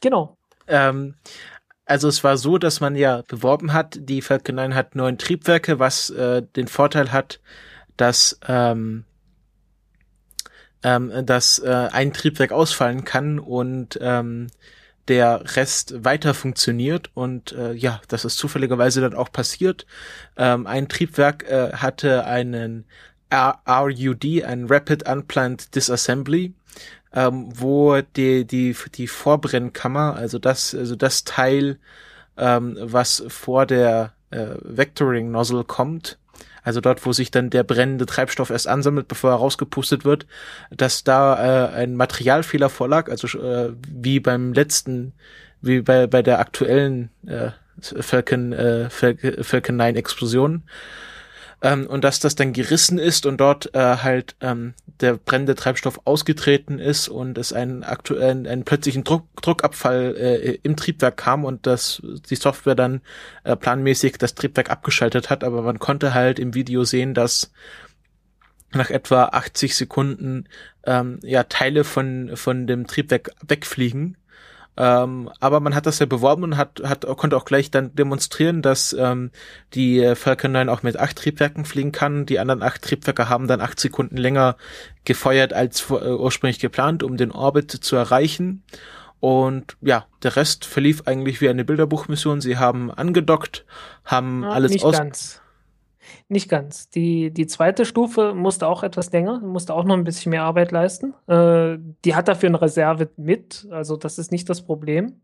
genau. 0.00 0.38
Ähm, 0.66 1.14
also 1.84 2.08
es 2.08 2.22
war 2.24 2.36
so, 2.36 2.58
dass 2.58 2.80
man 2.80 2.94
ja 2.96 3.22
beworben 3.28 3.72
hat, 3.72 3.98
die 4.00 4.22
Falcon 4.22 4.54
9 4.56 4.74
hat 4.74 4.94
neun 4.94 5.18
Triebwerke, 5.18 5.78
was 5.78 6.10
äh, 6.10 6.42
den 6.42 6.68
Vorteil 6.68 7.12
hat, 7.12 7.40
dass 7.96 8.38
ähm, 8.46 9.04
ähm, 10.82 11.26
dass 11.26 11.58
äh, 11.58 11.88
ein 11.92 12.12
Triebwerk 12.12 12.52
ausfallen 12.52 13.04
kann 13.04 13.38
und 13.38 13.98
ähm, 14.00 14.48
der 15.08 15.56
Rest 15.56 16.04
weiter 16.04 16.34
funktioniert 16.34 17.10
und 17.14 17.52
äh, 17.52 17.72
ja, 17.72 18.00
das 18.08 18.24
ist 18.24 18.38
zufälligerweise 18.38 19.00
dann 19.00 19.14
auch 19.14 19.32
passiert. 19.32 19.86
Ähm, 20.36 20.66
ein 20.66 20.88
Triebwerk 20.88 21.44
äh, 21.48 21.72
hatte 21.72 22.24
einen 22.24 22.84
RUD, 23.32 24.44
ein 24.44 24.66
Rapid 24.66 25.08
Unplanned 25.08 25.74
Disassembly, 25.74 26.54
ähm, 27.14 27.48
wo 27.54 28.00
die, 28.00 28.44
die, 28.46 28.74
die 28.94 29.06
Vorbrennkammer, 29.06 30.16
also 30.16 30.38
das, 30.38 30.74
also 30.74 30.96
das 30.96 31.24
Teil, 31.24 31.78
ähm, 32.36 32.76
was 32.80 33.24
vor 33.28 33.66
der 33.66 34.12
äh, 34.30 34.46
Vectoring 34.62 35.30
Nozzle 35.30 35.64
kommt, 35.64 36.18
also 36.62 36.80
dort, 36.80 37.04
wo 37.04 37.12
sich 37.12 37.30
dann 37.30 37.50
der 37.50 37.64
brennende 37.64 38.06
Treibstoff 38.06 38.50
erst 38.50 38.68
ansammelt, 38.68 39.08
bevor 39.08 39.30
er 39.30 39.36
rausgepustet 39.36 40.04
wird, 40.04 40.26
dass 40.70 41.04
da 41.04 41.68
äh, 41.68 41.74
ein 41.74 41.96
Materialfehler 41.96 42.70
vorlag, 42.70 43.10
also 43.10 43.26
äh, 43.38 43.72
wie 43.88 44.20
beim 44.20 44.52
letzten, 44.52 45.12
wie 45.60 45.80
bei, 45.80 46.06
bei 46.06 46.22
der 46.22 46.38
aktuellen 46.38 47.10
äh, 47.26 47.50
Falcon, 47.80 48.52
äh, 48.52 48.90
Falcon, 48.90 49.42
Falcon 49.42 49.76
9 49.76 49.96
Explosion. 49.96 50.62
Ähm, 51.62 51.86
und 51.86 52.02
dass 52.02 52.18
das 52.18 52.34
dann 52.34 52.52
gerissen 52.52 52.98
ist 52.98 53.24
und 53.24 53.40
dort 53.40 53.72
äh, 53.74 53.96
halt 53.98 54.34
ähm, 54.40 54.74
der 55.00 55.14
brennende 55.14 55.54
Treibstoff 55.54 56.00
ausgetreten 56.04 56.80
ist 56.80 57.08
und 57.08 57.38
es 57.38 57.52
einen 57.52 57.84
aktuellen, 57.84 58.48
einen 58.48 58.64
plötzlichen 58.64 59.04
Druck, 59.04 59.28
Druckabfall 59.40 60.16
äh, 60.16 60.58
im 60.62 60.76
Triebwerk 60.76 61.16
kam 61.16 61.44
und 61.44 61.66
dass 61.66 62.02
die 62.28 62.36
Software 62.36 62.74
dann 62.74 63.00
äh, 63.44 63.54
planmäßig 63.54 64.18
das 64.18 64.34
Triebwerk 64.34 64.70
abgeschaltet 64.70 65.30
hat, 65.30 65.44
aber 65.44 65.62
man 65.62 65.78
konnte 65.78 66.14
halt 66.14 66.40
im 66.40 66.54
Video 66.54 66.82
sehen, 66.82 67.14
dass 67.14 67.52
nach 68.74 68.90
etwa 68.90 69.26
80 69.26 69.76
Sekunden 69.76 70.48
ähm, 70.84 71.20
ja 71.22 71.44
Teile 71.44 71.84
von 71.84 72.32
von 72.34 72.66
dem 72.66 72.86
Triebwerk 72.86 73.30
wegfliegen. 73.46 74.16
Ähm, 74.76 75.28
aber 75.38 75.60
man 75.60 75.74
hat 75.74 75.84
das 75.84 75.98
ja 75.98 76.06
beworben 76.06 76.44
und 76.44 76.56
hat, 76.56 76.80
hat 76.84 77.06
konnte 77.16 77.36
auch 77.36 77.44
gleich 77.44 77.70
dann 77.70 77.94
demonstrieren, 77.94 78.62
dass 78.62 78.94
ähm, 78.98 79.30
die 79.74 80.14
Falcon 80.14 80.52
9 80.52 80.68
auch 80.70 80.82
mit 80.82 80.96
acht 80.98 81.16
Triebwerken 81.16 81.66
fliegen 81.66 81.92
kann. 81.92 82.24
Die 82.24 82.38
anderen 82.38 82.62
acht 82.62 82.80
Triebwerke 82.82 83.28
haben 83.28 83.46
dann 83.48 83.60
acht 83.60 83.78
Sekunden 83.78 84.16
länger 84.16 84.56
gefeuert 85.04 85.52
als 85.52 85.90
äh, 85.90 85.92
ursprünglich 85.92 86.58
geplant, 86.58 87.02
um 87.02 87.16
den 87.18 87.32
Orbit 87.32 87.70
zu 87.70 87.96
erreichen. 87.96 88.62
Und 89.20 89.76
ja, 89.82 90.06
der 90.22 90.36
Rest 90.36 90.64
verlief 90.64 91.02
eigentlich 91.06 91.40
wie 91.40 91.48
eine 91.48 91.64
Bilderbuchmission. 91.64 92.40
Sie 92.40 92.56
haben 92.56 92.90
angedockt, 92.90 93.64
haben 94.04 94.42
Ja, 94.42 94.50
alles 94.50 94.72
nicht 94.72 94.84
aus. 94.84 94.96
ganz. 94.96 95.41
Nicht 96.28 96.48
ganz. 96.48 96.88
Die, 96.90 97.30
die 97.30 97.46
zweite 97.46 97.84
Stufe 97.84 98.34
musste 98.34 98.66
auch 98.66 98.82
etwas 98.82 99.12
länger, 99.12 99.40
musste 99.40 99.74
auch 99.74 99.84
noch 99.84 99.96
ein 99.96 100.04
bisschen 100.04 100.30
mehr 100.30 100.44
Arbeit 100.44 100.72
leisten. 100.72 101.14
Äh, 101.26 101.78
die 102.04 102.14
hat 102.14 102.28
dafür 102.28 102.48
eine 102.48 102.60
Reserve 102.60 103.10
mit, 103.16 103.66
also 103.70 103.96
das 103.96 104.18
ist 104.18 104.32
nicht 104.32 104.48
das 104.48 104.62
Problem. 104.62 105.20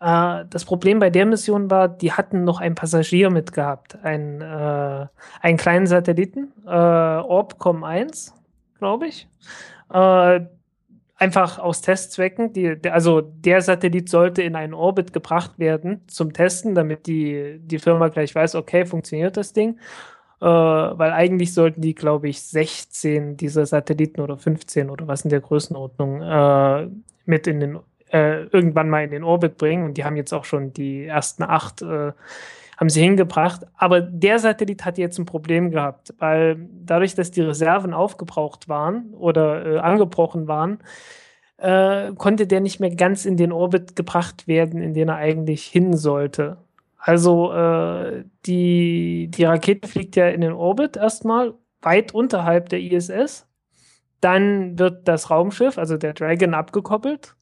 Äh, 0.00 0.44
das 0.50 0.64
Problem 0.64 0.98
bei 0.98 1.10
der 1.10 1.26
Mission 1.26 1.70
war, 1.70 1.88
die 1.88 2.12
hatten 2.12 2.44
noch 2.44 2.60
einen 2.60 2.74
Passagier 2.74 3.30
mitgehabt, 3.30 4.02
einen, 4.02 4.40
äh, 4.40 5.06
einen 5.40 5.56
kleinen 5.56 5.86
Satelliten, 5.86 6.52
äh, 6.66 6.70
Orbcom 6.70 7.84
1, 7.84 8.34
glaube 8.78 9.08
ich. 9.08 9.28
Einfach 11.20 11.58
aus 11.58 11.80
Testzwecken. 11.80 12.52
Die, 12.52 12.78
also 12.88 13.20
der 13.20 13.60
Satellit 13.60 14.08
sollte 14.08 14.42
in 14.42 14.54
einen 14.54 14.72
Orbit 14.72 15.12
gebracht 15.12 15.58
werden 15.58 16.02
zum 16.06 16.32
Testen, 16.32 16.76
damit 16.76 17.08
die, 17.08 17.58
die 17.60 17.80
Firma 17.80 18.06
gleich 18.06 18.34
weiß, 18.34 18.54
okay, 18.54 18.86
funktioniert 18.86 19.36
das 19.36 19.52
Ding. 19.52 19.80
Äh, 20.40 20.46
weil 20.46 21.10
eigentlich 21.10 21.52
sollten 21.52 21.80
die, 21.80 21.96
glaube 21.96 22.28
ich, 22.28 22.40
16 22.42 23.36
dieser 23.36 23.66
Satelliten 23.66 24.20
oder 24.20 24.38
15 24.38 24.90
oder 24.90 25.08
was 25.08 25.22
in 25.22 25.30
der 25.30 25.40
Größenordnung 25.40 26.22
äh, 26.22 26.88
mit 27.24 27.48
in 27.48 27.58
den 27.58 27.78
äh, 28.12 28.44
irgendwann 28.44 28.88
mal 28.88 29.02
in 29.02 29.10
den 29.10 29.24
Orbit 29.24 29.58
bringen. 29.58 29.84
Und 29.84 29.94
die 29.94 30.04
haben 30.04 30.16
jetzt 30.16 30.32
auch 30.32 30.44
schon 30.44 30.72
die 30.72 31.04
ersten 31.04 31.42
acht 31.42 31.82
äh, 31.82 32.12
haben 32.78 32.88
sie 32.88 33.02
hingebracht. 33.02 33.66
Aber 33.76 34.00
der 34.00 34.38
Satellit 34.38 34.84
hat 34.84 34.98
jetzt 34.98 35.18
ein 35.18 35.26
Problem 35.26 35.70
gehabt, 35.70 36.14
weil 36.18 36.68
dadurch, 36.84 37.14
dass 37.14 37.32
die 37.32 37.42
Reserven 37.42 37.92
aufgebraucht 37.92 38.68
waren 38.68 39.12
oder 39.14 39.66
äh, 39.66 39.78
angebrochen 39.80 40.46
waren, 40.46 40.78
äh, 41.58 42.12
konnte 42.14 42.46
der 42.46 42.60
nicht 42.60 42.78
mehr 42.78 42.94
ganz 42.94 43.26
in 43.26 43.36
den 43.36 43.50
Orbit 43.52 43.96
gebracht 43.96 44.46
werden, 44.46 44.80
in 44.80 44.94
den 44.94 45.08
er 45.08 45.16
eigentlich 45.16 45.64
hin 45.64 45.96
sollte. 45.96 46.58
Also 46.98 47.52
äh, 47.52 48.24
die, 48.46 49.28
die 49.28 49.44
Rakete 49.44 49.88
fliegt 49.88 50.14
ja 50.14 50.28
in 50.28 50.40
den 50.40 50.52
Orbit 50.52 50.96
erstmal, 50.96 51.54
weit 51.82 52.14
unterhalb 52.14 52.68
der 52.68 52.80
ISS. 52.80 53.46
Dann 54.20 54.78
wird 54.78 55.06
das 55.08 55.30
Raumschiff, 55.30 55.78
also 55.78 55.96
der 55.96 56.12
Dragon, 56.12 56.54
abgekoppelt. 56.54 57.34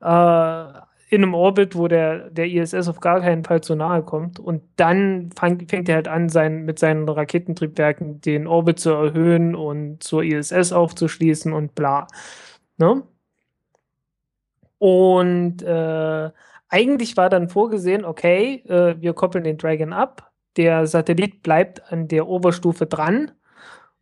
Äh, 0.00 0.64
in 1.10 1.22
einem 1.22 1.34
Orbit, 1.34 1.74
wo 1.74 1.88
der, 1.88 2.30
der 2.30 2.46
ISS 2.46 2.88
auf 2.88 3.00
gar 3.00 3.20
keinen 3.20 3.44
Fall 3.44 3.62
zu 3.62 3.74
nahe 3.74 4.02
kommt. 4.02 4.38
Und 4.38 4.62
dann 4.76 5.30
fang, 5.34 5.66
fängt 5.66 5.88
er 5.88 5.96
halt 5.96 6.08
an, 6.08 6.28
sein, 6.28 6.64
mit 6.64 6.78
seinen 6.78 7.08
Raketentriebwerken 7.08 8.20
den 8.20 8.46
Orbit 8.46 8.78
zu 8.78 8.90
erhöhen 8.90 9.54
und 9.54 10.02
zur 10.02 10.22
ISS 10.22 10.72
aufzuschließen 10.72 11.52
und 11.52 11.74
bla. 11.74 12.06
Ne? 12.76 13.02
Und 14.78 15.62
äh, 15.62 16.30
eigentlich 16.68 17.16
war 17.16 17.30
dann 17.30 17.48
vorgesehen, 17.48 18.04
okay, 18.04 18.62
äh, 18.68 19.00
wir 19.00 19.14
koppeln 19.14 19.44
den 19.44 19.58
Dragon 19.58 19.92
ab, 19.92 20.30
der 20.56 20.86
Satellit 20.86 21.42
bleibt 21.42 21.90
an 21.90 22.08
der 22.08 22.28
Oberstufe 22.28 22.86
dran 22.86 23.32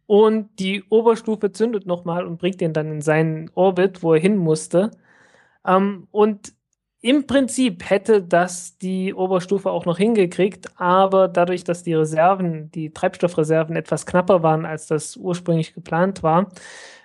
und 0.07 0.59
die 0.59 0.85
Oberstufe 0.89 1.53
zündet 1.53 1.87
nochmal 1.87 2.27
und 2.27 2.39
bringt 2.39 2.61
ihn 2.63 2.73
dann 2.73 2.91
in 2.91 3.01
seinen 3.01 3.51
Orbit, 3.55 4.03
wo 4.03 4.15
er 4.15 4.21
hin 4.21 4.37
musste. 4.37 4.91
Ähm, 5.67 6.09
und 6.11 6.53
im 7.01 7.27
Prinzip 7.27 7.89
hätte 7.89 8.23
das 8.23 8.79
die 8.79 9.15
Oberstufe 9.15 9.71
auch 9.71 9.85
noch 9.85 9.99
hingekriegt, 9.99 10.69
aber 10.77 11.29
dadurch, 11.29 11.63
dass 11.65 11.83
die 11.83 11.95
Reserven, 11.95 12.71
die 12.73 12.91
Treibstoffreserven 12.91 13.77
etwas 13.77 14.07
knapper 14.07 14.43
waren, 14.43 14.65
als 14.65 14.87
das 14.87 15.17
ursprünglich 15.17 15.75
geplant 15.75 16.23
war, 16.23 16.49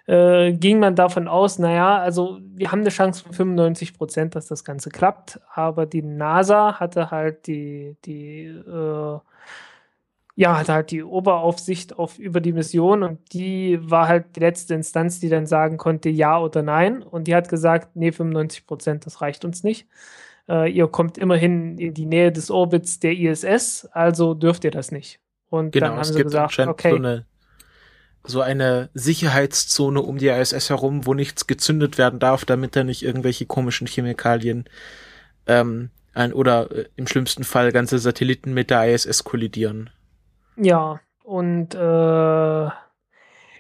äh, 0.08 0.54
ging 0.54 0.80
man 0.80 0.96
davon 0.96 1.28
aus, 1.28 1.60
naja, 1.60 1.98
also 2.00 2.40
wir 2.56 2.72
haben 2.72 2.82
eine 2.82 2.90
Chance 2.90 3.24
von 3.24 3.34
95 3.34 3.94
Prozent, 3.98 4.36
dass 4.36 4.48
das 4.48 4.64
Ganze 4.64 4.90
klappt, 4.90 5.40
aber 5.54 5.86
die 5.86 6.02
NASA 6.02 6.80
hatte 6.80 7.12
halt 7.12 7.48
die, 7.48 7.96
die, 8.06 8.46
äh, 8.46 9.20
ja, 10.42 10.58
hatte 10.58 10.74
halt 10.74 10.90
die 10.90 11.04
Oberaufsicht 11.04 12.00
auf 12.00 12.18
über 12.18 12.42
die 12.42 12.52
Mission 12.52 13.04
und 13.04 13.32
die 13.32 13.78
war 13.80 14.08
halt 14.08 14.36
die 14.36 14.40
letzte 14.40 14.74
Instanz, 14.74 15.20
die 15.20 15.30
dann 15.30 15.46
sagen 15.46 15.78
konnte, 15.78 16.10
ja 16.10 16.40
oder 16.40 16.64
nein. 16.64 17.04
Und 17.04 17.28
die 17.28 17.36
hat 17.36 17.48
gesagt, 17.48 17.96
nee, 17.96 18.12
95 18.12 18.66
Prozent, 18.66 19.06
das 19.06 19.22
reicht 19.22 19.46
uns 19.46 19.64
nicht. 19.64 19.88
Äh, 20.50 20.72
ihr 20.72 20.88
kommt 20.88 21.20
immerhin 21.20 21.78
in 21.78 21.94
die 21.94 22.08
Nähe 22.08 22.32
des 22.32 22.50
Orbits 22.50 23.00
der 23.00 23.12
ISS, 23.12 23.88
also 23.92 24.34
dürft 24.34 24.64
ihr 24.64 24.72
das 24.72 24.92
nicht. 24.92 25.20
Und 25.52 25.74
Genau, 25.74 25.86
dann 25.86 25.96
haben 25.98 26.02
es 26.02 26.08
sie 26.08 26.16
gibt 26.16 26.32
gesagt, 26.32 26.58
okay, 26.58 26.90
so 26.90 26.96
eine 26.96 27.26
so 28.24 28.42
eine 28.42 28.90
Sicherheitszone 28.96 30.02
um 30.02 30.18
die 30.18 30.30
ISS 30.30 30.72
herum, 30.72 31.06
wo 31.06 31.14
nichts 31.14 31.46
gezündet 31.46 32.00
werden 32.00 32.20
darf, 32.20 32.46
damit 32.46 32.76
da 32.76 32.84
nicht 32.84 33.04
irgendwelche 33.04 33.46
komischen 33.46 33.86
Chemikalien 33.86 34.66
ähm, 35.46 35.92
ein, 36.16 36.34
oder 36.34 36.72
äh, 36.72 36.86
im 36.96 37.06
schlimmsten 37.06 37.44
Fall 37.44 37.72
ganze 37.72 38.00
Satelliten 38.00 38.56
mit 38.56 38.72
der 38.72 38.92
ISS 38.92 39.24
kollidieren. 39.24 39.92
Ja, 40.56 41.00
und 41.24 41.76
äh, 41.76 41.80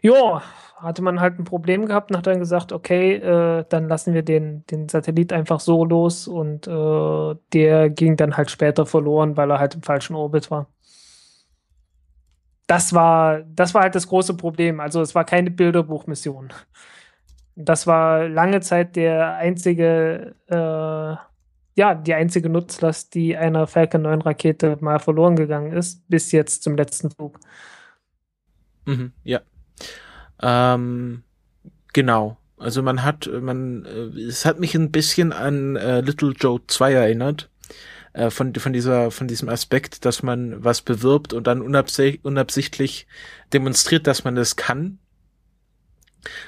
ja, 0.02 0.42
hatte 0.78 1.02
man 1.04 1.20
halt 1.20 1.40
ein 1.40 1.44
Problem 1.46 1.86
gehabt 1.86 2.12
und 2.12 2.18
hat 2.18 2.28
dann 2.28 2.40
gesagt, 2.40 2.72
okay, 2.72 3.16
äh, 3.16 3.66
dann 3.70 3.88
lassen 3.88 4.14
wir 4.14 4.24
den, 4.24 4.66
den 4.68 4.90
Satellit 4.90 5.32
einfach 5.34 5.60
so 5.60 5.86
los 5.86 6.28
und 6.28 6.68
äh, 6.68 7.36
der 7.54 7.90
ging 7.92 8.18
dann 8.18 8.36
halt 8.38 8.50
später 8.52 8.86
verloren, 8.86 9.38
weil 9.38 9.52
er 9.52 9.60
halt 9.60 9.76
im 9.76 9.84
falschen 9.84 10.16
Orbit 10.16 10.50
war. 10.52 10.68
Das 12.68 12.94
war, 12.94 13.42
das 13.44 13.74
war 13.74 13.84
halt 13.84 13.96
das 13.96 14.08
große 14.08 14.36
Problem. 14.38 14.80
Also 14.80 15.02
es 15.02 15.14
war 15.16 15.26
keine 15.26 15.52
Bilderbuchmission. 15.52 16.54
Das 17.56 17.86
war 17.88 18.28
lange 18.30 18.62
Zeit 18.62 18.96
der 18.96 19.36
einzige, 19.36 20.36
äh, 20.48 21.16
ja, 21.76 21.96
die 21.96 22.14
einzige 22.14 22.50
Nutzlast, 22.50 23.14
die 23.16 23.38
einer 23.38 23.68
Falcon 23.68 24.02
9 24.02 24.22
Rakete 24.22 24.78
mal 24.82 25.00
verloren 25.00 25.36
gegangen 25.36 25.72
ist, 25.72 26.08
bis 26.10 26.32
jetzt 26.32 26.64
zum 26.64 26.76
letzten 26.76 27.12
Flug. 27.12 27.40
Mhm, 28.86 29.14
ja. 29.24 29.42
Ähm, 30.42 31.24
genau. 31.94 32.38
Also 32.58 32.84
man 32.84 33.04
hat, 33.04 33.30
man, 33.42 33.86
äh, 33.86 34.20
es 34.20 34.46
hat 34.46 34.60
mich 34.60 34.76
ein 34.76 34.92
bisschen 34.92 35.34
an 35.34 35.76
äh, 35.76 36.02
Little 36.02 36.34
Joe 36.38 36.60
2 36.68 36.94
erinnert. 36.94 37.50
Äh, 38.14 38.30
von, 38.30 38.54
von 38.54 38.74
dieser, 38.74 39.10
von 39.10 39.28
diesem 39.28 39.48
Aspekt, 39.48 40.04
dass 40.04 40.22
man 40.22 40.64
was 40.64 40.82
bewirbt 40.82 41.32
und 41.32 41.48
dann 41.48 41.62
unabsich 41.62 42.20
unabsichtlich 42.24 43.08
demonstriert, 43.54 44.06
dass 44.06 44.26
man 44.26 44.36
das 44.36 44.58
kann. 44.58 45.00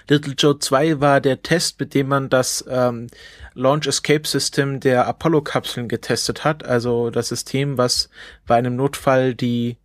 Little 0.08 0.34
Joe 0.38 0.60
2 0.60 1.02
war 1.02 1.22
der 1.22 1.42
Test, 1.42 1.80
mit 1.80 1.94
dem 1.94 2.08
man 2.08 2.30
das 2.30 2.64
ähm, 2.70 3.08
Launch 3.54 3.88
Escape 3.88 4.28
System 4.28 4.80
der 4.80 5.08
Apollo-Kapseln 5.08 5.88
getestet 5.88 6.44
hat. 6.44 6.64
Also 6.64 7.10
das 7.10 7.30
System, 7.30 7.78
was 7.78 8.10
bei 8.46 8.56
einem 8.56 8.76
Notfall 8.76 9.36
die 9.36 9.78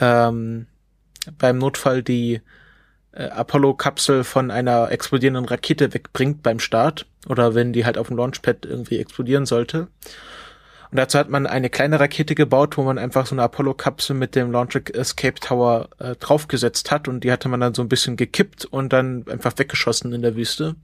ähm, 0.00 0.66
beim 1.36 1.58
Notfall 1.58 2.02
die 2.02 2.40
äh, 3.12 3.24
Apollo-Kapsel 3.24 4.24
von 4.24 4.50
einer 4.50 4.90
explodierenden 4.90 5.44
Rakete 5.44 5.92
wegbringt 5.92 6.42
beim 6.42 6.60
Start 6.60 7.06
oder 7.28 7.54
wenn 7.54 7.72
die 7.72 7.84
halt 7.84 7.98
auf 7.98 8.08
dem 8.08 8.16
Launchpad 8.16 8.64
irgendwie 8.64 8.98
explodieren 8.98 9.46
sollte. 9.46 9.88
Und 10.90 10.96
dazu 10.96 11.18
hat 11.18 11.28
man 11.28 11.46
eine 11.46 11.70
kleine 11.70 12.00
Rakete 12.00 12.34
gebaut, 12.34 12.78
wo 12.78 12.82
man 12.82 12.98
einfach 12.98 13.26
so 13.26 13.34
eine 13.34 13.42
Apollo-Kapsel 13.42 14.16
mit 14.16 14.34
dem 14.34 14.50
Launch 14.50 14.76
Escape 14.94 15.34
Tower 15.34 15.90
äh, 15.98 16.16
draufgesetzt 16.16 16.90
hat 16.90 17.08
und 17.08 17.24
die 17.24 17.32
hatte 17.32 17.48
man 17.48 17.60
dann 17.60 17.74
so 17.74 17.82
ein 17.82 17.88
bisschen 17.88 18.16
gekippt 18.16 18.64
und 18.64 18.92
dann 18.92 19.24
einfach 19.28 19.52
weggeschossen 19.56 20.12
in 20.12 20.22
der 20.22 20.36
Wüste. 20.36 20.76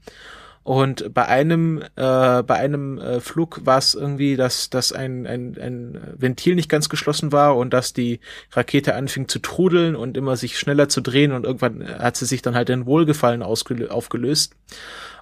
Und 0.64 1.12
bei 1.12 1.26
einem, 1.26 1.82
äh, 1.96 2.42
bei 2.42 2.54
einem 2.54 2.98
äh, 2.98 3.20
Flug 3.20 3.66
war 3.66 3.76
es 3.76 3.94
irgendwie, 3.94 4.34
dass, 4.34 4.70
dass 4.70 4.92
ein, 4.92 5.26
ein, 5.26 5.58
ein 5.60 6.14
Ventil 6.16 6.54
nicht 6.54 6.70
ganz 6.70 6.88
geschlossen 6.88 7.32
war 7.32 7.58
und 7.58 7.74
dass 7.74 7.92
die 7.92 8.20
Rakete 8.52 8.94
anfing 8.94 9.28
zu 9.28 9.40
trudeln 9.40 9.94
und 9.94 10.16
immer 10.16 10.36
sich 10.36 10.58
schneller 10.58 10.88
zu 10.88 11.02
drehen 11.02 11.32
und 11.32 11.44
irgendwann 11.44 11.86
hat 11.86 12.16
sie 12.16 12.24
sich 12.24 12.40
dann 12.40 12.54
halt 12.54 12.70
in 12.70 12.86
Wohlgefallen 12.86 13.42
aufgelöst. 13.42 14.56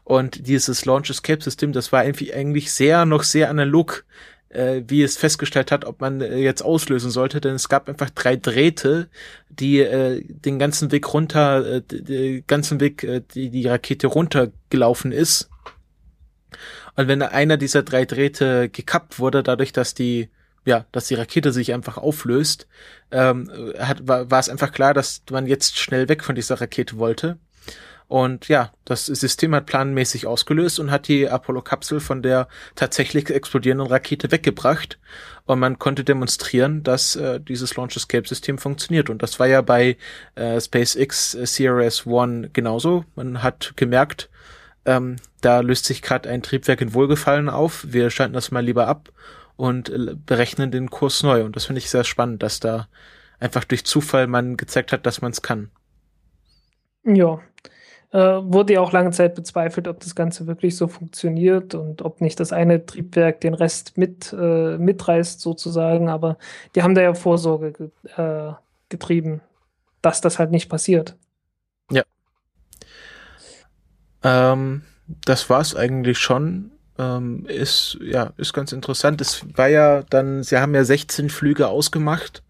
Und 0.04 0.46
dieses 0.46 0.84
Launch 0.84 1.10
Escape 1.10 1.42
System, 1.42 1.72
das 1.72 1.90
war 1.90 2.00
eigentlich, 2.00 2.34
eigentlich 2.34 2.72
sehr, 2.72 3.04
noch 3.04 3.24
sehr 3.24 3.50
analog, 3.50 4.04
äh, 4.52 4.82
wie 4.86 5.02
es 5.02 5.16
festgestellt 5.16 5.70
hat, 5.70 5.84
ob 5.84 6.00
man 6.00 6.20
äh, 6.20 6.38
jetzt 6.38 6.62
auslösen 6.62 7.10
sollte, 7.10 7.40
denn 7.40 7.54
es 7.54 7.68
gab 7.68 7.88
einfach 7.88 8.10
drei 8.10 8.36
Drähte, 8.36 9.08
die 9.48 9.80
äh, 9.80 10.22
den 10.24 10.58
ganzen 10.58 10.92
Weg 10.92 11.12
runter, 11.12 11.66
äh, 11.66 11.82
den 11.82 12.44
ganzen 12.46 12.80
Weg, 12.80 13.04
äh, 13.04 13.22
die 13.34 13.50
die 13.50 13.66
Rakete 13.66 14.06
runtergelaufen 14.06 15.12
ist. 15.12 15.48
Und 16.96 17.08
wenn 17.08 17.22
einer 17.22 17.56
dieser 17.56 17.82
drei 17.82 18.04
Drähte 18.04 18.68
gekappt 18.68 19.18
wurde, 19.18 19.42
dadurch, 19.42 19.72
dass 19.72 19.94
die 19.94 20.28
ja, 20.64 20.86
dass 20.92 21.08
die 21.08 21.14
Rakete 21.14 21.52
sich 21.52 21.74
einfach 21.74 21.98
auflöst, 21.98 22.68
ähm, 23.10 23.50
hat, 23.78 24.06
war, 24.06 24.30
war 24.30 24.38
es 24.38 24.48
einfach 24.48 24.70
klar, 24.70 24.94
dass 24.94 25.22
man 25.30 25.46
jetzt 25.46 25.78
schnell 25.78 26.08
weg 26.08 26.22
von 26.22 26.36
dieser 26.36 26.60
Rakete 26.60 26.98
wollte. 26.98 27.38
Und 28.12 28.48
ja, 28.48 28.72
das 28.84 29.06
System 29.06 29.55
hat 29.55 29.64
planmäßig 29.64 30.26
ausgelöst 30.26 30.78
und 30.78 30.90
hat 30.90 31.09
die 31.09 31.30
Apollo-Kapsel 31.30 31.98
von 31.98 32.20
der 32.20 32.47
tatsächlich 32.74 33.30
explodierenden 33.30 33.86
Rakete 33.86 34.30
weggebracht. 34.30 34.98
Und 35.47 35.60
man 35.60 35.78
konnte 35.78 36.05
demonstrieren, 36.05 36.82
dass 36.82 37.16
äh, 37.16 37.40
dieses 37.40 37.74
Launch 37.74 37.97
Escape 37.97 38.28
System 38.28 38.59
funktioniert. 38.59 39.09
Und 39.09 39.22
das 39.22 39.40
war 39.40 39.47
ja 39.47 39.62
bei 39.62 39.97
äh, 40.34 40.60
SpaceX 40.60 41.34
äh, 41.34 41.44
CRS-1 41.44 42.51
genauso. 42.52 43.06
Man 43.14 43.43
hat 43.43 43.72
gemerkt, 43.76 44.28
ähm, 44.84 45.16
da 45.40 45.60
löst 45.60 45.86
sich 45.86 46.02
gerade 46.02 46.28
ein 46.28 46.43
Triebwerk 46.43 46.82
in 46.82 46.93
Wohlgefallen 46.93 47.48
auf. 47.48 47.86
Wir 47.89 48.10
schalten 48.10 48.34
das 48.34 48.51
mal 48.51 48.62
lieber 48.62 48.89
ab 48.89 49.09
und 49.56 49.89
äh, 49.89 50.16
berechnen 50.26 50.70
den 50.70 50.90
Kurs 50.90 51.22
neu. 51.22 51.44
Und 51.44 51.56
das 51.56 51.64
finde 51.64 51.78
ich 51.78 51.89
sehr 51.89 52.05
spannend, 52.05 52.43
dass 52.43 52.60
da 52.60 52.89
einfach 53.40 53.64
durch 53.64 53.86
Zufall 53.86 54.26
man 54.26 54.59
gezeigt 54.59 54.93
hat, 54.93 55.06
dass 55.06 55.22
man 55.22 55.32
es 55.32 55.40
kann. 55.40 55.70
Ja. 57.05 57.40
Äh, 58.12 58.18
wurde 58.18 58.74
ja 58.74 58.80
auch 58.80 58.93
lange 58.93 59.10
Zeit 59.10 59.34
bezweifelt, 59.34 59.89
ob 59.89 60.01
das 60.01 60.14
Ganze 60.14 60.47
wirklich 60.47 60.76
so 60.76 60.86
funktioniert 60.86 61.74
und 61.74 62.02
ob 62.02 62.20
nicht 62.20 62.39
das 62.40 62.52
eine 62.52 62.84
Triebwerk 62.84 63.40
den 63.40 63.55
Rest 63.55 63.97
mit, 63.97 64.32
äh, 64.32 64.76
mitreißt, 64.78 65.40
sozusagen. 65.40 66.09
Aber 66.09 66.36
die 66.74 66.82
haben 66.82 66.94
da 66.94 67.02
ja 67.02 67.14
Vorsorge 67.14 67.72
ge 67.72 67.89
äh, 68.16 68.52
getrieben, 68.90 69.40
dass 70.02 70.20
das 70.20 70.39
halt 70.39 70.51
nicht 70.51 70.68
passiert. 70.68 71.16
Ähm, 74.22 74.82
das 75.24 75.51
war's 75.51 75.74
eigentlich 75.76 76.18
schon. 76.18 76.70
Ähm, 76.98 77.47
ist, 77.47 77.98
ja, 78.02 78.32
ist 78.36 78.52
ganz 78.52 78.72
interessant. 78.72 79.20
Es 79.20 79.44
war 79.56 79.68
ja 79.68 80.02
dann, 80.02 80.43
sie 80.43 80.59
haben 80.59 80.74
ja 80.74 80.84
16 80.84 81.30
Flüge 81.30 81.68
ausgemacht 81.68 82.43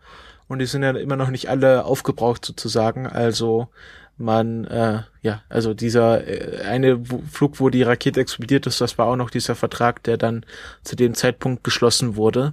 und 0.49 0.59
die 0.59 0.67
sind 0.67 0.83
ja 0.83 0.91
immer 0.91 1.17
noch 1.17 1.31
nicht 1.31 1.49
alle 1.49 1.85
aufgebraucht 1.85 2.45
sozusagen. 2.45 3.07
Also 3.07 3.69
man, 4.17 4.65
äh, 4.67 5.03
ja, 5.23 5.43
also 5.49 5.73
dieser 5.73 6.27
äh, 6.27 6.63
eine 6.65 7.11
wo, 7.11 7.23
Flug, 7.31 7.61
wo 7.61 7.71
die 7.71 7.83
Rakete 7.83 8.21
explodiert 8.21 8.67
ist, 8.67 8.81
das 8.81 8.99
war 8.99 9.07
auch 9.07 9.17
noch 9.17 9.31
dieser 9.31 9.55
Vertrag, 9.55 10.03
der 10.03 10.17
dann 10.19 10.45
zu 10.83 10.97
dem 10.97 11.15
Zeitpunkt 11.15 11.65
geschlossen 11.65 12.17
wurde. 12.17 12.53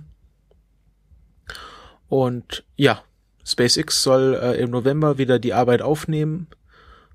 Und 2.08 2.64
ja, 2.76 3.02
SpaceX 3.46 4.04
soll 4.04 4.40
äh, 4.42 4.60
im 4.62 4.70
November 4.72 5.18
wieder 5.18 5.40
die 5.40 5.54
Arbeit 5.54 5.82
aufnehmen. 5.82 6.48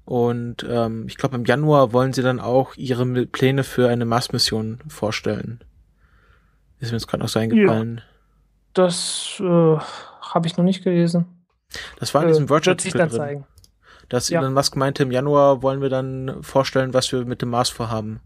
Und 0.05 0.67
ähm, 0.69 1.07
ich 1.09 1.17
glaube, 1.17 1.37
im 1.37 1.45
Januar 1.45 1.93
wollen 1.93 2.13
sie 2.13 2.23
dann 2.23 2.41
auch 2.41 2.77
ihre 2.77 3.07
Pläne 3.27 3.65
für 3.65 3.89
eine 3.89 4.05
Mars-Mission 4.05 4.81
vorstellen. 4.87 5.65
Ist 6.79 6.91
mir 6.91 6.99
jetzt 6.99 7.07
gerade 7.09 7.23
noch 7.23 7.29
so 7.31 7.39
eingefallen. 7.39 8.03
Das 8.75 9.37
äh, 9.41 9.45
habe 9.45 10.47
ich 10.47 10.57
noch 10.57 10.65
nicht 10.65 10.85
gelesen. 10.85 11.27
Das 11.99 12.13
war 12.13 12.23
in 12.23 12.29
Äh, 12.29 12.33
diesem 12.33 12.51
Virtual-Artikel 12.51 12.99
dann 12.99 13.09
drin. 13.09 13.17
zeigen. 13.19 13.47
Dass 14.09 14.29
Ja. 14.29 14.41
Elon 14.41 14.53
Musk 14.55 14.77
meinte, 14.77 15.03
im 15.03 15.11
Januar 15.11 15.63
wollen 15.63 15.81
wir 15.81 15.89
dann 15.89 16.43
vorstellen, 16.43 16.95
was 16.95 17.11
wir 17.13 17.25
mit 17.25 17.43
dem 17.43 17.51
Mars 17.51 17.71
vorhaben. 17.71 18.21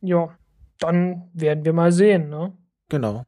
Ja, 0.00 0.36
dann 0.78 1.30
werden 1.32 1.64
wir 1.64 1.72
mal 1.72 1.92
sehen, 1.92 2.28
ne? 2.28 2.56
Genau. 2.88 3.24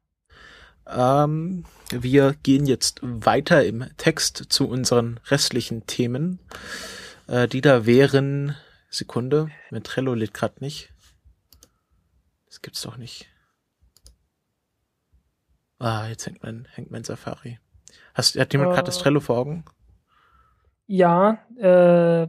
Ähm, 0.87 1.65
wir 1.91 2.35
gehen 2.43 2.65
jetzt 2.65 2.99
weiter 3.01 3.63
im 3.65 3.85
Text 3.97 4.37
zu 4.49 4.67
unseren 4.67 5.19
restlichen 5.27 5.85
Themen. 5.87 6.39
Äh, 7.27 7.47
die 7.47 7.61
da 7.61 7.85
wären, 7.85 8.55
Sekunde, 8.89 9.49
mein 9.71 9.83
Trello 9.83 10.13
lädt 10.13 10.33
gerade 10.33 10.55
nicht. 10.59 10.93
Das 12.47 12.61
gibt's 12.61 12.81
doch 12.81 12.97
nicht. 12.97 13.27
Ah, 15.79 16.07
jetzt 16.07 16.25
hängt 16.25 16.43
mein, 16.43 16.67
hängt 16.71 16.91
mein 16.91 17.03
Safari. 17.03 17.59
Hast, 18.13 18.37
hat 18.37 18.53
jemand 18.53 18.73
gerade 18.73 18.85
das 18.85 18.97
Äh. 18.97 19.01
Trello 19.01 19.19
vor 19.19 19.37
Augen? 19.37 19.65
Ja, 20.87 21.39
äh, 21.57 22.27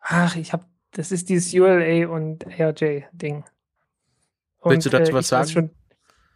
ach, 0.00 0.36
ich 0.36 0.52
habe, 0.52 0.64
das 0.92 1.12
ist 1.12 1.28
dieses 1.28 1.52
ULA 1.54 2.08
und 2.08 2.46
ARJ-Ding. 2.46 3.44
Willst 4.64 4.86
du 4.86 4.90
dazu 4.90 5.00
was 5.00 5.08
ich 5.08 5.14
weiß 5.14 5.28
sagen? 5.28 5.48
Schon, 5.48 5.70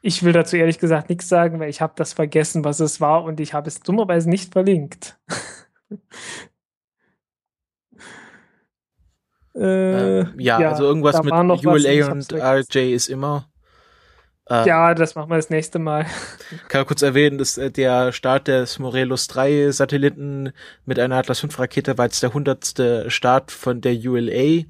ich 0.02 0.22
will 0.22 0.32
dazu 0.32 0.56
ehrlich 0.56 0.78
gesagt 0.78 1.08
nichts 1.08 1.28
sagen, 1.28 1.60
weil 1.60 1.70
ich 1.70 1.80
habe 1.80 1.94
das 1.96 2.12
vergessen, 2.12 2.64
was 2.64 2.80
es 2.80 3.00
war 3.00 3.24
und 3.24 3.40
ich 3.40 3.54
habe 3.54 3.68
es 3.68 3.80
dummerweise 3.80 4.28
nicht 4.28 4.52
verlinkt. 4.52 5.18
äh, 9.54 10.06
Ähm, 10.20 10.34
ja, 10.38 10.58
also 10.58 10.84
irgendwas 10.84 11.22
mit 11.22 11.32
was, 11.32 11.64
ULA 11.64 12.12
und. 12.12 12.32
RJ 12.32 12.94
ist 12.94 13.08
immer. 13.08 13.48
Äh, 14.48 14.66
ja, 14.66 14.94
das 14.94 15.14
machen 15.14 15.30
wir 15.30 15.36
das 15.36 15.50
nächste 15.50 15.78
Mal. 15.78 16.06
Kann 16.68 16.86
kurz 16.86 17.02
erwähnen, 17.02 17.38
dass 17.38 17.58
äh, 17.58 17.70
der 17.70 18.12
Start 18.12 18.48
des 18.48 18.78
Morelos 18.78 19.26
3 19.28 19.70
Satelliten 19.72 20.52
mit 20.84 20.98
einer 20.98 21.16
Atlas 21.16 21.40
5 21.40 21.58
Rakete 21.58 21.98
war 21.98 22.06
jetzt 22.06 22.22
der 22.22 22.32
hundertste 22.32 23.10
Start 23.10 23.50
von 23.50 23.80
der 23.80 23.94
ULA 23.94 24.64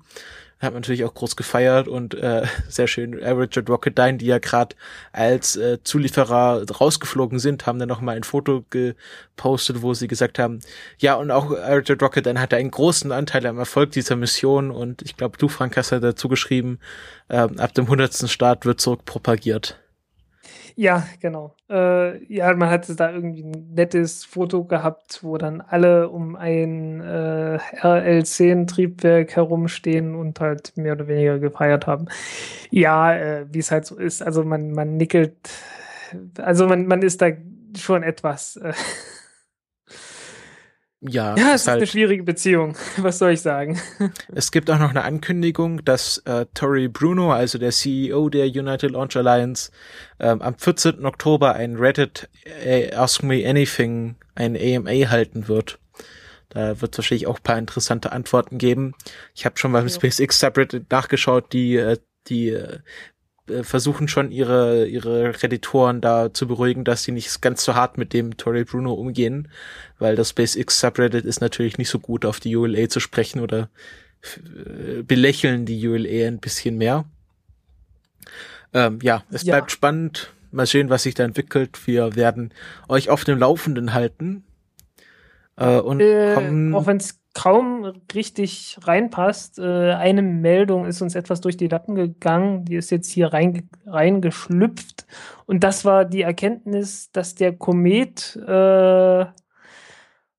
hat 0.59 0.75
natürlich 0.75 1.05
auch 1.05 1.15
groß 1.15 1.37
gefeiert 1.37 1.89
und 1.89 2.15
äh, 2.15 2.47
sehr 2.69 2.87
schön. 2.87 3.23
Average 3.23 3.61
und 3.61 3.71
Rocketdyne, 3.71 4.19
die 4.19 4.27
ja 4.27 4.39
gerade 4.39 4.75
als 5.13 5.57
äh, 5.57 5.79
Zulieferer 5.83 6.65
rausgeflogen 6.71 7.39
sind, 7.39 7.67
haben 7.67 7.79
dann 7.79 7.89
noch 7.89 8.01
mal 8.01 8.17
ein 8.17 8.25
Foto 8.25 8.65
gepostet, 8.71 9.83
wo 9.83 9.95
sie 9.95 10.09
gesagt 10.09 10.39
haben, 10.39 10.61
ja 10.99 11.15
und 11.15 11.31
auch 11.31 11.51
Average 11.51 11.95
und 11.95 12.03
Rocketdyne 12.03 12.41
hatte 12.41 12.57
einen 12.57 12.71
großen 12.71 13.13
Anteil 13.13 13.47
am 13.47 13.59
Erfolg 13.59 13.93
dieser 13.93 14.17
Mission 14.17 14.71
und 14.71 15.03
ich 15.03 15.17
glaube, 15.17 15.39
du 15.39 15.49
Frank 15.49 15.77
hast 15.77 15.91
ja 15.91 16.01
dazu 16.01 16.29
geschrieben, 16.29 16.79
äh, 17.29 17.37
ab 17.37 17.75
dem 17.75 17.89
hundertsten 17.89 18.29
Start 18.29 18.65
wird 18.65 18.81
zurückpropagiert. 18.81 19.79
Ja, 20.79 21.07
genau. 21.21 21.55
Äh, 21.71 22.23
ja, 22.33 22.53
man 22.55 22.69
hat 22.69 22.87
da 23.01 23.11
irgendwie 23.11 23.43
ein 23.45 23.73
nettes 23.75 24.27
Foto 24.27 24.65
gehabt, 24.65 25.21
wo 25.23 25.39
dann 25.39 25.63
alle 25.63 26.11
um 26.11 26.37
ein 26.37 27.01
äh, 27.01 27.59
RL10-Triebwerk 27.81 29.37
herumstehen 29.37 30.15
und 30.15 30.39
halt 30.39 30.77
mehr 30.77 30.93
oder 30.93 31.09
weniger 31.09 31.39
gefeiert 31.39 31.87
haben. 31.87 32.09
Ja, 32.71 33.15
äh, 33.17 33.47
wie 33.51 33.59
es 33.61 33.71
halt 33.71 33.87
so 33.87 33.97
ist. 33.97 34.23
Also 34.23 34.45
man, 34.45 34.73
man 34.73 34.99
nickelt, 34.99 35.35
also 36.39 36.67
man, 36.67 36.87
man 36.87 37.01
ist 37.03 37.23
da 37.23 37.31
schon 37.77 38.03
etwas 38.03 38.57
äh, 38.57 38.75
ja, 41.09 41.37
ja, 41.37 41.55
es 41.55 41.63
ist 41.63 41.69
halt, 41.69 41.79
eine 41.79 41.87
schwierige 41.87 42.23
Beziehung. 42.23 42.77
Was 42.97 43.19
soll 43.19 43.33
ich 43.33 43.41
sagen? 43.41 43.81
Es 44.35 44.51
gibt 44.51 44.71
auch 44.71 44.79
noch 44.79 44.91
eine 44.91 45.05
Ankündigung, 45.05 45.85
dass 45.85 46.19
äh, 46.27 46.47
Tori 46.55 46.89
Bruno, 46.89 47.33
also 47.33 47.59
der 47.59 47.71
CEO 47.71 48.29
der 48.29 48.47
United 48.47 48.91
Launch 48.91 49.17
Alliance, 49.17 49.71
ähm, 50.21 50.43
am 50.43 50.57
14. 50.57 51.05
Oktober 51.05 51.55
ein 51.55 51.77
Reddit 51.77 52.29
äh, 52.65 52.93
Ask 52.95 53.23
Me 53.23 53.49
Anything, 53.49 54.17
ein 54.35 54.57
AMA 54.57 55.11
halten 55.11 55.49
wird. 55.49 55.79
Da 56.49 56.81
wird 56.81 56.95
es 56.95 56.99
wahrscheinlich 56.99 57.27
auch 57.27 57.43
paar 57.43 57.59
interessante 57.59 58.13
Antworten 58.13 58.59
geben. 58.59 58.95
Ich 59.35 59.45
habe 59.45 59.59
schon 59.59 59.73
beim 59.73 59.87
ja. 59.87 59.93
SpaceX 59.93 60.41
Subreddit 60.41 60.91
nachgeschaut, 60.91 61.53
die 61.53 61.77
äh, 61.77 61.99
die 62.29 62.51
äh, 62.51 62.79
versuchen 63.63 64.09
schon 64.09 64.31
ihre, 64.31 64.87
ihre 64.87 65.43
Reditoren 65.43 66.01
da 66.01 66.33
zu 66.33 66.47
beruhigen, 66.47 66.85
dass 66.85 67.03
sie 67.03 67.13
nicht 67.13 67.41
ganz 67.41 67.65
so 67.65 67.75
hart 67.75 67.99
mit 67.99 68.13
dem 68.13 68.37
Tori 68.37 68.65
Bruno 68.65 68.93
umgehen, 68.93 69.49
weil 69.99 70.17
das 70.17 70.31
SpaceX 70.31 70.81
Subreddit 70.81 71.25
ist 71.25 71.41
natürlich 71.41 71.79
nicht 71.79 71.89
so 71.89 71.99
gut 71.99 72.25
auf 72.25 72.41
die 72.41 72.57
ULA 72.57 72.89
zu 72.89 73.01
sprechen 73.01 73.41
oder 73.41 73.69
äh, 74.23 75.03
belächeln 75.03 75.67
die 75.67 75.87
ULA 75.87 76.27
ein 76.27 76.39
bisschen 76.39 76.77
mehr. 76.77 77.05
Ähm, 78.75 78.99
ja, 79.03 79.23
es 79.31 79.43
ja. 79.43 79.55
bleibt 79.55 79.71
spannend. 79.71 80.33
Mal 80.53 80.67
sehen, 80.67 80.91
was 80.91 81.03
sich 81.03 81.15
da 81.15 81.25
entwickelt. 81.25 81.87
Wir 81.87 82.17
werden 82.17 82.53
euch 82.89 83.11
auf 83.11 83.25
dem 83.25 83.39
Laufenden 83.39 83.93
halten. 83.93 84.45
Äh, 85.57 85.79
und 85.79 86.01
äh, 86.01 86.35
kommen, 86.35 86.75
auch 86.75 86.87
wenn 86.87 86.99
es 86.99 87.19
kaum 87.37 87.85
richtig 88.15 88.79
reinpasst. 88.83 89.59
Äh, 89.59 89.93
eine 89.93 90.23
Meldung 90.23 90.87
ist 90.87 91.03
uns 91.03 91.15
etwas 91.15 91.43
durch 91.43 91.59
die 91.59 91.69
Lappen 91.69 91.95
gegangen, 91.95 92.65
die 92.65 92.77
ist 92.77 92.91
jetzt 92.91 93.11
hier 93.11 93.31
rein, 93.33 93.69
reingeschlüpft. 93.85 95.07
Und 95.45 95.63
das 95.63 95.85
war 95.85 96.07
die 96.07 96.23
Erkenntnis, 96.23 97.13
dass 97.13 97.35
der 97.35 97.55
Komet, 97.55 98.37
äh, 98.37 99.27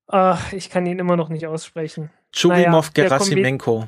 ach, 0.08 0.52
ich 0.52 0.70
kann 0.70 0.86
ihn 0.86 0.98
immer 0.98 1.16
noch 1.16 1.28
nicht 1.28 1.46
aussprechen. 1.46 2.10
Churimov 2.32 2.90
naja, 2.96 3.08
Gerasimenko. 3.08 3.86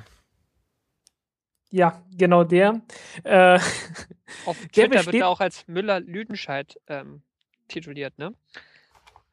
Ja, 1.70 2.00
genau 2.16 2.44
der. 2.44 2.80
Äh, 3.24 3.58
Auf 4.46 4.56
Twitter 4.72 5.04
wird 5.04 5.16
er 5.16 5.28
auch 5.28 5.40
als 5.40 5.66
Müller-Lüdenscheid 5.66 6.78
ähm, 6.86 7.22
tituliert, 7.66 8.18
ne? 8.18 8.34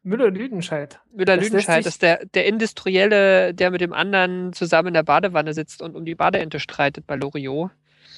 Müller-Lüdenscheid. 0.08 1.00
Müller-Lüdenscheid 1.14 1.86
ist 1.86 2.02
der, 2.02 2.26
der 2.26 2.46
Industrielle, 2.46 3.54
der 3.54 3.72
mit 3.72 3.82
dem 3.82 3.94
anderen 3.94 4.54
zusammen 4.54 4.90
in 4.90 4.94
der 4.94 5.04
Badewanne 5.04 5.54
sitzt 5.54 5.82
und 5.82 5.96
um 5.96 6.06
die 6.06 6.16
Badeente 6.16 6.60
streitet 6.60 7.06
bei 7.06 7.16
Loriot. 7.16 7.72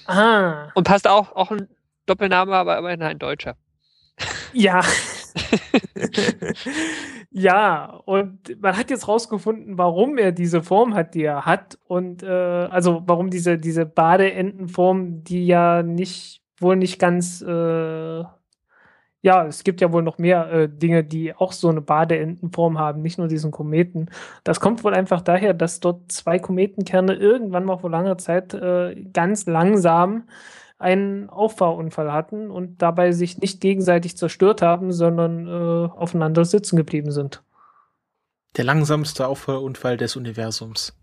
Ah. 0.06 0.70
Und 0.76 0.86
passt 0.86 1.07
auch, 1.07 1.36
auch 1.36 1.52
ein 1.52 1.68
Doppelname, 2.06 2.56
aber 2.56 2.78
immerhin 2.78 3.03
ein 3.03 3.20
Deutscher. 3.20 3.56
Ja. 4.53 4.82
ja, 7.32 8.02
und 8.06 8.61
man 8.61 8.78
hat 8.78 8.90
jetzt 8.90 9.07
rausgefunden, 9.07 9.78
warum 9.78 10.18
er 10.18 10.32
diese 10.32 10.64
Form 10.64 10.94
hat, 10.94 11.16
die 11.16 11.24
er 11.24 11.45
hat. 11.45 11.78
Und 11.88 12.24
äh, 12.24 12.28
also 12.28 13.03
warum 13.06 13.30
diese, 13.30 13.57
diese 13.57 13.86
Badeentenform, 13.86 15.24
die 15.24 15.45
ja 15.45 15.84
nicht 15.84 16.41
wohl 16.60 16.76
nicht 16.76 16.99
ganz 16.99 17.41
äh, 17.41 18.24
ja, 19.22 19.46
es 19.46 19.64
gibt 19.64 19.82
ja 19.82 19.91
wohl 19.91 20.04
noch 20.04 20.18
mehr 20.18 20.52
äh, 20.52 20.70
Dinge, 20.70 21.04
die 21.04 21.36
auch 21.36 21.52
so 21.52 21.70
eine 21.70 21.82
Badeentenform 21.82 22.80
haben, 22.80 23.02
nicht 23.02 23.18
nur 23.18 23.28
diesen 23.28 23.52
Kometen. 23.52 24.10
Das 24.44 24.60
kommt 24.60 24.84
wohl 24.84 24.94
einfach 24.94 25.22
daher, 25.22 25.54
dass 25.54 25.82
dort 25.82 26.12
zwei 26.12 26.40
Kometenkerne 26.40 27.16
irgendwann 27.16 27.66
mal 27.66 27.78
vor 27.78 27.90
langer 27.90 28.18
Zeit 28.18 28.54
äh, 28.54 28.96
ganz 29.12 29.46
langsam 29.46 30.24
einen 30.78 31.30
Auffahrunfall 31.30 32.14
hatten 32.14 32.50
und 32.50 32.82
dabei 32.82 33.12
sich 33.12 33.40
nicht 33.40 33.60
gegenseitig 33.60 34.16
zerstört 34.16 34.62
haben, 34.62 34.94
sondern 34.94 35.48
äh, 35.48 35.90
aufeinander 35.90 36.46
sitzen 36.46 36.78
geblieben 36.78 37.12
sind. 37.12 37.44
Der 38.56 38.64
langsamste 38.64 39.28
Auffahrunfall 39.28 39.98
des 39.98 40.16
Universums. 40.16 40.98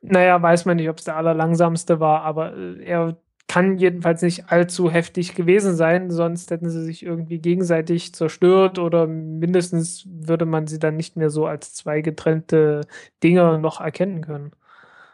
Naja, 0.00 0.40
weiß 0.40 0.64
man 0.64 0.78
nicht, 0.78 0.88
ob 0.88 0.98
es 0.98 1.04
der 1.04 1.16
allerlangsamste 1.16 2.00
war, 2.00 2.22
aber 2.22 2.56
äh, 2.56 2.82
er 2.82 3.16
kann 3.52 3.76
jedenfalls 3.76 4.22
nicht 4.22 4.50
allzu 4.50 4.90
heftig 4.90 5.34
gewesen 5.34 5.76
sein, 5.76 6.10
sonst 6.10 6.50
hätten 6.50 6.70
sie 6.70 6.82
sich 6.82 7.02
irgendwie 7.02 7.38
gegenseitig 7.38 8.14
zerstört 8.14 8.78
oder 8.78 9.06
mindestens 9.06 10.06
würde 10.06 10.46
man 10.46 10.66
sie 10.66 10.78
dann 10.78 10.96
nicht 10.96 11.18
mehr 11.18 11.28
so 11.28 11.44
als 11.44 11.74
zwei 11.74 12.00
getrennte 12.00 12.86
Dinge 13.22 13.58
noch 13.58 13.82
erkennen 13.82 14.22
können. 14.22 14.52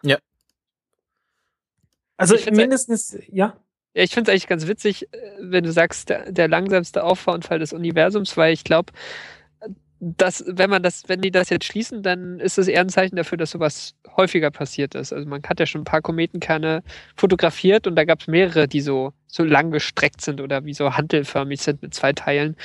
Ja. 0.05 0.19
Also 2.17 2.37
mindestens, 2.53 3.19
ja. 3.27 3.57
Ja, 3.95 4.05
ich 4.05 4.15
finde 4.15 4.31
es 4.31 4.33
eigentlich 4.33 4.47
ganz 4.47 4.69
witzig, 4.69 5.13
äh, 5.13 5.19
wenn 5.41 5.65
du 5.65 5.73
sagst, 5.73 6.09
der, 6.09 6.31
der 6.31 6.47
langsamste 6.47 7.03
Auffahrunfall 7.03 7.59
des 7.59 7.73
Universums, 7.73 8.37
weil 8.37 8.53
ich 8.53 8.63
glaube, 8.63 8.93
dass, 10.01 10.45
wenn 10.47 10.71
man 10.71 10.83
das, 10.83 11.03
wenn 11.09 11.21
die 11.21 11.31
das 11.31 11.51
jetzt 11.51 11.65
schließen, 11.65 12.03
dann 12.03 12.39
ist 12.39 12.59
das 12.59 12.69
eher 12.69 12.81
ein 12.81 12.89
Zeichen 12.89 13.17
dafür, 13.17 13.37
dass 13.37 13.51
sowas 13.51 13.95
häufiger 14.17 14.51
passiert 14.51 14.95
ist. 14.95 15.13
Also 15.13 15.29
man 15.29 15.43
hat 15.43 15.59
ja 15.59 15.67
schon 15.67 15.83
ein 15.83 15.85
paar 15.85 16.03
Kometenkerne 16.03 16.83
fotografiert 17.17 17.87
und 17.87 17.97
da 17.97 18.05
gab 18.05 18.21
es 18.21 18.27
mehrere, 18.29 18.69
die 18.69 18.81
so, 18.81 19.13
so 19.27 19.43
lang 19.43 19.71
gestreckt 19.71 20.21
sind 20.21 20.41
oder 20.41 20.65
wie 20.65 20.75
so 20.75 20.97
handelförmig 20.97 21.61
sind 21.61 21.83
mit 21.83 21.95
zwei 21.95 22.13
Teilen. 22.13 22.57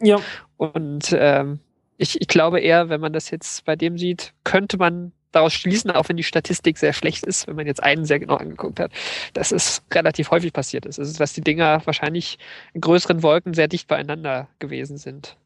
Ja. 0.00 0.20
Und 0.56 1.14
ähm, 1.18 1.60
ich, 1.98 2.20
ich 2.20 2.28
glaube 2.28 2.60
eher, 2.60 2.88
wenn 2.88 3.00
man 3.00 3.12
das 3.12 3.30
jetzt 3.30 3.64
bei 3.64 3.76
dem 3.76 3.98
sieht, 3.98 4.32
könnte 4.44 4.78
man 4.78 5.12
daraus 5.32 5.52
schließen, 5.52 5.90
auch 5.90 6.08
wenn 6.08 6.16
die 6.16 6.22
Statistik 6.22 6.78
sehr 6.78 6.94
schlecht 6.94 7.26
ist, 7.26 7.46
wenn 7.46 7.56
man 7.56 7.66
jetzt 7.66 7.82
einen 7.82 8.06
sehr 8.06 8.18
genau 8.18 8.36
angeguckt 8.36 8.80
hat, 8.80 8.92
dass 9.34 9.52
es 9.52 9.82
relativ 9.92 10.30
häufig 10.30 10.54
passiert 10.54 10.86
ist. 10.86 10.98
Also 10.98 11.18
dass 11.18 11.34
die 11.34 11.42
Dinger 11.42 11.82
wahrscheinlich 11.84 12.38
in 12.72 12.80
größeren 12.80 13.22
Wolken 13.22 13.52
sehr 13.52 13.68
dicht 13.68 13.88
beieinander 13.88 14.48
gewesen 14.58 14.96
sind. 14.96 15.36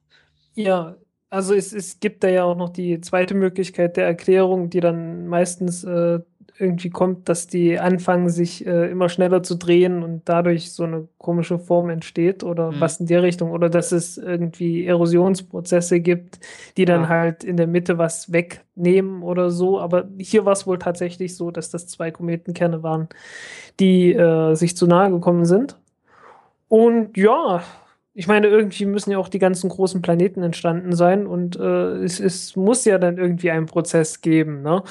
Ja, 0.55 0.97
also 1.31 1.55
es, 1.55 1.73
es 1.73 2.01
gibt 2.01 2.25
da 2.25 2.29
ja 2.29 2.45
auch 2.45 2.57
noch 2.57 2.71
die 2.71 3.01
zweite 3.01 3.35
Möglichkeit 3.35 3.97
der 3.97 4.07
Erklärung, 4.07 4.69
die 4.71 4.81
dann 4.81 5.27
meistens 5.29 5.85
äh, 5.85 6.21
irgendwie 6.61 6.91
kommt, 6.91 7.29
dass 7.29 7.47
die 7.47 7.79
anfangen, 7.79 8.29
sich 8.29 8.67
äh, 8.67 8.91
immer 8.91 9.09
schneller 9.09 9.43
zu 9.43 9.55
drehen 9.55 10.03
und 10.03 10.29
dadurch 10.29 10.73
so 10.73 10.85
eine 10.85 11.09
komische 11.17 11.59
Form 11.59 11.89
entsteht 11.89 12.45
oder 12.45 12.73
mhm. 12.73 12.81
was 12.81 13.01
in 13.01 13.07
der 13.07 13.23
Richtung. 13.23 13.51
Oder 13.51 13.71
dass 13.71 13.93
es 13.93 14.19
irgendwie 14.19 14.85
Erosionsprozesse 14.85 16.01
gibt, 16.01 16.39
die 16.77 16.85
dann 16.85 17.03
ja. 17.03 17.09
halt 17.09 17.45
in 17.45 17.57
der 17.57 17.67
Mitte 17.67 17.97
was 17.97 18.33
wegnehmen 18.33 19.23
oder 19.23 19.51
so. 19.51 19.81
Aber 19.81 20.09
hier 20.19 20.45
war 20.45 20.53
es 20.53 20.67
wohl 20.67 20.79
tatsächlich 20.79 21.35
so, 21.35 21.51
dass 21.51 21.71
das 21.71 21.87
zwei 21.87 22.11
Kometenkerne 22.11 22.83
waren, 22.83 23.09
die 23.81 24.13
äh, 24.13 24.55
sich 24.55 24.77
zu 24.77 24.87
nahe 24.87 25.11
gekommen 25.11 25.47
sind. 25.47 25.79
Und 26.69 27.17
ja, 27.17 27.63
ich 28.13 28.27
meine, 28.27 28.49
irgendwie 28.49 28.87
müssen 28.87 29.13
ja 29.13 29.19
auch 29.19 29.29
die 29.29 29.39
ganzen 29.39 29.71
großen 29.71 30.03
Planeten 30.03 30.43
entstanden 30.43 30.95
sein 30.95 31.27
und 31.27 31.57
äh, 31.57 32.03
es, 32.03 32.19
es 32.21 32.57
muss 32.57 32.85
ja 32.85 32.99
dann 32.99 33.19
irgendwie 33.19 33.51
einen 33.51 33.67
Prozess 33.67 34.21
geben, 34.21 34.63
ne? 34.63 34.83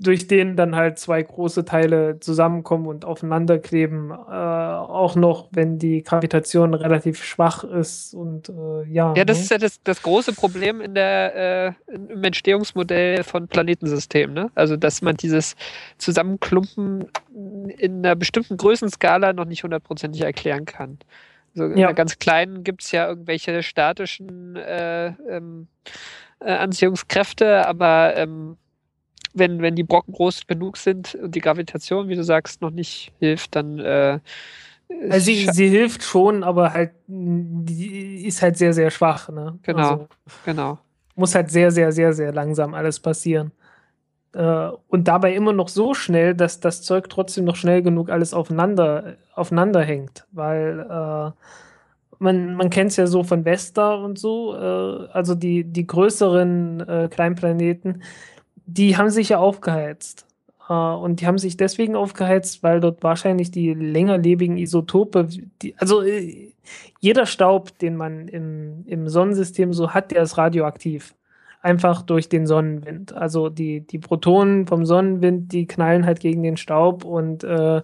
durch 0.00 0.26
den 0.26 0.56
dann 0.56 0.76
halt 0.76 0.98
zwei 0.98 1.22
große 1.22 1.66
Teile 1.66 2.18
zusammenkommen 2.20 2.86
und 2.86 3.04
aufeinander 3.04 3.58
kleben, 3.58 4.10
äh, 4.10 4.14
auch 4.14 5.14
noch, 5.14 5.48
wenn 5.52 5.78
die 5.78 6.02
Gravitation 6.02 6.72
relativ 6.72 7.22
schwach 7.22 7.64
ist 7.64 8.14
und 8.14 8.48
äh, 8.48 8.84
ja. 8.90 9.12
Ja, 9.14 9.24
das 9.26 9.38
ne? 9.38 9.42
ist 9.42 9.50
ja 9.50 9.58
das, 9.58 9.82
das 9.82 10.02
große 10.02 10.32
Problem 10.32 10.80
in 10.80 10.94
der, 10.94 11.74
äh, 11.86 11.92
im 11.92 12.24
Entstehungsmodell 12.24 13.24
von 13.24 13.46
Planetensystemen, 13.46 14.34
ne? 14.34 14.50
Also, 14.54 14.76
dass 14.76 15.02
man 15.02 15.16
dieses 15.16 15.54
Zusammenklumpen 15.98 17.10
in 17.76 17.98
einer 17.98 18.16
bestimmten 18.16 18.56
Größenskala 18.56 19.34
noch 19.34 19.44
nicht 19.44 19.64
hundertprozentig 19.64 20.22
erklären 20.22 20.64
kann. 20.64 20.98
So 21.54 21.64
in 21.64 21.76
ja. 21.76 21.88
der 21.88 21.94
ganz 21.94 22.18
kleinen 22.18 22.64
gibt 22.64 22.82
es 22.82 22.92
ja 22.92 23.08
irgendwelche 23.08 23.62
statischen 23.62 24.56
äh, 24.56 25.08
ähm, 25.28 25.68
äh, 26.40 26.52
Anziehungskräfte, 26.52 27.66
aber 27.66 28.16
ähm, 28.16 28.56
wenn, 29.34 29.62
wenn 29.62 29.76
die 29.76 29.84
Brocken 29.84 30.12
groß 30.12 30.46
genug 30.46 30.76
sind 30.76 31.14
und 31.14 31.34
die 31.34 31.40
Gravitation, 31.40 32.08
wie 32.08 32.16
du 32.16 32.24
sagst, 32.24 32.62
noch 32.62 32.70
nicht 32.70 33.12
hilft, 33.18 33.54
dann 33.54 33.78
äh, 33.78 34.18
Also 35.08 35.26
sie, 35.26 35.48
sie 35.52 35.68
hilft 35.68 36.02
schon, 36.02 36.42
aber 36.42 36.72
halt, 36.72 36.92
die 37.06 38.26
ist 38.26 38.42
halt 38.42 38.56
sehr, 38.56 38.72
sehr 38.72 38.90
schwach. 38.90 39.28
Ne? 39.28 39.58
Genau. 39.62 39.78
Also, 39.78 40.08
genau. 40.44 40.78
muss 41.14 41.34
halt 41.34 41.50
sehr, 41.50 41.70
sehr, 41.70 41.92
sehr, 41.92 42.12
sehr 42.12 42.32
langsam 42.32 42.74
alles 42.74 42.98
passieren. 42.98 43.52
Äh, 44.32 44.70
und 44.88 45.08
dabei 45.08 45.34
immer 45.34 45.52
noch 45.52 45.68
so 45.68 45.94
schnell, 45.94 46.34
dass 46.34 46.60
das 46.60 46.82
Zeug 46.82 47.08
trotzdem 47.08 47.44
noch 47.44 47.56
schnell 47.56 47.82
genug 47.82 48.10
alles 48.10 48.34
aufeinander, 48.34 49.16
aufeinander 49.34 49.82
hängt. 49.82 50.26
Weil 50.32 50.80
äh, 50.80 51.30
man, 52.18 52.54
man 52.54 52.70
kennt 52.70 52.90
es 52.92 52.96
ja 52.96 53.06
so 53.06 53.24
von 53.24 53.44
Vesta 53.44 53.94
und 53.94 54.18
so, 54.18 54.54
äh, 54.54 55.08
also 55.12 55.34
die, 55.34 55.64
die 55.64 55.86
größeren 55.86 56.80
äh, 56.88 57.08
Kleinplaneten, 57.10 58.02
die 58.66 58.96
haben 58.96 59.10
sich 59.10 59.30
ja 59.30 59.38
aufgeheizt. 59.38 60.26
Äh, 60.68 60.72
und 60.74 61.20
die 61.20 61.26
haben 61.26 61.38
sich 61.38 61.56
deswegen 61.56 61.96
aufgeheizt, 61.96 62.62
weil 62.62 62.80
dort 62.80 63.02
wahrscheinlich 63.02 63.50
die 63.50 63.74
längerlebigen 63.74 64.56
Isotope, 64.58 65.28
die, 65.62 65.74
also 65.78 66.02
äh, 66.02 66.52
jeder 67.00 67.26
Staub, 67.26 67.76
den 67.78 67.96
man 67.96 68.28
im, 68.28 68.84
im 68.86 69.08
Sonnensystem 69.08 69.72
so 69.72 69.90
hat, 69.92 70.12
der 70.12 70.22
ist 70.22 70.38
radioaktiv. 70.38 71.14
Einfach 71.62 72.02
durch 72.02 72.28
den 72.28 72.46
Sonnenwind. 72.46 73.12
Also 73.12 73.50
die, 73.50 73.82
die 73.82 73.98
Protonen 73.98 74.66
vom 74.66 74.86
Sonnenwind, 74.86 75.52
die 75.52 75.66
knallen 75.66 76.06
halt 76.06 76.20
gegen 76.20 76.42
den 76.42 76.56
Staub 76.56 77.04
und 77.04 77.44
äh, 77.44 77.82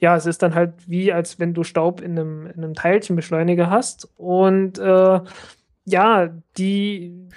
ja, 0.00 0.16
es 0.16 0.26
ist 0.26 0.42
dann 0.42 0.54
halt 0.54 0.74
wie, 0.86 1.12
als 1.12 1.38
wenn 1.38 1.54
du 1.54 1.62
Staub 1.62 2.02
in 2.02 2.18
einem, 2.18 2.46
in 2.46 2.62
einem 2.62 2.74
Teilchenbeschleuniger 2.74 3.70
hast. 3.70 4.10
Und 4.18 4.78
äh, 4.78 5.20
ja, 5.86 6.28
die, 6.58 7.28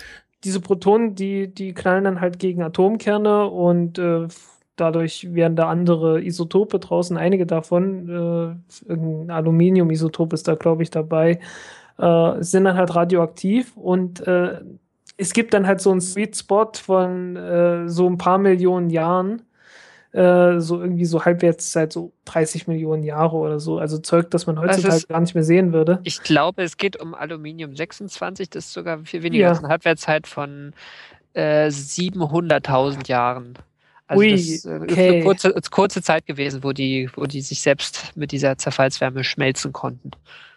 diese 0.44 0.60
Protonen, 0.60 1.16
die, 1.16 1.54
die 1.54 1.74
knallen 1.74 2.04
dann 2.04 2.22
halt 2.22 2.40
gegen 2.40 2.62
Atomkerne 2.64 3.48
und 3.48 4.00
äh, 4.00 4.28
dadurch 4.76 5.34
werden 5.34 5.56
da 5.56 5.70
andere 5.70 6.22
Isotope 6.24 6.80
draußen, 6.80 7.18
einige 7.18 7.46
davon, 7.46 8.10
äh, 8.10 8.90
irgendein 8.90 9.32
Aluminium-Isotop 9.32 10.34
ist 10.34 10.48
da, 10.48 10.56
glaube 10.56 10.84
ich, 10.84 10.92
dabei, 10.92 11.40
äh, 11.98 12.44
sind 12.44 12.66
dann 12.66 12.78
halt 12.78 12.96
radioaktiv 12.96 13.76
und 13.76 14.26
äh, 14.28 14.62
es 15.18 15.34
gibt 15.34 15.54
dann 15.54 15.68
halt 15.68 15.82
so 15.82 15.92
einen 15.92 16.02
Sweet 16.02 16.36
Spot 16.38 16.72
von 16.82 17.36
äh, 17.36 17.90
so 17.90 18.08
ein 18.08 18.18
paar 18.18 18.38
Millionen 18.38 18.90
Jahren, 18.90 19.42
äh, 20.14 20.60
so 20.60 20.80
irgendwie 20.80 21.06
so 21.06 21.26
Halbwertszeit, 21.26 21.92
so 21.92 22.12
30 22.26 22.68
Millionen 22.68 23.04
Jahre 23.04 23.36
oder 23.36 23.60
so. 23.60 23.78
Also 23.80 23.98
Zeug, 23.98 24.32
das 24.32 24.48
man 24.48 24.60
heutzutage 24.60 24.96
ist- 24.96 25.10
gar 25.10 25.20
nicht 25.20 25.34
mehr 25.36 25.44
sehen 25.44 25.74
würde. 25.74 26.00
Ich 26.04 26.22
glaube, 26.24 26.64
es 26.64 26.78
geht 26.78 27.00
um 27.00 27.14
Aluminium 27.14 27.76
26, 27.76 28.50
das 28.50 28.66
ist 28.68 28.74
sogar 28.74 29.00
viel 29.06 29.24
weniger 29.24 29.44
Ja. 29.44 29.50
als 29.50 29.60
eine 29.60 29.70
Halbwertszeit 29.70 30.28
von 30.28 30.74
äh, 31.34 31.70
700.000 31.70 33.08
Jahren. 33.08 33.54
Also 34.08 34.22
Ui, 34.22 34.32
das 34.32 34.42
ist 34.42 34.66
äh, 34.66 34.80
okay. 34.82 35.10
eine 35.16 35.24
kurze, 35.24 35.54
kurze 35.70 36.02
Zeit 36.02 36.26
gewesen, 36.26 36.64
wo 36.64 36.72
die, 36.72 37.10
wo 37.16 37.26
die 37.26 37.42
sich 37.42 37.62
selbst 37.62 38.16
mit 38.16 38.32
dieser 38.32 38.58
Zerfallswärme 38.58 39.24
schmelzen 39.24 39.74
konnten. 39.74 40.12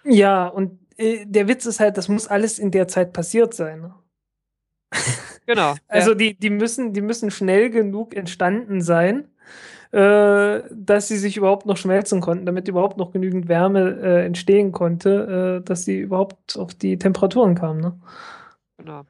Ja, 0.04 0.46
und 0.46 0.78
äh, 0.96 1.26
der 1.26 1.48
Witz 1.48 1.66
ist 1.66 1.80
halt, 1.80 1.96
das 1.96 2.08
muss 2.08 2.28
alles 2.28 2.58
in 2.60 2.70
der 2.70 2.86
Zeit 2.88 3.12
passiert 3.12 3.52
sein. 3.54 3.92
Genau. 5.46 5.74
Also 5.88 6.10
ja. 6.10 6.16
die, 6.16 6.34
die, 6.34 6.50
müssen, 6.50 6.92
die 6.92 7.00
müssen 7.00 7.32
schnell 7.32 7.70
genug 7.70 8.14
entstanden 8.14 8.80
sein, 8.80 9.24
äh, 9.90 10.60
dass 10.70 11.08
sie 11.08 11.16
sich 11.16 11.36
überhaupt 11.36 11.66
noch 11.66 11.76
schmelzen 11.76 12.20
konnten, 12.20 12.46
damit 12.46 12.68
überhaupt 12.68 12.98
noch 12.98 13.10
genügend 13.10 13.48
Wärme 13.48 13.98
äh, 14.00 14.24
entstehen 14.26 14.70
konnte, 14.70 15.60
äh, 15.60 15.64
dass 15.66 15.84
sie 15.84 15.98
überhaupt 15.98 16.56
auf 16.56 16.74
die 16.74 16.98
Temperaturen 16.98 17.56
kamen. 17.56 17.80
Ne? 17.80 18.00
genau. 18.78 19.04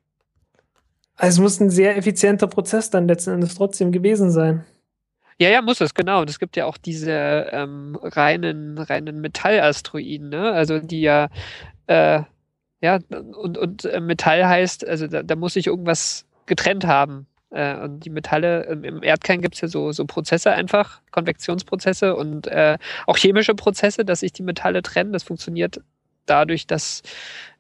Also 1.17 1.35
es 1.37 1.43
muss 1.43 1.61
ein 1.61 1.69
sehr 1.69 1.99
effizienter 1.99 2.47
Prozess 2.47 2.89
dann 2.89 3.07
letzten 3.07 3.33
Endes 3.33 3.55
trotzdem 3.55 3.93
gewesen 3.93 4.31
sein. 4.31 4.65
Ja, 5.39 5.51
ja, 5.51 5.61
muss 5.61 5.83
es, 5.83 5.93
genau. 5.93 6.23
Und 6.23 6.31
es 6.31 6.39
gibt 6.39 6.57
ja 6.57 6.65
auch 6.65 6.79
diese 6.79 7.13
ähm, 7.51 7.99
reinen, 8.01 8.79
reinen 8.79 9.21
Metallasteroiden, 9.21 10.31
ne? 10.31 10.53
Also 10.53 10.79
die 10.79 11.03
ja, 11.03 11.29
äh, 11.87 12.23
ja, 12.81 12.99
und, 13.11 13.59
und 13.59 13.85
äh, 13.85 14.01
Metall 14.01 14.47
heißt, 14.47 14.87
also 14.87 15.07
da, 15.07 15.23
da 15.23 15.37
muss 15.37 15.55
sich 15.55 15.67
irgendwas 15.67 16.27
getrennt 16.47 16.87
haben. 16.87 17.27
Äh, 17.51 17.77
und 17.77 18.05
die 18.05 18.11
Metalle, 18.11 18.65
im, 18.65 18.85
im 18.85 19.03
Erdkern 19.03 19.41
gibt 19.43 19.57
es 19.57 19.61
ja 19.61 19.69
so, 19.69 19.93
so 19.93 20.07
Prozesse 20.07 20.53
einfach, 20.53 21.01
Konvektionsprozesse 21.11 22.17
und 22.17 22.47
äh, 22.47 22.79
auch 23.07 23.17
chemische 23.17 23.55
Prozesse, 23.55 24.05
dass 24.05 24.21
sich 24.21 24.33
die 24.33 24.43
Metalle 24.43 24.83
trennen. 24.83 25.13
Das 25.13 25.25
funktioniert 25.25 25.81
dadurch, 26.27 26.67
dass 26.67 27.03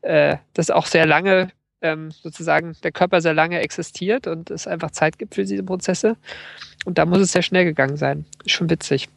äh, 0.02 0.36
das 0.55 0.70
auch 0.70 0.86
sehr 0.86 1.06
lange 1.06 1.51
ähm, 1.82 2.10
sozusagen 2.10 2.76
der 2.82 2.92
Körper 2.92 3.20
sehr 3.20 3.34
lange 3.34 3.60
existiert 3.60 4.26
und 4.26 4.51
es 4.51 4.66
einfach 4.66 4.90
Zeit 4.90 5.18
gibt 5.18 5.34
für 5.34 5.44
diese 5.44 5.62
Prozesse. 5.62 6.16
Und 6.84 6.98
da 6.98 7.06
muss 7.06 7.20
es 7.20 7.32
sehr 7.32 7.42
schnell 7.42 7.64
gegangen 7.64 7.97
sein. 7.97 8.26
Ist 8.44 8.52
schon 8.52 8.70
witzig. 8.70 9.09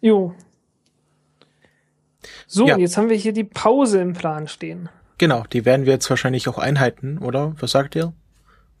Jo. 0.00 0.34
So, 2.46 2.66
Ja. 2.66 2.74
und 2.74 2.80
jetzt 2.80 2.96
haben 2.96 3.08
wir 3.08 3.16
hier 3.16 3.32
die 3.32 3.44
Pause 3.44 4.00
im 4.00 4.12
Plan 4.12 4.46
stehen. 4.48 4.88
Genau, 5.18 5.44
die 5.52 5.64
werden 5.64 5.86
wir 5.86 5.92
jetzt 5.94 6.08
wahrscheinlich 6.10 6.48
auch 6.48 6.58
einhalten, 6.58 7.18
oder? 7.18 7.54
Was 7.58 7.72
sagt 7.72 7.94
ihr? 7.96 8.12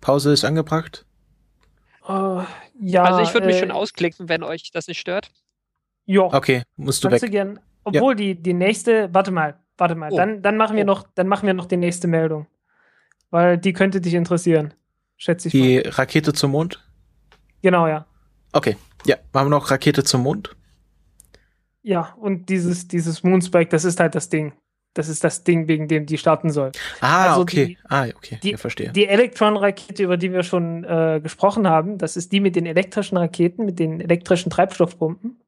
Pause 0.00 0.32
ist 0.32 0.44
angebracht? 0.44 1.04
Äh, 2.06 2.12
ja, 2.80 3.02
also 3.04 3.20
ich 3.22 3.32
würde 3.34 3.46
mich 3.46 3.56
äh, 3.56 3.60
schon 3.60 3.70
ausklicken, 3.70 4.28
wenn 4.28 4.42
euch 4.42 4.70
das 4.70 4.86
nicht 4.86 5.00
stört. 5.00 5.30
Ja, 6.04 6.22
Okay, 6.22 6.62
musst 6.76 7.02
du 7.02 7.08
kannst 7.08 7.22
weg. 7.22 7.30
du 7.30 7.32
gern. 7.32 7.60
Obwohl 7.84 8.14
die, 8.14 8.34
die 8.40 8.52
nächste, 8.54 9.08
warte 9.12 9.30
mal, 9.30 9.56
warte 9.78 9.94
mal, 9.94 10.12
Oh. 10.12 10.16
dann, 10.16 10.42
dann 10.42 10.56
machen 10.56 10.76
wir 10.76 10.84
Oh. 10.84 10.86
noch, 10.86 11.06
dann 11.14 11.26
machen 11.26 11.46
wir 11.46 11.54
noch 11.54 11.66
die 11.66 11.76
nächste 11.76 12.06
Meldung. 12.06 12.46
Weil 13.30 13.58
die 13.58 13.72
könnte 13.72 14.00
dich 14.00 14.14
interessieren. 14.14 14.74
Schätze 15.16 15.48
ich 15.48 15.52
Die 15.52 15.76
mal. 15.82 15.88
Rakete 15.90 16.32
zum 16.32 16.52
Mond? 16.52 16.84
Genau, 17.62 17.88
ja. 17.88 18.06
Okay, 18.52 18.76
ja, 19.06 19.16
machen 19.32 19.46
wir 19.46 19.50
noch 19.50 19.70
Rakete 19.70 20.04
zum 20.04 20.22
Mond? 20.22 20.54
Ja, 21.88 22.16
und 22.18 22.48
dieses, 22.48 22.88
dieses 22.88 23.22
Moonspike, 23.22 23.68
das 23.70 23.84
ist 23.84 24.00
halt 24.00 24.16
das 24.16 24.28
Ding. 24.28 24.52
Das 24.94 25.08
ist 25.08 25.22
das 25.22 25.44
Ding, 25.44 25.68
wegen 25.68 25.86
dem 25.86 26.04
die 26.04 26.18
starten 26.18 26.50
soll. 26.50 26.72
Ah, 27.00 27.28
Also 27.28 27.42
okay. 27.42 27.66
die- 27.66 27.78
ah, 27.88 28.06
okay, 28.16 28.40
die- 28.42 28.54
ich 28.54 28.58
verstehe. 28.60 28.90
Die 28.90 29.06
Elektron-Rakete, 29.06 30.02
über 30.02 30.16
die 30.16 30.32
wir 30.32 30.42
schon 30.42 30.82
äh, 30.82 31.20
gesprochen 31.22 31.68
haben, 31.68 31.96
das 31.96 32.16
ist 32.16 32.32
die 32.32 32.40
mit 32.40 32.56
den 32.56 32.66
elektrischen 32.66 33.16
Raketen, 33.16 33.64
mit 33.64 33.78
den 33.78 34.00
elektrischen 34.00 34.50
Treibstoffpumpen. 34.50 35.40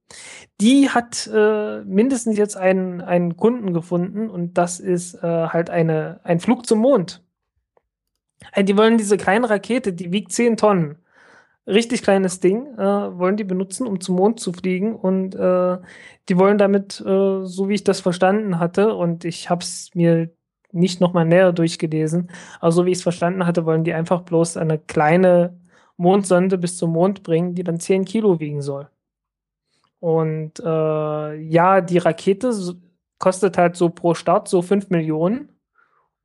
Die 0.61 0.91
hat 0.91 1.29
äh, 1.35 1.81
mindestens 1.85 2.39
jetzt 2.39 2.57
einen, 2.57 3.01
einen 3.01 3.37
Kunden 3.37 3.73
gefunden 3.75 4.31
und 4.31 4.57
das 4.59 4.79
ist 4.79 5.15
äh, 5.15 5.21
halt 5.49 5.71
eine, 5.71 6.21
ein 6.23 6.39
Flug 6.39 6.65
zum 6.67 6.79
Mond. 6.79 7.25
Äh, 8.53 8.63
Die 8.63 8.77
wollen 8.77 8.97
diese 8.97 9.17
kleine 9.17 9.51
Rakete, 9.51 9.93
die 9.93 10.13
wiegt 10.13 10.31
10 10.31 10.57
Tonnen. 10.57 10.99
Richtig 11.69 12.03
kleines 12.03 12.41
Ding, 12.41 12.79
äh, 12.79 13.19
wollen 13.19 13.37
die 13.37 13.45
benutzen, 13.45 13.87
um 13.87 14.01
zum 14.01 14.17
Mond 14.17 14.41
zu 14.41 14.55
fliegen 14.55 14.97
und 14.97 15.35
äh, 15.35 15.79
die 16.31 16.39
wollen 16.39 16.57
damit, 16.57 16.99
äh, 17.03 17.45
so 17.45 17.69
wie 17.69 17.75
ich 17.75 17.85
das 17.85 18.01
verstanden 18.01 18.59
hatte, 18.59 18.95
und 18.95 19.27
ich 19.27 19.51
habe 19.51 19.63
es 19.63 19.91
mir 19.95 20.31
nicht 20.73 21.01
nochmal 21.03 21.27
näher 21.27 21.53
durchgelesen, 21.53 22.31
aber 22.61 22.73
so 22.73 22.87
wie 22.87 22.93
ich 22.93 22.99
es 22.99 23.03
verstanden 23.03 23.45
hatte, 23.47 23.67
wollen 23.67 23.85
die 23.85 23.93
einfach 23.93 24.23
bloß 24.23 24.57
eine 24.57 24.79
kleine 24.79 25.61
Mondsonde 25.99 26.57
bis 26.57 26.79
zum 26.79 26.93
Mond 26.93 27.23
bringen, 27.23 27.55
die 27.55 27.65
dann 27.65 27.81
10 27.81 28.07
Kilo 28.07 28.41
wiegen 28.41 28.63
soll. 28.63 28.89
Und 30.01 30.61
äh, 30.61 31.35
ja, 31.35 31.81
die 31.81 31.99
Rakete 31.99 32.53
kostet 33.19 33.59
halt 33.59 33.77
so 33.77 33.91
pro 33.91 34.15
Start 34.15 34.49
so 34.49 34.63
5 34.63 34.91
Millionen. 34.91 35.49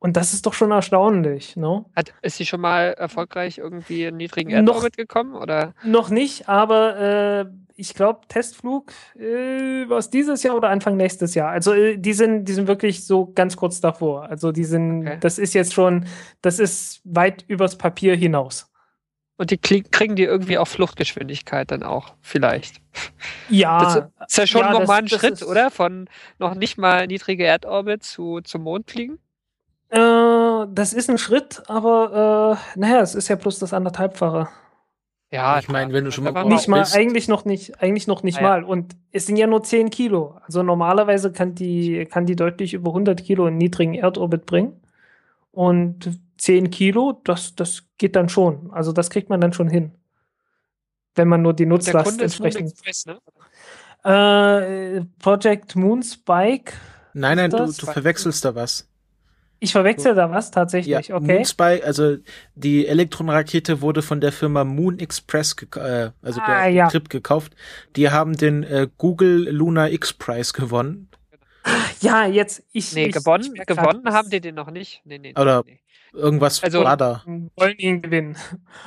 Und 0.04 0.18
das 0.18 0.34
ist 0.34 0.46
doch 0.46 0.54
schon 0.54 0.72
erstaunlich, 0.72 1.56
ne? 1.56 1.86
Hat, 1.96 2.14
ist 2.22 2.36
sie 2.36 2.46
schon 2.46 2.60
mal 2.60 2.88
erfolgreich 2.92 3.58
irgendwie 3.60 4.04
in 4.04 4.18
niedrigen 4.18 4.50
Erdorbit 4.52 4.98
gekommen? 4.98 5.34
Oder? 5.34 5.74
Noch 5.86 6.10
nicht, 6.10 6.50
aber 6.50 7.00
äh, 7.00 7.46
ich 7.76 7.94
glaube, 7.94 8.28
Testflug 8.28 8.92
äh, 9.18 9.88
war 9.88 10.00
es 10.00 10.10
dieses 10.10 10.44
Jahr 10.44 10.58
oder 10.58 10.72
Anfang 10.72 10.98
nächstes 10.98 11.36
Jahr. 11.36 11.52
Also 11.52 11.74
äh, 11.74 11.98
die 11.98 12.12
sind, 12.12 12.44
die 12.50 12.52
sind 12.52 12.68
wirklich 12.68 13.06
so 13.08 13.32
ganz 13.34 13.56
kurz 13.56 13.80
davor. 13.80 14.24
Also 14.24 14.52
die 14.52 14.66
sind, 14.66 15.08
Okay. 15.08 15.18
das 15.22 15.40
ist 15.40 15.54
jetzt 15.54 15.74
schon, 15.74 16.06
das 16.42 16.60
ist 16.60 17.00
weit 17.06 17.46
übers 17.48 17.78
Papier 17.78 18.14
hinaus. 18.18 18.70
Und 19.38 19.52
die 19.52 19.58
kriegen 19.58 20.18
die 20.18 20.24
irgendwie 20.24 20.58
auf 20.58 20.68
Fluchtgeschwindigkeit 20.68 21.72
dann 21.72 21.82
auch, 21.82 22.14
vielleicht. 22.20 22.82
Ja, 23.50 24.10
Das 24.20 24.28
ist 24.28 24.38
ja 24.38 24.48
schon 24.48 24.62
ja, 24.64 24.72
nochmal 24.74 25.00
ein 25.00 25.08
Schritt, 25.08 25.42
oder? 25.44 25.72
Von 25.72 26.10
noch 26.40 26.56
nicht 26.56 26.78
mal 26.78 27.08
niedrige 27.08 27.46
Erdorbit 27.46 28.04
zu 28.04 28.42
zum 28.42 28.64
Mond 28.64 28.92
fliegen? 28.92 29.20
Äh, 29.94 30.68
das 30.74 30.94
ist 30.94 31.10
ein 31.10 31.18
Schritt, 31.18 31.62
aber 31.68 32.58
äh, 32.76 32.80
naja, 32.80 33.02
es 33.02 33.14
ist 33.16 33.28
ja 33.28 33.36
bloß 33.36 33.60
das 33.60 33.74
anderthalbfache. 33.74 34.48
Ja, 35.32 35.58
Ich 35.60 35.68
meine, 35.68 35.94
wenn 35.94 36.06
du 36.06 36.12
schon 36.12 36.26
mal 36.26 36.46
nicht 36.46 36.68
mal, 36.68 36.82
bist- 36.82 36.96
eigentlich 36.96 37.28
noch 37.28 37.44
nicht, 37.46 37.82
eigentlich 37.82 38.06
noch 38.08 38.22
nicht 38.24 38.38
Ah, 38.38 38.42
ja. 38.42 38.48
mal. 38.50 38.64
Und 38.64 38.96
es 39.12 39.26
sind 39.26 39.36
ja 39.38 39.48
nur 39.48 39.64
10 39.64 39.90
Kilo. 39.90 40.38
Also 40.46 40.62
normalerweise 40.64 41.32
kann 41.32 41.56
die, 41.56 42.06
kann 42.06 42.26
die 42.28 42.36
deutlich 42.36 42.74
über 42.76 42.92
100 42.92 43.24
Kilo 43.24 43.48
in 43.48 43.58
niedrigen 43.58 43.96
Erdorbit 43.96 44.46
bringen. 44.46 44.80
Und 45.52 46.20
10 46.38 46.70
Kilo, 46.70 47.20
das, 47.24 47.56
das 47.56 47.84
geht 47.98 48.16
dann 48.16 48.30
schon. 48.30 48.70
Also 48.74 48.92
das 48.92 49.10
kriegt 49.10 49.30
man 49.30 49.42
dann 49.42 49.54
schon 49.54 49.70
hin. 49.70 49.92
Wenn 51.16 51.28
man 51.28 51.42
nur 51.42 51.54
die 51.54 51.66
Nutzlast 51.68 52.22
entsprechend. 52.22 52.72
Express, 52.72 53.06
ne? 53.08 53.20
Äh, 54.04 55.02
Project 55.20 55.76
Moon 55.76 56.04
Spike. 56.04 56.74
Nein, 57.14 57.38
nein, 57.38 57.50
du, 57.52 57.58
du 57.58 57.72
verwechselst 57.86 58.44
da 58.46 58.54
was. 58.56 58.88
Ich 59.64 59.72
verwechsel 59.72 60.14
da 60.14 60.30
was 60.30 60.52
tatsächlich, 60.52 61.08
Ja, 61.08 61.16
okay. 61.16 61.36
Moonspy, 61.36 61.82
also 61.86 62.18
die 62.54 62.86
Elektronrakete 62.86 63.80
wurde 63.80 64.02
von 64.02 64.20
der 64.20 64.34
Firma 64.34 64.66
Moon 64.66 65.00
Express, 65.00 65.56
äh, 65.78 66.10
also 66.22 66.42
der, 66.42 66.50
Ah, 66.50 66.62
der 66.64 66.70
ja. 66.70 66.88
Trip 66.90 67.08
gekauft. 67.10 67.56
Die 67.96 68.10
haben 68.10 68.36
den 68.36 68.64
äh, 68.64 68.90
Google 68.98 69.48
Lunar 69.50 69.90
X 69.90 70.12
Prize 70.12 70.52
gewonnen. 70.52 71.08
Ja, 72.02 72.26
jetzt 72.26 72.62
ich. 72.74 72.94
Nee, 72.94 73.06
ich, 73.06 73.14
gewonnen, 73.14 73.54
ich 73.56 73.66
gewonnen 73.66 74.04
haben 74.12 74.30
die 74.30 74.42
den 74.42 74.56
noch 74.56 74.70
nicht. 74.70 75.02
Nee, 75.06 75.18
nee, 75.18 75.32
nee, 75.34 75.42
Oder- 75.42 75.64
nee. 75.66 75.80
Irgendwas 76.12 76.62
Also- 76.62 76.84
war 76.84 76.98
da. 76.98 77.24
wollen 77.56 77.78
ihn 77.78 78.02
gewinnen. 78.02 78.36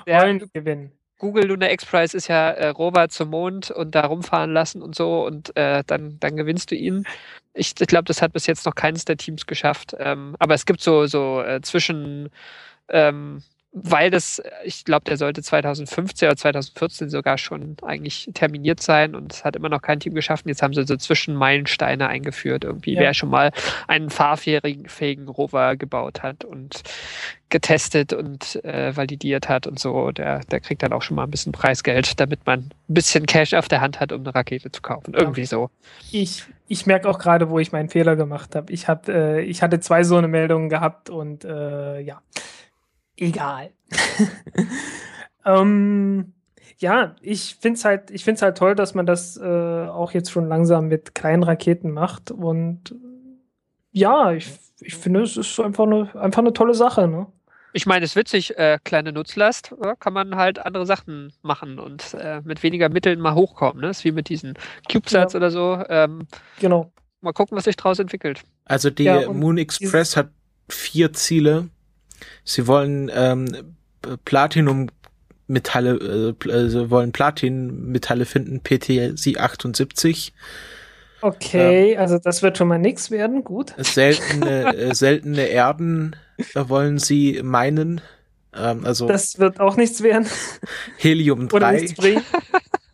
Wollen 0.07 0.41
ihn 0.41 0.51
gewinnen. 0.53 0.93
Google 1.19 1.47
Lunar 1.47 1.71
X 1.71 1.87
Prize 1.87 2.17
ist 2.17 2.29
ja 2.29 2.51
äh, 2.51 2.69
Rover 2.69 3.09
zum 3.09 3.31
Mond 3.31 3.71
und 3.71 3.95
da 3.95 4.07
rumfahren 4.07 4.53
lassen 4.53 4.83
und 4.83 4.95
so 4.95 5.25
und 5.27 5.57
äh, 5.57 5.83
dann, 5.87 6.19
dann 6.21 6.37
gewinnst 6.37 6.71
du 6.71 6.75
ihn. 6.75 7.07
Ich, 7.55 7.73
ich 7.81 7.87
glaube, 7.87 8.05
das 8.05 8.21
hat 8.21 8.33
bis 8.35 8.47
jetzt 8.47 8.67
noch 8.67 8.75
keines 8.75 9.07
der 9.07 9.17
Teams 9.17 9.47
geschafft. 9.47 9.97
Ähm, 9.99 10.37
aber 10.39 10.55
es 10.55 10.67
gibt 10.67 10.81
so, 10.83 11.07
so 11.07 11.41
äh, 11.43 11.63
zwischen, 11.63 12.29
ähm, 12.91 13.43
weil 13.79 14.11
das, 14.11 14.43
ich 14.65 14.87
glaube, 14.87 15.05
der 15.05 15.19
sollte 15.19 15.43
2015 15.43 16.29
oder 16.29 16.37
2014 16.37 17.11
sogar 17.11 17.37
schon 17.37 17.77
eigentlich 17.83 18.31
terminiert 18.33 18.81
sein 18.81 19.15
und 19.15 19.35
es 19.35 19.45
hat 19.45 19.55
immer 19.55 19.69
noch 19.69 19.83
kein 19.83 20.01
Team 20.01 20.15
geschafft. 20.15 20.47
Und 20.47 20.49
jetzt 20.49 20.63
haben 20.63 20.73
sie 20.73 20.83
so 20.87 20.97
Zwischenmeilensteine 20.97 22.09
eingeführt, 22.09 22.65
irgendwie, 22.65 22.95
Ja. 22.95 23.01
wer 23.01 23.15
schon 23.15 23.29
mal 23.29 23.53
einen 23.87 24.09
fahrfähigen 24.09 24.89
fähigen 24.89 25.29
Rover 25.29 25.77
gebaut 25.77 26.23
hat 26.23 26.43
und 26.43 26.83
getestet 27.51 28.15
und 28.15 28.65
äh, 28.65 28.97
validiert 28.97 29.49
hat 29.51 29.67
und 29.67 29.79
so, 29.79 30.11
der, 30.11 30.41
der 30.41 30.61
kriegt 30.61 30.83
dann 30.83 30.95
auch 30.95 31.03
schon 31.03 31.15
mal 31.17 31.25
ein 31.25 31.31
bisschen 31.31 31.53
Preisgeld, 31.53 32.19
damit 32.19 32.47
man 32.47 32.61
ein 32.61 32.71
bisschen 32.89 33.27
Cash 33.27 33.53
auf 33.53 33.69
der 33.69 33.83
Hand 33.83 34.01
hat, 34.01 34.11
um 34.11 34.23
eine 34.23 34.35
Rakete 34.35 34.73
zu 34.73 34.81
kaufen. 34.81 35.13
Irgendwie 35.13 35.45
so. 35.45 35.69
Ich, 36.11 36.45
ich 36.67 36.87
merke 36.87 37.11
auch 37.11 37.19
gerade, 37.19 37.51
wo 37.51 37.59
ich 37.59 37.73
meinen 37.73 37.91
Fehler 37.91 38.17
gemacht 38.17 38.55
habe. 38.55 38.73
Ich, 38.73 38.89
hab, 38.89 39.09
äh, 39.09 39.43
ich 39.43 39.63
hatte 39.63 39.81
zwei 39.81 40.03
so 40.03 40.17
eine 40.17 40.29
Meldungen 40.29 40.71
gehabt 40.71 41.11
und 41.11 41.45
äh, 41.45 42.01
ja, 42.01 42.23
egal. 43.17 43.71
ähm, 45.45 46.33
ja, 46.79 47.17
ich 47.23 47.57
finde 47.61 47.79
es 47.79 47.85
halt, 47.85 48.11
ich 48.11 48.25
find's 48.25 48.43
halt 48.43 48.59
toll, 48.59 48.75
dass 48.75 48.95
man 48.95 49.07
das 49.07 49.37
äh, 49.37 49.43
auch 49.45 50.13
jetzt 50.13 50.31
schon 50.31 50.49
langsam 50.49 50.89
mit 50.89 51.15
kleinen 51.15 51.43
Raketen 51.43 51.91
macht. 51.91 52.31
Und 52.31 52.95
ja, 53.93 54.33
ich, 54.33 54.49
ich 54.81 54.95
finde, 54.95 55.23
es 55.23 55.37
ist 55.37 55.59
einfach 55.61 55.85
eine, 55.85 56.15
einfach 56.21 56.41
eine 56.43 56.53
tolle 56.53 56.75
Sache. 56.75 57.09
Ne? 57.09 57.27
Ich 57.73 57.87
meine, 57.87 58.05
es 58.05 58.13
ist 58.13 58.17
witzig, 58.17 58.59
äh, 58.59 58.79
kleine 58.85 59.13
Nutzlast, 59.13 59.75
ja, 59.83 59.95
kann 59.97 60.13
man 60.13 60.37
halt 60.37 60.59
andere 60.59 60.87
Sachen 60.87 61.33
machen 61.43 61.79
und 61.79 62.15
äh, 62.15 62.41
mit 62.45 62.63
weniger 62.63 62.89
Mitteln 62.89 63.21
mal 63.21 63.35
hochkommen. 63.35 63.81
Ne? 63.81 63.89
Das 63.89 63.99
ist 63.99 64.05
wie 64.05 64.13
mit 64.13 64.29
diesen 64.29 64.55
CubeSats 64.91 65.33
Ja. 65.33 65.39
oder 65.39 65.51
so. 65.51 65.83
Ähm, 65.89 66.27
Genau. 66.61 66.93
mal 67.21 67.33
gucken, 67.33 67.57
was 67.57 67.65
sich 67.65 67.77
daraus 67.77 67.99
entwickelt. 67.99 68.43
Also 68.67 68.91
die 68.91 69.05
Ja, 69.05 69.31
Moon 69.33 69.57
Express 69.59 70.17
hat 70.17 70.29
vier 70.69 71.13
Ziele. 71.13 71.69
Sie 72.45 72.67
wollen 72.67 73.11
ähm, 73.15 73.75
Platinum 74.25 74.89
Metalle, 75.49 76.35
äh, 76.45 76.51
also 76.51 76.91
wollen 76.91 77.13
Platin-Metalle 77.13 78.25
finden, 78.25 78.61
PTC 78.61 79.39
78, 79.39 80.33
Okay, 81.23 81.97
also 81.97 82.19
das 82.19 82.43
wird 82.43 82.59
schon 82.59 82.69
mal 82.69 82.79
nix 82.79 83.11
werden. 83.11 83.43
Gut. 83.43 83.75
seltene, 83.79 84.77
äh, 84.77 84.95
seltene 84.95 85.47
Erden 85.47 86.15
äh, 86.55 86.69
wollen 86.69 86.99
sie 86.99 87.41
meinen, 87.43 88.01
ähm, 88.55 88.85
also 88.85 89.09
Das 89.09 89.39
wird 89.39 89.59
auch 89.59 89.77
nichts 89.77 90.03
werden. 90.03 90.27
Helium 90.99 91.47
Oder 91.47 91.71
3 91.71 91.73
nichts 91.73 91.95
bringen. 91.95 92.23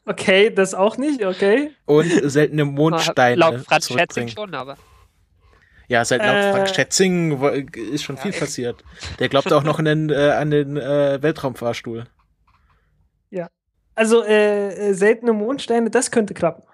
Okay, 0.05 0.53
das 0.53 0.75
auch 0.75 0.97
nicht, 0.97 1.25
okay. 1.25 1.71
und 1.85 2.09
seltene 2.09 2.65
Mondsteine 2.65 3.37
Laut 3.37 3.61
Franz 3.61 3.87
Schätzing 3.87 4.29
zurückbringen. 4.29 4.29
schon, 4.29 4.55
aber 4.55 4.77
Ja, 5.93 6.05
seit 6.05 6.21
laut 6.23 6.37
Äh, 6.37 6.53
Frank 6.53 6.69
Schätzing 6.71 7.41
ist 7.93 8.03
schon 8.03 8.17
Ja, 8.17 8.23
viel 8.23 8.31
eben. 8.33 8.41
passiert. 8.41 8.85
Der 9.19 9.29
glaubt 9.29 9.53
auch 9.53 9.63
noch 9.63 9.79
an 9.79 9.85
den, 9.85 10.11
äh, 10.11 10.31
an 10.31 10.51
den 10.51 10.77
äh, 10.77 11.23
Weltraumfahrstuhl. 11.23 12.07
Also 13.95 14.25
äh, 14.25 14.91
äh, 14.91 14.95
seltene 14.95 15.33
Mondsteine, 15.33 15.91
das 15.91 16.11
könnte 16.11 16.35
klappen. 16.35 16.65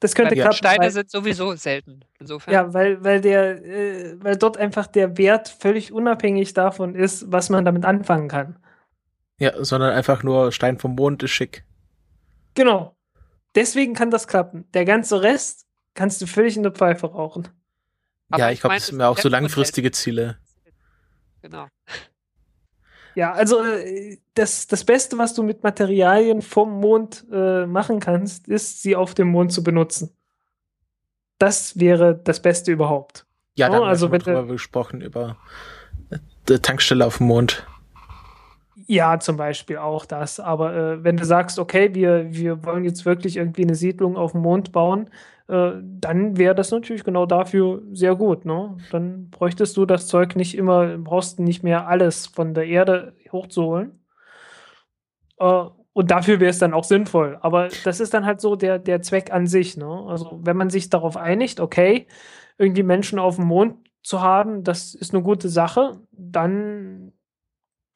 Das 0.00 0.14
könnte 0.14 0.34
ja, 0.34 0.44
klappen. 0.44 0.56
Steine 0.56 0.84
weil, 0.84 0.90
sind 0.90 1.10
sowieso 1.10 1.54
selten. 1.54 2.04
Insofern. 2.18 2.52
ja, 2.52 2.74
weil, 2.74 3.02
weil 3.02 3.20
der, 3.22 3.64
äh, 3.64 4.22
weil 4.22 4.36
dort 4.36 4.58
einfach 4.58 4.86
der 4.86 5.16
Wert 5.16 5.48
völlig 5.48 5.92
unabhängig 5.92 6.52
davon 6.52 6.94
ist, 6.94 7.32
was 7.32 7.48
man 7.48 7.64
damit 7.64 7.84
anfangen 7.84 8.28
kann. 8.28 8.58
Ja, 9.38 9.64
sondern 9.64 9.92
einfach 9.92 10.22
nur 10.22 10.52
Stein 10.52 10.78
vom 10.78 10.94
Mond 10.94 11.22
ist 11.22 11.30
schick. 11.30 11.64
Genau. 12.54 12.96
Deswegen 13.54 13.94
kann 13.94 14.10
das 14.10 14.28
klappen. 14.28 14.66
Der 14.74 14.84
ganze 14.84 15.22
Rest 15.22 15.66
kannst 15.94 16.20
du 16.20 16.26
völlig 16.26 16.56
in 16.56 16.62
der 16.62 16.72
Pfeife 16.72 17.06
rauchen. 17.06 17.48
Aber 18.28 18.40
ja, 18.40 18.50
ich 18.50 18.60
glaube, 18.60 18.76
das 18.76 18.86
sind 18.86 18.98
mir 18.98 19.08
auch 19.08 19.18
so 19.18 19.28
langfristige 19.28 19.90
Ziele. 19.92 20.38
Genau. 21.42 21.66
Ja, 23.14 23.32
also 23.32 23.64
äh, 23.64 24.18
das, 24.34 24.66
das 24.66 24.84
Beste, 24.84 25.16
was 25.16 25.32
du 25.32 25.42
mit 25.42 25.62
Materialien 25.62 26.42
vom 26.42 26.80
Mond 26.80 27.24
äh, 27.32 27.64
machen 27.64 27.98
kannst, 27.98 28.46
ist, 28.46 28.82
sie 28.82 28.94
auf 28.94 29.14
dem 29.14 29.28
Mond 29.28 29.52
zu 29.52 29.62
benutzen. 29.62 30.10
Das 31.38 31.78
wäre 31.78 32.14
das 32.14 32.40
Beste 32.40 32.72
überhaupt. 32.72 33.26
Ja, 33.54 33.68
Oh, 33.68 33.72
da 33.72 33.76
haben 33.78 33.84
also 33.84 34.12
wir 34.12 34.20
schon 34.20 34.26
wenn 34.26 34.34
mal 34.34 34.40
drüber 34.40 34.52
gesprochen, 34.52 35.00
über 35.00 35.38
äh, 36.10 36.18
die 36.48 36.58
Tankstelle 36.58 37.06
auf 37.06 37.18
dem 37.18 37.28
Mond. 37.28 37.66
Ja, 38.86 39.18
zum 39.18 39.38
Beispiel 39.38 39.78
auch 39.78 40.04
das. 40.04 40.38
Aber 40.38 40.74
äh, 40.74 41.04
wenn 41.04 41.16
du 41.16 41.24
sagst, 41.24 41.58
okay, 41.58 41.94
wir, 41.94 42.32
wir 42.32 42.64
wollen 42.64 42.84
jetzt 42.84 43.06
wirklich 43.06 43.38
irgendwie 43.38 43.62
eine 43.62 43.74
Siedlung 43.74 44.16
auf 44.16 44.32
dem 44.32 44.42
Mond 44.42 44.72
bauen, 44.72 45.08
äh, 45.48 45.72
dann 45.82 46.36
wäre 46.36 46.54
das 46.54 46.70
natürlich 46.70 47.04
genau 47.04 47.26
dafür 47.26 47.82
sehr 47.92 48.16
gut. 48.16 48.44
Ne? 48.44 48.76
Dann 48.90 49.30
bräuchtest 49.30 49.76
du 49.76 49.86
das 49.86 50.06
Zeug 50.08 50.36
nicht 50.36 50.56
immer, 50.56 50.98
brauchst 50.98 51.38
nicht 51.38 51.62
mehr 51.62 51.88
alles 51.88 52.26
von 52.26 52.54
der 52.54 52.66
Erde 52.66 53.14
hochzuholen. 53.32 54.04
Äh, 55.38 55.64
und 55.92 56.10
dafür 56.10 56.40
wäre 56.40 56.50
es 56.50 56.58
dann 56.58 56.74
auch 56.74 56.84
sinnvoll. 56.84 57.38
Aber 57.40 57.68
das 57.84 58.00
ist 58.00 58.12
dann 58.12 58.26
halt 58.26 58.40
so 58.40 58.56
der, 58.56 58.78
der 58.78 59.00
Zweck 59.02 59.32
an 59.32 59.46
sich. 59.46 59.76
Ne? 59.76 60.04
Also 60.08 60.40
wenn 60.42 60.56
man 60.56 60.68
sich 60.68 60.90
darauf 60.90 61.16
einigt, 61.16 61.60
okay, 61.60 62.06
irgendwie 62.58 62.82
Menschen 62.82 63.18
auf 63.18 63.36
dem 63.36 63.46
Mond 63.46 63.76
zu 64.02 64.20
haben, 64.20 64.62
das 64.62 64.94
ist 64.94 65.14
eine 65.14 65.22
gute 65.22 65.48
Sache, 65.48 66.00
dann 66.12 67.12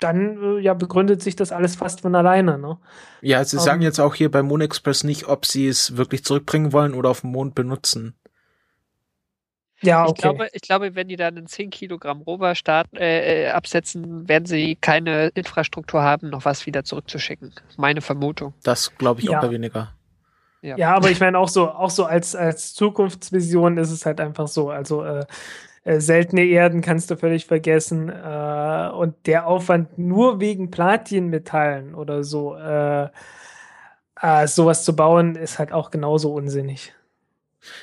dann 0.01 0.43
äh, 0.43 0.59
ja 0.60 0.74
begründet 0.74 1.22
sich 1.22 1.36
das 1.36 1.52
alles 1.52 1.77
fast 1.77 2.01
von 2.02 2.14
alleine. 2.14 2.59
Ne? 2.59 2.78
Ja, 3.20 3.44
sie 3.44 3.59
sagen 3.59 3.81
Ähm. 3.81 3.86
jetzt 3.86 4.01
auch 4.01 4.14
hier 4.14 4.31
bei 4.31 4.43
Moon 4.43 4.60
Express 4.62 5.05
nicht, 5.05 5.28
ob 5.28 5.47
sie 5.47 5.68
es 5.68 5.97
wirklich 5.97 6.24
zurückbringen 6.24 6.72
wollen 6.72 6.94
oder 6.94 7.10
auf 7.10 7.20
dem 7.22 7.31
Mond 7.31 7.55
benutzen. 7.55 8.14
Ja, 9.82 10.05
Ich, 10.05 10.10
okay. 10.10 10.20
glaube, 10.20 10.48
ich 10.52 10.60
glaube, 10.62 10.94
wenn 10.94 11.09
die 11.09 11.16
dann 11.16 11.39
einen 11.39 11.47
10 11.47 11.70
Kilogramm 11.70 12.20
Rover 12.20 12.55
starten, 12.55 12.97
äh, 12.97 13.47
äh, 13.47 13.51
absetzen, 13.51 14.28
werden 14.28 14.44
sie 14.44 14.77
keine 14.77 15.28
Infrastruktur 15.28 16.02
haben, 16.02 16.28
noch 16.28 16.44
was 16.44 16.66
wieder 16.66 16.85
zurückzuschicken. 16.85 17.55
Meine 17.78 18.02
Vermutung. 18.02 18.52
Das 18.62 18.94
glaube 18.98 19.20
ich 19.20 19.27
Ja. 19.27 19.39
auch 19.39 19.43
bei 19.43 19.51
weniger. 19.51 19.94
ja, 20.62 20.94
aber 20.94 21.10
ich 21.10 21.18
meine 21.20 21.39
auch 21.39 21.48
so, 21.48 21.70
auch 21.70 21.89
so 21.89 22.05
als, 22.05 22.35
als 22.36 22.74
Zukunftsvision 22.74 23.78
ist 23.78 23.90
es 23.90 24.05
halt 24.05 24.20
einfach 24.20 24.48
so. 24.48 24.68
Also 24.68 25.02
äh, 25.02 25.24
äh, 25.85 26.01
seltene 26.01 26.44
Erden 26.44 26.82
kannst 26.82 27.11
du 27.11 27.16
völlig 27.16 27.47
vergessen. 27.47 28.09
Äh, 28.09 28.90
und 28.93 29.27
der 29.27 29.47
Aufwand 29.47 29.98
nur 29.98 30.40
wegen 30.40 30.70
Platinmetallen 30.70 31.94
oder 31.94 32.24
so, 32.24 32.57
äh, 32.57 33.09
äh, 34.20 34.47
sowas 34.47 34.85
zu 34.85 34.94
bauen, 34.94 35.36
ist 35.36 35.59
halt 35.59 35.73
auch 35.73 35.90
genauso 35.90 36.32
unsinnig. 36.32 36.93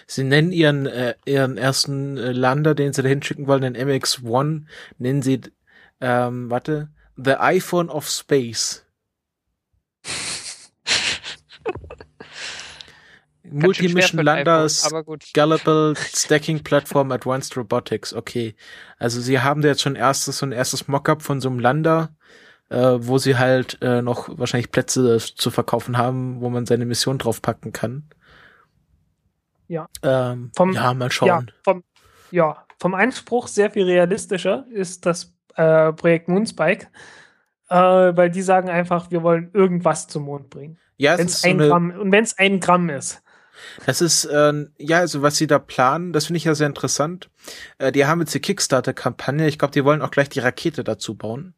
Sie 0.07 0.23
nennen 0.23 0.51
ihren, 0.51 0.87
äh, 0.87 1.15
ihren 1.25 1.57
ersten 1.57 2.15
Lander, 2.15 2.75
den 2.75 2.93
sie 2.93 3.03
dahin 3.03 3.21
schicken 3.21 3.47
wollen, 3.47 3.61
den 3.61 3.75
MX-1, 3.75 4.63
nennen 4.97 5.21
sie, 5.21 5.41
ähm, 6.01 6.49
warte, 6.49 6.89
The 7.15 7.35
iPhone 7.35 7.89
of 7.89 8.09
Space. 8.09 8.85
Multi-Mission 13.51 14.17
für 14.17 14.19
ein 14.19 14.25
Lander, 14.25 14.65
iPhone, 14.65 14.85
aber 14.91 15.03
gut. 15.03 15.23
Scalable 15.23 15.93
Stacking 15.95 16.63
Platform 16.63 17.11
Advanced 17.11 17.55
Robotics. 17.57 18.13
Okay. 18.13 18.55
Also 18.97 19.21
sie 19.21 19.39
haben 19.39 19.61
da 19.61 19.69
jetzt 19.69 19.81
schon 19.81 19.95
erstes, 19.95 20.37
so 20.39 20.45
ein 20.45 20.51
erstes 20.51 20.87
Mockup 20.87 21.21
von 21.21 21.39
so 21.41 21.49
einem 21.49 21.59
Lander, 21.59 22.09
äh, 22.69 22.77
wo 22.99 23.17
sie 23.17 23.37
halt 23.37 23.77
äh, 23.81 24.01
noch 24.01 24.29
wahrscheinlich 24.37 24.71
Plätze 24.71 25.17
zu 25.19 25.51
verkaufen 25.51 25.97
haben, 25.97 26.41
wo 26.41 26.49
man 26.49 26.65
seine 26.65 26.85
Mission 26.85 27.17
draufpacken 27.17 27.71
kann. 27.73 28.09
Ja. 29.67 29.87
Ähm, 30.03 30.51
Vom- 30.55 30.73
ja, 30.73 30.93
mal 30.93 31.05
Ja, 31.05 31.11
schauen. 31.11 31.51
vom, 31.63 31.83
ja, 32.31 32.65
vom 32.79 32.93
Anspruch 32.93 33.47
sehr 33.47 33.69
viel 33.71 33.83
realistischer 33.85 34.65
ist 34.69 35.05
das 35.05 35.33
äh, 35.55 35.91
Projekt 35.93 36.29
Moonspike, 36.29 36.87
äh, 37.69 37.75
weil 37.75 38.29
die 38.29 38.41
sagen 38.41 38.69
einfach, 38.69 39.11
wir 39.11 39.23
wollen 39.23 39.49
irgendwas 39.53 40.07
zum 40.07 40.23
Mond 40.23 40.49
bringen. 40.49 40.77
Ja, 40.97 41.13
es 41.13 41.19
Wenn 41.19 41.27
ist 41.27 41.33
es 41.35 41.41
so 41.41 41.47
ein 41.49 41.59
eine, 41.59 41.67
Gramm 41.69 41.91
und 41.91 42.11
wenn 42.11 42.23
es 42.23 42.37
ein 42.37 42.59
Gramm 42.59 42.89
ist. 42.89 43.21
Das 43.85 44.01
ist, 44.01 44.25
äh, 44.25 44.65
ja, 44.77 44.99
also 44.99 45.21
was 45.21 45.37
sie 45.37 45.47
da 45.47 45.59
planen, 45.59 46.13
das 46.13 46.27
finde 46.27 46.37
ich 46.37 46.43
ja 46.45 46.55
sehr 46.55 46.67
interessant. 46.67 47.29
Äh, 47.77 47.91
die 47.91 48.05
haben 48.05 48.19
jetzt 48.19 48.33
die 48.33 48.39
Kickstarter-Kampagne. 48.39 49.47
Ich 49.47 49.59
glaube, 49.59 49.73
die 49.73 49.85
wollen 49.85 50.01
auch 50.01 50.11
gleich 50.11 50.29
die 50.29 50.39
Rakete 50.39 50.83
dazu 50.83 51.15
bauen. 51.15 51.53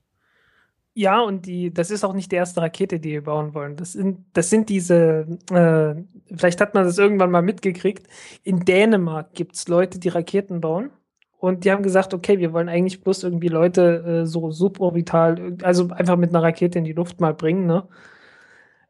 Ja, 0.96 1.22
und 1.22 1.46
die, 1.46 1.74
das 1.74 1.92
ist 1.92 2.04
auch 2.04 2.14
nicht 2.14 2.32
die 2.32 2.36
erste 2.36 2.62
Rakete, 2.62 3.00
die 3.00 3.12
wir 3.12 3.24
bauen 3.24 3.54
wollen. 3.54 3.78
Das 3.78 3.94
sind, 3.94 4.26
das 4.34 4.50
sind 4.50 4.68
diese, 4.70 5.28
äh, 5.52 5.96
vielleicht 6.36 6.60
hat 6.60 6.74
man 6.74 6.84
das 6.84 6.98
irgendwann 6.98 7.32
mal 7.32 7.42
mitgekriegt. 7.42 8.08
In 8.44 8.66
Dänemark 8.66 9.34
gibt 9.34 9.56
es 9.56 9.68
Leute, 9.68 10.00
die 10.00 10.10
Raketen 10.10 10.60
bauen. 10.62 10.90
Und 11.38 11.64
die 11.64 11.72
haben 11.72 11.84
gesagt, 11.84 12.14
okay, 12.14 12.40
wir 12.40 12.52
wollen 12.52 12.68
eigentlich 12.68 13.02
bloß 13.02 13.24
irgendwie 13.24 13.48
Leute 13.48 14.24
äh, 14.24 14.26
so 14.26 14.52
suborbital, 14.52 15.56
also 15.64 15.88
einfach 15.90 16.18
mit 16.18 16.32
einer 16.32 16.44
Rakete 16.44 16.80
in 16.80 16.84
die 16.84 16.92
Luft 16.92 17.22
mal 17.22 17.34
bringen, 17.34 17.66
ne? 17.66 17.88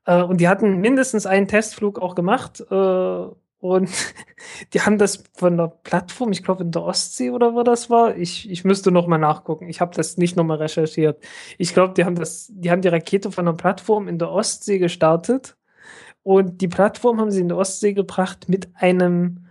Äh, 0.10 0.23
und 0.23 0.41
die 0.41 0.48
hatten 0.48 0.80
mindestens 0.81 1.26
einen 1.27 1.48
Testflug 1.48 1.99
auch 1.99 2.15
gemacht. 2.15 2.61
Äh, 2.72 3.27
und 3.60 3.90
die 4.73 4.81
haben 4.81 4.98
das 4.98 5.23
von 5.36 5.57
der 5.57 5.68
Plattform, 5.68 6.31
ich 6.31 6.44
glaube 6.44 6.64
in 6.64 6.72
der 6.72 6.81
Ostsee 6.81 7.30
oder 7.30 7.53
wo 7.53 7.61
das 7.61 7.90
war. 7.90 8.18
Ich, 8.18 8.49
ich 8.49 8.65
müsste 8.65 8.91
noch 8.91 9.06
mal 9.06 9.19
nachgucken. 9.19 9.69
Ich 9.69 9.81
habe 9.81 9.95
das 9.95 10.18
nicht 10.18 10.36
noch 10.36 10.44
mal 10.44 10.57
recherchiert. 10.57 11.23
Ich 11.60 11.73
glaube, 11.73 11.94
die 11.94 12.06
haben 12.06 12.15
das, 12.15 12.52
die 12.52 12.72
haben 12.72 12.81
die 12.81 12.88
Rakete 12.88 13.31
von 13.31 13.45
der 13.45 13.53
Plattform 13.53 14.07
in 14.07 14.18
der 14.18 14.31
Ostsee 14.31 14.80
gestartet. 14.80 15.56
Und 16.23 16.61
die 16.61 16.68
Plattform 16.68 17.19
haben 17.19 17.31
sie 17.31 17.41
in 17.41 17.48
der 17.48 17.57
Ostsee 17.57 17.94
gebracht 17.94 18.49
mit 18.49 18.69
einem 18.76 19.45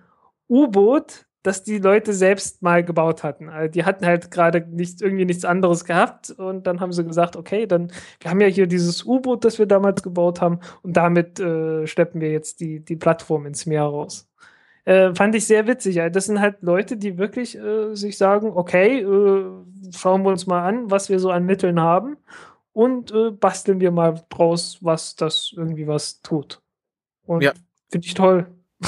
U-Boot, 0.49 1.27
das 1.43 1.63
die 1.63 1.79
Leute 1.79 2.13
selbst 2.13 2.63
mal 2.63 2.85
gebaut 2.85 3.23
hatten. 3.23 3.49
Also 3.49 3.71
die 3.71 3.85
hatten 3.85 4.05
halt 4.05 4.31
gerade 4.31 4.67
nicht, 4.69 5.01
irgendwie 5.01 5.25
nichts 5.25 5.45
anderes 5.45 5.85
gehabt 5.85 6.31
und 6.31 6.67
dann 6.67 6.81
haben 6.81 6.93
sie 6.93 7.05
gesagt, 7.05 7.37
okay, 7.37 7.67
dann, 7.67 7.93
wir 8.21 8.31
haben 8.31 8.41
ja 8.41 8.49
hier 8.49 8.67
dieses 8.67 9.05
U-Boot, 9.05 9.45
das 9.45 9.59
wir 9.59 9.67
damals 9.67 10.03
gebaut 10.03 10.41
haben 10.41 10.61
und 10.83 10.97
damit 10.97 11.39
äh, 11.41 11.87
schleppen 11.87 12.21
wir 12.21 12.31
jetzt 12.33 12.61
die, 12.61 12.81
die 12.81 12.97
Plattform 12.97 13.47
ins 13.47 13.67
Meer 13.67 13.85
raus. 13.85 14.29
Äh, 14.85 15.15
fand 15.15 15.35
ich 15.35 15.47
sehr 15.47 15.67
witzig. 15.67 16.01
Also 16.01 16.13
das 16.13 16.27
sind 16.27 16.41
halt 16.41 16.63
Leute, 16.63 16.97
die 16.97 17.19
wirklich 17.19 17.57
äh, 17.59 17.95
sich 17.95 18.17
sagen, 18.19 18.51
okay, 18.55 19.01
äh, 19.01 19.45
schauen 19.97 20.23
wir 20.23 20.31
uns 20.31 20.47
mal 20.47 20.67
an, 20.67 20.91
was 20.91 21.09
wir 21.09 21.21
so 21.21 21.31
an 21.31 21.45
Mitteln 21.45 21.79
haben 21.81 22.17
und 22.73 23.13
äh, 23.13 23.31
basteln 23.31 23.81
wir 23.81 23.91
mal 23.91 24.23
draus, 24.29 24.79
was 24.81 25.15
das 25.15 25.53
irgendwie 25.57 25.87
was 25.87 26.21
tut. 26.23 26.63
Und 27.27 27.43
Ja. 27.43 27.53
finde 27.91 28.07
ich 28.07 28.15
toll. 28.15 28.47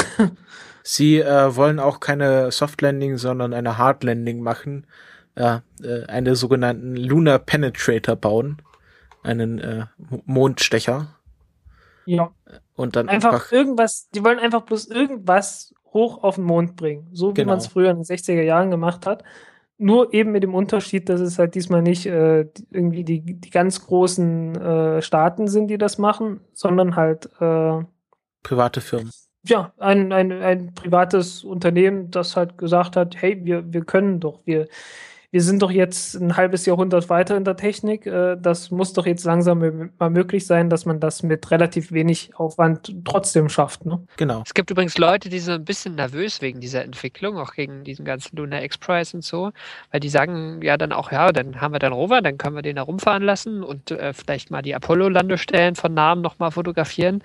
Sie 0.82 1.19
äh, 1.19 1.55
wollen 1.57 1.78
auch 1.78 2.01
keine 2.01 2.51
Soft 2.51 2.81
Landing, 2.82 3.16
sondern 3.16 3.52
eine 3.55 3.78
Hard 3.78 4.02
Landing 4.05 4.40
machen. 4.43 4.86
Ja, 5.39 5.62
äh, 5.82 6.05
eine 6.07 6.35
sogenannten 6.36 6.97
Lunar 6.97 7.39
Penetrator 7.39 8.16
bauen. 8.16 8.62
Einen 9.23 9.59
äh, 9.59 9.86
Mo- 9.98 10.23
Mondstecher. 10.24 11.09
Ja. 12.07 12.31
Und 12.74 12.97
dann 12.97 13.09
einfach, 13.09 13.32
einfach, 13.35 13.52
irgendwas, 13.52 14.09
die 14.15 14.24
wollen 14.24 14.39
einfach 14.39 14.62
bloß 14.62 14.86
irgendwas 14.89 15.74
hoch 15.93 16.23
auf 16.24 16.36
den 16.36 16.44
Mond 16.44 16.77
bringen. 16.77 17.09
So 17.12 17.31
wie 17.31 17.35
Genau. 17.35 17.51
man 17.52 17.59
es 17.59 17.66
früher 17.66 17.90
in 17.90 17.98
den 17.98 18.05
60er 18.05 18.43
Jahren 18.43 18.70
gemacht 18.70 19.07
hat. 19.07 19.23
Nur 19.77 20.12
eben 20.12 20.32
mit 20.32 20.43
dem 20.43 20.55
Unterschied, 20.55 21.09
dass 21.09 21.20
es 21.20 21.39
halt 21.39 21.55
diesmal 21.55 21.82
nicht 21.82 22.07
äh, 22.07 22.47
irgendwie 22.70 23.05
die, 23.05 23.20
die 23.23 23.51
ganz 23.51 23.86
großen 23.86 24.55
äh, 24.57 25.02
Staaten 25.02 25.48
sind, 25.48 25.69
die 25.69 25.78
das 25.78 25.97
machen, 25.98 26.40
sondern 26.52 26.97
halt 26.97 27.27
äh, 27.40 27.82
private 28.43 28.81
Firmen. 28.81 29.11
Ja, 29.45 29.73
ein, 29.79 30.12
ein, 30.12 30.33
ein 30.33 30.75
privates 30.75 31.45
Unternehmen, 31.45 32.11
das 32.11 32.37
halt 32.37 32.59
gesagt 32.59 32.97
hat, 32.97 33.21
hey, 33.21 33.41
wir, 33.45 33.73
wir 33.73 33.85
können 33.85 34.21
doch, 34.21 34.41
wir, 34.45 34.69
wir 35.32 35.43
sind 35.43 35.62
doch 35.62 35.70
jetzt 35.70 36.15
ein 36.15 36.36
halbes 36.36 36.66
Jahrhundert 36.66 37.09
weiter 37.09 37.36
in 37.36 37.44
der 37.44 37.57
Technik. 37.57 38.05
Äh, 38.05 38.36
das 38.40 38.73
muss 38.73 38.93
doch 38.93 39.07
jetzt 39.07 39.24
langsam 39.24 39.90
mal 39.98 40.11
möglich 40.11 40.44
sein, 40.44 40.69
dass 40.69 40.86
man 40.86 40.98
das 40.98 41.23
mit 41.23 41.51
relativ 41.52 41.93
wenig 41.93 42.32
Aufwand 42.35 42.93
trotzdem 43.05 43.48
schafft. 43.48 43.86
Ne? 43.86 44.02
Genau. 44.16 44.43
Es 44.44 44.55
gibt 44.55 44.70
übrigens 44.70 44.98
Leute, 44.98 45.28
die 45.28 45.39
sind 45.39 45.55
ein 45.55 45.65
bisschen 45.65 45.94
nervös 45.94 46.43
wegen 46.43 46.61
dieser 46.61 46.82
Entwicklung, 46.82 47.39
auch 47.39 47.52
gegen 47.55 47.85
diesen 47.85 48.05
ganzen 48.05 48.36
Lunar 48.36 48.62
X-Prize 48.65 49.16
und 49.16 49.23
so, 49.23 49.52
weil 49.93 50.01
die 50.01 50.09
sagen 50.09 50.61
ja 50.62 50.77
dann 50.77 50.93
auch, 50.93 51.12
ja, 51.12 51.31
dann 51.31 51.61
haben 51.61 51.73
wir 51.73 51.78
dann 51.78 51.93
Rover, 51.93 52.23
dann 52.23 52.36
können 52.36 52.57
wir 52.57 52.62
den 52.62 52.77
da 52.77 52.82
rumfahren 52.82 53.23
lassen 53.23 53.62
und 53.62 53.93
äh, 53.93 54.12
vielleicht 54.12 54.51
mal 54.51 54.62
die 54.62 54.74
Apollo-Landestellen 54.74 55.77
von 55.77 55.94
Namen 55.94 56.23
nochmal 56.23 56.51
fotografieren. 56.51 57.23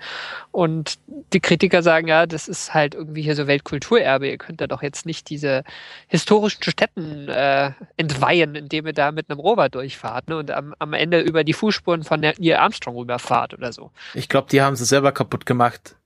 Und 0.52 0.98
die 1.32 1.40
Kritiker 1.40 1.82
sagen, 1.82 2.06
ja, 2.06 2.26
das 2.26 2.46
ist 2.46 2.72
halt 2.72 2.94
irgendwie 2.94 3.22
hier 3.22 3.34
so 3.34 3.48
Weltkulturerbe, 3.48 4.28
ihr 4.28 4.38
könnt 4.38 4.60
da 4.60 4.68
doch 4.68 4.82
jetzt 4.82 5.06
nicht 5.06 5.28
diese 5.28 5.64
historischen 6.06 6.62
Städten 6.62 7.28
äh, 7.28 7.72
entweihen, 7.96 8.54
indem 8.54 8.86
ihr 8.86 8.92
da 8.92 9.10
mit 9.12 9.30
einem 9.30 9.40
Rover 9.40 9.68
durchfahrt 9.68 10.28
ne, 10.28 10.36
und 10.36 10.50
am, 10.50 10.74
am 10.78 10.92
Ende 10.92 11.20
über 11.20 11.44
die 11.44 11.52
Fußspuren 11.54 12.02
von 12.04 12.20
Neil 12.20 12.34
Armstrong 12.54 12.96
rüberfahrt 12.96 13.54
oder 13.54 13.72
so. 13.72 13.90
Ich 14.14 14.28
glaube, 14.28 14.48
die 14.50 14.60
haben 14.60 14.76
sie 14.76 14.84
selber 14.84 15.12
kaputt 15.12 15.46
gemacht. 15.46 15.96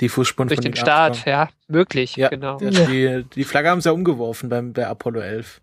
Die 0.00 0.08
Fußspuren 0.08 0.48
Durch 0.48 0.58
von 0.58 0.64
den 0.64 0.76
Start, 0.76 1.24
ja, 1.24 1.48
möglich, 1.68 2.16
Ja, 2.16 2.28
genau. 2.28 2.58
das- 2.58 2.86
Die, 2.86 3.24
die 3.34 3.44
Flagge 3.44 3.70
haben 3.70 3.80
sie 3.80 3.88
ja 3.88 3.92
umgeworfen 3.92 4.48
beim, 4.48 4.72
bei 4.72 4.86
Apollo 4.86 5.20
11. 5.20 5.60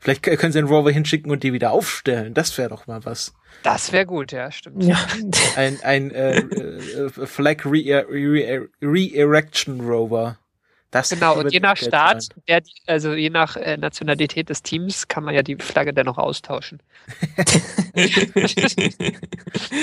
Vielleicht 0.00 0.22
können 0.22 0.52
sie 0.52 0.58
den 0.58 0.66
Rover 0.68 0.90
hinschicken 0.90 1.30
und 1.30 1.42
die 1.42 1.52
wieder 1.52 1.70
aufstellen. 1.70 2.34
Das 2.34 2.56
wäre 2.58 2.68
doch 2.70 2.86
mal 2.86 3.04
was. 3.06 3.34
Das 3.62 3.92
wäre 3.92 4.04
gut, 4.04 4.32
ja, 4.32 4.50
stimmt. 4.50 4.82
Ja, 4.84 4.98
Ein, 5.56 5.78
ein 5.82 6.10
äh, 6.10 6.38
äh, 6.40 7.08
Flag 7.10 7.64
Re- 7.64 8.04
Re- 8.10 8.68
Re-Erection 8.82 9.80
Rover. 9.80 10.38
Das 10.94 11.10
Genau, 11.10 11.34
und 11.38 11.52
je 11.52 11.58
nach 11.58 11.76
Staat, 11.76 12.28
der, 12.46 12.62
also 12.86 13.14
je 13.14 13.28
nach 13.28 13.56
äh, 13.56 13.76
Nationalität 13.76 14.48
des 14.48 14.62
Teams, 14.62 15.08
kann 15.08 15.24
man 15.24 15.34
ja 15.34 15.42
die 15.42 15.56
Flagge 15.56 15.92
dennoch 15.92 16.18
austauschen. 16.18 16.80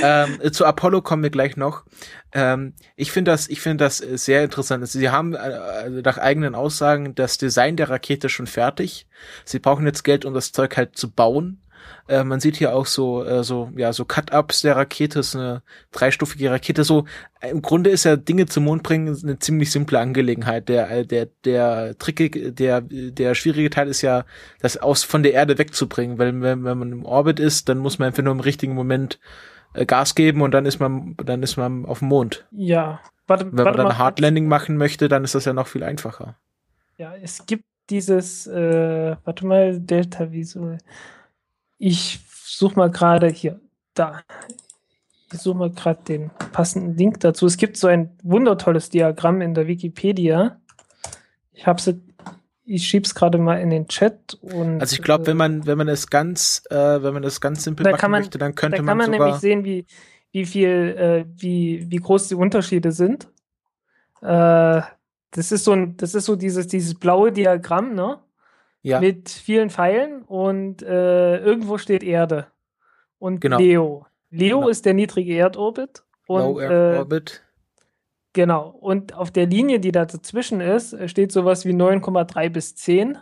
ähm, 0.03 0.53
zu 0.53 0.65
Apollo 0.65 1.01
kommen 1.01 1.23
wir 1.23 1.29
gleich 1.29 1.57
noch. 1.57 1.83
Ähm, 2.31 2.73
ich 2.95 3.11
finde 3.11 3.31
das, 3.31 3.49
ich 3.49 3.59
finde 3.59 3.83
das 3.83 3.97
sehr 3.97 4.45
interessant. 4.45 4.87
Sie 4.87 5.09
haben 5.09 5.33
äh, 5.33 5.37
also 5.37 5.99
nach 5.99 6.17
eigenen 6.17 6.55
Aussagen 6.55 7.13
das 7.13 7.37
Design 7.37 7.75
der 7.75 7.89
Rakete 7.89 8.29
schon 8.29 8.47
fertig. 8.47 9.05
Sie 9.43 9.59
brauchen 9.59 9.85
jetzt 9.85 10.03
Geld, 10.03 10.23
um 10.23 10.33
das 10.33 10.53
Zeug 10.53 10.77
halt 10.77 10.95
zu 10.97 11.11
bauen. 11.11 11.61
Äh, 12.07 12.23
man 12.23 12.39
sieht 12.39 12.57
hier 12.57 12.75
auch 12.75 12.85
so, 12.85 13.23
äh, 13.23 13.43
so, 13.43 13.71
ja, 13.75 13.93
so 13.93 14.05
Cut-ups 14.05 14.61
der 14.61 14.75
Rakete, 14.75 15.19
ist 15.19 15.35
eine 15.35 15.61
dreistufige 15.91 16.51
Rakete. 16.51 16.83
So, 16.83 17.05
äh, 17.39 17.49
im 17.49 17.61
Grunde 17.61 17.89
ist 17.89 18.03
ja 18.03 18.15
Dinge 18.15 18.45
zum 18.45 18.65
Mond 18.65 18.83
bringen 18.83 19.17
eine 19.23 19.39
ziemlich 19.39 19.71
simple 19.71 19.99
Angelegenheit. 19.99 20.69
Der, 20.69 20.89
äh, 20.89 21.05
der, 21.05 21.27
der 21.45 21.97
trickige, 21.97 22.51
der, 22.51 22.81
der 22.81 23.35
schwierige 23.35 23.69
Teil 23.69 23.87
ist 23.87 24.01
ja, 24.01 24.25
das 24.59 24.77
aus 24.77 25.03
von 25.03 25.23
der 25.23 25.33
Erde 25.33 25.57
wegzubringen, 25.57 26.17
weil 26.17 26.41
wenn, 26.41 26.63
wenn 26.63 26.77
man 26.77 26.91
im 26.91 27.05
Orbit 27.05 27.39
ist, 27.39 27.69
dann 27.69 27.77
muss 27.77 27.99
man 27.99 28.07
einfach 28.07 28.23
nur 28.23 28.33
im 28.33 28.39
richtigen 28.39 28.73
Moment 28.73 29.19
äh, 29.73 29.85
Gas 29.85 30.15
geben 30.15 30.41
und 30.41 30.51
dann 30.51 30.65
ist 30.65 30.79
man, 30.79 31.15
dann 31.23 31.43
ist 31.43 31.57
man 31.57 31.85
auf 31.85 31.99
dem 31.99 32.09
Mond. 32.09 32.45
ja. 32.51 32.99
Warte, 33.27 33.45
Wenn 33.45 33.55
man 33.55 33.65
warte 33.65 33.77
dann 33.77 33.85
mal 33.85 33.91
ein 33.93 33.97
Hard 33.97 34.15
kurz. 34.15 34.23
Landing 34.23 34.47
machen 34.47 34.75
möchte, 34.75 35.07
dann 35.07 35.23
ist 35.23 35.35
das 35.35 35.45
ja 35.45 35.53
noch 35.53 35.67
viel 35.67 35.83
einfacher. 35.83 36.35
Ja, 36.97 37.13
es 37.15 37.45
gibt 37.45 37.63
dieses, 37.89 38.45
äh, 38.47 39.15
warte 39.23 39.45
mal, 39.45 39.79
Delta 39.79 40.31
Visual. 40.31 40.77
Ich 41.83 42.19
suche 42.45 42.75
mal 42.75 42.91
gerade 42.91 43.27
hier, 43.27 43.59
da. 43.95 44.21
Ich 45.33 45.39
suche 45.39 45.57
mal 45.57 45.71
gerade 45.71 46.03
den 46.03 46.29
passenden 46.51 46.95
Link 46.95 47.19
dazu. 47.21 47.47
Es 47.47 47.57
gibt 47.57 47.75
so 47.75 47.87
ein 47.87 48.11
wundertolles 48.21 48.91
Diagramm 48.91 49.41
in 49.41 49.55
der 49.55 49.65
Wikipedia. 49.65 50.61
Ich 51.53 51.65
habe 51.65 51.79
es, 51.79 51.91
ich 52.65 52.87
schieb's 52.87 53.15
gerade 53.15 53.39
mal 53.39 53.55
in 53.59 53.71
den 53.71 53.87
Chat 53.87 54.35
und. 54.41 54.79
Also 54.79 54.93
ich 54.95 55.01
glaube, 55.01 55.25
wenn 55.25 55.37
man, 55.37 55.65
wenn 55.65 55.79
man 55.79 55.87
es 55.87 56.07
ganz, 56.07 56.61
äh, 56.69 56.75
wenn 57.01 57.15
man 57.15 57.23
es 57.23 57.41
ganz 57.41 57.63
simpel 57.63 57.83
Da 57.85 57.91
machen 57.93 58.11
man- 58.11 58.21
möchte, 58.21 58.37
dann 58.37 58.51
Da 58.51 58.55
könnte 58.61 58.77
kann 58.77 58.85
man, 58.85 58.97
man 58.97 59.05
sogar. 59.11 59.19
nämlich 59.25 59.41
sehen, 59.41 59.63
wie, 59.65 59.85
wie 60.31 60.45
viel, 60.45 60.69
äh, 60.69 61.25
wie, 61.35 61.87
wie 61.89 61.97
groß 61.97 62.27
die 62.27 62.35
Unterschiede 62.35 62.91
sind. 62.91 63.27
Äh, 64.21 64.81
das 65.31 65.51
ist 65.51 65.63
so 65.63 65.71
ein, 65.71 65.97
das 65.97 66.13
ist 66.13 66.25
so 66.25 66.35
dieses, 66.35 66.67
dieses 66.67 66.93
blaue 66.93 67.31
Diagramm, 67.31 67.95
ne? 67.95 68.19
Ja, 68.83 68.99
Mit 68.99 69.29
vielen 69.29 69.69
Pfeilen 69.69 70.23
und 70.23 70.81
äh, 70.81 71.37
irgendwo 71.37 71.77
steht 71.77 72.03
Erde. 72.03 72.47
Und 73.19 73.39
Genau. 73.41 73.57
Leo. 73.59 74.05
Leo 74.31 74.57
Genau. 74.59 74.69
ist 74.69 74.85
der 74.85 74.93
niedrige 74.95 75.35
Erdorbit. 75.35 76.03
Low 76.27 76.51
Und, 76.53 76.61
Earth 76.63 76.95
äh, 76.95 76.97
Orbit. 76.99 77.43
genau. 78.33 78.69
Und 78.69 79.13
auf 79.13 79.29
der 79.31 79.45
Linie, 79.45 79.79
die 79.79 79.91
da 79.91 80.05
dazwischen 80.05 80.61
ist, 80.61 80.97
steht 81.09 81.31
sowas 81.31 81.65
wie 81.65 81.73
9,3 81.73 82.49
bis 82.49 82.75
10. 82.75 83.17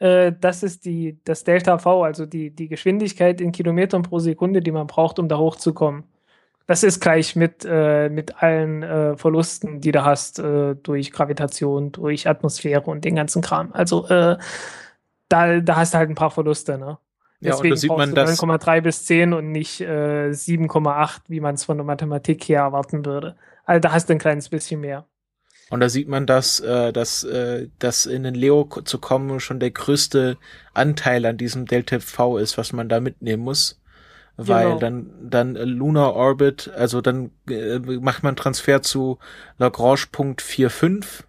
Äh, 0.00 0.32
das 0.38 0.62
ist 0.62 0.84
die, 0.84 1.18
das 1.24 1.44
Delta 1.44 1.78
V, 1.78 2.02
also 2.04 2.26
die, 2.26 2.50
die 2.50 2.68
Geschwindigkeit 2.68 3.40
in 3.40 3.52
Kilometern 3.52 4.02
pro 4.02 4.18
Sekunde, 4.18 4.60
die 4.60 4.72
man 4.72 4.86
braucht, 4.86 5.18
um 5.18 5.28
da 5.28 5.38
hochzukommen. 5.38 6.04
Das 6.66 6.82
ist 6.82 7.00
gleich 7.00 7.34
mit, 7.34 7.64
äh, 7.66 8.10
mit 8.10 8.42
allen 8.42 8.82
äh, 8.82 9.16
Verlusten, 9.16 9.80
die 9.80 9.90
du 9.92 10.04
hast, 10.04 10.38
durch 10.38 11.12
Gravitation, 11.12 11.92
durch 11.92 12.28
Atmosphäre 12.28 12.82
und 12.82 13.04
den 13.06 13.14
ganzen 13.14 13.40
Kram. 13.40 13.72
Also 13.72 14.06
äh, 14.08 14.36
da, 15.28 15.60
da 15.60 15.76
hast 15.76 15.94
du 15.94 15.98
halt 15.98 16.10
ein 16.10 16.14
paar 16.14 16.30
Verluste, 16.30 16.78
ne? 16.78 16.98
Ja, 17.40 17.54
und 17.56 17.70
Deswegen 17.70 17.70
da 17.70 17.76
sieht 17.76 17.96
man, 17.96 18.14
du 18.14 18.16
9,3 18.16 18.80
bis 18.80 19.04
10 19.06 19.32
und 19.32 19.52
nicht 19.52 19.80
äh, 19.80 20.30
7,8, 20.32 21.22
wie 21.28 21.40
man 21.40 21.54
es 21.54 21.64
von 21.64 21.76
der 21.78 21.84
Mathematik 21.86 22.44
her 22.48 22.62
erwarten 22.62 23.04
würde. 23.04 23.36
Also 23.64 23.80
da 23.80 23.92
hast 23.92 24.08
du 24.08 24.14
ein 24.14 24.18
kleines 24.18 24.48
bisschen 24.48 24.80
mehr. 24.80 25.06
und 25.70 25.80
da 25.80 25.88
sieht 25.90 26.08
man, 26.08 26.26
dass, 26.26 26.60
äh, 26.60 26.92
dass, 26.92 27.24
äh, 27.24 27.68
dass 27.78 28.06
in 28.06 28.22
den 28.22 28.34
Leo 28.34 28.64
zu 28.84 28.98
kommen 28.98 29.38
schon 29.40 29.60
der 29.60 29.70
größte 29.70 30.38
Anteil 30.72 31.26
an 31.26 31.36
diesem 31.36 31.66
Delta 31.66 32.00
V 32.00 32.38
ist, 32.38 32.56
was 32.58 32.72
man 32.72 32.88
da 32.88 33.00
mitnehmen 33.00 33.42
muss. 33.44 33.80
Weil 34.36 34.76
Genau. 34.76 34.78
dann, 34.78 35.10
dann 35.20 35.54
Lunar 35.56 36.14
Orbit, 36.14 36.70
also 36.76 37.00
dann 37.00 37.32
äh, 37.50 37.78
macht 37.80 38.22
man 38.22 38.36
Transfer 38.36 38.82
zu 38.82 39.18
Lagrange 39.58 40.06
Punkt 40.12 40.40
4,5. 40.42 41.24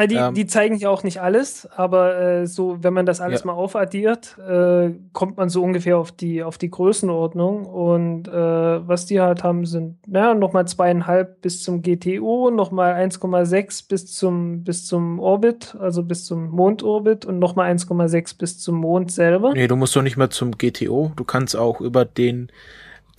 Ah, 0.00 0.06
die, 0.06 0.14
Ähm, 0.16 0.32
die 0.34 0.46
zeigen 0.46 0.76
ja 0.76 0.88
auch 0.88 1.02
nicht 1.02 1.20
alles, 1.20 1.68
aber 1.76 2.18
äh, 2.18 2.46
so, 2.46 2.78
wenn 2.82 2.94
man 2.94 3.04
das 3.04 3.20
alles 3.20 3.40
Ja. 3.40 3.46
mal 3.48 3.52
aufaddiert, 3.52 4.38
äh, 4.38 4.92
kommt 5.12 5.36
man 5.36 5.50
so 5.50 5.62
ungefähr 5.62 5.98
auf 5.98 6.10
die, 6.10 6.42
auf 6.42 6.56
die 6.56 6.70
Größenordnung. 6.70 7.66
Und 7.66 8.26
äh, 8.28 8.32
was 8.32 9.04
die 9.04 9.20
halt 9.20 9.44
haben, 9.44 9.66
sind 9.66 9.98
naja, 10.06 10.32
nochmal 10.32 10.66
zweieinhalb 10.66 11.42
bis 11.42 11.62
zum 11.62 11.82
GTO, 11.82 12.50
nochmal 12.50 12.94
1,6 12.94 13.88
bis 13.88 14.06
zum, 14.14 14.64
bis 14.64 14.86
zum 14.86 15.18
Orbit, 15.20 15.76
also 15.78 16.02
bis 16.02 16.24
zum 16.24 16.48
Mondorbit 16.48 17.26
und 17.26 17.38
nochmal 17.38 17.70
1,6 17.70 18.38
bis 18.38 18.58
zum 18.58 18.76
Mond 18.76 19.12
selber. 19.12 19.52
Nee, 19.52 19.68
du 19.68 19.76
musst 19.76 19.94
doch 19.94 20.02
nicht 20.02 20.16
mehr 20.16 20.30
zum 20.30 20.52
GTO. 20.56 21.12
Du 21.14 21.24
kannst 21.24 21.56
auch 21.56 21.80
über 21.82 22.06
den, 22.06 22.48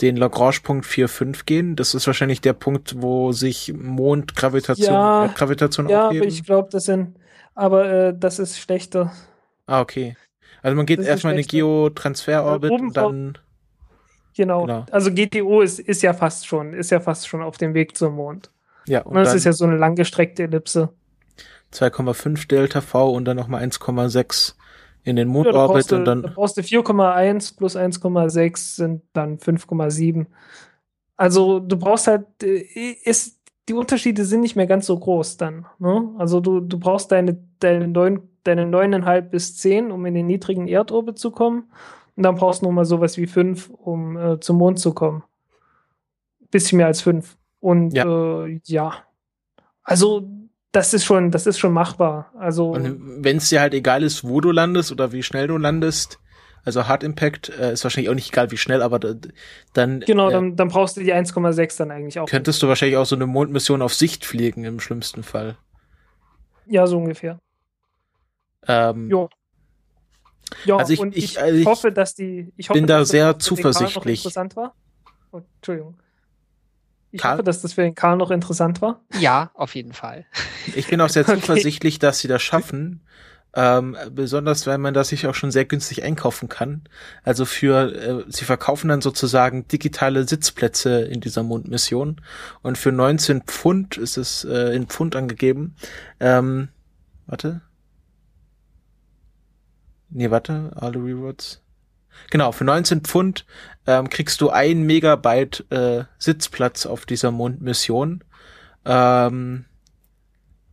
den 0.02 0.18
Lagrange-Punkt 0.18 0.86
4,5 0.86 1.46
gehen. 1.46 1.76
Das 1.76 1.94
ist 1.94 2.08
wahrscheinlich 2.08 2.42
der 2.42 2.54
Punkt, 2.54 2.96
wo 3.02 3.32
sich 3.32 3.74
Mondgravitation, 3.74 4.88
Ja, 4.94 5.24
Erdgravitation 5.26 5.90
Ja, 5.90 6.08
aufheben. 6.08 6.24
aber 6.24 6.28
ich 6.34 6.44
glaube, 6.44 6.70
das 6.72 6.86
sind, 6.86 7.16
aber 7.56 7.86
äh, 7.92 8.14
das 8.18 8.40
ist 8.40 8.60
schlechter. 8.60 9.12
ah, 9.68 9.82
okay. 9.82 10.16
Also 10.64 10.76
man 10.76 10.86
geht 10.86 11.00
Das 11.00 11.08
erstmal 11.08 11.34
in 11.34 11.38
den. 11.42 11.48
Geotransfer-Orbit 11.48 12.72
Äh, 12.72 12.76
und 12.76 12.98
dann, 12.98 13.38
Genau. 14.36 14.62
Genau. 14.66 14.86
Also 14.92 15.12
GTO 15.14 15.62
ist, 15.62 15.80
ist 15.80 16.02
ja 16.04 16.14
fast 16.14 16.48
schon, 16.48 16.74
ist 16.74 16.90
ja 16.92 17.00
fast 17.00 17.28
schon 17.28 17.42
auf 17.42 17.58
dem 17.58 17.74
Weg 17.74 17.98
zum 17.98 18.16
Mond. 18.16 18.50
ja, 18.88 19.02
und 19.02 19.18
Und 19.18 19.24
das 19.24 19.34
ist 19.34 19.44
ja 19.44 19.54
so 19.54 19.66
eine 19.66 19.78
langgestreckte 19.78 20.44
Ellipse. 20.44 20.90
2,5 21.74 22.48
Delta 22.48 22.82
V 22.82 23.12
und 23.12 23.26
dann 23.26 23.38
nochmal 23.38 23.64
1,6 23.64 24.56
in 25.04 25.16
den 25.16 25.28
Ja, 25.30 25.44
da 25.44 25.52
Mondorbit 25.52 25.92
du, 25.92 25.96
und 25.96 26.06
da 26.06 26.16
dann, 26.16 26.34
brauchst 26.34 26.58
du 26.58 26.62
4,1 26.62 27.58
plus 27.58 27.76
1,6 27.76 28.76
sind 28.76 29.02
dann 29.14 29.38
5,7. 29.38 30.28
Also 31.18 31.60
du 31.60 31.78
brauchst 31.78 32.08
halt, 32.08 32.26
äh, 32.44 32.66
ist, 33.04 33.40
die 33.70 33.74
Unterschiede 33.74 34.26
sind 34.26 34.42
nicht 34.42 34.56
mehr 34.56 34.68
ganz 34.68 34.86
so 34.86 34.98
groß 34.98 35.38
dann. 35.38 35.66
Ne? 35.80 36.14
Also 36.18 36.40
du, 36.40 36.60
du 36.60 36.80
brauchst 36.80 37.12
deine, 37.12 37.38
deine, 37.60 37.88
neun, 37.88 38.22
deine 38.44 38.66
9,5 38.66 39.22
bis 39.22 39.58
10, 39.58 39.92
um 39.92 40.06
in 40.06 40.14
den 40.14 40.28
niedrigen 40.28 40.68
Erdorbit 40.68 41.18
zu 41.18 41.32
kommen. 41.32 41.72
Und 42.16 42.24
dann 42.24 42.36
brauchst 42.36 42.62
du 42.62 42.66
nochmal 42.66 42.86
sowas 42.86 43.18
wie 43.18 43.28
5, 43.28 43.70
um 43.70 44.18
äh, 44.18 44.40
zum 44.40 44.58
Mond 44.58 44.80
zu 44.80 44.94
kommen. 44.94 45.24
Bisschen 46.50 46.78
mehr 46.78 46.88
als 46.88 47.02
5. 47.02 47.38
Und 47.60 47.94
ja. 47.94 48.46
Äh, 48.46 48.60
ja. 48.66 48.94
Also 49.84 50.30
das 50.72 50.94
ist 50.94 51.04
schon, 51.04 51.32
das 51.32 51.48
ist 51.48 51.60
schon 51.60 51.74
machbar. 51.74 52.32
Also 52.38 52.72
und 52.72 53.24
wenn 53.24 53.38
es 53.38 53.50
dir 53.50 53.62
halt 53.62 53.74
egal 53.74 54.04
ist, 54.04 54.24
wo 54.24 54.40
du 54.42 54.52
landest 54.52 54.92
oder 54.92 55.12
wie 55.12 55.24
schnell 55.24 55.48
du 55.48 55.58
landest, 55.58 56.20
also 56.64 56.88
Hard 56.88 57.04
Impact 57.04 57.50
äh, 57.50 57.74
ist 57.74 57.84
wahrscheinlich 57.84 58.10
auch 58.10 58.16
nicht 58.16 58.32
egal, 58.32 58.52
wie 58.52 58.58
schnell, 58.58 58.82
aber 58.82 59.00
da, 59.00 59.16
dann 59.74 60.02
genau, 60.02 60.30
äh, 60.30 60.32
dann, 60.32 60.56
dann 60.56 60.68
brauchst 60.70 60.96
du 60.96 61.02
die 61.02 61.14
1,6 61.14 61.78
dann 61.78 61.92
eigentlich 61.92 62.20
auch. 62.20 62.28
Könntest 62.28 62.62
du 62.62 62.68
wahrscheinlich 62.68 62.98
auch 62.98 63.06
so 63.06 63.16
eine 63.16 63.26
Mondmission 63.26 63.82
auf 63.82 63.94
Sicht 63.94 64.26
fliegen 64.26 64.64
im 64.64 64.80
schlimmsten 64.80 65.24
Fall. 65.24 65.58
Ja, 66.68 66.88
so 66.88 66.98
ungefähr. 66.98 67.40
Ähm, 68.68 69.10
jo. 69.10 69.30
Ja, 70.66 70.78
also 70.78 70.94
ich, 70.94 71.00
und 71.00 71.16
ich, 71.16 71.24
ich, 71.24 71.42
also 71.42 71.58
ich 71.58 71.66
hoffe, 71.66 71.92
dass 71.92 72.14
die. 72.14 72.54
Ich 72.58 72.70
hoffe, 72.70 72.78
bin 72.78 72.88
da 72.88 73.06
sehr 73.06 73.40
zuversichtlich. 73.40 74.20
interessant 74.20 74.56
war. 74.56 74.76
Oh, 75.32 75.42
Entschuldigung. 75.58 75.98
Ich 77.12 77.22
Karl? 77.22 77.34
hoffe, 77.34 77.44
dass 77.44 77.62
das 77.62 77.74
für 77.74 77.82
den 77.82 77.96
Karl 77.96 78.18
noch 78.18 78.32
interessant 78.32 78.82
war. 78.82 79.02
Ja, 79.20 79.52
auf 79.54 79.76
jeden 79.76 79.94
Fall. 79.94 80.26
Ich 80.76 80.88
bin 80.88 81.02
auch 81.02 81.10
sehr 81.10 81.24
Okay. 81.28 81.40
zuversichtlich, 81.40 82.00
dass 82.00 82.20
sie 82.20 82.28
das 82.28 82.42
schaffen. 82.42 83.02
Ähm, 83.54 83.98
besonders 84.12 84.66
wenn 84.66 84.80
man 84.80 84.94
das 84.94 85.10
sich 85.10 85.28
auch 85.28 85.36
schon 85.36 85.52
sehr 85.52 85.66
günstig 85.66 86.04
einkaufen 86.04 86.48
kann. 86.48 86.84
Also 87.24 87.44
für, 87.44 87.94
äh, 87.94 88.24
sie 88.32 88.46
verkaufen 88.46 88.88
dann 88.88 89.02
sozusagen 89.02 89.68
digitale 89.68 90.26
Sitzplätze 90.26 91.02
in 91.02 91.20
dieser 91.20 91.44
Mondmission 91.44 92.22
und 92.62 92.78
für 92.78 92.94
19 92.94 93.42
Pfund 93.42 93.98
ist 93.98 94.16
es 94.16 94.46
äh, 94.46 94.74
in 94.74 94.88
Pfund 94.88 95.18
angegeben. 95.18 95.76
Ähm, 96.22 96.70
warte. 97.28 97.60
Nee, 100.10 100.32
warte, 100.32 100.72
all 100.76 100.94
the 100.94 101.00
rewards. 101.00 101.62
Genau, 102.30 102.52
für 102.52 102.64
19 102.64 103.02
Pfund 103.02 103.46
ähm, 103.88 104.10
kriegst 104.10 104.42
du 104.42 104.50
ein 104.50 104.84
Megabyte 104.84 105.66
äh, 105.70 106.04
Sitzplatz 106.18 106.86
auf 106.86 107.06
dieser 107.06 107.32
Mondmission. 107.32 108.24
Ähm, 108.86 109.66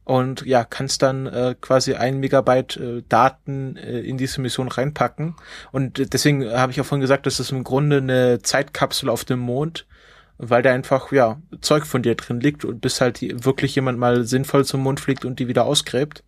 und 0.05 0.47
ja, 0.47 0.65
kannst 0.65 1.02
dann 1.02 1.27
äh, 1.27 1.55
quasi 1.60 1.93
ein 1.93 2.19
Megabyte 2.19 2.77
äh, 2.78 3.02
Daten 3.10 3.77
äh, 3.77 4.01
in 4.01 4.16
diese 4.16 4.40
Mission 4.40 4.69
reinpacken. 4.69 5.36
Und 5.70 6.15
deswegen 6.15 6.51
habe 6.51 6.73
ich 6.73 6.81
auch 6.81 6.86
vorhin 6.86 7.02
gesagt, 7.02 7.27
das 7.27 7.40
ist 7.40 7.52
im 7.52 7.62
Grunde 7.62 7.98
eine 7.98 8.40
Zeitkapsel 8.40 9.10
auf 9.10 9.27
dem 9.27 9.40
Mond, 9.40 9.86
weil 10.39 10.62
da 10.62 10.73
einfach 10.73 11.12
ja 11.12 11.43
Zeug 11.60 11.85
von 11.85 12.02
dir 12.02 12.15
drin 12.15 12.40
liegt 12.40 12.65
und 12.65 12.81
bis 12.81 13.02
halt 13.02 13.20
die, 13.20 13.44
wirklich 13.44 13.74
jemand 13.74 13.98
mal 13.98 14.24
sinnvoll 14.24 14.65
zum 14.65 14.82
Mond 14.82 14.98
fliegt 14.98 15.27
und 15.27 15.40
die 15.40 15.48
wieder 15.48 15.66
ausgräbt. 15.66 16.24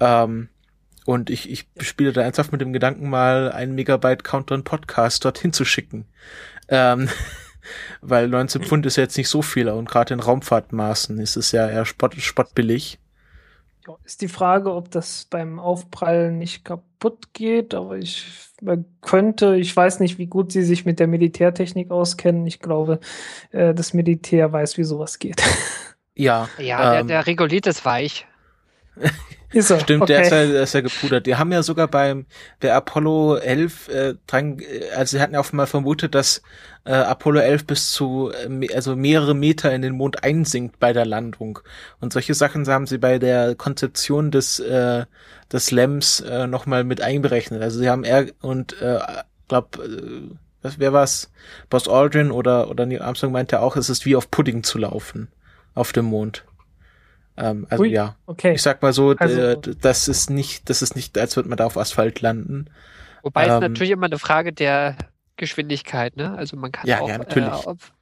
Ähm, 0.00 0.48
und 1.08 1.30
ich, 1.30 1.48
ich 1.50 1.66
spiele 1.80 2.12
da 2.12 2.20
ernsthaft 2.20 2.52
mit 2.52 2.60
dem 2.60 2.74
Gedanken, 2.74 3.08
mal 3.08 3.50
einen 3.50 3.74
Megabyte 3.74 4.24
Countdown 4.24 4.62
Podcast 4.62 5.24
dorthin 5.24 5.54
zu 5.54 5.64
schicken. 5.64 6.04
Ähm, 6.68 7.08
weil 8.02 8.28
19 8.28 8.62
Pfund 8.62 8.84
ist 8.84 8.96
ja 8.96 9.04
jetzt 9.04 9.16
nicht 9.16 9.30
so 9.30 9.40
viel 9.40 9.70
und 9.70 9.88
gerade 9.88 10.12
in 10.12 10.20
Raumfahrtmaßen 10.20 11.18
ist 11.18 11.36
es 11.36 11.50
ja 11.50 11.66
eher 11.66 11.86
spott, 11.86 12.14
spottbillig. 12.16 12.98
Ist 14.04 14.20
die 14.20 14.28
Frage, 14.28 14.74
ob 14.74 14.90
das 14.90 15.26
beim 15.30 15.58
Aufprallen 15.58 16.36
nicht 16.36 16.66
kaputt 16.66 17.32
geht, 17.32 17.72
aber 17.72 17.96
ich 17.96 18.26
man 18.60 18.84
könnte, 19.00 19.56
ich 19.56 19.74
weiß 19.74 20.00
nicht, 20.00 20.18
wie 20.18 20.26
gut 20.26 20.52
sie 20.52 20.62
sich 20.62 20.84
mit 20.84 21.00
der 21.00 21.06
Militärtechnik 21.06 21.90
auskennen. 21.90 22.46
Ich 22.46 22.60
glaube, 22.60 23.00
äh, 23.52 23.72
das 23.72 23.94
Militär 23.94 24.52
weiß, 24.52 24.76
wie 24.76 24.84
sowas 24.84 25.18
geht. 25.18 25.42
Ja, 26.20 26.48
Ja, 26.58 26.98
ähm, 26.98 27.06
der, 27.06 27.22
der 27.22 27.26
Regolith 27.28 27.68
ist 27.68 27.84
weich. 27.84 28.26
ist 29.52 29.70
er? 29.70 29.80
Stimmt, 29.80 30.02
okay. 30.02 30.12
der, 30.12 30.22
ist 30.22 30.30
ja, 30.30 30.46
der 30.46 30.62
ist 30.62 30.74
ja 30.74 30.80
gepudert. 30.80 31.26
Die 31.26 31.36
haben 31.36 31.52
ja 31.52 31.62
sogar 31.62 31.88
beim 31.88 32.26
bei 32.60 32.72
Apollo 32.72 33.36
11 33.36 33.88
äh, 33.88 34.14
dran, 34.26 34.58
äh, 34.58 34.90
also 34.94 35.16
sie 35.16 35.22
hatten 35.22 35.34
ja 35.34 35.40
auch 35.40 35.52
mal 35.52 35.66
vermutet, 35.66 36.14
dass 36.14 36.42
äh, 36.84 36.92
Apollo 36.92 37.40
11 37.40 37.66
bis 37.66 37.90
zu 37.90 38.30
äh, 38.30 38.74
also 38.74 38.94
mehrere 38.94 39.34
Meter 39.34 39.72
in 39.72 39.82
den 39.82 39.94
Mond 39.94 40.22
einsinkt 40.22 40.78
bei 40.78 40.92
der 40.92 41.06
Landung. 41.06 41.60
Und 42.00 42.12
solche 42.12 42.34
Sachen 42.34 42.66
haben 42.66 42.86
sie 42.86 42.98
bei 42.98 43.18
der 43.18 43.54
Konzeption 43.54 44.30
des 44.30 44.60
äh, 44.60 45.06
des 45.52 45.70
LEMs 45.70 46.20
äh, 46.20 46.46
noch 46.46 46.66
mal 46.66 46.84
mit 46.84 47.00
einberechnet. 47.00 47.62
Also 47.62 47.78
sie 47.78 47.88
haben 47.88 48.04
er 48.04 48.26
und 48.40 48.80
äh, 48.82 48.98
glaub 49.48 49.78
äh, 49.78 50.28
was, 50.60 50.78
wer 50.78 50.92
war's? 50.92 51.30
Buzz 51.70 51.88
Aldrin 51.88 52.30
oder 52.30 52.68
oder 52.68 52.84
Neil 52.84 53.00
Armstrong 53.00 53.32
meinte 53.32 53.60
auch, 53.60 53.76
es 53.76 53.88
ist 53.88 54.04
wie 54.04 54.16
auf 54.16 54.30
Pudding 54.30 54.62
zu 54.62 54.78
laufen 54.78 55.28
auf 55.74 55.92
dem 55.92 56.06
Mond. 56.06 56.44
Ähm, 57.38 57.66
also 57.70 57.82
Ui. 57.84 57.90
ja. 57.90 58.16
Okay. 58.26 58.52
Ich 58.54 58.62
sag 58.62 58.82
mal 58.82 58.92
so, 58.92 59.14
Also- 59.16 59.40
äh, 59.40 59.56
das 59.80 60.08
ist 60.08 60.30
nicht, 60.30 60.68
das 60.68 60.82
ist 60.82 60.96
nicht, 60.96 61.16
als 61.18 61.36
würde 61.36 61.48
man 61.48 61.56
da 61.58 61.66
auf 61.66 61.76
Asphalt 61.76 62.20
landen. 62.20 62.66
Wobei 63.22 63.46
es 63.46 63.52
ähm, 63.52 63.60
natürlich 63.60 63.90
immer 63.90 64.06
eine 64.06 64.18
Frage 64.18 64.52
der 64.52 64.96
Geschwindigkeit, 65.36 66.16
ne? 66.16 66.36
Also 66.36 66.56
man 66.56 66.72
kann 66.72 66.86
Ja, 66.88 67.00
auch, 67.00 67.08
ja, 67.08 67.18
natürlich. 67.18 67.48
Äh, 67.48 67.66
auf, 67.68 67.92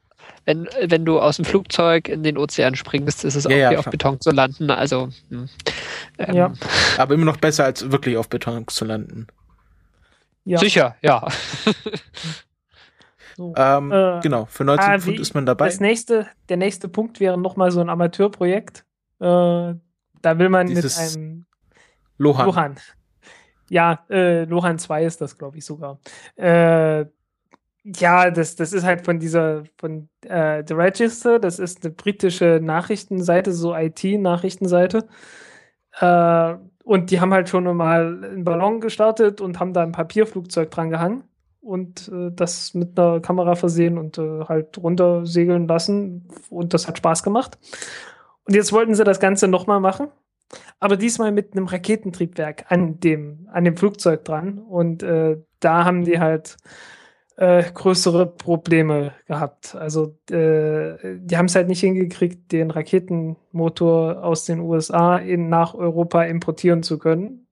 wenn, 0.44 0.68
wenn 0.82 1.04
du 1.04 1.20
aus 1.20 1.36
dem 1.36 1.44
Flugzeug 1.44 2.08
in 2.08 2.22
den 2.22 2.38
Ozean 2.38 2.74
springst, 2.76 3.24
ist 3.24 3.34
es 3.34 3.44
Ja, 3.44 3.50
auch 3.50 3.54
ja, 3.56 3.70
wie 3.72 3.76
auf 3.76 3.84
klar. 3.84 3.90
Beton 3.90 4.20
zu 4.20 4.30
landen. 4.30 4.70
Also 4.70 5.08
hm. 5.28 5.48
ähm, 6.18 6.34
Ja. 6.34 6.52
Aber 6.98 7.14
immer 7.14 7.24
noch 7.24 7.36
besser, 7.36 7.64
als 7.64 7.90
wirklich 7.90 8.16
auf 8.16 8.28
Beton 8.28 8.66
zu 8.68 8.84
landen. 8.84 9.26
ja. 10.44 10.58
sicher, 10.58 10.96
ja. 11.02 11.26
So. 13.36 13.52
Ähm, 13.54 13.92
Äh, 13.92 14.20
genau, 14.22 14.46
für 14.46 14.64
19 14.64 14.90
ah, 14.90 14.98
Pfund 14.98 15.20
ist 15.20 15.34
man 15.34 15.44
dabei. 15.44 15.66
Das 15.66 15.78
nächste, 15.78 16.26
der 16.48 16.56
nächste 16.56 16.88
Punkt 16.88 17.20
wäre 17.20 17.36
nochmal 17.36 17.70
so 17.70 17.80
ein 17.82 17.90
Amateurprojekt. 17.90 18.85
Äh, 19.20 19.74
da 20.22 20.38
will 20.38 20.48
man 20.48 20.66
Dieses 20.66 21.16
mit 21.16 21.16
einem 21.16 21.46
Lohan. 22.18 22.46
Lohan. 22.46 22.76
Ja, 23.68 24.04
äh, 24.10 24.44
Lohan 24.44 24.78
2 24.78 25.04
ist 25.04 25.20
das, 25.20 25.38
glaube 25.38 25.58
ich, 25.58 25.64
sogar. 25.64 25.98
Äh, 26.36 27.06
ja, 27.84 28.30
das, 28.30 28.56
das 28.56 28.72
ist 28.72 28.84
halt 28.84 29.04
von 29.04 29.20
dieser, 29.20 29.62
von 29.78 30.08
äh, 30.22 30.64
The 30.66 30.74
Register, 30.74 31.38
das 31.38 31.58
ist 31.58 31.84
eine 31.84 31.94
britische 31.94 32.60
Nachrichtenseite, 32.62 33.52
so 33.52 33.74
IT-Nachrichtenseite. 33.76 35.06
Äh, 36.00 36.54
und 36.84 37.10
die 37.10 37.20
haben 37.20 37.32
halt 37.32 37.48
schon 37.48 37.64
mal 37.76 38.24
einen 38.24 38.44
Ballon 38.44 38.80
gestartet 38.80 39.40
und 39.40 39.60
haben 39.60 39.72
da 39.72 39.82
ein 39.82 39.92
Papierflugzeug 39.92 40.70
dran 40.70 40.90
gehangen 40.90 41.24
und 41.60 42.08
äh, 42.08 42.30
das 42.32 42.74
mit 42.74 42.98
einer 42.98 43.20
Kamera 43.20 43.54
versehen 43.56 43.98
und 43.98 44.18
äh, 44.18 44.44
halt 44.44 44.78
runtersegeln 44.78 45.66
lassen. 45.68 46.28
Und 46.50 46.74
das 46.74 46.86
hat 46.88 46.98
Spaß 46.98 47.22
gemacht. 47.22 47.58
Und 48.46 48.54
jetzt 48.54 48.72
wollten 48.72 48.94
sie 48.94 49.04
das 49.04 49.20
Ganze 49.20 49.48
nochmal 49.48 49.80
machen 49.80 50.08
aber 50.80 50.96
diesmal 50.96 51.32
mit 51.32 51.52
einem 51.52 51.66
Raketentriebwerk 51.66 52.66
an 52.68 53.00
dem, 53.00 53.48
an 53.52 53.64
dem 53.64 53.76
Flugzeug 53.76 54.24
dran. 54.24 54.58
Und 54.58 55.02
äh, 55.02 55.38
da 55.60 55.84
haben 55.84 56.04
die 56.04 56.20
halt 56.20 56.56
äh, 57.36 57.62
größere 57.62 58.26
Probleme 58.26 59.12
gehabt. 59.26 59.74
Also 59.74 60.16
äh, 60.30 61.18
die 61.18 61.36
haben 61.36 61.46
es 61.46 61.54
halt 61.54 61.68
nicht 61.68 61.80
hingekriegt, 61.80 62.52
den 62.52 62.70
Raketenmotor 62.70 64.22
aus 64.22 64.44
den 64.44 64.60
USA 64.60 65.16
in, 65.16 65.48
nach 65.48 65.74
Europa 65.74 66.22
importieren 66.24 66.82
zu 66.82 66.98
können. 66.98 67.46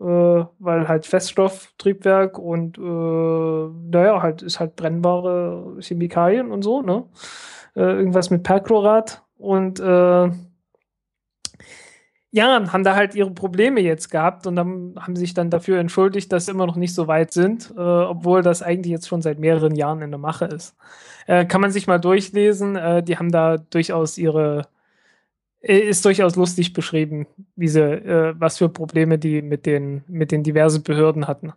Äh, 0.00 0.04
weil 0.04 0.88
halt 0.88 1.06
Feststofftriebwerk 1.06 2.38
und 2.38 2.76
äh, 2.78 2.80
naja, 2.80 4.20
halt 4.20 4.42
ist 4.42 4.58
halt 4.58 4.74
brennbare 4.74 5.76
Chemikalien 5.80 6.50
und 6.50 6.62
so, 6.62 6.82
ne? 6.82 7.04
Äh, 7.74 7.82
irgendwas 7.82 8.28
mit 8.30 8.42
Perchlorat 8.42 9.22
und 9.42 9.80
äh, 9.80 10.30
ja, 12.34 12.72
haben 12.72 12.84
da 12.84 12.94
halt 12.94 13.14
ihre 13.14 13.30
Probleme 13.30 13.80
jetzt 13.80 14.10
gehabt 14.10 14.46
und 14.46 14.56
dann 14.56 14.94
haben 14.98 15.16
sich 15.16 15.34
dann 15.34 15.50
dafür 15.50 15.78
entschuldigt, 15.78 16.32
dass 16.32 16.46
sie 16.46 16.52
immer 16.52 16.66
noch 16.66 16.76
nicht 16.76 16.94
so 16.94 17.06
weit 17.06 17.32
sind, 17.32 17.70
äh, 17.76 17.80
obwohl 17.80 18.42
das 18.42 18.62
eigentlich 18.62 18.90
jetzt 18.90 19.08
schon 19.08 19.20
seit 19.20 19.38
mehreren 19.38 19.74
Jahren 19.74 20.00
in 20.00 20.10
der 20.10 20.18
Mache 20.18 20.46
ist. 20.46 20.74
Äh, 21.26 21.44
kann 21.44 21.60
man 21.60 21.72
sich 21.72 21.86
mal 21.86 21.98
durchlesen. 21.98 22.76
Äh, 22.76 23.02
die 23.02 23.18
haben 23.18 23.30
da 23.30 23.58
durchaus 23.58 24.16
ihre, 24.16 24.62
äh, 25.60 25.78
ist 25.78 26.04
durchaus 26.06 26.36
lustig 26.36 26.72
beschrieben, 26.72 27.26
wie 27.56 27.68
sie, 27.68 27.82
äh, 27.82 28.34
was 28.38 28.58
für 28.58 28.70
Probleme 28.70 29.18
die 29.18 29.42
mit 29.42 29.66
den, 29.66 30.02
mit 30.08 30.32
den 30.32 30.42
diversen 30.42 30.82
Behörden 30.82 31.28
hatten. 31.28 31.52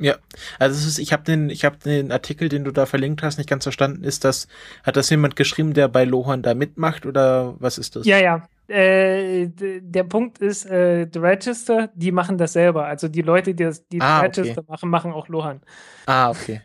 Ja, 0.00 0.16
also 0.60 0.86
ist, 0.86 0.98
ich 0.98 1.12
habe 1.12 1.24
den, 1.24 1.50
ich 1.50 1.64
habe 1.64 1.76
den 1.78 2.12
Artikel, 2.12 2.48
den 2.48 2.64
du 2.64 2.70
da 2.70 2.86
verlinkt 2.86 3.22
hast, 3.22 3.36
nicht 3.36 3.48
ganz 3.50 3.64
verstanden. 3.64 4.04
Ist 4.04 4.24
das, 4.24 4.46
hat 4.84 4.96
das 4.96 5.10
jemand 5.10 5.34
geschrieben, 5.34 5.74
der 5.74 5.88
bei 5.88 6.04
Lohan 6.04 6.42
da 6.42 6.54
mitmacht 6.54 7.04
oder 7.04 7.56
was 7.58 7.78
ist 7.78 7.96
das? 7.96 8.06
Ja, 8.06 8.18
ja. 8.18 8.48
Äh, 8.68 9.48
der 9.48 10.04
Punkt 10.04 10.38
ist, 10.38 10.66
äh, 10.66 11.08
The 11.12 11.18
Register, 11.18 11.90
die 11.94 12.12
machen 12.12 12.38
das 12.38 12.52
selber. 12.52 12.86
Also 12.86 13.08
die 13.08 13.22
Leute, 13.22 13.54
die 13.54 13.64
das, 13.64 13.88
die 13.88 14.00
Ah, 14.00 14.20
Register 14.20 14.60
okay. 14.60 14.70
machen, 14.70 14.90
machen 14.90 15.12
auch 15.12 15.28
Lohan. 15.28 15.62
Ah, 16.06 16.30
okay. 16.30 16.62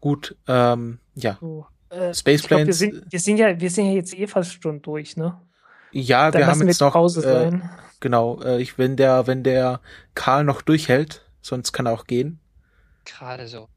Gut, 0.00 0.36
ähm, 0.46 0.98
ja. 1.14 1.36
So, 1.40 1.66
äh, 1.90 2.14
Space 2.14 2.42
glaub, 2.42 2.64
wir, 2.64 2.64
Planes, 2.64 2.78
sind, 2.78 3.04
wir, 3.10 3.20
sind 3.20 3.36
ja, 3.38 3.60
wir 3.60 3.70
sind 3.70 3.86
ja 3.86 3.92
jetzt 3.92 4.16
eh 4.16 4.26
fast 4.26 4.62
schon 4.62 4.80
durch, 4.82 5.16
ne? 5.16 5.40
ja, 5.90 6.30
Dann 6.30 6.42
wir 6.42 6.46
haben 6.46 6.60
wir 6.60 6.66
jetzt 6.66 6.80
die 6.80 6.84
noch, 6.84 6.92
Pause 6.92 7.20
äh, 7.20 7.50
sein. 7.50 7.70
genau, 8.00 8.40
äh, 8.42 8.60
ich, 8.62 8.78
wenn 8.78 8.96
der, 8.96 9.26
wenn 9.26 9.42
der 9.42 9.80
Karl 10.14 10.44
noch 10.44 10.62
durchhält, 10.62 11.25
sonst 11.46 11.72
kann 11.72 11.86
er 11.86 11.92
auch 11.92 12.06
gehen. 12.06 12.38
Gerade 13.04 13.46
so. 13.46 13.68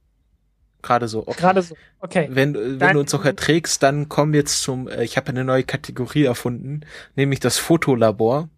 Gerade 0.81 1.07
so. 1.07 1.27
Okay. 1.27 1.39
Gerade 1.39 1.61
so. 1.61 1.75
Okay. 1.99 2.27
Wenn, 2.31 2.55
äh, 2.55 2.59
wenn 2.59 2.79
Dann- 2.79 2.93
du 2.93 2.99
uns 3.01 3.13
noch 3.13 3.25
erträgst, 3.25 3.83
dann 3.83 4.09
kommen 4.09 4.33
wir 4.33 4.39
jetzt 4.39 4.61
zum, 4.61 4.87
äh, 4.87 5.03
ich 5.03 5.17
habe 5.17 5.29
eine 5.29 5.43
neue 5.43 5.63
Kategorie 5.63 6.23
erfunden, 6.25 6.81
nämlich 7.15 7.39
das 7.39 7.57
Fotolabor. 7.57 8.49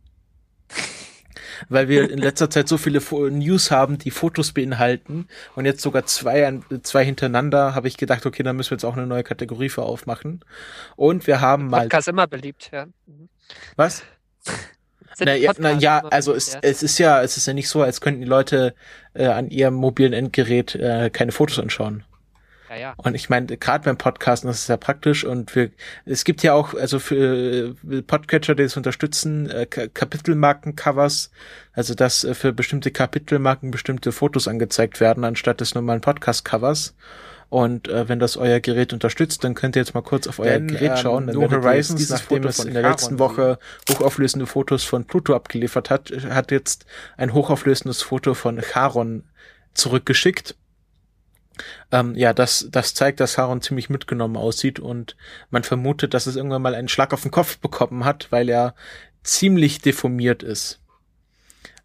Weil 1.69 1.89
wir 1.89 2.09
in 2.09 2.17
letzter 2.17 2.49
Zeit 2.49 2.67
so 2.67 2.77
viele 2.77 3.01
Fo 3.01 3.27
News 3.27 3.69
haben, 3.69 3.97
die 3.99 4.09
Fotos 4.09 4.51
beinhalten 4.51 5.27
und 5.55 5.65
jetzt 5.65 5.81
sogar 5.81 6.05
zwei, 6.05 6.59
zwei 6.81 7.05
hintereinander, 7.05 7.75
habe 7.75 7.87
ich 7.87 7.97
gedacht, 7.97 8.25
okay, 8.25 8.41
dann 8.41 8.55
müssen 8.55 8.71
wir 8.71 8.75
jetzt 8.75 8.85
auch 8.85 8.97
eine 8.97 9.05
neue 9.05 9.23
Kategorie 9.23 9.69
für 9.69 9.83
aufmachen. 9.83 10.43
Und 10.95 11.27
wir 11.27 11.39
haben 11.39 11.67
mal, 11.67 11.81
Podcast 11.81 12.07
immer 12.07 12.25
beliebt, 12.25 12.71
ja. 12.73 12.87
Mhm. 13.05 13.29
was? 13.75 14.03
Na, 15.19 15.35
ja, 15.35 15.51
na 15.57 15.71
ja, 15.71 15.99
also 16.09 16.33
es, 16.33 16.57
es 16.61 16.83
ist 16.83 16.97
ja, 16.97 17.21
es 17.21 17.37
ist 17.37 17.45
ja 17.47 17.53
nicht 17.53 17.69
so, 17.69 17.81
als 17.81 18.01
könnten 18.01 18.21
die 18.21 18.27
Leute 18.27 18.73
äh, 19.13 19.25
an 19.27 19.49
ihrem 19.49 19.73
mobilen 19.75 20.13
Endgerät 20.13 20.75
äh, 20.75 21.09
keine 21.11 21.31
Fotos 21.31 21.59
anschauen. 21.59 22.03
ja, 22.69 22.75
ja. 22.77 22.93
Und 22.97 23.15
ich 23.15 23.29
meine, 23.29 23.45
gerade 23.57 23.83
beim 23.83 23.97
Podcasten, 23.97 24.47
das 24.47 24.59
ist 24.59 24.69
ja 24.69 24.77
praktisch 24.77 25.25
und 25.25 25.53
wir, 25.55 25.71
es 26.05 26.23
gibt 26.23 26.41
ja 26.43 26.53
auch, 26.53 26.73
also 26.73 26.99
für 26.99 27.75
äh, 27.89 28.01
Podcatcher, 28.01 28.55
die 28.55 28.63
es 28.63 28.77
unterstützen, 28.77 29.49
äh, 29.49 29.65
Ka- 29.65 29.87
Kapitelmarken-Covers, 29.87 31.31
also 31.73 31.93
dass 31.93 32.23
äh, 32.23 32.33
für 32.33 32.53
bestimmte 32.53 32.91
Kapitelmarken 32.91 33.71
bestimmte 33.71 34.11
Fotos 34.11 34.47
angezeigt 34.47 34.99
werden, 35.01 35.23
anstatt 35.25 35.59
des 35.61 35.75
normalen 35.75 36.01
Podcast-Covers. 36.01 36.95
Und 37.51 37.89
äh, 37.89 38.07
wenn 38.07 38.19
das 38.19 38.37
euer 38.37 38.61
Gerät 38.61 38.93
unterstützt, 38.93 39.43
dann 39.43 39.55
könnt 39.55 39.75
ihr 39.75 39.81
jetzt 39.81 39.93
mal 39.93 39.99
kurz 39.99 40.25
auf 40.25 40.39
euer 40.39 40.53
Denn, 40.53 40.67
Gerät 40.69 40.91
ähm, 40.91 40.97
schauen. 40.97 41.27
Ihr 41.27 41.37
jetzt 41.37 41.51
Horizons, 41.51 41.99
dieses 41.99 42.21
nachdem 42.21 42.37
Foto 42.37 42.47
es 42.47 42.55
von 42.55 42.67
in 42.67 42.73
der 42.73 42.83
der 42.83 42.91
letzten 42.91 43.19
Woche 43.19 43.59
hochauflösende 43.89 44.45
Fotos 44.47 44.85
von 44.85 45.03
Pluto 45.03 45.35
abgeliefert 45.35 45.89
hat, 45.89 46.13
hat 46.29 46.49
jetzt 46.51 46.85
ein 47.17 47.33
hochauflösendes 47.33 48.03
Foto 48.03 48.35
von 48.35 48.61
Charon 48.61 49.25
zurückgeschickt. 49.73 50.55
Ähm, 51.91 52.15
ja, 52.15 52.31
das, 52.31 52.69
das 52.71 52.93
zeigt, 52.93 53.19
dass 53.19 53.33
Charon 53.33 53.61
ziemlich 53.61 53.89
mitgenommen 53.89 54.37
aussieht 54.37 54.79
und 54.79 55.17
man 55.49 55.63
vermutet, 55.63 56.13
dass 56.13 56.27
es 56.27 56.37
irgendwann 56.37 56.61
mal 56.61 56.73
einen 56.73 56.87
Schlag 56.87 57.11
auf 57.11 57.23
den 57.23 57.31
Kopf 57.31 57.57
bekommen 57.57 58.05
hat, 58.05 58.27
weil 58.31 58.47
er 58.47 58.75
ziemlich 59.23 59.81
deformiert 59.81 60.41
ist. 60.41 60.79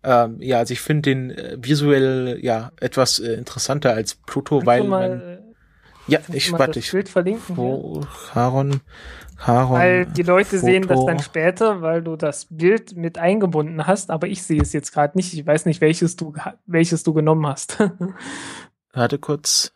Ähm, 0.04 0.40
ja, 0.40 0.58
also 0.58 0.72
ich 0.72 0.80
finde 0.80 1.02
den 1.02 1.30
äh, 1.32 1.56
visuell 1.60 2.38
ja 2.40 2.70
etwas 2.80 3.18
äh, 3.18 3.32
interessanter 3.32 3.92
als 3.92 4.14
Pluto, 4.14 4.58
Kannst 4.58 4.66
weil 4.66 4.82
du 4.82 4.86
man, 4.86 5.35
ja, 6.06 6.20
ich 6.32 6.52
warte, 6.52 6.66
das 6.74 6.76
ich 6.84 6.90
Bild 6.90 7.08
verlinken. 7.08 7.56
wo 7.56 8.02
Charon, 8.32 8.80
Charon, 9.44 9.78
Weil 9.78 10.06
die 10.06 10.22
Leute 10.22 10.58
sehen 10.58 10.86
das 10.86 10.96
Foto. 10.96 11.06
dann 11.08 11.18
später, 11.18 11.82
weil 11.82 12.02
du 12.02 12.16
das 12.16 12.46
Bild 12.50 12.96
mit 12.96 13.18
eingebunden 13.18 13.86
hast, 13.86 14.10
aber 14.10 14.28
ich 14.28 14.42
sehe 14.42 14.62
es 14.62 14.72
jetzt 14.72 14.92
gerade 14.92 15.16
nicht. 15.16 15.34
Ich 15.34 15.46
weiß 15.46 15.66
nicht, 15.66 15.80
welches 15.80 16.16
du, 16.16 16.34
welches 16.66 17.02
du 17.02 17.12
genommen 17.12 17.46
hast. 17.46 17.78
warte 18.92 19.18
kurz, 19.18 19.72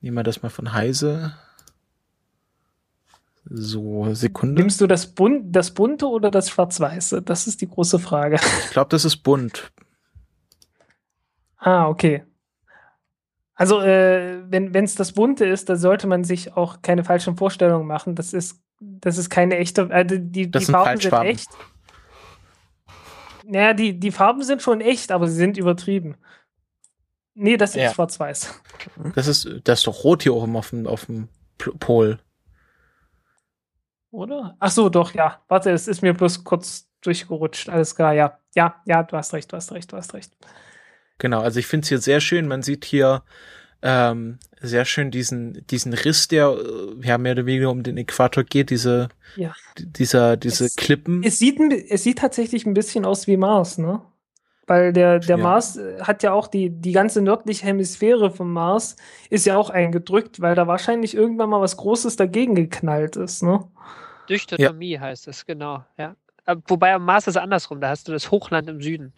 nehmen 0.00 0.16
wir 0.16 0.24
das 0.24 0.42
mal 0.42 0.48
von 0.50 0.72
Heise. 0.72 1.34
So, 3.50 4.12
Sekunde. 4.14 4.60
Nimmst 4.60 4.80
du 4.80 4.86
das, 4.86 5.06
Bun 5.14 5.50
das 5.50 5.70
bunte 5.72 6.06
oder 6.06 6.30
das 6.30 6.50
schwarz-weiße? 6.50 7.22
Das 7.22 7.46
ist 7.46 7.60
die 7.62 7.68
große 7.68 7.98
Frage. 7.98 8.38
Ich 8.64 8.70
glaube, 8.70 8.90
das 8.90 9.04
ist 9.06 9.18
bunt. 9.18 9.72
Ah, 11.56 11.88
okay. 11.88 12.24
Also, 13.58 13.80
äh, 13.80 14.40
wenn 14.48 14.72
es 14.84 14.94
das 14.94 15.12
bunte 15.12 15.44
ist, 15.44 15.68
dann 15.68 15.76
sollte 15.76 16.06
man 16.06 16.22
sich 16.22 16.56
auch 16.56 16.80
keine 16.80 17.02
falschen 17.02 17.36
Vorstellungen 17.36 17.88
machen. 17.88 18.14
Das 18.14 18.32
ist, 18.32 18.62
das 18.78 19.18
ist 19.18 19.30
keine 19.30 19.56
echte. 19.56 19.82
Äh, 19.90 20.06
die 20.06 20.20
die 20.20 20.48
Das 20.48 20.66
sind 20.66 20.76
Farben 20.76 21.00
sind 21.00 21.12
echt. 21.24 21.48
Naja, 23.44 23.74
die, 23.74 23.98
die 23.98 24.12
Farben 24.12 24.44
sind 24.44 24.62
schon 24.62 24.80
echt, 24.80 25.10
aber 25.10 25.26
sie 25.26 25.34
sind 25.34 25.56
übertrieben. 25.56 26.16
Nee, 27.34 27.56
das 27.56 27.70
ist 27.70 27.82
Ja. 27.82 27.92
schwarz-weiß. 27.92 28.62
Das 29.16 29.26
ist, 29.26 29.48
das 29.64 29.80
ist 29.80 29.86
doch 29.88 30.04
rot 30.04 30.22
hier 30.22 30.34
oben 30.36 30.56
auf 30.56 30.70
dem, 30.70 30.86
auf 30.86 31.06
dem 31.06 31.28
Pol. 31.80 32.20
Oder? 34.12 34.56
Ach 34.60 34.70
so, 34.70 34.88
doch, 34.88 35.14
ja. 35.14 35.42
Warte, 35.48 35.72
es 35.72 35.88
ist 35.88 36.02
mir 36.02 36.14
bloß 36.14 36.44
kurz 36.44 36.88
durchgerutscht. 37.00 37.68
Alles 37.68 37.96
klar, 37.96 38.12
ja. 38.14 38.38
Ja, 38.54 38.76
ja, 38.86 39.02
du 39.02 39.16
hast 39.16 39.32
recht, 39.34 39.52
du 39.52 39.56
hast 39.56 39.72
recht, 39.72 39.92
du 39.92 39.96
hast 39.96 40.14
recht. 40.14 40.36
Genau, 41.18 41.40
also 41.40 41.58
ich 41.58 41.66
finde 41.66 41.84
es 41.84 41.88
hier 41.88 41.98
sehr 41.98 42.20
schön. 42.20 42.46
Man 42.48 42.62
sieht 42.62 42.84
hier 42.84 43.22
ähm, 43.82 44.38
sehr 44.60 44.84
schön 44.84 45.10
diesen, 45.10 45.64
diesen 45.68 45.92
Riss, 45.92 46.28
der 46.28 46.48
äh, 46.48 47.06
ja 47.06 47.18
mehr 47.18 47.32
oder 47.32 47.46
weniger 47.46 47.70
um 47.70 47.82
den 47.82 47.96
Äquator 47.96 48.42
geht, 48.44 48.70
diese, 48.70 49.08
Ja. 49.36 49.52
dieser, 49.76 50.36
diese 50.36 50.66
Es- 50.66 50.76
Klippen. 50.76 51.22
Es 51.22 51.38
sieht, 51.38 51.60
es 51.88 52.02
sieht 52.02 52.18
tatsächlich 52.18 52.66
ein 52.66 52.74
bisschen 52.74 53.04
aus 53.04 53.26
wie 53.26 53.36
Mars, 53.36 53.78
ne? 53.78 54.00
Weil 54.66 54.92
der, 54.92 55.18
der 55.20 55.38
Ja. 55.38 55.42
Mars 55.42 55.76
äh, 55.76 56.00
hat 56.02 56.22
ja 56.22 56.32
auch 56.32 56.46
die, 56.46 56.70
die 56.70 56.92
ganze 56.92 57.22
nördliche 57.22 57.64
Hemisphäre 57.66 58.30
vom 58.30 58.52
Mars 58.52 58.96
ist 59.30 59.46
ja 59.46 59.56
auch 59.56 59.70
eingedrückt, 59.70 60.40
weil 60.40 60.54
da 60.54 60.66
wahrscheinlich 60.66 61.14
irgendwann 61.14 61.48
mal 61.50 61.60
was 61.60 61.76
Großes 61.78 62.16
dagegen 62.16 62.54
geknallt 62.54 63.16
ist, 63.16 63.42
ne? 63.42 63.64
Dichotomie 64.28 64.98
heißt 64.98 65.26
es, 65.28 65.46
genau, 65.46 65.84
ja. 65.96 66.14
Aber 66.44 66.62
Wobei 66.66 66.92
am 66.94 67.04
Mars 67.04 67.26
ist 67.26 67.36
es 67.36 67.42
andersrum, 67.42 67.80
da 67.80 67.88
hast 67.90 68.08
du 68.08 68.12
das 68.12 68.30
Hochland 68.30 68.68
im 68.68 68.80
Süden. 68.82 69.12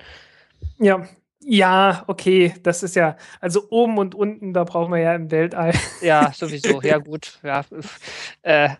Ja. 0.78 1.06
Ja, 1.42 2.04
okay, 2.06 2.54
das 2.62 2.82
ist 2.82 2.96
ja, 2.96 3.16
also 3.40 3.66
oben 3.70 3.96
und 3.98 4.14
unten, 4.14 4.52
da 4.52 4.64
brauchen 4.64 4.92
wir 4.92 5.00
ja 5.00 5.14
im 5.14 5.30
Weltall. 5.30 5.72
Ja, 6.02 6.32
sowieso, 6.34 6.82
ja 6.82 6.98
gut, 6.98 7.38
ja. 7.42 7.64
Äh, 8.42 8.70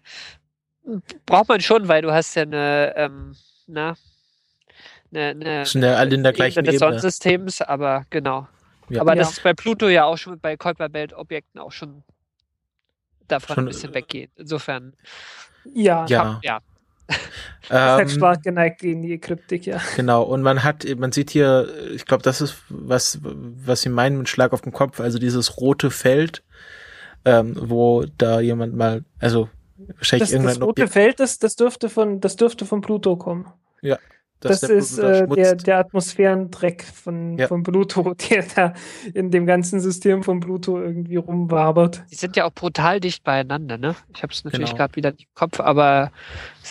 braucht 1.26 1.48
man 1.48 1.60
schon, 1.60 1.88
weil 1.88 2.02
du 2.02 2.12
hast 2.12 2.34
ja 2.34 2.42
eine, 2.42 2.92
ähm, 2.96 3.36
na, 3.66 3.94
eine, 5.12 5.28
eine 5.30 5.66
Sind 5.66 5.82
ja 5.82 5.94
alle 5.96 6.14
in 6.14 6.22
der 6.22 6.32
gleichen 6.32 6.64
des 6.64 6.74
Ebene. 6.74 6.78
Sonnensystems, 6.92 7.62
aber 7.62 8.06
genau. 8.10 8.46
Ja. 8.88 9.00
Aber 9.02 9.12
Ja. 9.12 9.20
das 9.22 9.32
ist 9.32 9.42
bei 9.42 9.54
Pluto 9.54 9.88
ja 9.88 10.04
auch 10.04 10.16
schon, 10.16 10.38
bei 10.40 10.56
Kuiper-Belt-Objekten 10.56 11.60
auch 11.60 11.72
schon 11.72 12.02
davon 13.28 13.54
Schon, 13.54 13.64
ein 13.64 13.68
bisschen 13.68 13.90
äh, 13.92 13.94
weggeht. 13.94 14.30
Insofern, 14.36 14.94
Ja, 15.64 16.06
Ja. 16.06 16.40
ja. 16.42 16.60
halt 17.70 18.00
Ähm, 18.00 18.08
stark 18.08 18.42
geneigt 18.42 18.80
gegen 18.80 19.02
die 19.02 19.12
Ekliptik, 19.12 19.66
ja. 19.66 19.80
Genau, 19.96 20.22
und 20.22 20.42
man 20.42 20.64
hat, 20.64 20.84
man 20.98 21.12
sieht 21.12 21.30
hier, 21.30 21.68
ich 21.94 22.04
glaube, 22.06 22.22
das 22.22 22.40
ist, 22.40 22.56
was, 22.68 23.20
was 23.22 23.82
sie 23.82 23.88
meinen 23.88 24.18
mit 24.18 24.28
Schlag 24.28 24.52
auf 24.52 24.62
den 24.62 24.72
Kopf, 24.72 25.00
also 25.00 25.18
dieses 25.18 25.58
rote 25.58 25.90
Feld, 25.90 26.42
ähm, 27.24 27.56
wo 27.58 28.04
da 28.18 28.40
jemand 28.40 28.74
mal, 28.74 29.04
also 29.18 29.48
wahrscheinlich 29.76 30.28
Das, 30.28 30.32
irgendwann 30.32 30.54
das 30.54 30.62
rote 30.62 30.88
Feld, 30.88 31.20
das, 31.20 31.38
das, 31.38 31.56
dürfte 31.56 31.88
von, 31.88 32.20
das 32.20 32.36
dürfte 32.36 32.64
von 32.64 32.80
Pluto 32.80 33.16
kommen. 33.16 33.46
dass 33.82 33.98
Das 34.40 34.60
der 34.60 34.70
ist 34.70 34.98
äh, 34.98 35.28
der, 35.28 35.54
der 35.54 35.78
Atmosphärendreck 35.78 36.82
von, 36.82 37.36
Ja. 37.38 37.46
von 37.48 37.62
Pluto, 37.62 38.14
der 38.30 38.44
da 38.54 38.74
in 39.12 39.30
dem 39.30 39.44
ganzen 39.46 39.80
System 39.80 40.22
von 40.22 40.40
Pluto 40.40 40.80
irgendwie 40.80 41.16
rumwabert. 41.16 42.02
Die 42.10 42.14
sind 42.14 42.36
ja 42.36 42.44
auch 42.46 42.52
brutal 42.52 43.00
dicht 43.00 43.22
beieinander, 43.22 43.76
ne? 43.76 43.94
Ich 44.14 44.22
habe 44.22 44.32
es 44.32 44.42
natürlich 44.44 44.70
Genau. 44.70 44.78
gerade 44.78 44.96
wieder 44.96 45.10
im 45.10 45.16
Kopf, 45.34 45.60
aber 45.60 46.10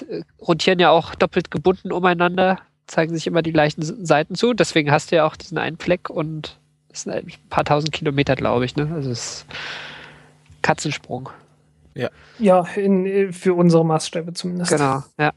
äh, 0.09 0.21
rotieren 0.41 0.79
ja 0.79 0.89
auch 0.89 1.13
doppelt 1.15 1.51
gebunden 1.51 1.91
umeinander, 1.91 2.57
zeigen 2.87 3.13
sich 3.13 3.27
immer 3.27 3.43
die 3.43 3.53
gleichen 3.53 3.83
Seiten 3.83 4.33
zu. 4.33 4.53
Deswegen 4.53 4.91
hast 4.91 5.11
du 5.11 5.17
ja 5.17 5.25
auch 5.27 5.35
diesen 5.35 5.59
einen 5.59 5.77
Fleck 5.77 6.09
und 6.09 6.57
es 6.91 7.03
sind 7.03 7.13
ein 7.13 7.27
paar 7.51 7.65
tausend 7.65 7.91
Kilometer, 7.91 8.35
glaube 8.35 8.65
ich, 8.65 8.75
ne? 8.75 8.89
Also 8.95 9.11
es 9.11 9.19
ist 9.41 9.45
Katzensprung. 10.61 11.29
Ja, 12.39 12.61
in, 12.77 13.05
äh, 13.05 13.31
für 13.33 13.53
unsere 13.53 13.85
Maßstäbe 13.85 14.31
zumindest. 14.33 14.71
Genau, 14.71 15.03
ja. 15.19 15.33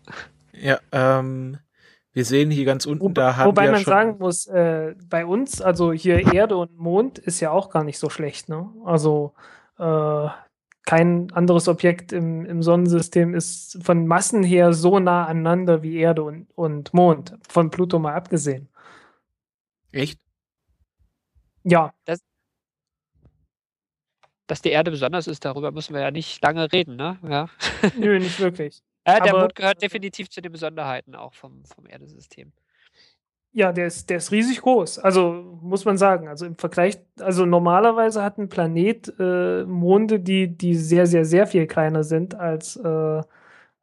Ja, 0.52 0.78
ähm, 0.92 1.58
wir 2.12 2.24
sehen 2.24 2.50
hier 2.50 2.64
ganz 2.64 2.84
unten, 2.84 3.02
Wo, 3.02 3.08
da 3.08 3.36
haben 3.36 3.48
wobei 3.48 3.64
wir 3.64 3.72
man 3.72 3.80
schon, 3.80 3.90
sagen 3.90 4.16
muss, 4.18 4.46
äh, 4.46 4.94
bei 5.08 5.24
uns, 5.24 5.62
also 5.62 5.92
hier 5.92 6.32
Erde 6.32 6.56
und 6.56 6.78
Mond, 6.78 7.18
ist 7.18 7.40
ja 7.40 7.50
auch 7.50 7.70
gar 7.70 7.84
nicht 7.84 7.98
so 7.98 8.10
schlecht. 8.10 8.48
Ne? 8.48 8.70
Also 8.84 9.34
äh, 9.78 10.28
kein 10.84 11.30
anderes 11.32 11.68
Objekt 11.68 12.12
im, 12.12 12.44
im 12.44 12.62
Sonnensystem 12.62 13.34
ist 13.34 13.78
von 13.82 14.06
Massen 14.06 14.42
her 14.42 14.72
so 14.74 14.98
nah 14.98 15.26
aneinander 15.26 15.82
wie 15.82 15.96
Erde 15.96 16.22
und, 16.22 16.48
und 16.54 16.92
Mond, 16.92 17.38
von 17.48 17.70
Pluto 17.70 17.98
mal 17.98 18.14
abgesehen. 18.14 18.68
Echt? 19.92 20.20
Ja, 21.64 21.94
Dass 24.48 24.60
die 24.60 24.70
Erde 24.70 24.90
besonders 24.90 25.28
ist, 25.28 25.44
darüber 25.44 25.70
müssen 25.70 25.94
wir 25.94 26.02
ja 26.02 26.10
nicht 26.10 26.42
lange 26.42 26.72
reden, 26.72 26.96
ne? 26.96 27.18
Ja. 27.26 27.48
nö, 27.96 28.18
nicht 28.18 28.40
wirklich. 28.40 28.82
Ja, 29.06 29.20
der 29.20 29.32
Aber- 29.32 29.40
Mond 29.42 29.54
gehört 29.54 29.82
definitiv 29.82 30.30
zu 30.30 30.40
den 30.40 30.52
Besonderheiten 30.52 31.14
auch 31.14 31.34
vom, 31.34 31.64
vom 31.64 31.86
Erdesystem. 31.86 32.52
Ja, 33.54 33.70
der 33.70 33.86
ist, 33.88 34.08
der 34.08 34.16
ist 34.16 34.32
riesig 34.32 34.62
groß. 34.62 34.98
Also 35.00 35.58
muss 35.60 35.84
man 35.84 35.98
sagen. 35.98 36.26
Also 36.26 36.46
im 36.46 36.56
Vergleich, 36.56 36.98
also 37.20 37.44
normalerweise 37.44 38.22
hat 38.22 38.38
ein 38.38 38.48
Planet 38.48 39.12
äh, 39.18 39.64
Monde, 39.64 40.20
die, 40.20 40.48
die 40.56 40.74
sehr, 40.74 41.06
sehr, 41.06 41.26
sehr 41.26 41.46
viel 41.46 41.66
kleiner 41.66 42.02
sind 42.02 42.34
als, 42.34 42.76
äh, 42.76 43.20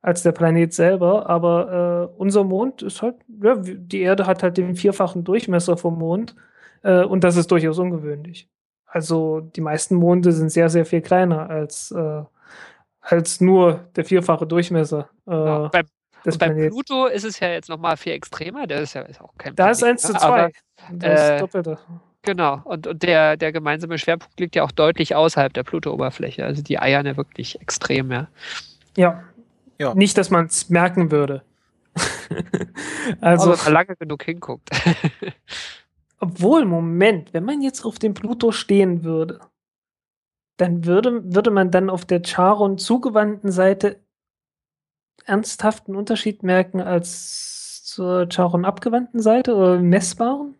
als 0.01 0.23
der 0.23 0.31
Planet 0.31 0.73
selber. 0.73 1.29
Aber 1.29 2.09
äh, 2.11 2.19
unser 2.19 2.43
Mond 2.43 2.81
ist 2.81 3.03
halt, 3.03 3.17
ja, 3.43 3.57
die 3.57 4.01
Erde 4.01 4.25
hat 4.25 4.41
halt 4.41 4.57
den 4.57 4.73
vierfachen 4.75 5.23
Durchmesser 5.23 5.77
vom 5.77 5.99
Mond. 5.99 6.35
Äh, 6.81 7.03
und 7.03 7.23
das 7.23 7.35
ist 7.37 7.51
durchaus 7.51 7.77
ungewöhnlich. 7.77 8.49
Also 8.87 9.41
die 9.41 9.61
meisten 9.61 9.93
Monde 9.93 10.31
sind 10.31 10.49
sehr, 10.49 10.69
sehr 10.69 10.85
viel 10.87 11.01
kleiner 11.01 11.47
als, 11.47 11.91
äh, 11.91 12.23
als 13.01 13.41
nur 13.41 13.87
der 13.95 14.05
vierfache 14.05 14.45
Durchmesser 14.45 15.09
äh, 15.27 15.31
Ja. 15.31 15.71
Des 16.25 16.37
bei 16.37 16.47
Planeten. 16.47 16.73
Pluto 16.73 17.05
ist 17.05 17.23
es 17.23 17.39
ja 17.39 17.47
jetzt 17.49 17.69
nochmal 17.69 17.95
viel 17.95 18.11
extremer. 18.11 18.67
Der 18.67 18.81
ist 18.81 18.93
ja 18.93 19.01
ist 19.03 19.21
auch 19.21 19.33
kein 19.37 19.55
Da 19.55 19.69
ist 19.69 19.79
Planet, 19.79 19.93
1 19.93 20.01
zu 20.01 20.13
ne? 20.13 20.19
2. 20.19 20.27
Aber, 20.27 20.49
Das 20.91 21.21
ist 21.21 21.29
äh, 21.29 21.39
Doppelte. 21.39 21.77
Genau. 22.23 22.61
Und, 22.65 22.87
und 22.87 23.03
der, 23.03 23.37
der 23.37 23.53
gemeinsame 23.53 23.97
Schwerpunkt 23.97 24.37
liegt 24.39 24.55
ja 24.55 24.63
auch 24.63 24.71
deutlich 24.71 25.15
außerhalb 25.15 25.53
der 25.53 25.63
Pluto-Oberfläche. 25.63 26.43
Also 26.43 26.61
die 26.61 26.77
eiern 26.79 27.05
ja 27.05 27.15
wirklich 27.15 27.61
extrem, 27.61 28.11
ja. 28.11 28.27
Ja. 28.97 29.23
Ja. 29.77 29.93
Nicht, 29.95 30.17
dass 30.17 30.29
man 30.29 30.47
es 30.47 30.69
merken 30.69 31.11
würde. 31.11 31.43
Also, 33.21 33.51
also, 33.51 33.65
wenn 33.65 33.73
man 33.73 33.73
lange 33.73 33.95
genug 33.95 34.23
hinguckt. 34.23 34.69
obwohl, 36.19 36.65
Moment, 36.65 37.33
wenn 37.33 37.43
man 37.43 37.61
jetzt 37.61 37.83
auf 37.83 37.97
dem 37.97 38.13
Pluto 38.13 38.51
stehen 38.51 39.03
würde, 39.03 39.39
dann 40.59 40.85
würde, 40.85 41.33
würde 41.33 41.51
man 41.51 41.71
dann 41.71 41.89
auf 41.89 42.05
der 42.05 42.21
Charon 42.23 42.77
zugewandten 42.77 43.51
Seite 43.51 43.99
ernsthaften 45.25 45.95
Unterschied 45.95 46.43
merken 46.43 46.81
als 46.81 47.83
zur 47.85 48.27
Charon 48.31 48.65
abgewandten 48.65 49.21
Seite 49.21 49.55
oder 49.55 49.79
messbaren? 49.79 50.55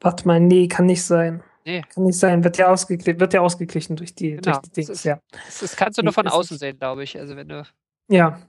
Warte 0.00 0.26
mal, 0.26 0.40
nee, 0.40 0.68
kann 0.68 0.86
nicht 0.86 1.04
sein. 1.04 1.42
Nee. 1.64 1.82
Kann 1.94 2.04
nicht 2.04 2.18
sein, 2.18 2.42
wird 2.42 2.56
ja, 2.56 2.68
ausgeglichen, 2.68 3.20
wird 3.20 3.34
ja 3.34 3.40
ausgeglichen 3.42 3.96
durch 3.96 4.14
die, 4.14 4.30
Genau, 4.36 4.42
durch 4.42 4.58
die 4.60 4.68
das 4.68 4.72
Dings, 4.72 4.88
ist- 4.90 5.04
ja. 5.04 5.20
Das, 5.32 5.60
das 5.60 5.76
kannst 5.76 5.98
du 5.98 6.02
nur 6.02 6.12
von 6.12 6.26
außen 6.26 6.56
sehen, 6.58 6.78
glaube 6.78 7.04
ich. 7.04 7.18
Also 7.18 7.36
wenn 7.36 7.48
du 7.48 7.64
Ja, 8.08 8.40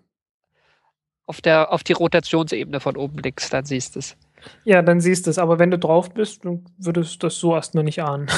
auf, 1.25 1.41
der, 1.41 1.71
auf 1.71 1.83
die 1.83 1.93
Rotationsebene 1.93 2.79
von 2.79 2.95
oben 2.97 3.17
blickst, 3.17 3.51
dann 3.53 3.65
siehst 3.65 3.95
du 3.95 3.99
es. 3.99 4.15
Ja, 4.63 4.81
dann 4.81 5.01
siehst 5.01 5.25
du 5.25 5.29
es. 5.29 5.37
Aber 5.37 5.59
wenn 5.59 5.71
du 5.71 5.79
drauf 5.79 6.13
bist, 6.13 6.45
dann 6.45 6.65
würdest 6.77 7.15
du 7.15 7.27
das 7.27 7.37
so 7.37 7.55
erstmal 7.55 7.83
nicht 7.83 8.01
ahnen. 8.01 8.27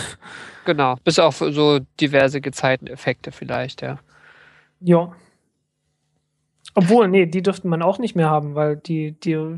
Genau. 0.66 0.96
Bis 1.04 1.20
auf 1.20 1.40
so 1.40 1.80
diverse 2.00 2.40
Gezeiteneffekte 2.40 3.34
vielleicht, 3.34 3.82
ja. 3.82 4.00
Ja. 4.80 5.14
Obwohl, 6.76 7.08
nee, 7.08 7.28
die 7.28 7.44
dürften 7.44 7.70
man 7.70 7.84
auch 7.84 8.00
nicht 8.00 8.16
mehr 8.16 8.30
haben, 8.30 8.56
weil 8.56 8.78
die, 8.78 9.12
die 9.12 9.34
äh, 9.34 9.58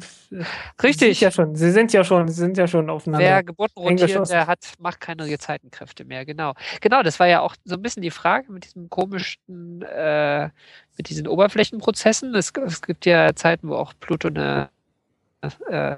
Richtig. 0.84 1.22
Ja 1.22 1.32
schon, 1.32 1.56
sie 1.56 1.72
sind 1.72 1.94
ja 1.94 2.04
schon, 2.04 2.28
sie 2.28 2.34
sind 2.34 2.58
ja 2.58 2.68
schon 2.68 2.90
aufeinander. 2.90 3.26
Wer 3.26 3.44
Geburten 3.44 3.80
eng 3.84 4.00
rotiert, 4.00 4.30
der 4.30 4.48
hat, 4.48 4.60
macht 4.80 5.00
keine 5.00 5.30
Gezeitenkräfte 5.30 6.04
mehr, 6.04 6.26
genau. 6.26 6.56
Genau, 6.82 7.04
das 7.04 7.20
war 7.20 7.28
ja 7.28 7.40
auch 7.40 7.56
so 7.64 7.76
ein 7.76 7.82
bisschen 7.82 8.02
die 8.02 8.12
Frage 8.12 8.52
mit 8.52 8.66
diesem 8.66 8.90
komischen, 8.90 9.82
äh, 9.84 10.50
mit 10.98 11.10
diesen 11.10 11.28
Oberflächenprozessen. 11.28 12.36
Es, 12.36 12.52
es 12.52 12.82
gibt 12.82 13.06
ja 13.06 13.34
Zeiten, 13.34 13.70
wo 13.70 13.76
auch 13.76 13.94
Pluto 14.00 14.28
eine 14.28 14.70
äh, 15.70 15.96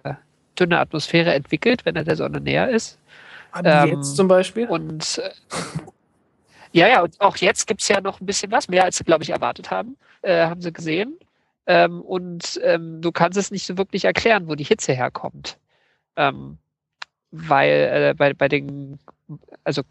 dünne 0.59 0.79
Atmosphäre 0.79 1.33
entwickelt, 1.33 1.85
wenn 1.85 1.95
er 1.95 2.03
der 2.03 2.15
Sonne 2.15 2.41
näher 2.41 2.69
ist. 2.69 2.99
Ähm, 3.63 3.89
jetzt 3.89 4.15
zum 4.15 4.27
Beispiel. 4.27 4.67
Und 4.67 5.19
äh, 5.23 5.31
ja, 6.71 6.87
ja, 6.87 7.01
und 7.01 7.19
auch 7.19 7.37
jetzt 7.37 7.67
gibt 7.67 7.81
es 7.81 7.87
ja 7.87 8.01
noch 8.01 8.19
ein 8.21 8.25
bisschen 8.25 8.51
was, 8.51 8.67
mehr 8.67 8.83
als 8.83 8.97
sie, 8.97 9.03
glaube 9.03 9.23
ich, 9.23 9.29
erwartet 9.29 9.71
haben, 9.71 9.97
äh, 10.21 10.45
haben 10.45 10.61
sie 10.61 10.73
gesehen. 10.73 11.17
Ähm, 11.65 12.01
und 12.01 12.59
ähm, 12.63 13.01
du 13.01 13.11
kannst 13.11 13.37
es 13.37 13.51
nicht 13.51 13.65
so 13.65 13.77
wirklich 13.77 14.05
erklären, 14.05 14.47
wo 14.47 14.55
die 14.55 14.63
Hitze 14.63 14.93
herkommt. 14.93 15.57
Ähm, 16.15 16.57
weil 17.31 17.69
äh, 17.69 18.13
bei, 18.15 18.33
bei 18.33 18.47
den, 18.47 18.99
also 19.63 19.83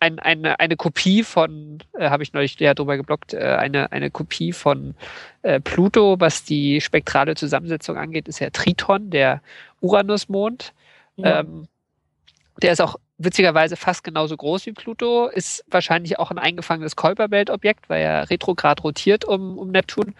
ein, 0.00 0.18
eine, 0.18 0.58
eine 0.58 0.76
Kopie 0.76 1.22
von, 1.22 1.78
äh, 1.98 2.10
habe 2.10 2.22
ich 2.22 2.32
neulich 2.32 2.58
ja 2.58 2.74
drüber 2.74 2.96
geblockt, 2.96 3.34
äh, 3.34 3.38
eine, 3.38 3.92
eine 3.92 4.10
Kopie 4.10 4.52
von 4.52 4.94
äh, 5.42 5.60
Pluto, 5.60 6.18
was 6.18 6.42
die 6.44 6.80
spektrale 6.80 7.34
Zusammensetzung 7.34 7.96
angeht, 7.96 8.26
ist 8.26 8.40
ja 8.40 8.50
Triton, 8.50 9.10
der 9.10 9.42
Uranusmond. 9.80 10.72
Ja. 11.16 11.40
Ähm, 11.40 11.68
der 12.62 12.72
ist 12.72 12.80
auch 12.80 12.96
witzigerweise 13.18 13.76
fast 13.76 14.02
genauso 14.02 14.36
groß 14.36 14.66
wie 14.66 14.72
Pluto, 14.72 15.26
ist 15.28 15.64
wahrscheinlich 15.70 16.18
auch 16.18 16.30
ein 16.30 16.38
eingefangenes 16.38 16.96
Kuiperbelt-Objekt, 16.96 17.88
weil 17.88 18.02
er 18.02 18.30
retrograd 18.30 18.82
rotiert 18.82 19.26
um, 19.26 19.58
um 19.58 19.70
Neptun, 19.70 20.14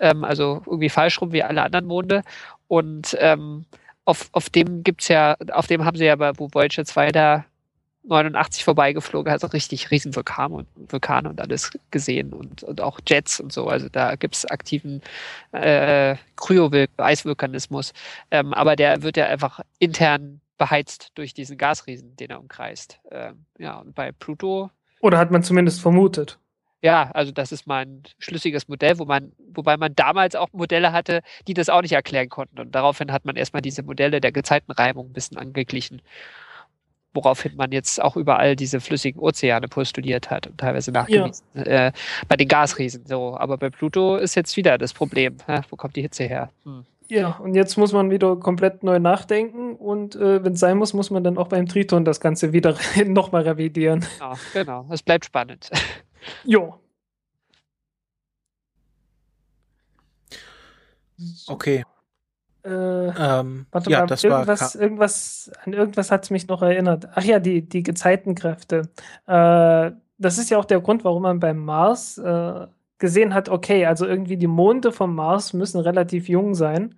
ähm, 0.00 0.24
also 0.24 0.62
irgendwie 0.66 0.90
falsch 0.90 1.20
rum 1.20 1.32
wie 1.32 1.42
alle 1.42 1.62
anderen 1.62 1.86
Monde. 1.86 2.22
Und 2.68 3.16
ähm, 3.18 3.64
auf, 4.04 4.28
auf 4.32 4.50
dem 4.50 4.82
gibt's 4.82 5.08
ja, 5.08 5.36
auf 5.52 5.66
dem 5.66 5.84
haben 5.84 5.96
sie 5.96 6.04
ja 6.04 6.16
bei 6.16 6.32
wo 6.36 6.48
Voyager 6.52 6.84
2 6.84 7.12
da 7.12 7.44
89 8.04 8.64
vorbeigeflogen, 8.64 9.32
also 9.32 9.46
richtig 9.48 9.90
riesen 9.90 10.14
Vulkane 10.14 10.54
und, 10.54 10.66
Vulkane 10.88 11.28
und 11.28 11.40
alles 11.40 11.70
gesehen 11.90 12.32
und, 12.32 12.62
und 12.62 12.80
auch 12.80 13.00
Jets 13.06 13.40
und 13.40 13.52
so. 13.52 13.68
Also 13.68 13.88
da 13.88 14.16
gibt's 14.16 14.44
aktiven 14.44 15.02
äh, 15.52 16.16
Kryo-Eisvulkanismus. 16.36 17.92
Ähm, 18.30 18.52
aber 18.54 18.76
der 18.76 19.02
wird 19.02 19.16
ja 19.16 19.26
einfach 19.26 19.60
intern 19.78 20.40
beheizt 20.58 21.10
durch 21.14 21.34
diesen 21.34 21.58
Gasriesen, 21.58 22.16
den 22.16 22.30
er 22.30 22.40
umkreist. 22.40 23.00
Ähm, 23.10 23.46
ja, 23.58 23.78
und 23.78 23.94
bei 23.94 24.12
Pluto, 24.12 24.70
Oder 25.00 25.18
hat 25.18 25.30
man 25.30 25.42
zumindest 25.42 25.80
vermutet. 25.80 26.38
ja, 26.82 27.10
also 27.12 27.30
das 27.32 27.52
ist 27.52 27.66
mal 27.66 27.84
ein 27.84 28.02
schlüssiges 28.18 28.68
Modell, 28.68 28.98
wo 28.98 29.04
man, 29.04 29.32
wobei 29.38 29.76
man 29.76 29.94
damals 29.94 30.34
auch 30.34 30.48
Modelle 30.52 30.92
hatte, 30.92 31.22
die 31.46 31.54
das 31.54 31.68
auch 31.68 31.82
nicht 31.82 31.92
erklären 31.92 32.28
konnten. 32.28 32.58
Und 32.60 32.74
daraufhin 32.74 33.12
hat 33.12 33.24
man 33.24 33.36
erstmal 33.36 33.62
diese 33.62 33.82
Modelle 33.82 34.20
der 34.20 34.32
Gezeitenreibung 34.32 35.10
ein 35.10 35.12
bisschen 35.12 35.38
angeglichen. 35.38 36.02
Woraufhin 37.14 37.56
man 37.56 37.72
jetzt 37.72 38.00
auch 38.00 38.16
überall 38.16 38.56
diese 38.56 38.80
flüssigen 38.80 39.20
Ozeane 39.20 39.68
postuliert 39.68 40.30
hat 40.30 40.46
und 40.46 40.58
teilweise 40.58 40.92
nachgewiesen. 40.92 41.44
Äh, 41.54 41.92
bei 42.28 42.36
den 42.36 42.48
Gasriesen 42.48 43.04
so. 43.06 43.36
Aber 43.36 43.58
bei 43.58 43.68
Pluto 43.70 44.16
ist 44.16 44.34
jetzt 44.34 44.56
wieder 44.56 44.78
das 44.78 44.94
Problem. 44.94 45.36
Hä? 45.46 45.60
Wo 45.68 45.76
kommt 45.76 45.96
die 45.96 46.02
Hitze 46.02 46.24
her? 46.24 46.50
Hm. 46.64 46.86
Ja, 47.08 47.36
und 47.42 47.54
jetzt 47.54 47.76
muss 47.76 47.92
man 47.92 48.10
wieder 48.10 48.36
komplett 48.36 48.82
neu 48.82 48.98
nachdenken 48.98 49.74
und 49.76 50.16
äh, 50.16 50.42
wenn 50.42 50.54
es 50.54 50.60
sein 50.60 50.78
muss, 50.78 50.94
muss 50.94 51.10
man 51.10 51.22
dann 51.22 51.36
auch 51.36 51.48
beim 51.48 51.66
Triton 51.66 52.06
das 52.06 52.20
Ganze 52.20 52.54
wieder 52.54 52.74
nochmal 53.04 53.42
revidieren. 53.42 54.06
Ja, 54.18 54.32
genau. 54.54 54.86
Es 54.90 55.02
bleibt 55.02 55.26
spannend. 55.26 55.70
Jo. 56.44 56.78
Okay. 61.48 61.84
Äh, 62.64 62.68
Ähm, 62.70 63.66
warte 63.72 63.90
ja, 63.90 64.00
mal, 64.00 64.06
das 64.06 64.22
war. 64.24 64.30
irgendwas, 64.30 64.72
Ka- 64.74 64.78
irgendwas, 64.78 65.50
an 65.64 65.72
irgendwas 65.72 66.10
hat 66.10 66.24
es 66.24 66.30
mich 66.30 66.46
noch 66.48 66.62
erinnert. 66.62 67.08
Ach 67.14 67.24
ja, 67.24 67.38
die, 67.40 67.68
die 67.68 67.82
Gezeitenkräfte. 67.82 68.88
Äh, 69.26 69.90
das 70.18 70.38
ist 70.38 70.50
ja 70.50 70.58
auch 70.58 70.64
der 70.64 70.80
Grund, 70.80 71.04
warum 71.04 71.22
man 71.22 71.40
beim 71.40 71.58
Mars 71.58 72.18
äh, 72.18 72.66
gesehen 72.98 73.34
hat, 73.34 73.48
okay, 73.48 73.86
also 73.86 74.06
irgendwie 74.06 74.36
die 74.36 74.46
Monde 74.46 74.92
vom 74.92 75.14
Mars 75.14 75.52
müssen 75.54 75.80
relativ 75.80 76.28
jung 76.28 76.54
sein. 76.54 76.94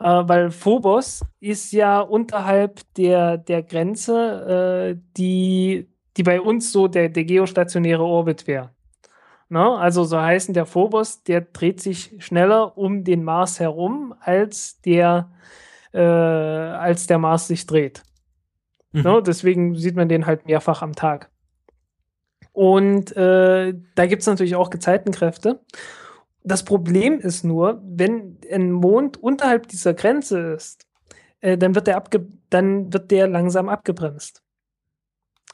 Äh, 0.00 0.04
weil 0.26 0.50
Phobos 0.50 1.22
ist 1.40 1.72
ja 1.72 2.00
unterhalb 2.00 2.80
der, 2.96 3.38
der 3.38 3.62
Grenze, 3.62 4.94
äh, 4.96 5.00
die, 5.16 5.88
die 6.18 6.22
bei 6.22 6.40
uns 6.40 6.72
so 6.72 6.88
der, 6.88 7.08
der 7.08 7.24
geostationäre 7.24 8.02
Orbit 8.04 8.46
wäre. 8.46 8.70
Ne? 9.52 9.78
Also 9.78 10.04
so 10.04 10.18
heißen 10.18 10.54
der 10.54 10.64
Phobos, 10.64 11.24
der 11.24 11.42
dreht 11.42 11.78
sich 11.78 12.14
schneller 12.20 12.78
um 12.78 13.04
den 13.04 13.22
Mars 13.22 13.60
herum, 13.60 14.14
als 14.18 14.80
der, 14.80 15.30
äh, 15.92 16.00
als 16.00 17.06
der 17.06 17.18
Mars 17.18 17.48
sich 17.48 17.66
dreht. 17.66 18.02
Mhm. 18.92 19.02
Ne? 19.02 19.22
Deswegen 19.22 19.74
sieht 19.74 19.94
man 19.94 20.08
den 20.08 20.24
halt 20.24 20.46
mehrfach 20.46 20.80
am 20.80 20.94
Tag. 20.94 21.30
Und 22.52 23.14
äh, 23.14 23.74
da 23.94 24.06
gibt 24.06 24.22
es 24.22 24.26
natürlich 24.26 24.56
auch 24.56 24.70
Gezeitenkräfte. 24.70 25.60
Das 26.42 26.64
Problem 26.64 27.20
ist 27.20 27.44
nur, 27.44 27.82
wenn 27.84 28.38
ein 28.50 28.72
Mond 28.72 29.22
unterhalb 29.22 29.68
dieser 29.68 29.92
Grenze 29.92 30.54
ist, 30.54 30.86
äh, 31.40 31.58
dann, 31.58 31.74
wird 31.74 31.88
der 31.88 31.98
abge 31.98 32.26
dann 32.48 32.90
wird 32.90 33.10
der 33.10 33.28
langsam 33.28 33.68
abgebremst. 33.68 34.41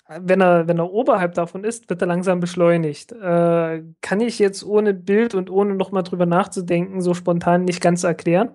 Wenn 0.08 0.40
er, 0.40 0.66
wenn 0.66 0.78
er 0.78 0.90
oberhalb 0.90 1.34
davon 1.34 1.64
ist, 1.64 1.90
wird 1.90 2.00
er 2.00 2.08
langsam 2.08 2.40
beschleunigt. 2.40 3.12
Äh, 3.12 3.82
kann 4.00 4.20
ich 4.20 4.38
jetzt 4.38 4.64
ohne 4.64 4.94
Bild 4.94 5.34
und 5.34 5.50
ohne 5.50 5.74
nochmal 5.74 6.02
drüber 6.02 6.24
nachzudenken 6.24 7.02
so 7.02 7.12
spontan 7.12 7.64
nicht 7.64 7.82
ganz 7.82 8.04
erklären. 8.04 8.50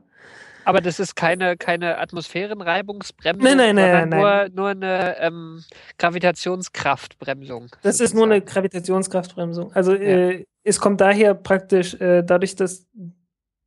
Aber 0.65 0.81
das 0.81 0.99
ist 0.99 1.15
keine, 1.15 1.57
keine 1.57 1.99
Atmosphärenreibungsbremsung, 1.99 3.43
Nein, 3.43 3.57
nein, 3.57 3.75
nein, 3.75 4.01
sondern 4.01 4.19
nur, 4.19 4.29
nein. 4.29 4.51
nur 4.55 4.67
eine 4.69 5.19
ähm, 5.19 5.63
Gravitationskraftbremsung. 5.97 7.67
Das 7.83 7.99
ist 7.99 8.15
nur 8.15 8.25
eine. 8.25 8.41
Gravitationskraftbremsung. 8.41 9.73
Also 9.73 9.93
äh, 9.93 10.45
es 10.63 10.79
kommt 10.79 11.01
daher 11.01 11.35
praktisch, 11.35 11.93
äh, 11.95 12.23
dadurch, 12.23 12.55
dass 12.55 12.87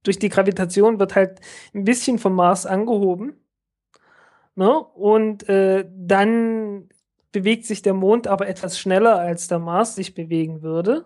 durch 0.02 0.18
die 0.18 0.28
Gravitation 0.28 0.98
wird 0.98 1.14
halt 1.14 1.40
ein 1.74 1.84
bisschen 1.84 2.18
vom 2.18 2.34
Mars 2.34 2.66
angehoben. 2.66 3.34
Ne? 4.54 4.80
Und 4.80 5.48
äh, 5.48 5.84
dann 5.94 6.88
bewegt 7.36 7.66
sich 7.66 7.82
der 7.82 7.92
Mond 7.92 8.28
aber 8.28 8.48
etwas 8.48 8.78
schneller, 8.78 9.18
als 9.18 9.46
der 9.46 9.58
Mars 9.58 9.94
sich 9.94 10.14
bewegen 10.14 10.62
würde. 10.62 11.04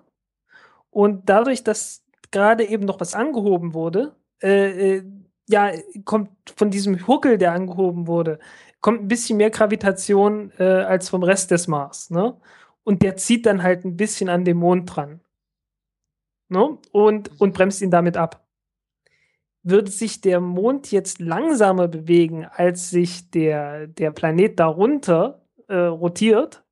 Und 0.88 1.28
dadurch, 1.28 1.64
dass 1.64 2.04
gerade 2.30 2.64
eben 2.64 2.84
noch 2.84 3.00
was 3.00 3.16
angehoben 3.16 3.74
wurde, 3.74 4.14
äh, 4.40 4.98
äh, 4.98 5.02
ja, 5.48 5.72
kommt 6.04 6.30
von 6.54 6.70
diesem 6.70 7.04
Huckel, 7.08 7.36
der 7.36 7.50
angehoben 7.50 8.06
wurde, 8.06 8.38
kommt 8.80 9.02
ein 9.02 9.08
bisschen 9.08 9.38
mehr 9.38 9.50
Gravitation 9.50 10.52
äh, 10.60 10.62
als 10.62 11.08
vom 11.08 11.24
Rest 11.24 11.50
des 11.50 11.66
Mars. 11.66 12.10
Ne? 12.10 12.36
Und 12.84 13.02
der 13.02 13.16
zieht 13.16 13.44
dann 13.44 13.64
halt 13.64 13.84
ein 13.84 13.96
bisschen 13.96 14.28
an 14.28 14.44
den 14.44 14.58
Mond 14.58 14.94
dran. 14.94 15.18
Ne? 16.48 16.78
Und, 16.92 17.40
und 17.40 17.54
bremst 17.54 17.82
ihn 17.82 17.90
damit 17.90 18.16
ab. 18.16 18.46
Würde 19.64 19.90
sich 19.90 20.20
der 20.20 20.38
Mond 20.38 20.92
jetzt 20.92 21.18
langsamer 21.18 21.88
bewegen, 21.88 22.44
als 22.44 22.90
sich 22.90 23.32
der, 23.32 23.88
der 23.88 24.12
Planet 24.12 24.60
darunter 24.60 25.40
äh, 25.70 25.76
rotiert, 25.76 26.62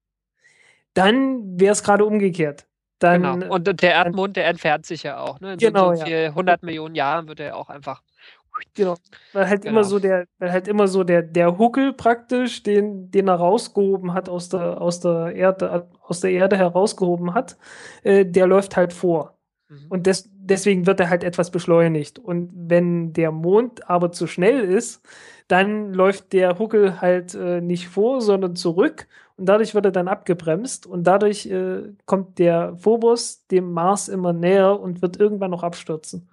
dann 0.94 1.58
wäre 1.60 1.72
es 1.72 1.82
gerade 1.82 2.04
umgekehrt. 2.04 2.66
Dann, 2.98 3.22
Genau. 3.22 3.54
Und 3.54 3.80
der 3.82 3.92
Erdmond, 3.92 4.36
der 4.36 4.46
entfernt 4.48 4.84
sich 4.84 5.04
ja 5.04 5.20
auch. 5.20 5.38
Ne? 5.40 5.52
In 5.52 5.58
Genau, 5.58 5.94
so, 5.94 6.04
ja. 6.04 6.26
100 6.28 6.62
Millionen 6.64 6.94
Jahren 6.96 7.28
wird 7.28 7.40
er 7.40 7.56
auch 7.56 7.70
einfach. 7.70 8.02
Genau, 8.74 8.96
weil 9.32 9.48
halt 9.48 9.62
Genau. 9.62 9.70
immer 9.72 9.84
so 9.84 10.00
der, 10.00 10.26
weil 10.38 10.50
halt 10.50 10.66
immer 10.66 10.88
so 10.88 11.04
der, 11.04 11.22
der 11.22 11.58
Huckel 11.58 11.92
praktisch, 11.92 12.64
den, 12.64 13.08
den 13.10 13.28
er 13.28 13.36
rausgehoben 13.36 14.14
hat 14.14 14.28
aus 14.28 14.48
der, 14.48 14.80
aus 14.80 14.98
der 14.98 15.32
Erde, 15.36 15.88
aus 16.02 16.20
der 16.20 16.32
Erde 16.32 16.56
herausgehoben 16.56 17.34
hat, 17.34 17.56
äh, 18.02 18.24
der 18.26 18.48
läuft 18.48 18.76
halt 18.76 18.92
vor. 18.92 19.38
Mhm. 19.68 19.86
Und 19.90 20.06
des, 20.08 20.28
deswegen 20.48 20.86
wird 20.86 21.00
er 21.00 21.10
halt 21.10 21.24
etwas 21.24 21.50
beschleunigt. 21.50 22.18
Und 22.18 22.50
wenn 22.54 23.12
der 23.12 23.32
Mond 23.32 23.88
aber 23.88 24.12
zu 24.12 24.26
schnell 24.26 24.60
ist, 24.60 25.02
dann 25.48 25.92
läuft 25.92 26.32
der 26.32 26.58
Huckel 26.58 27.00
halt 27.00 27.34
äh, 27.34 27.60
nicht 27.60 27.88
vor, 27.88 28.20
sondern 28.20 28.56
zurück. 28.56 29.06
Und 29.36 29.46
dadurch 29.46 29.74
wird 29.74 29.84
er 29.84 29.92
dann 29.92 30.08
abgebremst. 30.08 30.86
Und 30.86 31.04
dadurch 31.04 31.46
äh, 31.46 31.82
kommt 32.06 32.38
der 32.38 32.76
Phobos 32.76 33.46
dem 33.46 33.72
Mars 33.72 34.08
immer 34.08 34.32
näher 34.32 34.78
und 34.80 35.02
wird 35.02 35.18
irgendwann 35.18 35.50
noch 35.50 35.62
abstürzen. 35.62 36.28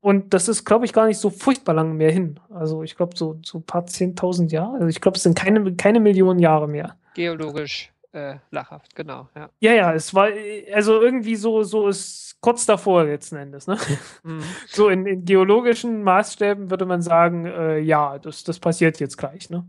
Und 0.00 0.34
das 0.34 0.48
ist, 0.48 0.66
glaube 0.66 0.84
ich, 0.84 0.92
gar 0.92 1.06
nicht 1.06 1.18
so 1.18 1.30
furchtbar 1.30 1.72
lang 1.72 1.96
mehr 1.96 2.12
hin. 2.12 2.38
Also 2.50 2.82
ich 2.82 2.94
glaube, 2.94 3.16
so, 3.16 3.40
so 3.42 3.58
ein 3.58 3.62
paar 3.62 3.86
zehntausend 3.86 4.52
Jahre. 4.52 4.74
Also 4.74 4.88
ich 4.88 5.00
glaube, 5.00 5.16
es 5.16 5.22
sind 5.22 5.34
keine, 5.34 5.74
keine 5.76 5.98
Millionen 5.98 6.40
Jahre 6.40 6.68
mehr. 6.68 6.96
Geologisch 7.14 7.90
äh, 8.14 8.36
lachhaft, 8.50 8.94
genau. 8.94 9.28
Ja. 9.34 9.50
Ja, 9.60 9.72
ja, 9.72 9.92
es 9.94 10.14
war, 10.14 10.30
äh, 10.30 10.70
also 10.72 11.00
irgendwie 11.00 11.36
so, 11.36 11.62
so 11.62 11.88
ist 11.88 12.33
kurz 12.44 12.66
davor 12.66 13.04
letzten 13.04 13.36
Endes, 13.36 13.66
ne? 13.66 13.78
Mhm. 14.22 14.42
So 14.68 14.90
in, 14.90 15.06
in 15.06 15.24
geologischen 15.24 16.02
Maßstäben 16.02 16.68
würde 16.70 16.84
man 16.84 17.00
sagen, 17.00 17.46
äh, 17.46 17.78
ja, 17.78 18.18
das, 18.18 18.44
das 18.44 18.58
passiert 18.60 19.00
jetzt 19.00 19.16
gleich, 19.16 19.48
ne? 19.48 19.66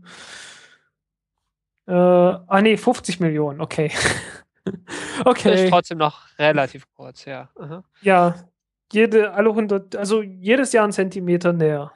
Äh, 1.86 1.92
ah 1.94 2.60
nee, 2.60 2.76
50 2.76 3.18
Millionen, 3.20 3.62
okay. 3.62 3.86
Ist 4.66 4.76
okay, 5.24 5.70
trotzdem 5.70 5.96
noch 5.96 6.26
relativ 6.38 6.86
kurz, 6.94 7.24
ja. 7.24 7.48
Aha. 7.58 7.82
ja, 8.02 8.34
jede, 8.92 9.32
alle 9.32 9.48
100, 9.48 9.96
also 9.96 10.20
jedes 10.20 10.74
Jahr 10.74 10.86
ein 10.86 10.92
Zentimeter 10.92 11.54
näher 11.54 11.92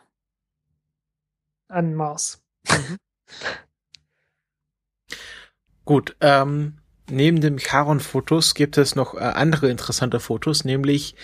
an 1.69 1.95
Mars. 1.95 2.43
Gut, 5.85 6.17
ähm, 6.23 6.79
neben 7.11 7.41
den 7.41 7.59
Charon-Fotos 7.59 8.55
gibt 8.55 8.79
es 8.79 8.95
noch 8.97 9.15
äh, 9.15 9.19
andere 9.19 9.71
interessante 9.71 10.21
Fotos, 10.21 10.65
nämlich 10.65 11.15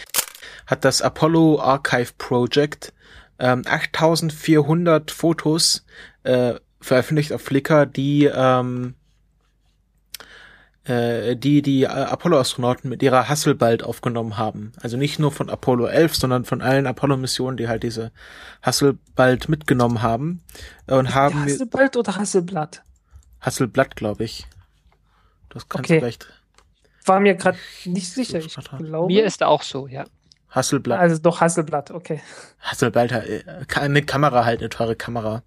hat 0.66 0.84
das 0.84 1.02
Apollo 1.02 1.60
Archive 1.60 2.12
Project 2.18 2.92
ähm, 3.38 3.62
8400 3.66 5.10
Fotos 5.10 5.84
äh, 6.24 6.54
veröffentlicht 6.80 7.32
auf 7.32 7.42
Flickr, 7.42 7.86
die 7.86 8.30
ähm, 8.32 8.94
äh, 10.84 11.36
die 11.36 11.62
die 11.62 11.82
äh, 11.82 11.86
Apollo-Astronauten 11.86 12.88
mit 12.88 13.02
ihrer 13.02 13.28
Hasselbalg 13.28 13.82
aufgenommen 13.82 14.38
haben. 14.38 14.72
Also 14.80 14.96
nicht 14.96 15.18
nur 15.18 15.32
von 15.32 15.50
Apollo 15.50 15.86
11, 15.86 16.14
sondern 16.14 16.44
von 16.44 16.62
allen 16.62 16.86
Apollo-Missionen, 16.86 17.56
die 17.56 17.68
halt 17.68 17.82
diese 17.82 18.12
Hasselbalg 18.62 19.48
mitgenommen 19.48 20.02
haben 20.02 20.42
äh, 20.86 20.94
und 20.94 21.14
haben 21.14 21.44
Hasselblatt 21.44 21.96
oder 21.96 22.16
Hasselblatt? 22.16 22.82
Hasselblatt, 23.40 23.96
glaube 23.96 24.24
ich. 24.24 24.46
Das 25.50 25.68
kannst 25.68 25.86
Okay. 25.86 25.94
du 25.94 26.00
vielleicht. 26.00 26.26
War 27.04 27.20
mir 27.20 27.34
gerade 27.34 27.58
nicht 27.84 28.10
sicher. 28.10 28.38
Ich 28.38 28.56
glaube. 28.78 29.06
Mir 29.06 29.24
ist 29.24 29.42
auch 29.42 29.62
so, 29.62 29.86
ja. 29.86 30.04
Hasselblatt. 30.50 30.98
also 31.00 31.18
doch 31.18 31.40
Hasselblatt, 31.40 31.90
okay. 31.90 32.20
Hasselblatt, 32.60 33.12
äh, 33.12 33.42
eine 33.74 34.02
Kamera 34.02 34.44
halt, 34.44 34.60
eine 34.60 34.70
teure 34.70 34.96
Kamera. 34.96 35.42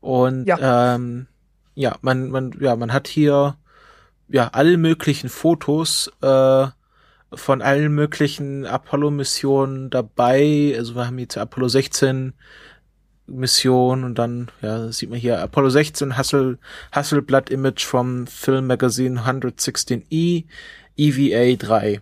Und 0.00 0.46
ja, 0.46 0.94
ähm, 0.94 1.26
ja 1.74 1.96
man, 2.02 2.28
man, 2.30 2.52
ja, 2.60 2.76
man 2.76 2.92
hat 2.92 3.08
hier 3.08 3.56
ja 4.28 4.48
alle 4.52 4.76
möglichen 4.76 5.28
Fotos 5.30 6.12
äh, 6.20 6.66
von 7.34 7.62
allen 7.62 7.94
möglichen 7.94 8.66
Apollo-Missionen 8.66 9.88
dabei. 9.90 10.74
Also 10.76 10.94
wir 10.96 11.06
haben 11.06 11.18
jetzt 11.18 11.38
Apollo 11.38 11.68
16 11.68 12.34
Mission 13.32 14.04
und 14.04 14.16
dann, 14.18 14.50
ja, 14.60 14.92
sieht 14.92 15.10
man 15.10 15.18
hier 15.18 15.40
Apollo 15.40 15.70
16 15.70 16.16
Hassel, 16.16 16.58
Hasselblatt 16.92 17.50
Image 17.50 17.84
vom 17.84 18.26
Film 18.26 18.66
Magazine 18.66 19.20
116E 19.22 20.44
EVA 20.96 21.56
3 21.56 22.00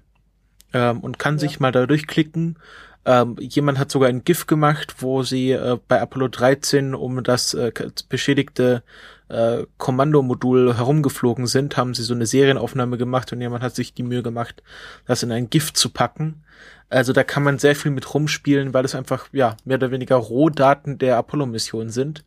ähm, 0.72 1.00
und 1.00 1.18
kann 1.18 1.34
Ja. 1.34 1.38
sich 1.40 1.60
mal 1.60 1.72
da 1.72 1.86
durchklicken. 1.86 2.58
Ähm, 3.06 3.36
jemand 3.40 3.78
hat 3.78 3.90
sogar 3.90 4.08
ein 4.10 4.24
GIF 4.24 4.46
gemacht, 4.46 4.96
wo 4.98 5.22
sie 5.22 5.52
äh, 5.52 5.78
bei 5.88 6.00
Apollo 6.00 6.28
13 6.28 6.94
um 6.94 7.22
das 7.24 7.54
äh, 7.54 7.72
beschädigte 8.08 8.82
äh, 9.28 9.64
Kommandomodul 9.78 10.76
herumgeflogen 10.76 11.46
sind, 11.46 11.76
haben 11.76 11.94
sie 11.94 12.02
so 12.02 12.12
eine 12.14 12.26
Serienaufnahme 12.26 12.98
gemacht 12.98 13.32
und 13.32 13.40
jemand 13.40 13.62
hat 13.62 13.74
sich 13.74 13.94
die 13.94 14.02
Mühe 14.02 14.22
gemacht, 14.22 14.62
das 15.06 15.22
in 15.22 15.32
ein 15.32 15.48
GIF 15.48 15.72
zu 15.72 15.88
packen. 15.90 16.42
Also 16.90 17.12
da 17.12 17.22
kann 17.24 17.42
man 17.44 17.58
sehr 17.58 17.76
viel 17.76 17.90
mit 17.92 18.12
rumspielen, 18.12 18.74
weil 18.74 18.84
es 18.84 18.94
einfach 18.94 19.28
ja 19.32 19.56
mehr 19.64 19.76
oder 19.78 19.90
weniger 19.92 20.16
Rohdaten 20.16 20.98
der 20.98 21.16
Apollo-Mission 21.16 21.88
sind. 21.90 22.24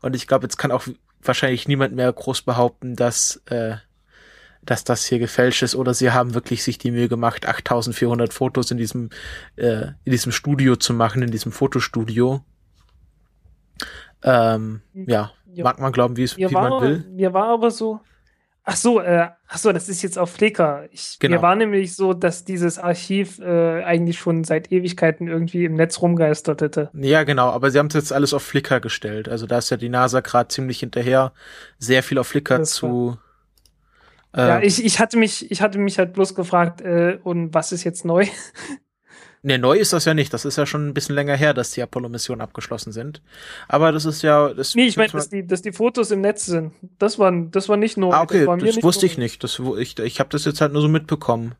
Und 0.00 0.16
ich 0.16 0.26
glaube, 0.26 0.44
jetzt 0.46 0.56
kann 0.56 0.72
auch 0.72 0.84
wahrscheinlich 1.22 1.68
niemand 1.68 1.94
mehr 1.94 2.12
groß 2.12 2.42
behaupten, 2.42 2.96
dass 2.96 3.42
äh, 3.46 3.76
dass 4.62 4.82
das 4.82 5.04
hier 5.04 5.20
gefälscht 5.20 5.62
ist 5.62 5.76
oder 5.76 5.94
sie 5.94 6.10
haben 6.10 6.34
wirklich 6.34 6.64
sich 6.64 6.76
die 6.76 6.90
Mühe 6.90 7.08
gemacht, 7.08 7.46
8400 7.46 8.32
Fotos 8.32 8.70
in 8.72 8.78
diesem 8.78 9.10
äh, 9.56 9.88
in 10.04 10.10
diesem 10.12 10.32
Studio 10.32 10.74
zu 10.76 10.92
machen, 10.92 11.22
in 11.22 11.30
diesem 11.30 11.52
Fotostudio. 11.52 12.42
Ähm, 14.22 14.80
ja, 14.94 15.30
Ja. 15.52 15.64
mag 15.64 15.78
man 15.78 15.92
glauben, 15.92 16.16
wie 16.16 16.24
es 16.24 16.36
wie 16.36 16.52
war, 16.52 16.70
man 16.70 16.82
will. 16.82 17.04
mir 17.10 17.32
war 17.32 17.48
aber 17.48 17.70
so. 17.70 18.00
Ach 18.68 18.74
so, 18.74 19.00
äh, 19.00 19.28
ach 19.46 19.58
so, 19.58 19.72
das 19.72 19.88
ist 19.88 20.02
jetzt 20.02 20.18
auf 20.18 20.32
Flickr. 20.32 20.88
Ich, 20.90 21.20
Genau. 21.20 21.36
Mir 21.36 21.42
war 21.42 21.54
nämlich 21.54 21.94
so, 21.94 22.12
dass 22.12 22.44
dieses 22.44 22.80
Archiv 22.80 23.38
äh, 23.38 23.84
eigentlich 23.84 24.18
schon 24.18 24.42
seit 24.42 24.72
Ewigkeiten 24.72 25.28
irgendwie 25.28 25.64
im 25.64 25.74
Netz 25.74 26.02
rumgeisterte. 26.02 26.90
Ja, 26.92 27.22
genau, 27.22 27.50
aber 27.50 27.70
sie 27.70 27.78
haben 27.78 27.86
es 27.86 27.94
jetzt 27.94 28.12
alles 28.12 28.34
auf 28.34 28.42
Flickr 28.42 28.80
gestellt. 28.80 29.28
Also 29.28 29.46
da 29.46 29.58
ist 29.58 29.70
ja 29.70 29.76
die 29.76 29.88
NASA 29.88 30.18
gerade 30.18 30.48
ziemlich 30.48 30.80
hinterher, 30.80 31.32
sehr 31.78 32.02
viel 32.02 32.18
auf 32.18 32.26
Flickr 32.26 32.58
Das 32.58 32.72
zu. 32.72 33.16
Ja, 34.36 34.58
Äh, 34.58 34.66
ich, 34.66 34.84
ich 34.84 34.98
hatte 34.98 35.16
mich, 35.16 35.48
ich 35.48 35.62
hatte 35.62 35.78
mich 35.78 36.00
halt 36.00 36.12
bloß 36.12 36.34
gefragt, 36.34 36.80
äh, 36.80 37.18
und 37.22 37.54
was 37.54 37.70
ist 37.70 37.84
jetzt 37.84 38.04
neu? 38.04 38.26
ne, 39.46 39.58
neu 39.58 39.76
ist 39.76 39.92
das 39.92 40.04
ja 40.04 40.12
nicht. 40.12 40.34
Das 40.34 40.44
ist 40.44 40.58
ja 40.58 40.66
schon 40.66 40.88
ein 40.88 40.94
bisschen 40.94 41.14
länger 41.14 41.36
her, 41.36 41.54
dass 41.54 41.70
die 41.70 41.82
Apollo-Missionen 41.82 42.40
abgeschlossen 42.40 42.92
sind. 42.92 43.22
Aber 43.68 43.92
das 43.92 44.04
ist 44.04 44.22
ja. 44.22 44.52
Das 44.52 44.74
Nee, 44.74 44.86
ich 44.86 44.96
meine, 44.96 45.10
dass 45.10 45.30
die, 45.30 45.46
dass 45.46 45.62
die 45.62 45.72
Fotos 45.72 46.10
im 46.10 46.20
Netz 46.20 46.46
sind. 46.46 46.72
Das 46.98 47.18
war, 47.18 47.32
das 47.32 47.68
war 47.68 47.76
nicht 47.76 47.96
neu. 47.96 48.10
Ah, 48.10 48.22
okay, 48.22 48.44
das, 48.44 48.74
das, 48.74 48.82
wusste 48.82 49.06
neu. 49.06 49.12
ich 49.12 49.18
nicht. 49.18 49.44
Das, 49.44 49.60
ich 49.78 49.98
ich 49.98 50.20
habe 50.20 50.28
das 50.30 50.44
jetzt 50.44 50.60
halt 50.60 50.72
nur 50.72 50.82
so 50.82 50.88
mitbekommen. 50.88 51.54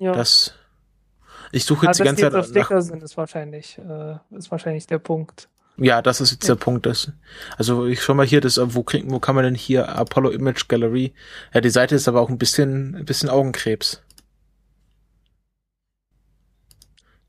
Ja. 0.00 0.12
Das, 0.12 0.54
ich 1.52 1.64
suche 1.64 1.86
Ah, 1.86 1.90
jetzt 1.90 2.00
die 2.00 2.04
dass 2.04 2.08
ganze 2.08 2.20
die 2.20 2.26
auf 2.26 2.32
Zeit 2.46 2.54
nach. 2.54 2.66
Flickr 2.66 2.82
sind, 2.82 3.02
ist 3.02 3.16
wahrscheinlich, 3.16 3.78
äh, 3.78 4.36
ist 4.36 4.50
wahrscheinlich 4.50 4.86
der 4.86 4.98
Punkt. 4.98 5.48
Ja, 5.80 6.02
das 6.02 6.20
ist 6.20 6.32
jetzt 6.32 6.48
der 6.48 6.56
Punkt. 6.56 6.86
Das, 6.86 7.12
also 7.56 7.86
ich 7.86 8.02
schau 8.02 8.14
mal 8.14 8.26
hier, 8.26 8.40
das, 8.40 8.60
wo, 8.74 8.82
krieg, 8.82 9.04
wo 9.06 9.20
kann 9.20 9.36
man 9.36 9.44
denn 9.44 9.54
hier 9.54 9.88
Apollo 9.88 10.30
Image 10.30 10.66
Gallery? 10.66 11.12
Ja, 11.54 11.60
die 11.60 11.70
Seite 11.70 11.94
ist 11.94 12.08
aber 12.08 12.20
auch 12.20 12.30
ein 12.30 12.38
bisschen, 12.38 12.96
ein 12.96 13.04
bisschen 13.04 13.28
Augenkrebs. 13.28 14.02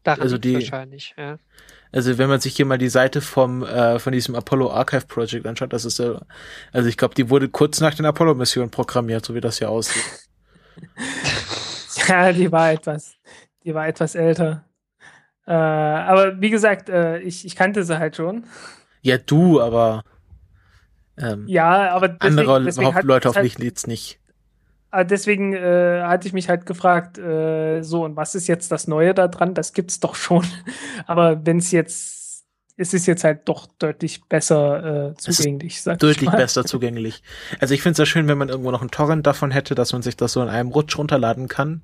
Daran 0.10 0.22
Also 0.22 0.38
die- 0.38 0.54
wahrscheinlich, 0.56 1.14
ja. 1.18 1.38
Also 1.92 2.20
wenn 2.20 2.30
man 2.30 2.40
sich 2.40 2.56
hier 2.56 2.66
mal 2.68 2.78
die 2.78 2.88
Seite 2.90 3.20
vom 3.20 3.64
äh, 3.64 3.98
von 3.98 4.14
diesem 4.14 4.36
Apollo 4.36 4.72
Archive 4.72 5.08
Project 5.08 5.48
anschaut, 5.48 5.74
das 5.74 5.86
ist 5.86 5.98
ja, 5.98 6.22
also 6.72 6.88
ich 6.88 6.98
glaube, 6.98 7.16
die 7.16 7.32
wurde 7.32 7.50
kurz 7.50 7.80
nach 7.82 7.96
den 7.96 8.06
Apollo-Missionen 8.06 8.70
programmiert, 8.70 9.26
so 9.26 9.34
wie 9.34 9.42
das 9.42 9.58
hier 9.58 9.70
aussieht. 9.70 10.04
Ja, 12.08 12.32
die 12.32 12.52
war 12.52 12.72
etwas, 12.72 13.16
die 13.64 13.74
war 13.74 13.88
etwas 13.88 14.16
älter. 14.16 14.64
Äh, 15.46 15.52
aber 15.52 16.40
wie 16.42 16.50
gesagt, 16.50 16.90
äh, 16.90 17.20
ich, 17.20 17.46
ich 17.46 17.56
kannte 17.56 17.84
sie 17.84 18.00
halt 18.00 18.16
schon. 18.16 18.46
Ja, 19.02 19.18
du, 19.18 19.60
aber 19.62 20.04
ähm, 21.18 21.46
Ja, 21.48 21.92
aber 21.92 22.08
deswegen, 22.10 22.40
andere 22.40 22.64
deswegen 22.64 22.94
Hauptleute 22.96 23.30
auf 23.30 23.36
halt, 23.36 23.88
nicht. 23.88 24.19
Ah, 24.92 25.04
Deswegen 25.04 25.54
äh, 25.54 26.02
hatte 26.04 26.28
ich 26.28 26.34
mich 26.34 26.50
halt 26.50 26.66
gefragt, 26.66 27.18
äh, 27.18 27.82
so, 27.82 28.04
und 28.06 28.16
was 28.16 28.34
ist 28.34 28.48
jetzt 28.48 28.72
das 28.72 28.88
Neue 28.88 29.14
da 29.14 29.28
dran? 29.28 29.54
Das 29.54 29.74
gibt's 29.74 30.00
doch 30.00 30.16
schon. 30.16 30.46
Aber 31.06 31.46
wenn 31.46 31.58
es 31.58 31.72
jetzt, 31.72 32.44
es 32.76 32.94
ist 32.94 33.06
jetzt 33.06 33.24
halt 33.24 33.48
doch 33.48 33.68
deutlich 33.78 34.24
besser 34.26 35.12
äh, 35.12 35.16
zugänglich, 35.16 35.82
sag 35.82 35.94
ich 35.94 36.00
Deutlich 36.00 36.32
besser 36.32 36.66
zugänglich. 36.66 37.22
Also 37.60 37.74
ich 37.74 37.82
finde 37.82 37.94
es 37.94 37.98
ja 38.00 38.06
schön, 38.06 38.28
wenn 38.28 38.38
man 38.38 38.50
irgendwo 38.50 38.72
noch 38.72 38.82
einen 38.82 38.92
Torrent 38.92 39.28
davon 39.28 39.52
hätte, 39.52 39.76
dass 39.76 39.94
man 39.94 40.02
sich 40.02 40.18
das 40.18 40.34
so 40.34 40.42
in 40.42 40.50
einem 40.50 40.70
Rutsch 40.70 40.98
runterladen 40.98 41.48
kann. 41.48 41.84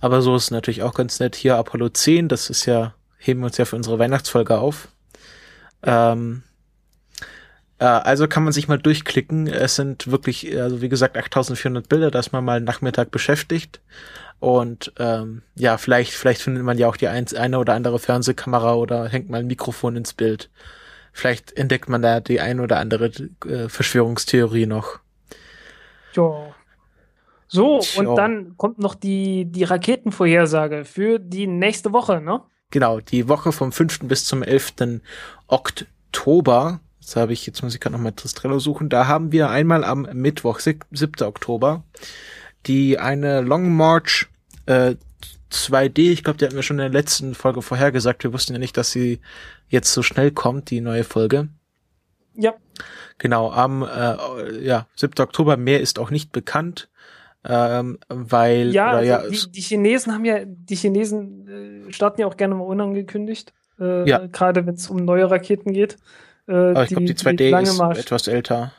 Aber 0.00 0.20
so 0.20 0.36
ist 0.36 0.50
natürlich 0.50 0.82
auch 0.82 0.94
ganz 0.94 1.20
nett. 1.20 1.36
Hier 1.36 1.56
Apollo 1.56 1.90
10, 1.90 2.28
das 2.28 2.50
ist 2.50 2.66
ja, 2.66 2.94
heben 3.18 3.40
wir 3.40 3.46
uns 3.46 3.56
ja 3.56 3.64
für 3.64 3.76
unsere 3.76 3.98
Weihnachtsfolge 3.98 4.58
auf. 4.58 4.88
Ähm, 5.82 6.42
äh, 6.42 6.45
also 7.84 8.26
kann 8.26 8.44
man 8.44 8.52
sich 8.52 8.68
mal 8.68 8.78
durchklicken. 8.78 9.46
Es 9.46 9.76
sind 9.76 10.10
wirklich, 10.10 10.58
also 10.58 10.80
wie 10.80 10.88
gesagt, 10.88 11.16
8400 11.16 11.88
Bilder, 11.88 12.10
da 12.10 12.18
ist 12.18 12.32
man 12.32 12.44
mal 12.44 12.56
einen 12.56 12.64
Nachmittag 12.64 13.10
beschäftigt. 13.10 13.80
Und 14.38 14.92
ähm, 14.98 15.42
ja, 15.54 15.78
vielleicht, 15.78 16.12
vielleicht 16.12 16.42
findet 16.42 16.62
man 16.62 16.78
ja 16.78 16.88
auch 16.88 16.96
die 16.96 17.08
eins, 17.08 17.34
eine 17.34 17.58
oder 17.58 17.74
andere 17.74 17.98
Fernsehkamera 17.98 18.74
oder 18.74 19.08
hängt 19.08 19.30
mal 19.30 19.40
ein 19.40 19.46
Mikrofon 19.46 19.96
ins 19.96 20.12
Bild. 20.12 20.50
Vielleicht 21.12 21.56
entdeckt 21.56 21.88
man 21.88 22.02
da 22.02 22.20
die 22.20 22.40
ein 22.40 22.60
oder 22.60 22.78
andere 22.78 23.10
äh, 23.46 23.68
Verschwörungstheorie 23.68 24.66
noch. 24.66 24.98
Ja. 26.14 26.54
So, 27.48 27.78
Tja. 27.80 28.02
und 28.02 28.16
dann 28.16 28.56
kommt 28.56 28.78
noch 28.78 28.94
die, 28.94 29.46
die 29.46 29.64
Raketenvorhersage 29.64 30.84
für 30.84 31.18
die 31.18 31.46
nächste 31.46 31.92
Woche, 31.92 32.20
ne? 32.20 32.42
Genau, 32.70 33.00
die 33.00 33.28
Woche 33.28 33.52
vom 33.52 33.72
5. 33.72 34.00
bis 34.00 34.24
zum 34.24 34.42
11. 34.42 35.00
Oktober. 35.46 36.80
Jetzt 37.06 37.14
habe 37.14 37.32
ich, 37.32 37.46
jetzt 37.46 37.62
muss 37.62 37.72
ich 37.72 37.78
gerade 37.78 37.94
nochmal 37.94 38.10
Tristrello 38.14 38.58
suchen. 38.58 38.88
Da 38.88 39.06
haben 39.06 39.30
wir 39.30 39.48
einmal 39.48 39.84
am 39.84 40.08
Mittwoch, 40.12 40.58
sieb- 40.58 40.84
7. 40.90 41.24
Oktober, 41.24 41.84
die 42.66 42.98
eine 42.98 43.42
Long 43.42 43.72
March 43.76 44.26
äh, 44.66 44.96
2D. 45.52 46.10
Ich 46.10 46.24
glaube, 46.24 46.38
die 46.38 46.44
hatten 46.46 46.56
wir 46.56 46.64
schon 46.64 46.80
in 46.80 46.92
der 46.92 47.00
letzten 47.00 47.36
Folge 47.36 47.62
vorhergesagt. 47.62 48.24
Wir 48.24 48.32
wussten 48.32 48.54
ja 48.54 48.58
nicht, 48.58 48.76
dass 48.76 48.90
sie 48.90 49.20
jetzt 49.68 49.92
so 49.92 50.02
schnell 50.02 50.32
kommt, 50.32 50.70
die 50.70 50.80
neue 50.80 51.04
Folge. 51.04 51.46
Ja. 52.34 52.54
Genau, 53.18 53.52
am 53.52 53.82
äh, 53.84 54.58
ja, 54.64 54.88
7. 54.96 55.12
Oktober, 55.22 55.56
mehr 55.56 55.80
ist 55.80 56.00
auch 56.00 56.10
nicht 56.10 56.32
bekannt, 56.32 56.88
ähm, 57.44 57.98
weil 58.08 58.72
Ja, 58.74 58.88
oder, 58.88 58.96
also 58.98 59.08
ja, 59.08 59.30
die, 59.46 59.52
die 59.52 59.60
Chinesen 59.60 60.12
haben 60.12 60.24
ja, 60.24 60.40
die 60.44 60.74
Chinesen 60.74 61.86
äh, 61.88 61.92
starten 61.92 62.20
ja 62.22 62.26
auch 62.26 62.36
gerne 62.36 62.56
mal 62.56 62.64
unangekündigt. 62.64 63.52
Äh, 63.78 64.08
Ja. 64.10 64.26
Gerade 64.26 64.66
wenn 64.66 64.74
es 64.74 64.90
um 64.90 64.96
neue 64.96 65.30
Raketen 65.30 65.72
geht. 65.72 65.98
Äh, 66.48 66.52
aber 66.52 66.84
ich 66.84 66.88
glaube, 66.90 67.04
die 67.04 67.14
2D 67.14 67.50
Lange 67.50 67.68
ist 67.68 67.78
Marsch, 67.78 67.98
etwas 67.98 68.28
älter. 68.28 68.72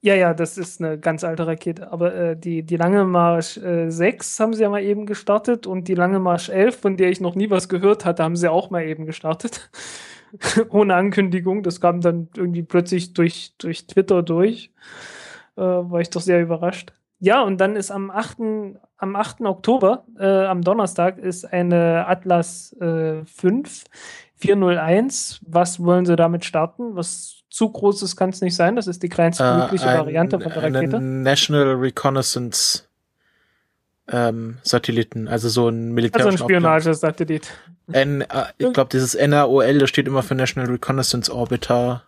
Ja, 0.00 0.14
ja, 0.14 0.32
das 0.32 0.58
ist 0.58 0.80
eine 0.80 0.98
ganz 0.98 1.24
alte 1.24 1.46
Rakete. 1.46 1.90
Aber 1.90 2.14
äh, 2.14 2.36
die, 2.36 2.62
die 2.62 2.76
Lange 2.76 3.04
Marsch 3.04 3.56
äh, 3.56 3.90
6 3.90 4.38
haben 4.38 4.54
sie 4.54 4.62
ja 4.62 4.70
mal 4.70 4.82
eben 4.82 5.06
gestartet 5.06 5.66
und 5.66 5.88
die 5.88 5.94
Lange 5.94 6.20
Marsch 6.20 6.48
11, 6.50 6.80
von 6.80 6.96
der 6.96 7.10
ich 7.10 7.20
noch 7.20 7.34
nie 7.34 7.50
was 7.50 7.68
gehört 7.68 8.04
hatte, 8.04 8.22
haben 8.22 8.36
sie 8.36 8.50
auch 8.50 8.70
mal 8.70 8.84
eben 8.84 9.06
gestartet. 9.06 9.70
Ohne 10.70 10.94
Ankündigung. 10.94 11.64
Das 11.64 11.80
kam 11.80 12.00
dann 12.00 12.28
irgendwie 12.36 12.62
plötzlich 12.62 13.12
durch, 13.12 13.54
durch 13.58 13.86
Twitter 13.88 14.22
durch. 14.22 14.72
Äh, 15.56 15.62
war 15.62 16.00
ich 16.00 16.10
doch 16.10 16.20
sehr 16.20 16.40
überrascht. 16.40 16.92
Ja, 17.20 17.42
und 17.42 17.58
dann 17.60 17.76
ist 17.76 17.90
am 17.90 18.10
8. 18.10 18.38
Am 19.00 19.14
8. 19.16 19.42
Oktober, 19.42 20.04
äh, 20.18 20.26
am 20.46 20.62
Donnerstag, 20.62 21.18
ist 21.18 21.44
eine 21.52 22.06
Atlas 22.08 22.72
äh, 22.80 23.24
5 23.24 23.84
401. 24.36 25.40
Was 25.46 25.82
wollen 25.82 26.04
sie 26.06 26.16
damit 26.16 26.44
starten? 26.44 26.96
Was 26.96 27.42
zu 27.50 27.70
großes 27.70 28.16
kann 28.16 28.30
es 28.30 28.40
nicht 28.40 28.54
sein. 28.56 28.76
Das 28.76 28.86
ist 28.86 29.02
die 29.02 29.08
kleinstmögliche 29.08 29.84
Äh, 29.86 29.88
ein- 29.88 29.98
Variante 29.98 30.38
von 30.40 30.52
der 30.52 30.62
Rakete. 30.62 31.00
National 31.00 31.74
Reconnaissance 31.74 32.84
ähm, 34.10 34.58
Satelliten, 34.62 35.28
also 35.28 35.48
so 35.48 35.62
ein 35.68 35.74
Also 35.74 35.78
ein 35.90 35.94
militärischen 35.94 36.38
Spionagesatellit. 36.38 37.50
N, 37.92 38.22
äh, 38.22 38.26
ich 38.56 38.72
glaube, 38.72 38.88
dieses 38.90 39.14
NAOL, 39.14 39.78
das 39.78 39.88
steht 39.90 40.06
immer 40.06 40.22
für 40.22 40.34
National 40.34 40.70
Reconnaissance 40.70 41.32
Orbiter. 41.34 42.04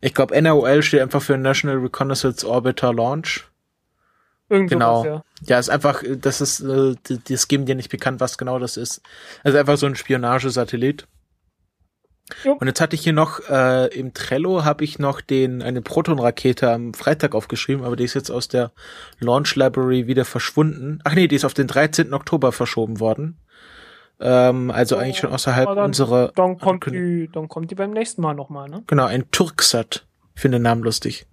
Ich 0.00 0.14
glaube, 0.14 0.40
NAOL 0.40 0.82
steht 0.82 1.00
einfach 1.00 1.22
für 1.22 1.36
National 1.38 1.78
Reconnaissance 1.78 2.46
Orbiter 2.48 2.92
Launch. 2.92 3.46
Irgend 4.52 4.70
Genau. 4.70 5.02
sowas, 5.02 5.22
ja. 5.42 5.46
Ja, 5.54 5.58
ist 5.58 5.70
einfach, 5.70 6.02
äh, 6.02 6.16
das 6.16 6.40
ist, 6.40 6.60
äh, 6.60 6.94
das 7.28 7.48
geben 7.48 7.66
dir 7.66 7.74
nicht 7.74 7.90
bekannt, 7.90 8.20
was 8.20 8.36
genau 8.38 8.58
das 8.58 8.76
ist. 8.76 9.00
Also 9.42 9.58
einfach 9.58 9.76
so 9.76 9.86
ein 9.86 9.96
Spionagesatellit. 9.96 11.06
Jo. 12.44 12.52
Und 12.52 12.66
jetzt 12.66 12.80
hatte 12.80 12.94
ich 12.94 13.02
hier 13.02 13.12
noch 13.12 13.40
äh, 13.50 13.86
im 13.98 14.14
Trello 14.14 14.64
habe 14.64 14.84
ich 14.84 14.98
noch 14.98 15.20
den 15.20 15.60
eine 15.62 15.82
Proton-Rakete 15.82 16.70
am 16.70 16.94
Freitag 16.94 17.34
aufgeschrieben, 17.34 17.84
aber 17.84 17.96
die 17.96 18.04
ist 18.04 18.14
jetzt 18.14 18.30
aus 18.30 18.48
der 18.48 18.72
Launch 19.18 19.54
Library 19.56 20.06
wieder 20.06 20.24
verschwunden. 20.24 21.00
Ach 21.04 21.14
nee, 21.14 21.28
die 21.28 21.36
ist 21.36 21.44
auf 21.44 21.52
den 21.54 21.66
13. 21.66 22.14
Oktober 22.14 22.52
verschoben 22.52 23.00
worden. 23.00 23.38
Ähm, 24.20 24.70
also 24.70 24.96
Oh, 24.96 24.98
eigentlich 25.00 25.18
schon 25.18 25.32
außerhalb 25.32 25.66
aber 25.66 25.76
dann- 25.76 25.86
unserer. 25.86 26.32
Dann 26.34 26.58
kommt, 26.58 26.86
die, 26.86 27.28
dann 27.32 27.48
kommt 27.48 27.70
die 27.70 27.74
beim 27.74 27.90
nächsten 27.90 28.22
Mal 28.22 28.34
nochmal, 28.34 28.68
ne? 28.68 28.82
Genau, 28.86 29.04
ein 29.06 29.30
Turksat. 29.32 30.06
Ich 30.34 30.40
finde 30.42 30.58
den 30.58 30.62
Namen 30.62 30.82
lustig. 30.84 31.26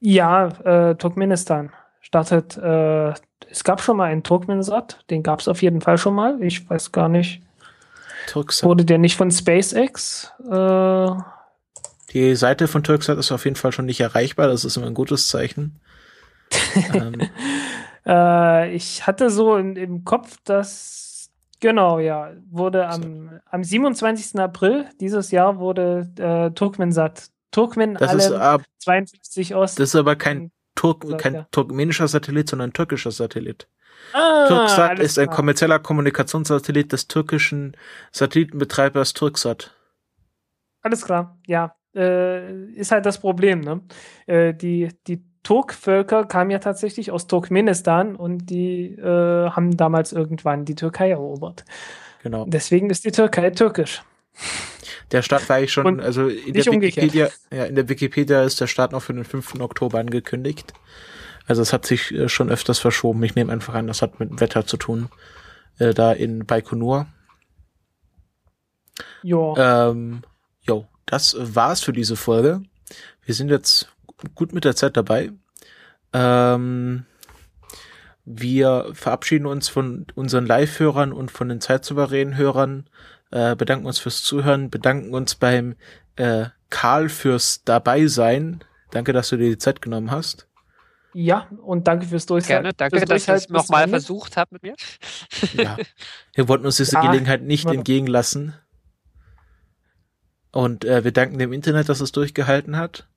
Ja, 0.00 0.48
äh, 0.90 0.94
Turkmenistan 0.96 1.72
startet. 2.14 2.56
Äh, 2.56 3.12
es 3.50 3.64
gab 3.64 3.82
schon 3.82 3.96
mal 3.96 4.04
einen 4.04 4.22
Turkmensat, 4.22 5.04
den 5.10 5.24
gab 5.24 5.40
es 5.40 5.48
auf 5.48 5.62
jeden 5.62 5.80
Fall 5.80 5.98
schon 5.98 6.14
mal. 6.14 6.40
Ich 6.42 6.68
weiß 6.68 6.92
gar 6.92 7.08
nicht. 7.08 7.42
Turksat. 8.28 8.68
Wurde 8.68 8.84
der 8.84 8.98
nicht 8.98 9.16
von 9.16 9.30
SpaceX? 9.30 10.32
Äh, 10.48 11.08
Die 12.12 12.36
Seite 12.36 12.68
von 12.68 12.84
Turksat 12.84 13.18
ist 13.18 13.32
auf 13.32 13.44
jeden 13.44 13.56
Fall 13.56 13.72
schon 13.72 13.86
nicht 13.86 14.00
erreichbar. 14.00 14.46
Das 14.46 14.64
ist 14.64 14.76
immer 14.76 14.86
ein 14.86 14.94
gutes 14.94 15.28
Zeichen. 15.28 15.80
ähm, 16.94 17.28
äh, 18.06 18.70
ich 18.74 19.06
hatte 19.06 19.28
so 19.30 19.56
in, 19.56 19.76
im 19.76 20.04
Kopf, 20.04 20.36
dass. 20.44 21.30
Genau, 21.60 21.98
ja. 21.98 22.30
Wurde 22.50 22.86
am, 22.86 23.40
am 23.50 23.64
27. 23.64 24.38
April 24.40 24.86
dieses 25.00 25.32
Jahr 25.32 25.58
wurde 25.58 26.10
äh, 26.18 26.54
Turkmensat. 26.54 27.30
Turkmen 27.50 27.94
das 27.94 28.14
ist, 28.14 28.32
alle 28.32 28.40
ab, 28.40 28.62
52 28.80 29.54
Ost. 29.54 29.78
das 29.78 29.90
ist 29.90 29.96
aber 29.96 30.16
kein 30.16 30.50
Turk, 30.84 31.04
Sagt 31.06 31.22
kein 31.22 31.34
er. 31.34 31.48
turkmenischer 31.50 32.08
Satellit, 32.08 32.48
sondern 32.50 32.70
ein 32.70 32.72
türkischer 32.74 33.10
Satellit. 33.10 33.68
ah, 34.12 34.46
Turksat 34.48 34.98
ist 34.98 35.18
ein 35.18 35.30
kommerzieller 35.30 35.78
Kommunikationssatellit 35.78 36.92
des 36.92 37.08
türkischen 37.08 37.74
Satellitenbetreibers 38.12 39.14
Turksat. 39.14 39.74
Alles 40.82 41.04
klar, 41.06 41.38
ja. 41.46 41.74
Äh, 41.96 42.72
ist 42.72 42.90
halt 42.92 43.06
das 43.06 43.18
Problem, 43.18 43.60
ne? 43.60 43.80
Äh, 44.26 44.52
die, 44.52 44.90
die 45.06 45.24
Turkvölker 45.42 46.24
kamen 46.24 46.50
ja 46.50 46.58
tatsächlich 46.58 47.10
aus 47.12 47.28
Turkmenistan 47.28 48.16
und 48.16 48.50
die 48.50 48.94
äh, 48.96 49.50
haben 49.50 49.76
damals 49.76 50.12
irgendwann 50.12 50.64
die 50.64 50.74
Türkei 50.74 51.10
erobert. 51.10 51.64
Genau. 52.22 52.44
Deswegen 52.46 52.90
ist 52.90 53.04
die 53.04 53.12
Türkei 53.12 53.50
türkisch. 53.50 54.02
Der 55.12 55.22
Start 55.22 55.48
war 55.48 55.60
ich 55.60 55.72
schon, 55.72 55.86
Und 55.86 56.00
also 56.00 56.28
in 56.28 56.54
der. 56.54 56.66
Wikipedia, 56.66 57.28
ja, 57.52 57.64
in 57.64 57.74
der 57.74 57.88
Wikipedia 57.88 58.42
ist 58.42 58.60
der 58.60 58.66
Start 58.66 58.92
noch 58.92 59.02
für 59.02 59.14
den 59.14 59.24
5. 59.24 59.60
Oktober 59.60 59.98
angekündigt. 59.98 60.72
Also 61.46 61.62
es 61.62 61.72
hat 61.72 61.86
sich 61.86 62.12
äh, 62.12 62.28
schon 62.28 62.50
öfters 62.50 62.78
verschoben. 62.78 63.22
Ich 63.22 63.34
nehme 63.34 63.52
einfach 63.52 63.74
an, 63.74 63.86
das 63.86 64.02
hat 64.02 64.18
mit 64.18 64.30
dem 64.30 64.40
Wetter 64.40 64.66
zu 64.66 64.76
tun. 64.76 65.08
Äh, 65.78 65.94
da 65.94 66.12
in 66.12 66.46
Baikonur. 66.46 67.06
Ja, 69.22 69.88
Ähm, 69.90 70.22
jo, 70.62 70.86
das 71.06 71.36
war's 71.38 71.80
für 71.82 71.92
diese 71.92 72.16
Folge. 72.16 72.62
Wir 73.24 73.34
sind 73.34 73.50
jetzt 73.50 73.88
gut 74.34 74.52
mit 74.52 74.64
der 74.64 74.76
Zeit 74.76 74.96
dabei. 74.96 75.32
Ähm, 76.12 77.06
wir 78.24 78.90
verabschieden 78.94 79.46
uns 79.46 79.68
von 79.68 80.06
unseren 80.14 80.46
Live-Hörern 80.46 81.12
und 81.12 81.30
von 81.30 81.48
den 81.48 81.60
zeitsouveränen 81.60 82.36
Hörern, 82.36 82.88
äh, 83.34 83.56
bedanken 83.56 83.86
uns 83.86 83.98
fürs 83.98 84.22
Zuhören, 84.22 84.70
bedanken 84.70 85.12
uns 85.12 85.34
beim 85.34 85.74
äh, 86.16 86.46
Karl 86.70 87.08
fürs 87.08 87.64
Dabeisein. 87.64 88.62
Danke, 88.92 89.12
dass 89.12 89.28
du 89.30 89.36
dir 89.36 89.50
die 89.50 89.58
Zeit 89.58 89.82
genommen 89.82 90.12
hast. 90.12 90.46
ja, 91.12 91.48
und 91.62 91.88
danke 91.88 92.06
fürs 92.06 92.26
Durchhalten. 92.26 92.62
Gerne, 92.64 92.74
danke, 92.76 92.98
fürs 92.98 93.08
dass 93.08 93.28
ihr 93.28 93.34
es 93.34 93.48
nochmal 93.48 93.88
versucht 93.88 94.36
habt 94.36 94.52
mit 94.52 94.62
mir. 94.62 94.74
Ja. 95.52 95.76
Wir 96.34 96.48
wollten 96.48 96.64
uns 96.66 96.76
diese 96.76 96.94
Ja, 96.94 97.02
Gelegenheit 97.02 97.42
nicht 97.42 97.64
immer 97.64 97.72
noch. 97.74 97.78
entgehen 97.80 98.06
lassen. 98.06 98.54
Und 100.52 100.84
äh, 100.84 101.02
wir 101.02 101.12
danken 101.12 101.38
dem 101.38 101.52
Internet, 101.52 101.88
dass 101.88 102.00
es 102.00 102.12
durchgehalten 102.12 102.76
hat. 102.76 103.08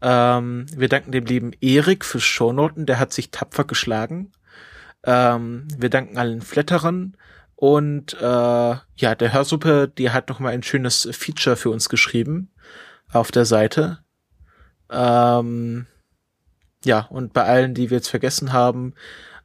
Ähm, 0.00 0.64
wir 0.74 0.88
danken 0.88 1.12
dem 1.12 1.26
lieben 1.26 1.52
Erik 1.60 2.04
fürs 2.06 2.24
Shownoten, 2.24 2.86
der 2.86 2.98
hat 2.98 3.12
sich 3.12 3.30
tapfer 3.30 3.64
geschlagen. 3.64 4.32
Ähm, 5.04 5.68
wir 5.76 5.90
danken 5.90 6.16
allen 6.16 6.40
Flatterern. 6.40 7.16
Und 7.60 8.14
äh, 8.14 8.22
ja, 8.22 9.14
der 9.18 9.32
Hörsuppe, 9.32 9.88
die 9.88 10.10
hat 10.10 10.28
noch 10.28 10.38
mal 10.38 10.52
ein 10.52 10.62
schönes 10.62 11.08
Feature 11.10 11.56
für 11.56 11.70
uns 11.70 11.88
geschrieben 11.88 12.52
auf 13.12 13.32
der 13.32 13.44
Seite. 13.44 13.98
Ähm, 14.90 15.86
ja, 16.84 17.00
und 17.10 17.32
bei 17.32 17.42
allen, 17.42 17.74
die 17.74 17.90
wir 17.90 17.96
jetzt 17.96 18.10
vergessen 18.10 18.52
haben, 18.52 18.94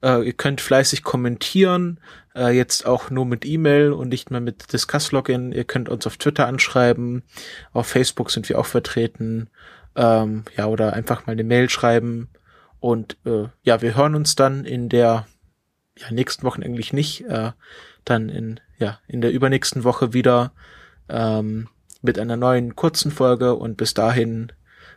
Äh, 0.03 0.26
ihr 0.26 0.34
könnt 0.34 0.60
fleißig 0.60 1.02
kommentieren, 1.02 1.98
äh, 2.35 2.52
jetzt 2.52 2.85
auch 2.85 3.10
nur 3.10 3.26
mit 3.26 3.45
E-Mail 3.45 3.94
und 3.94 4.10
nicht 4.10 4.31
mehr 4.31 4.41
mit 4.41 4.73
Discuss-Login. 4.73 5.53
Ihr 5.53 5.64
könnt 5.64 5.88
uns 5.88 6.06
auf 6.06 6.18
Twitter 6.18 6.45
anschreiben, 6.45 7.23
auf 7.72 7.88
Facebook 7.88 8.30
sind 8.30 8.49
wir 8.49 8.60
auch 8.60 8.65
vertreten. 8.65 9.49
Ähm, 9.95 10.44
ja, 10.57 10.65
oder 10.65 10.91
einfach 10.91 11.26
mal 11.26 11.31
eine 11.31 11.45
Mail 11.45 11.69
schreiben. 11.69 12.27
Und 12.81 13.15
äh, 13.26 13.48
ja, 13.64 13.81
wir 13.81 13.95
hören 13.95 14.15
uns 14.15 14.35
dann 14.35 14.65
in 14.65 14.90
der 14.90 15.26
ja, 15.98 16.11
nächsten 16.11 16.44
Wochen 16.44 16.64
eigentlich 16.64 16.91
nicht, 16.91 17.22
äh, 17.22 17.53
dann 18.06 18.30
in, 18.30 18.60
ja, 18.78 19.00
in 19.08 19.22
der 19.22 19.32
übernächsten 19.32 19.84
Woche 19.84 20.14
wieder 20.14 20.52
ähm, 21.10 21.70
mit 22.02 22.20
einer 22.20 22.38
neuen 22.38 22.76
kurzen 22.76 23.12
Folge 23.12 23.56
und 23.56 23.78
bis 23.78 23.94
dahin 23.94 24.52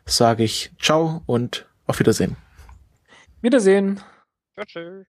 sage 0.05 0.45
ich 0.45 0.73
ciao 0.81 1.23
und 1.27 1.66
auf 1.87 1.99
Wiedersehen. 1.99 2.37
Wiedersehen. 3.43 4.01
Tschüss. 4.66 5.05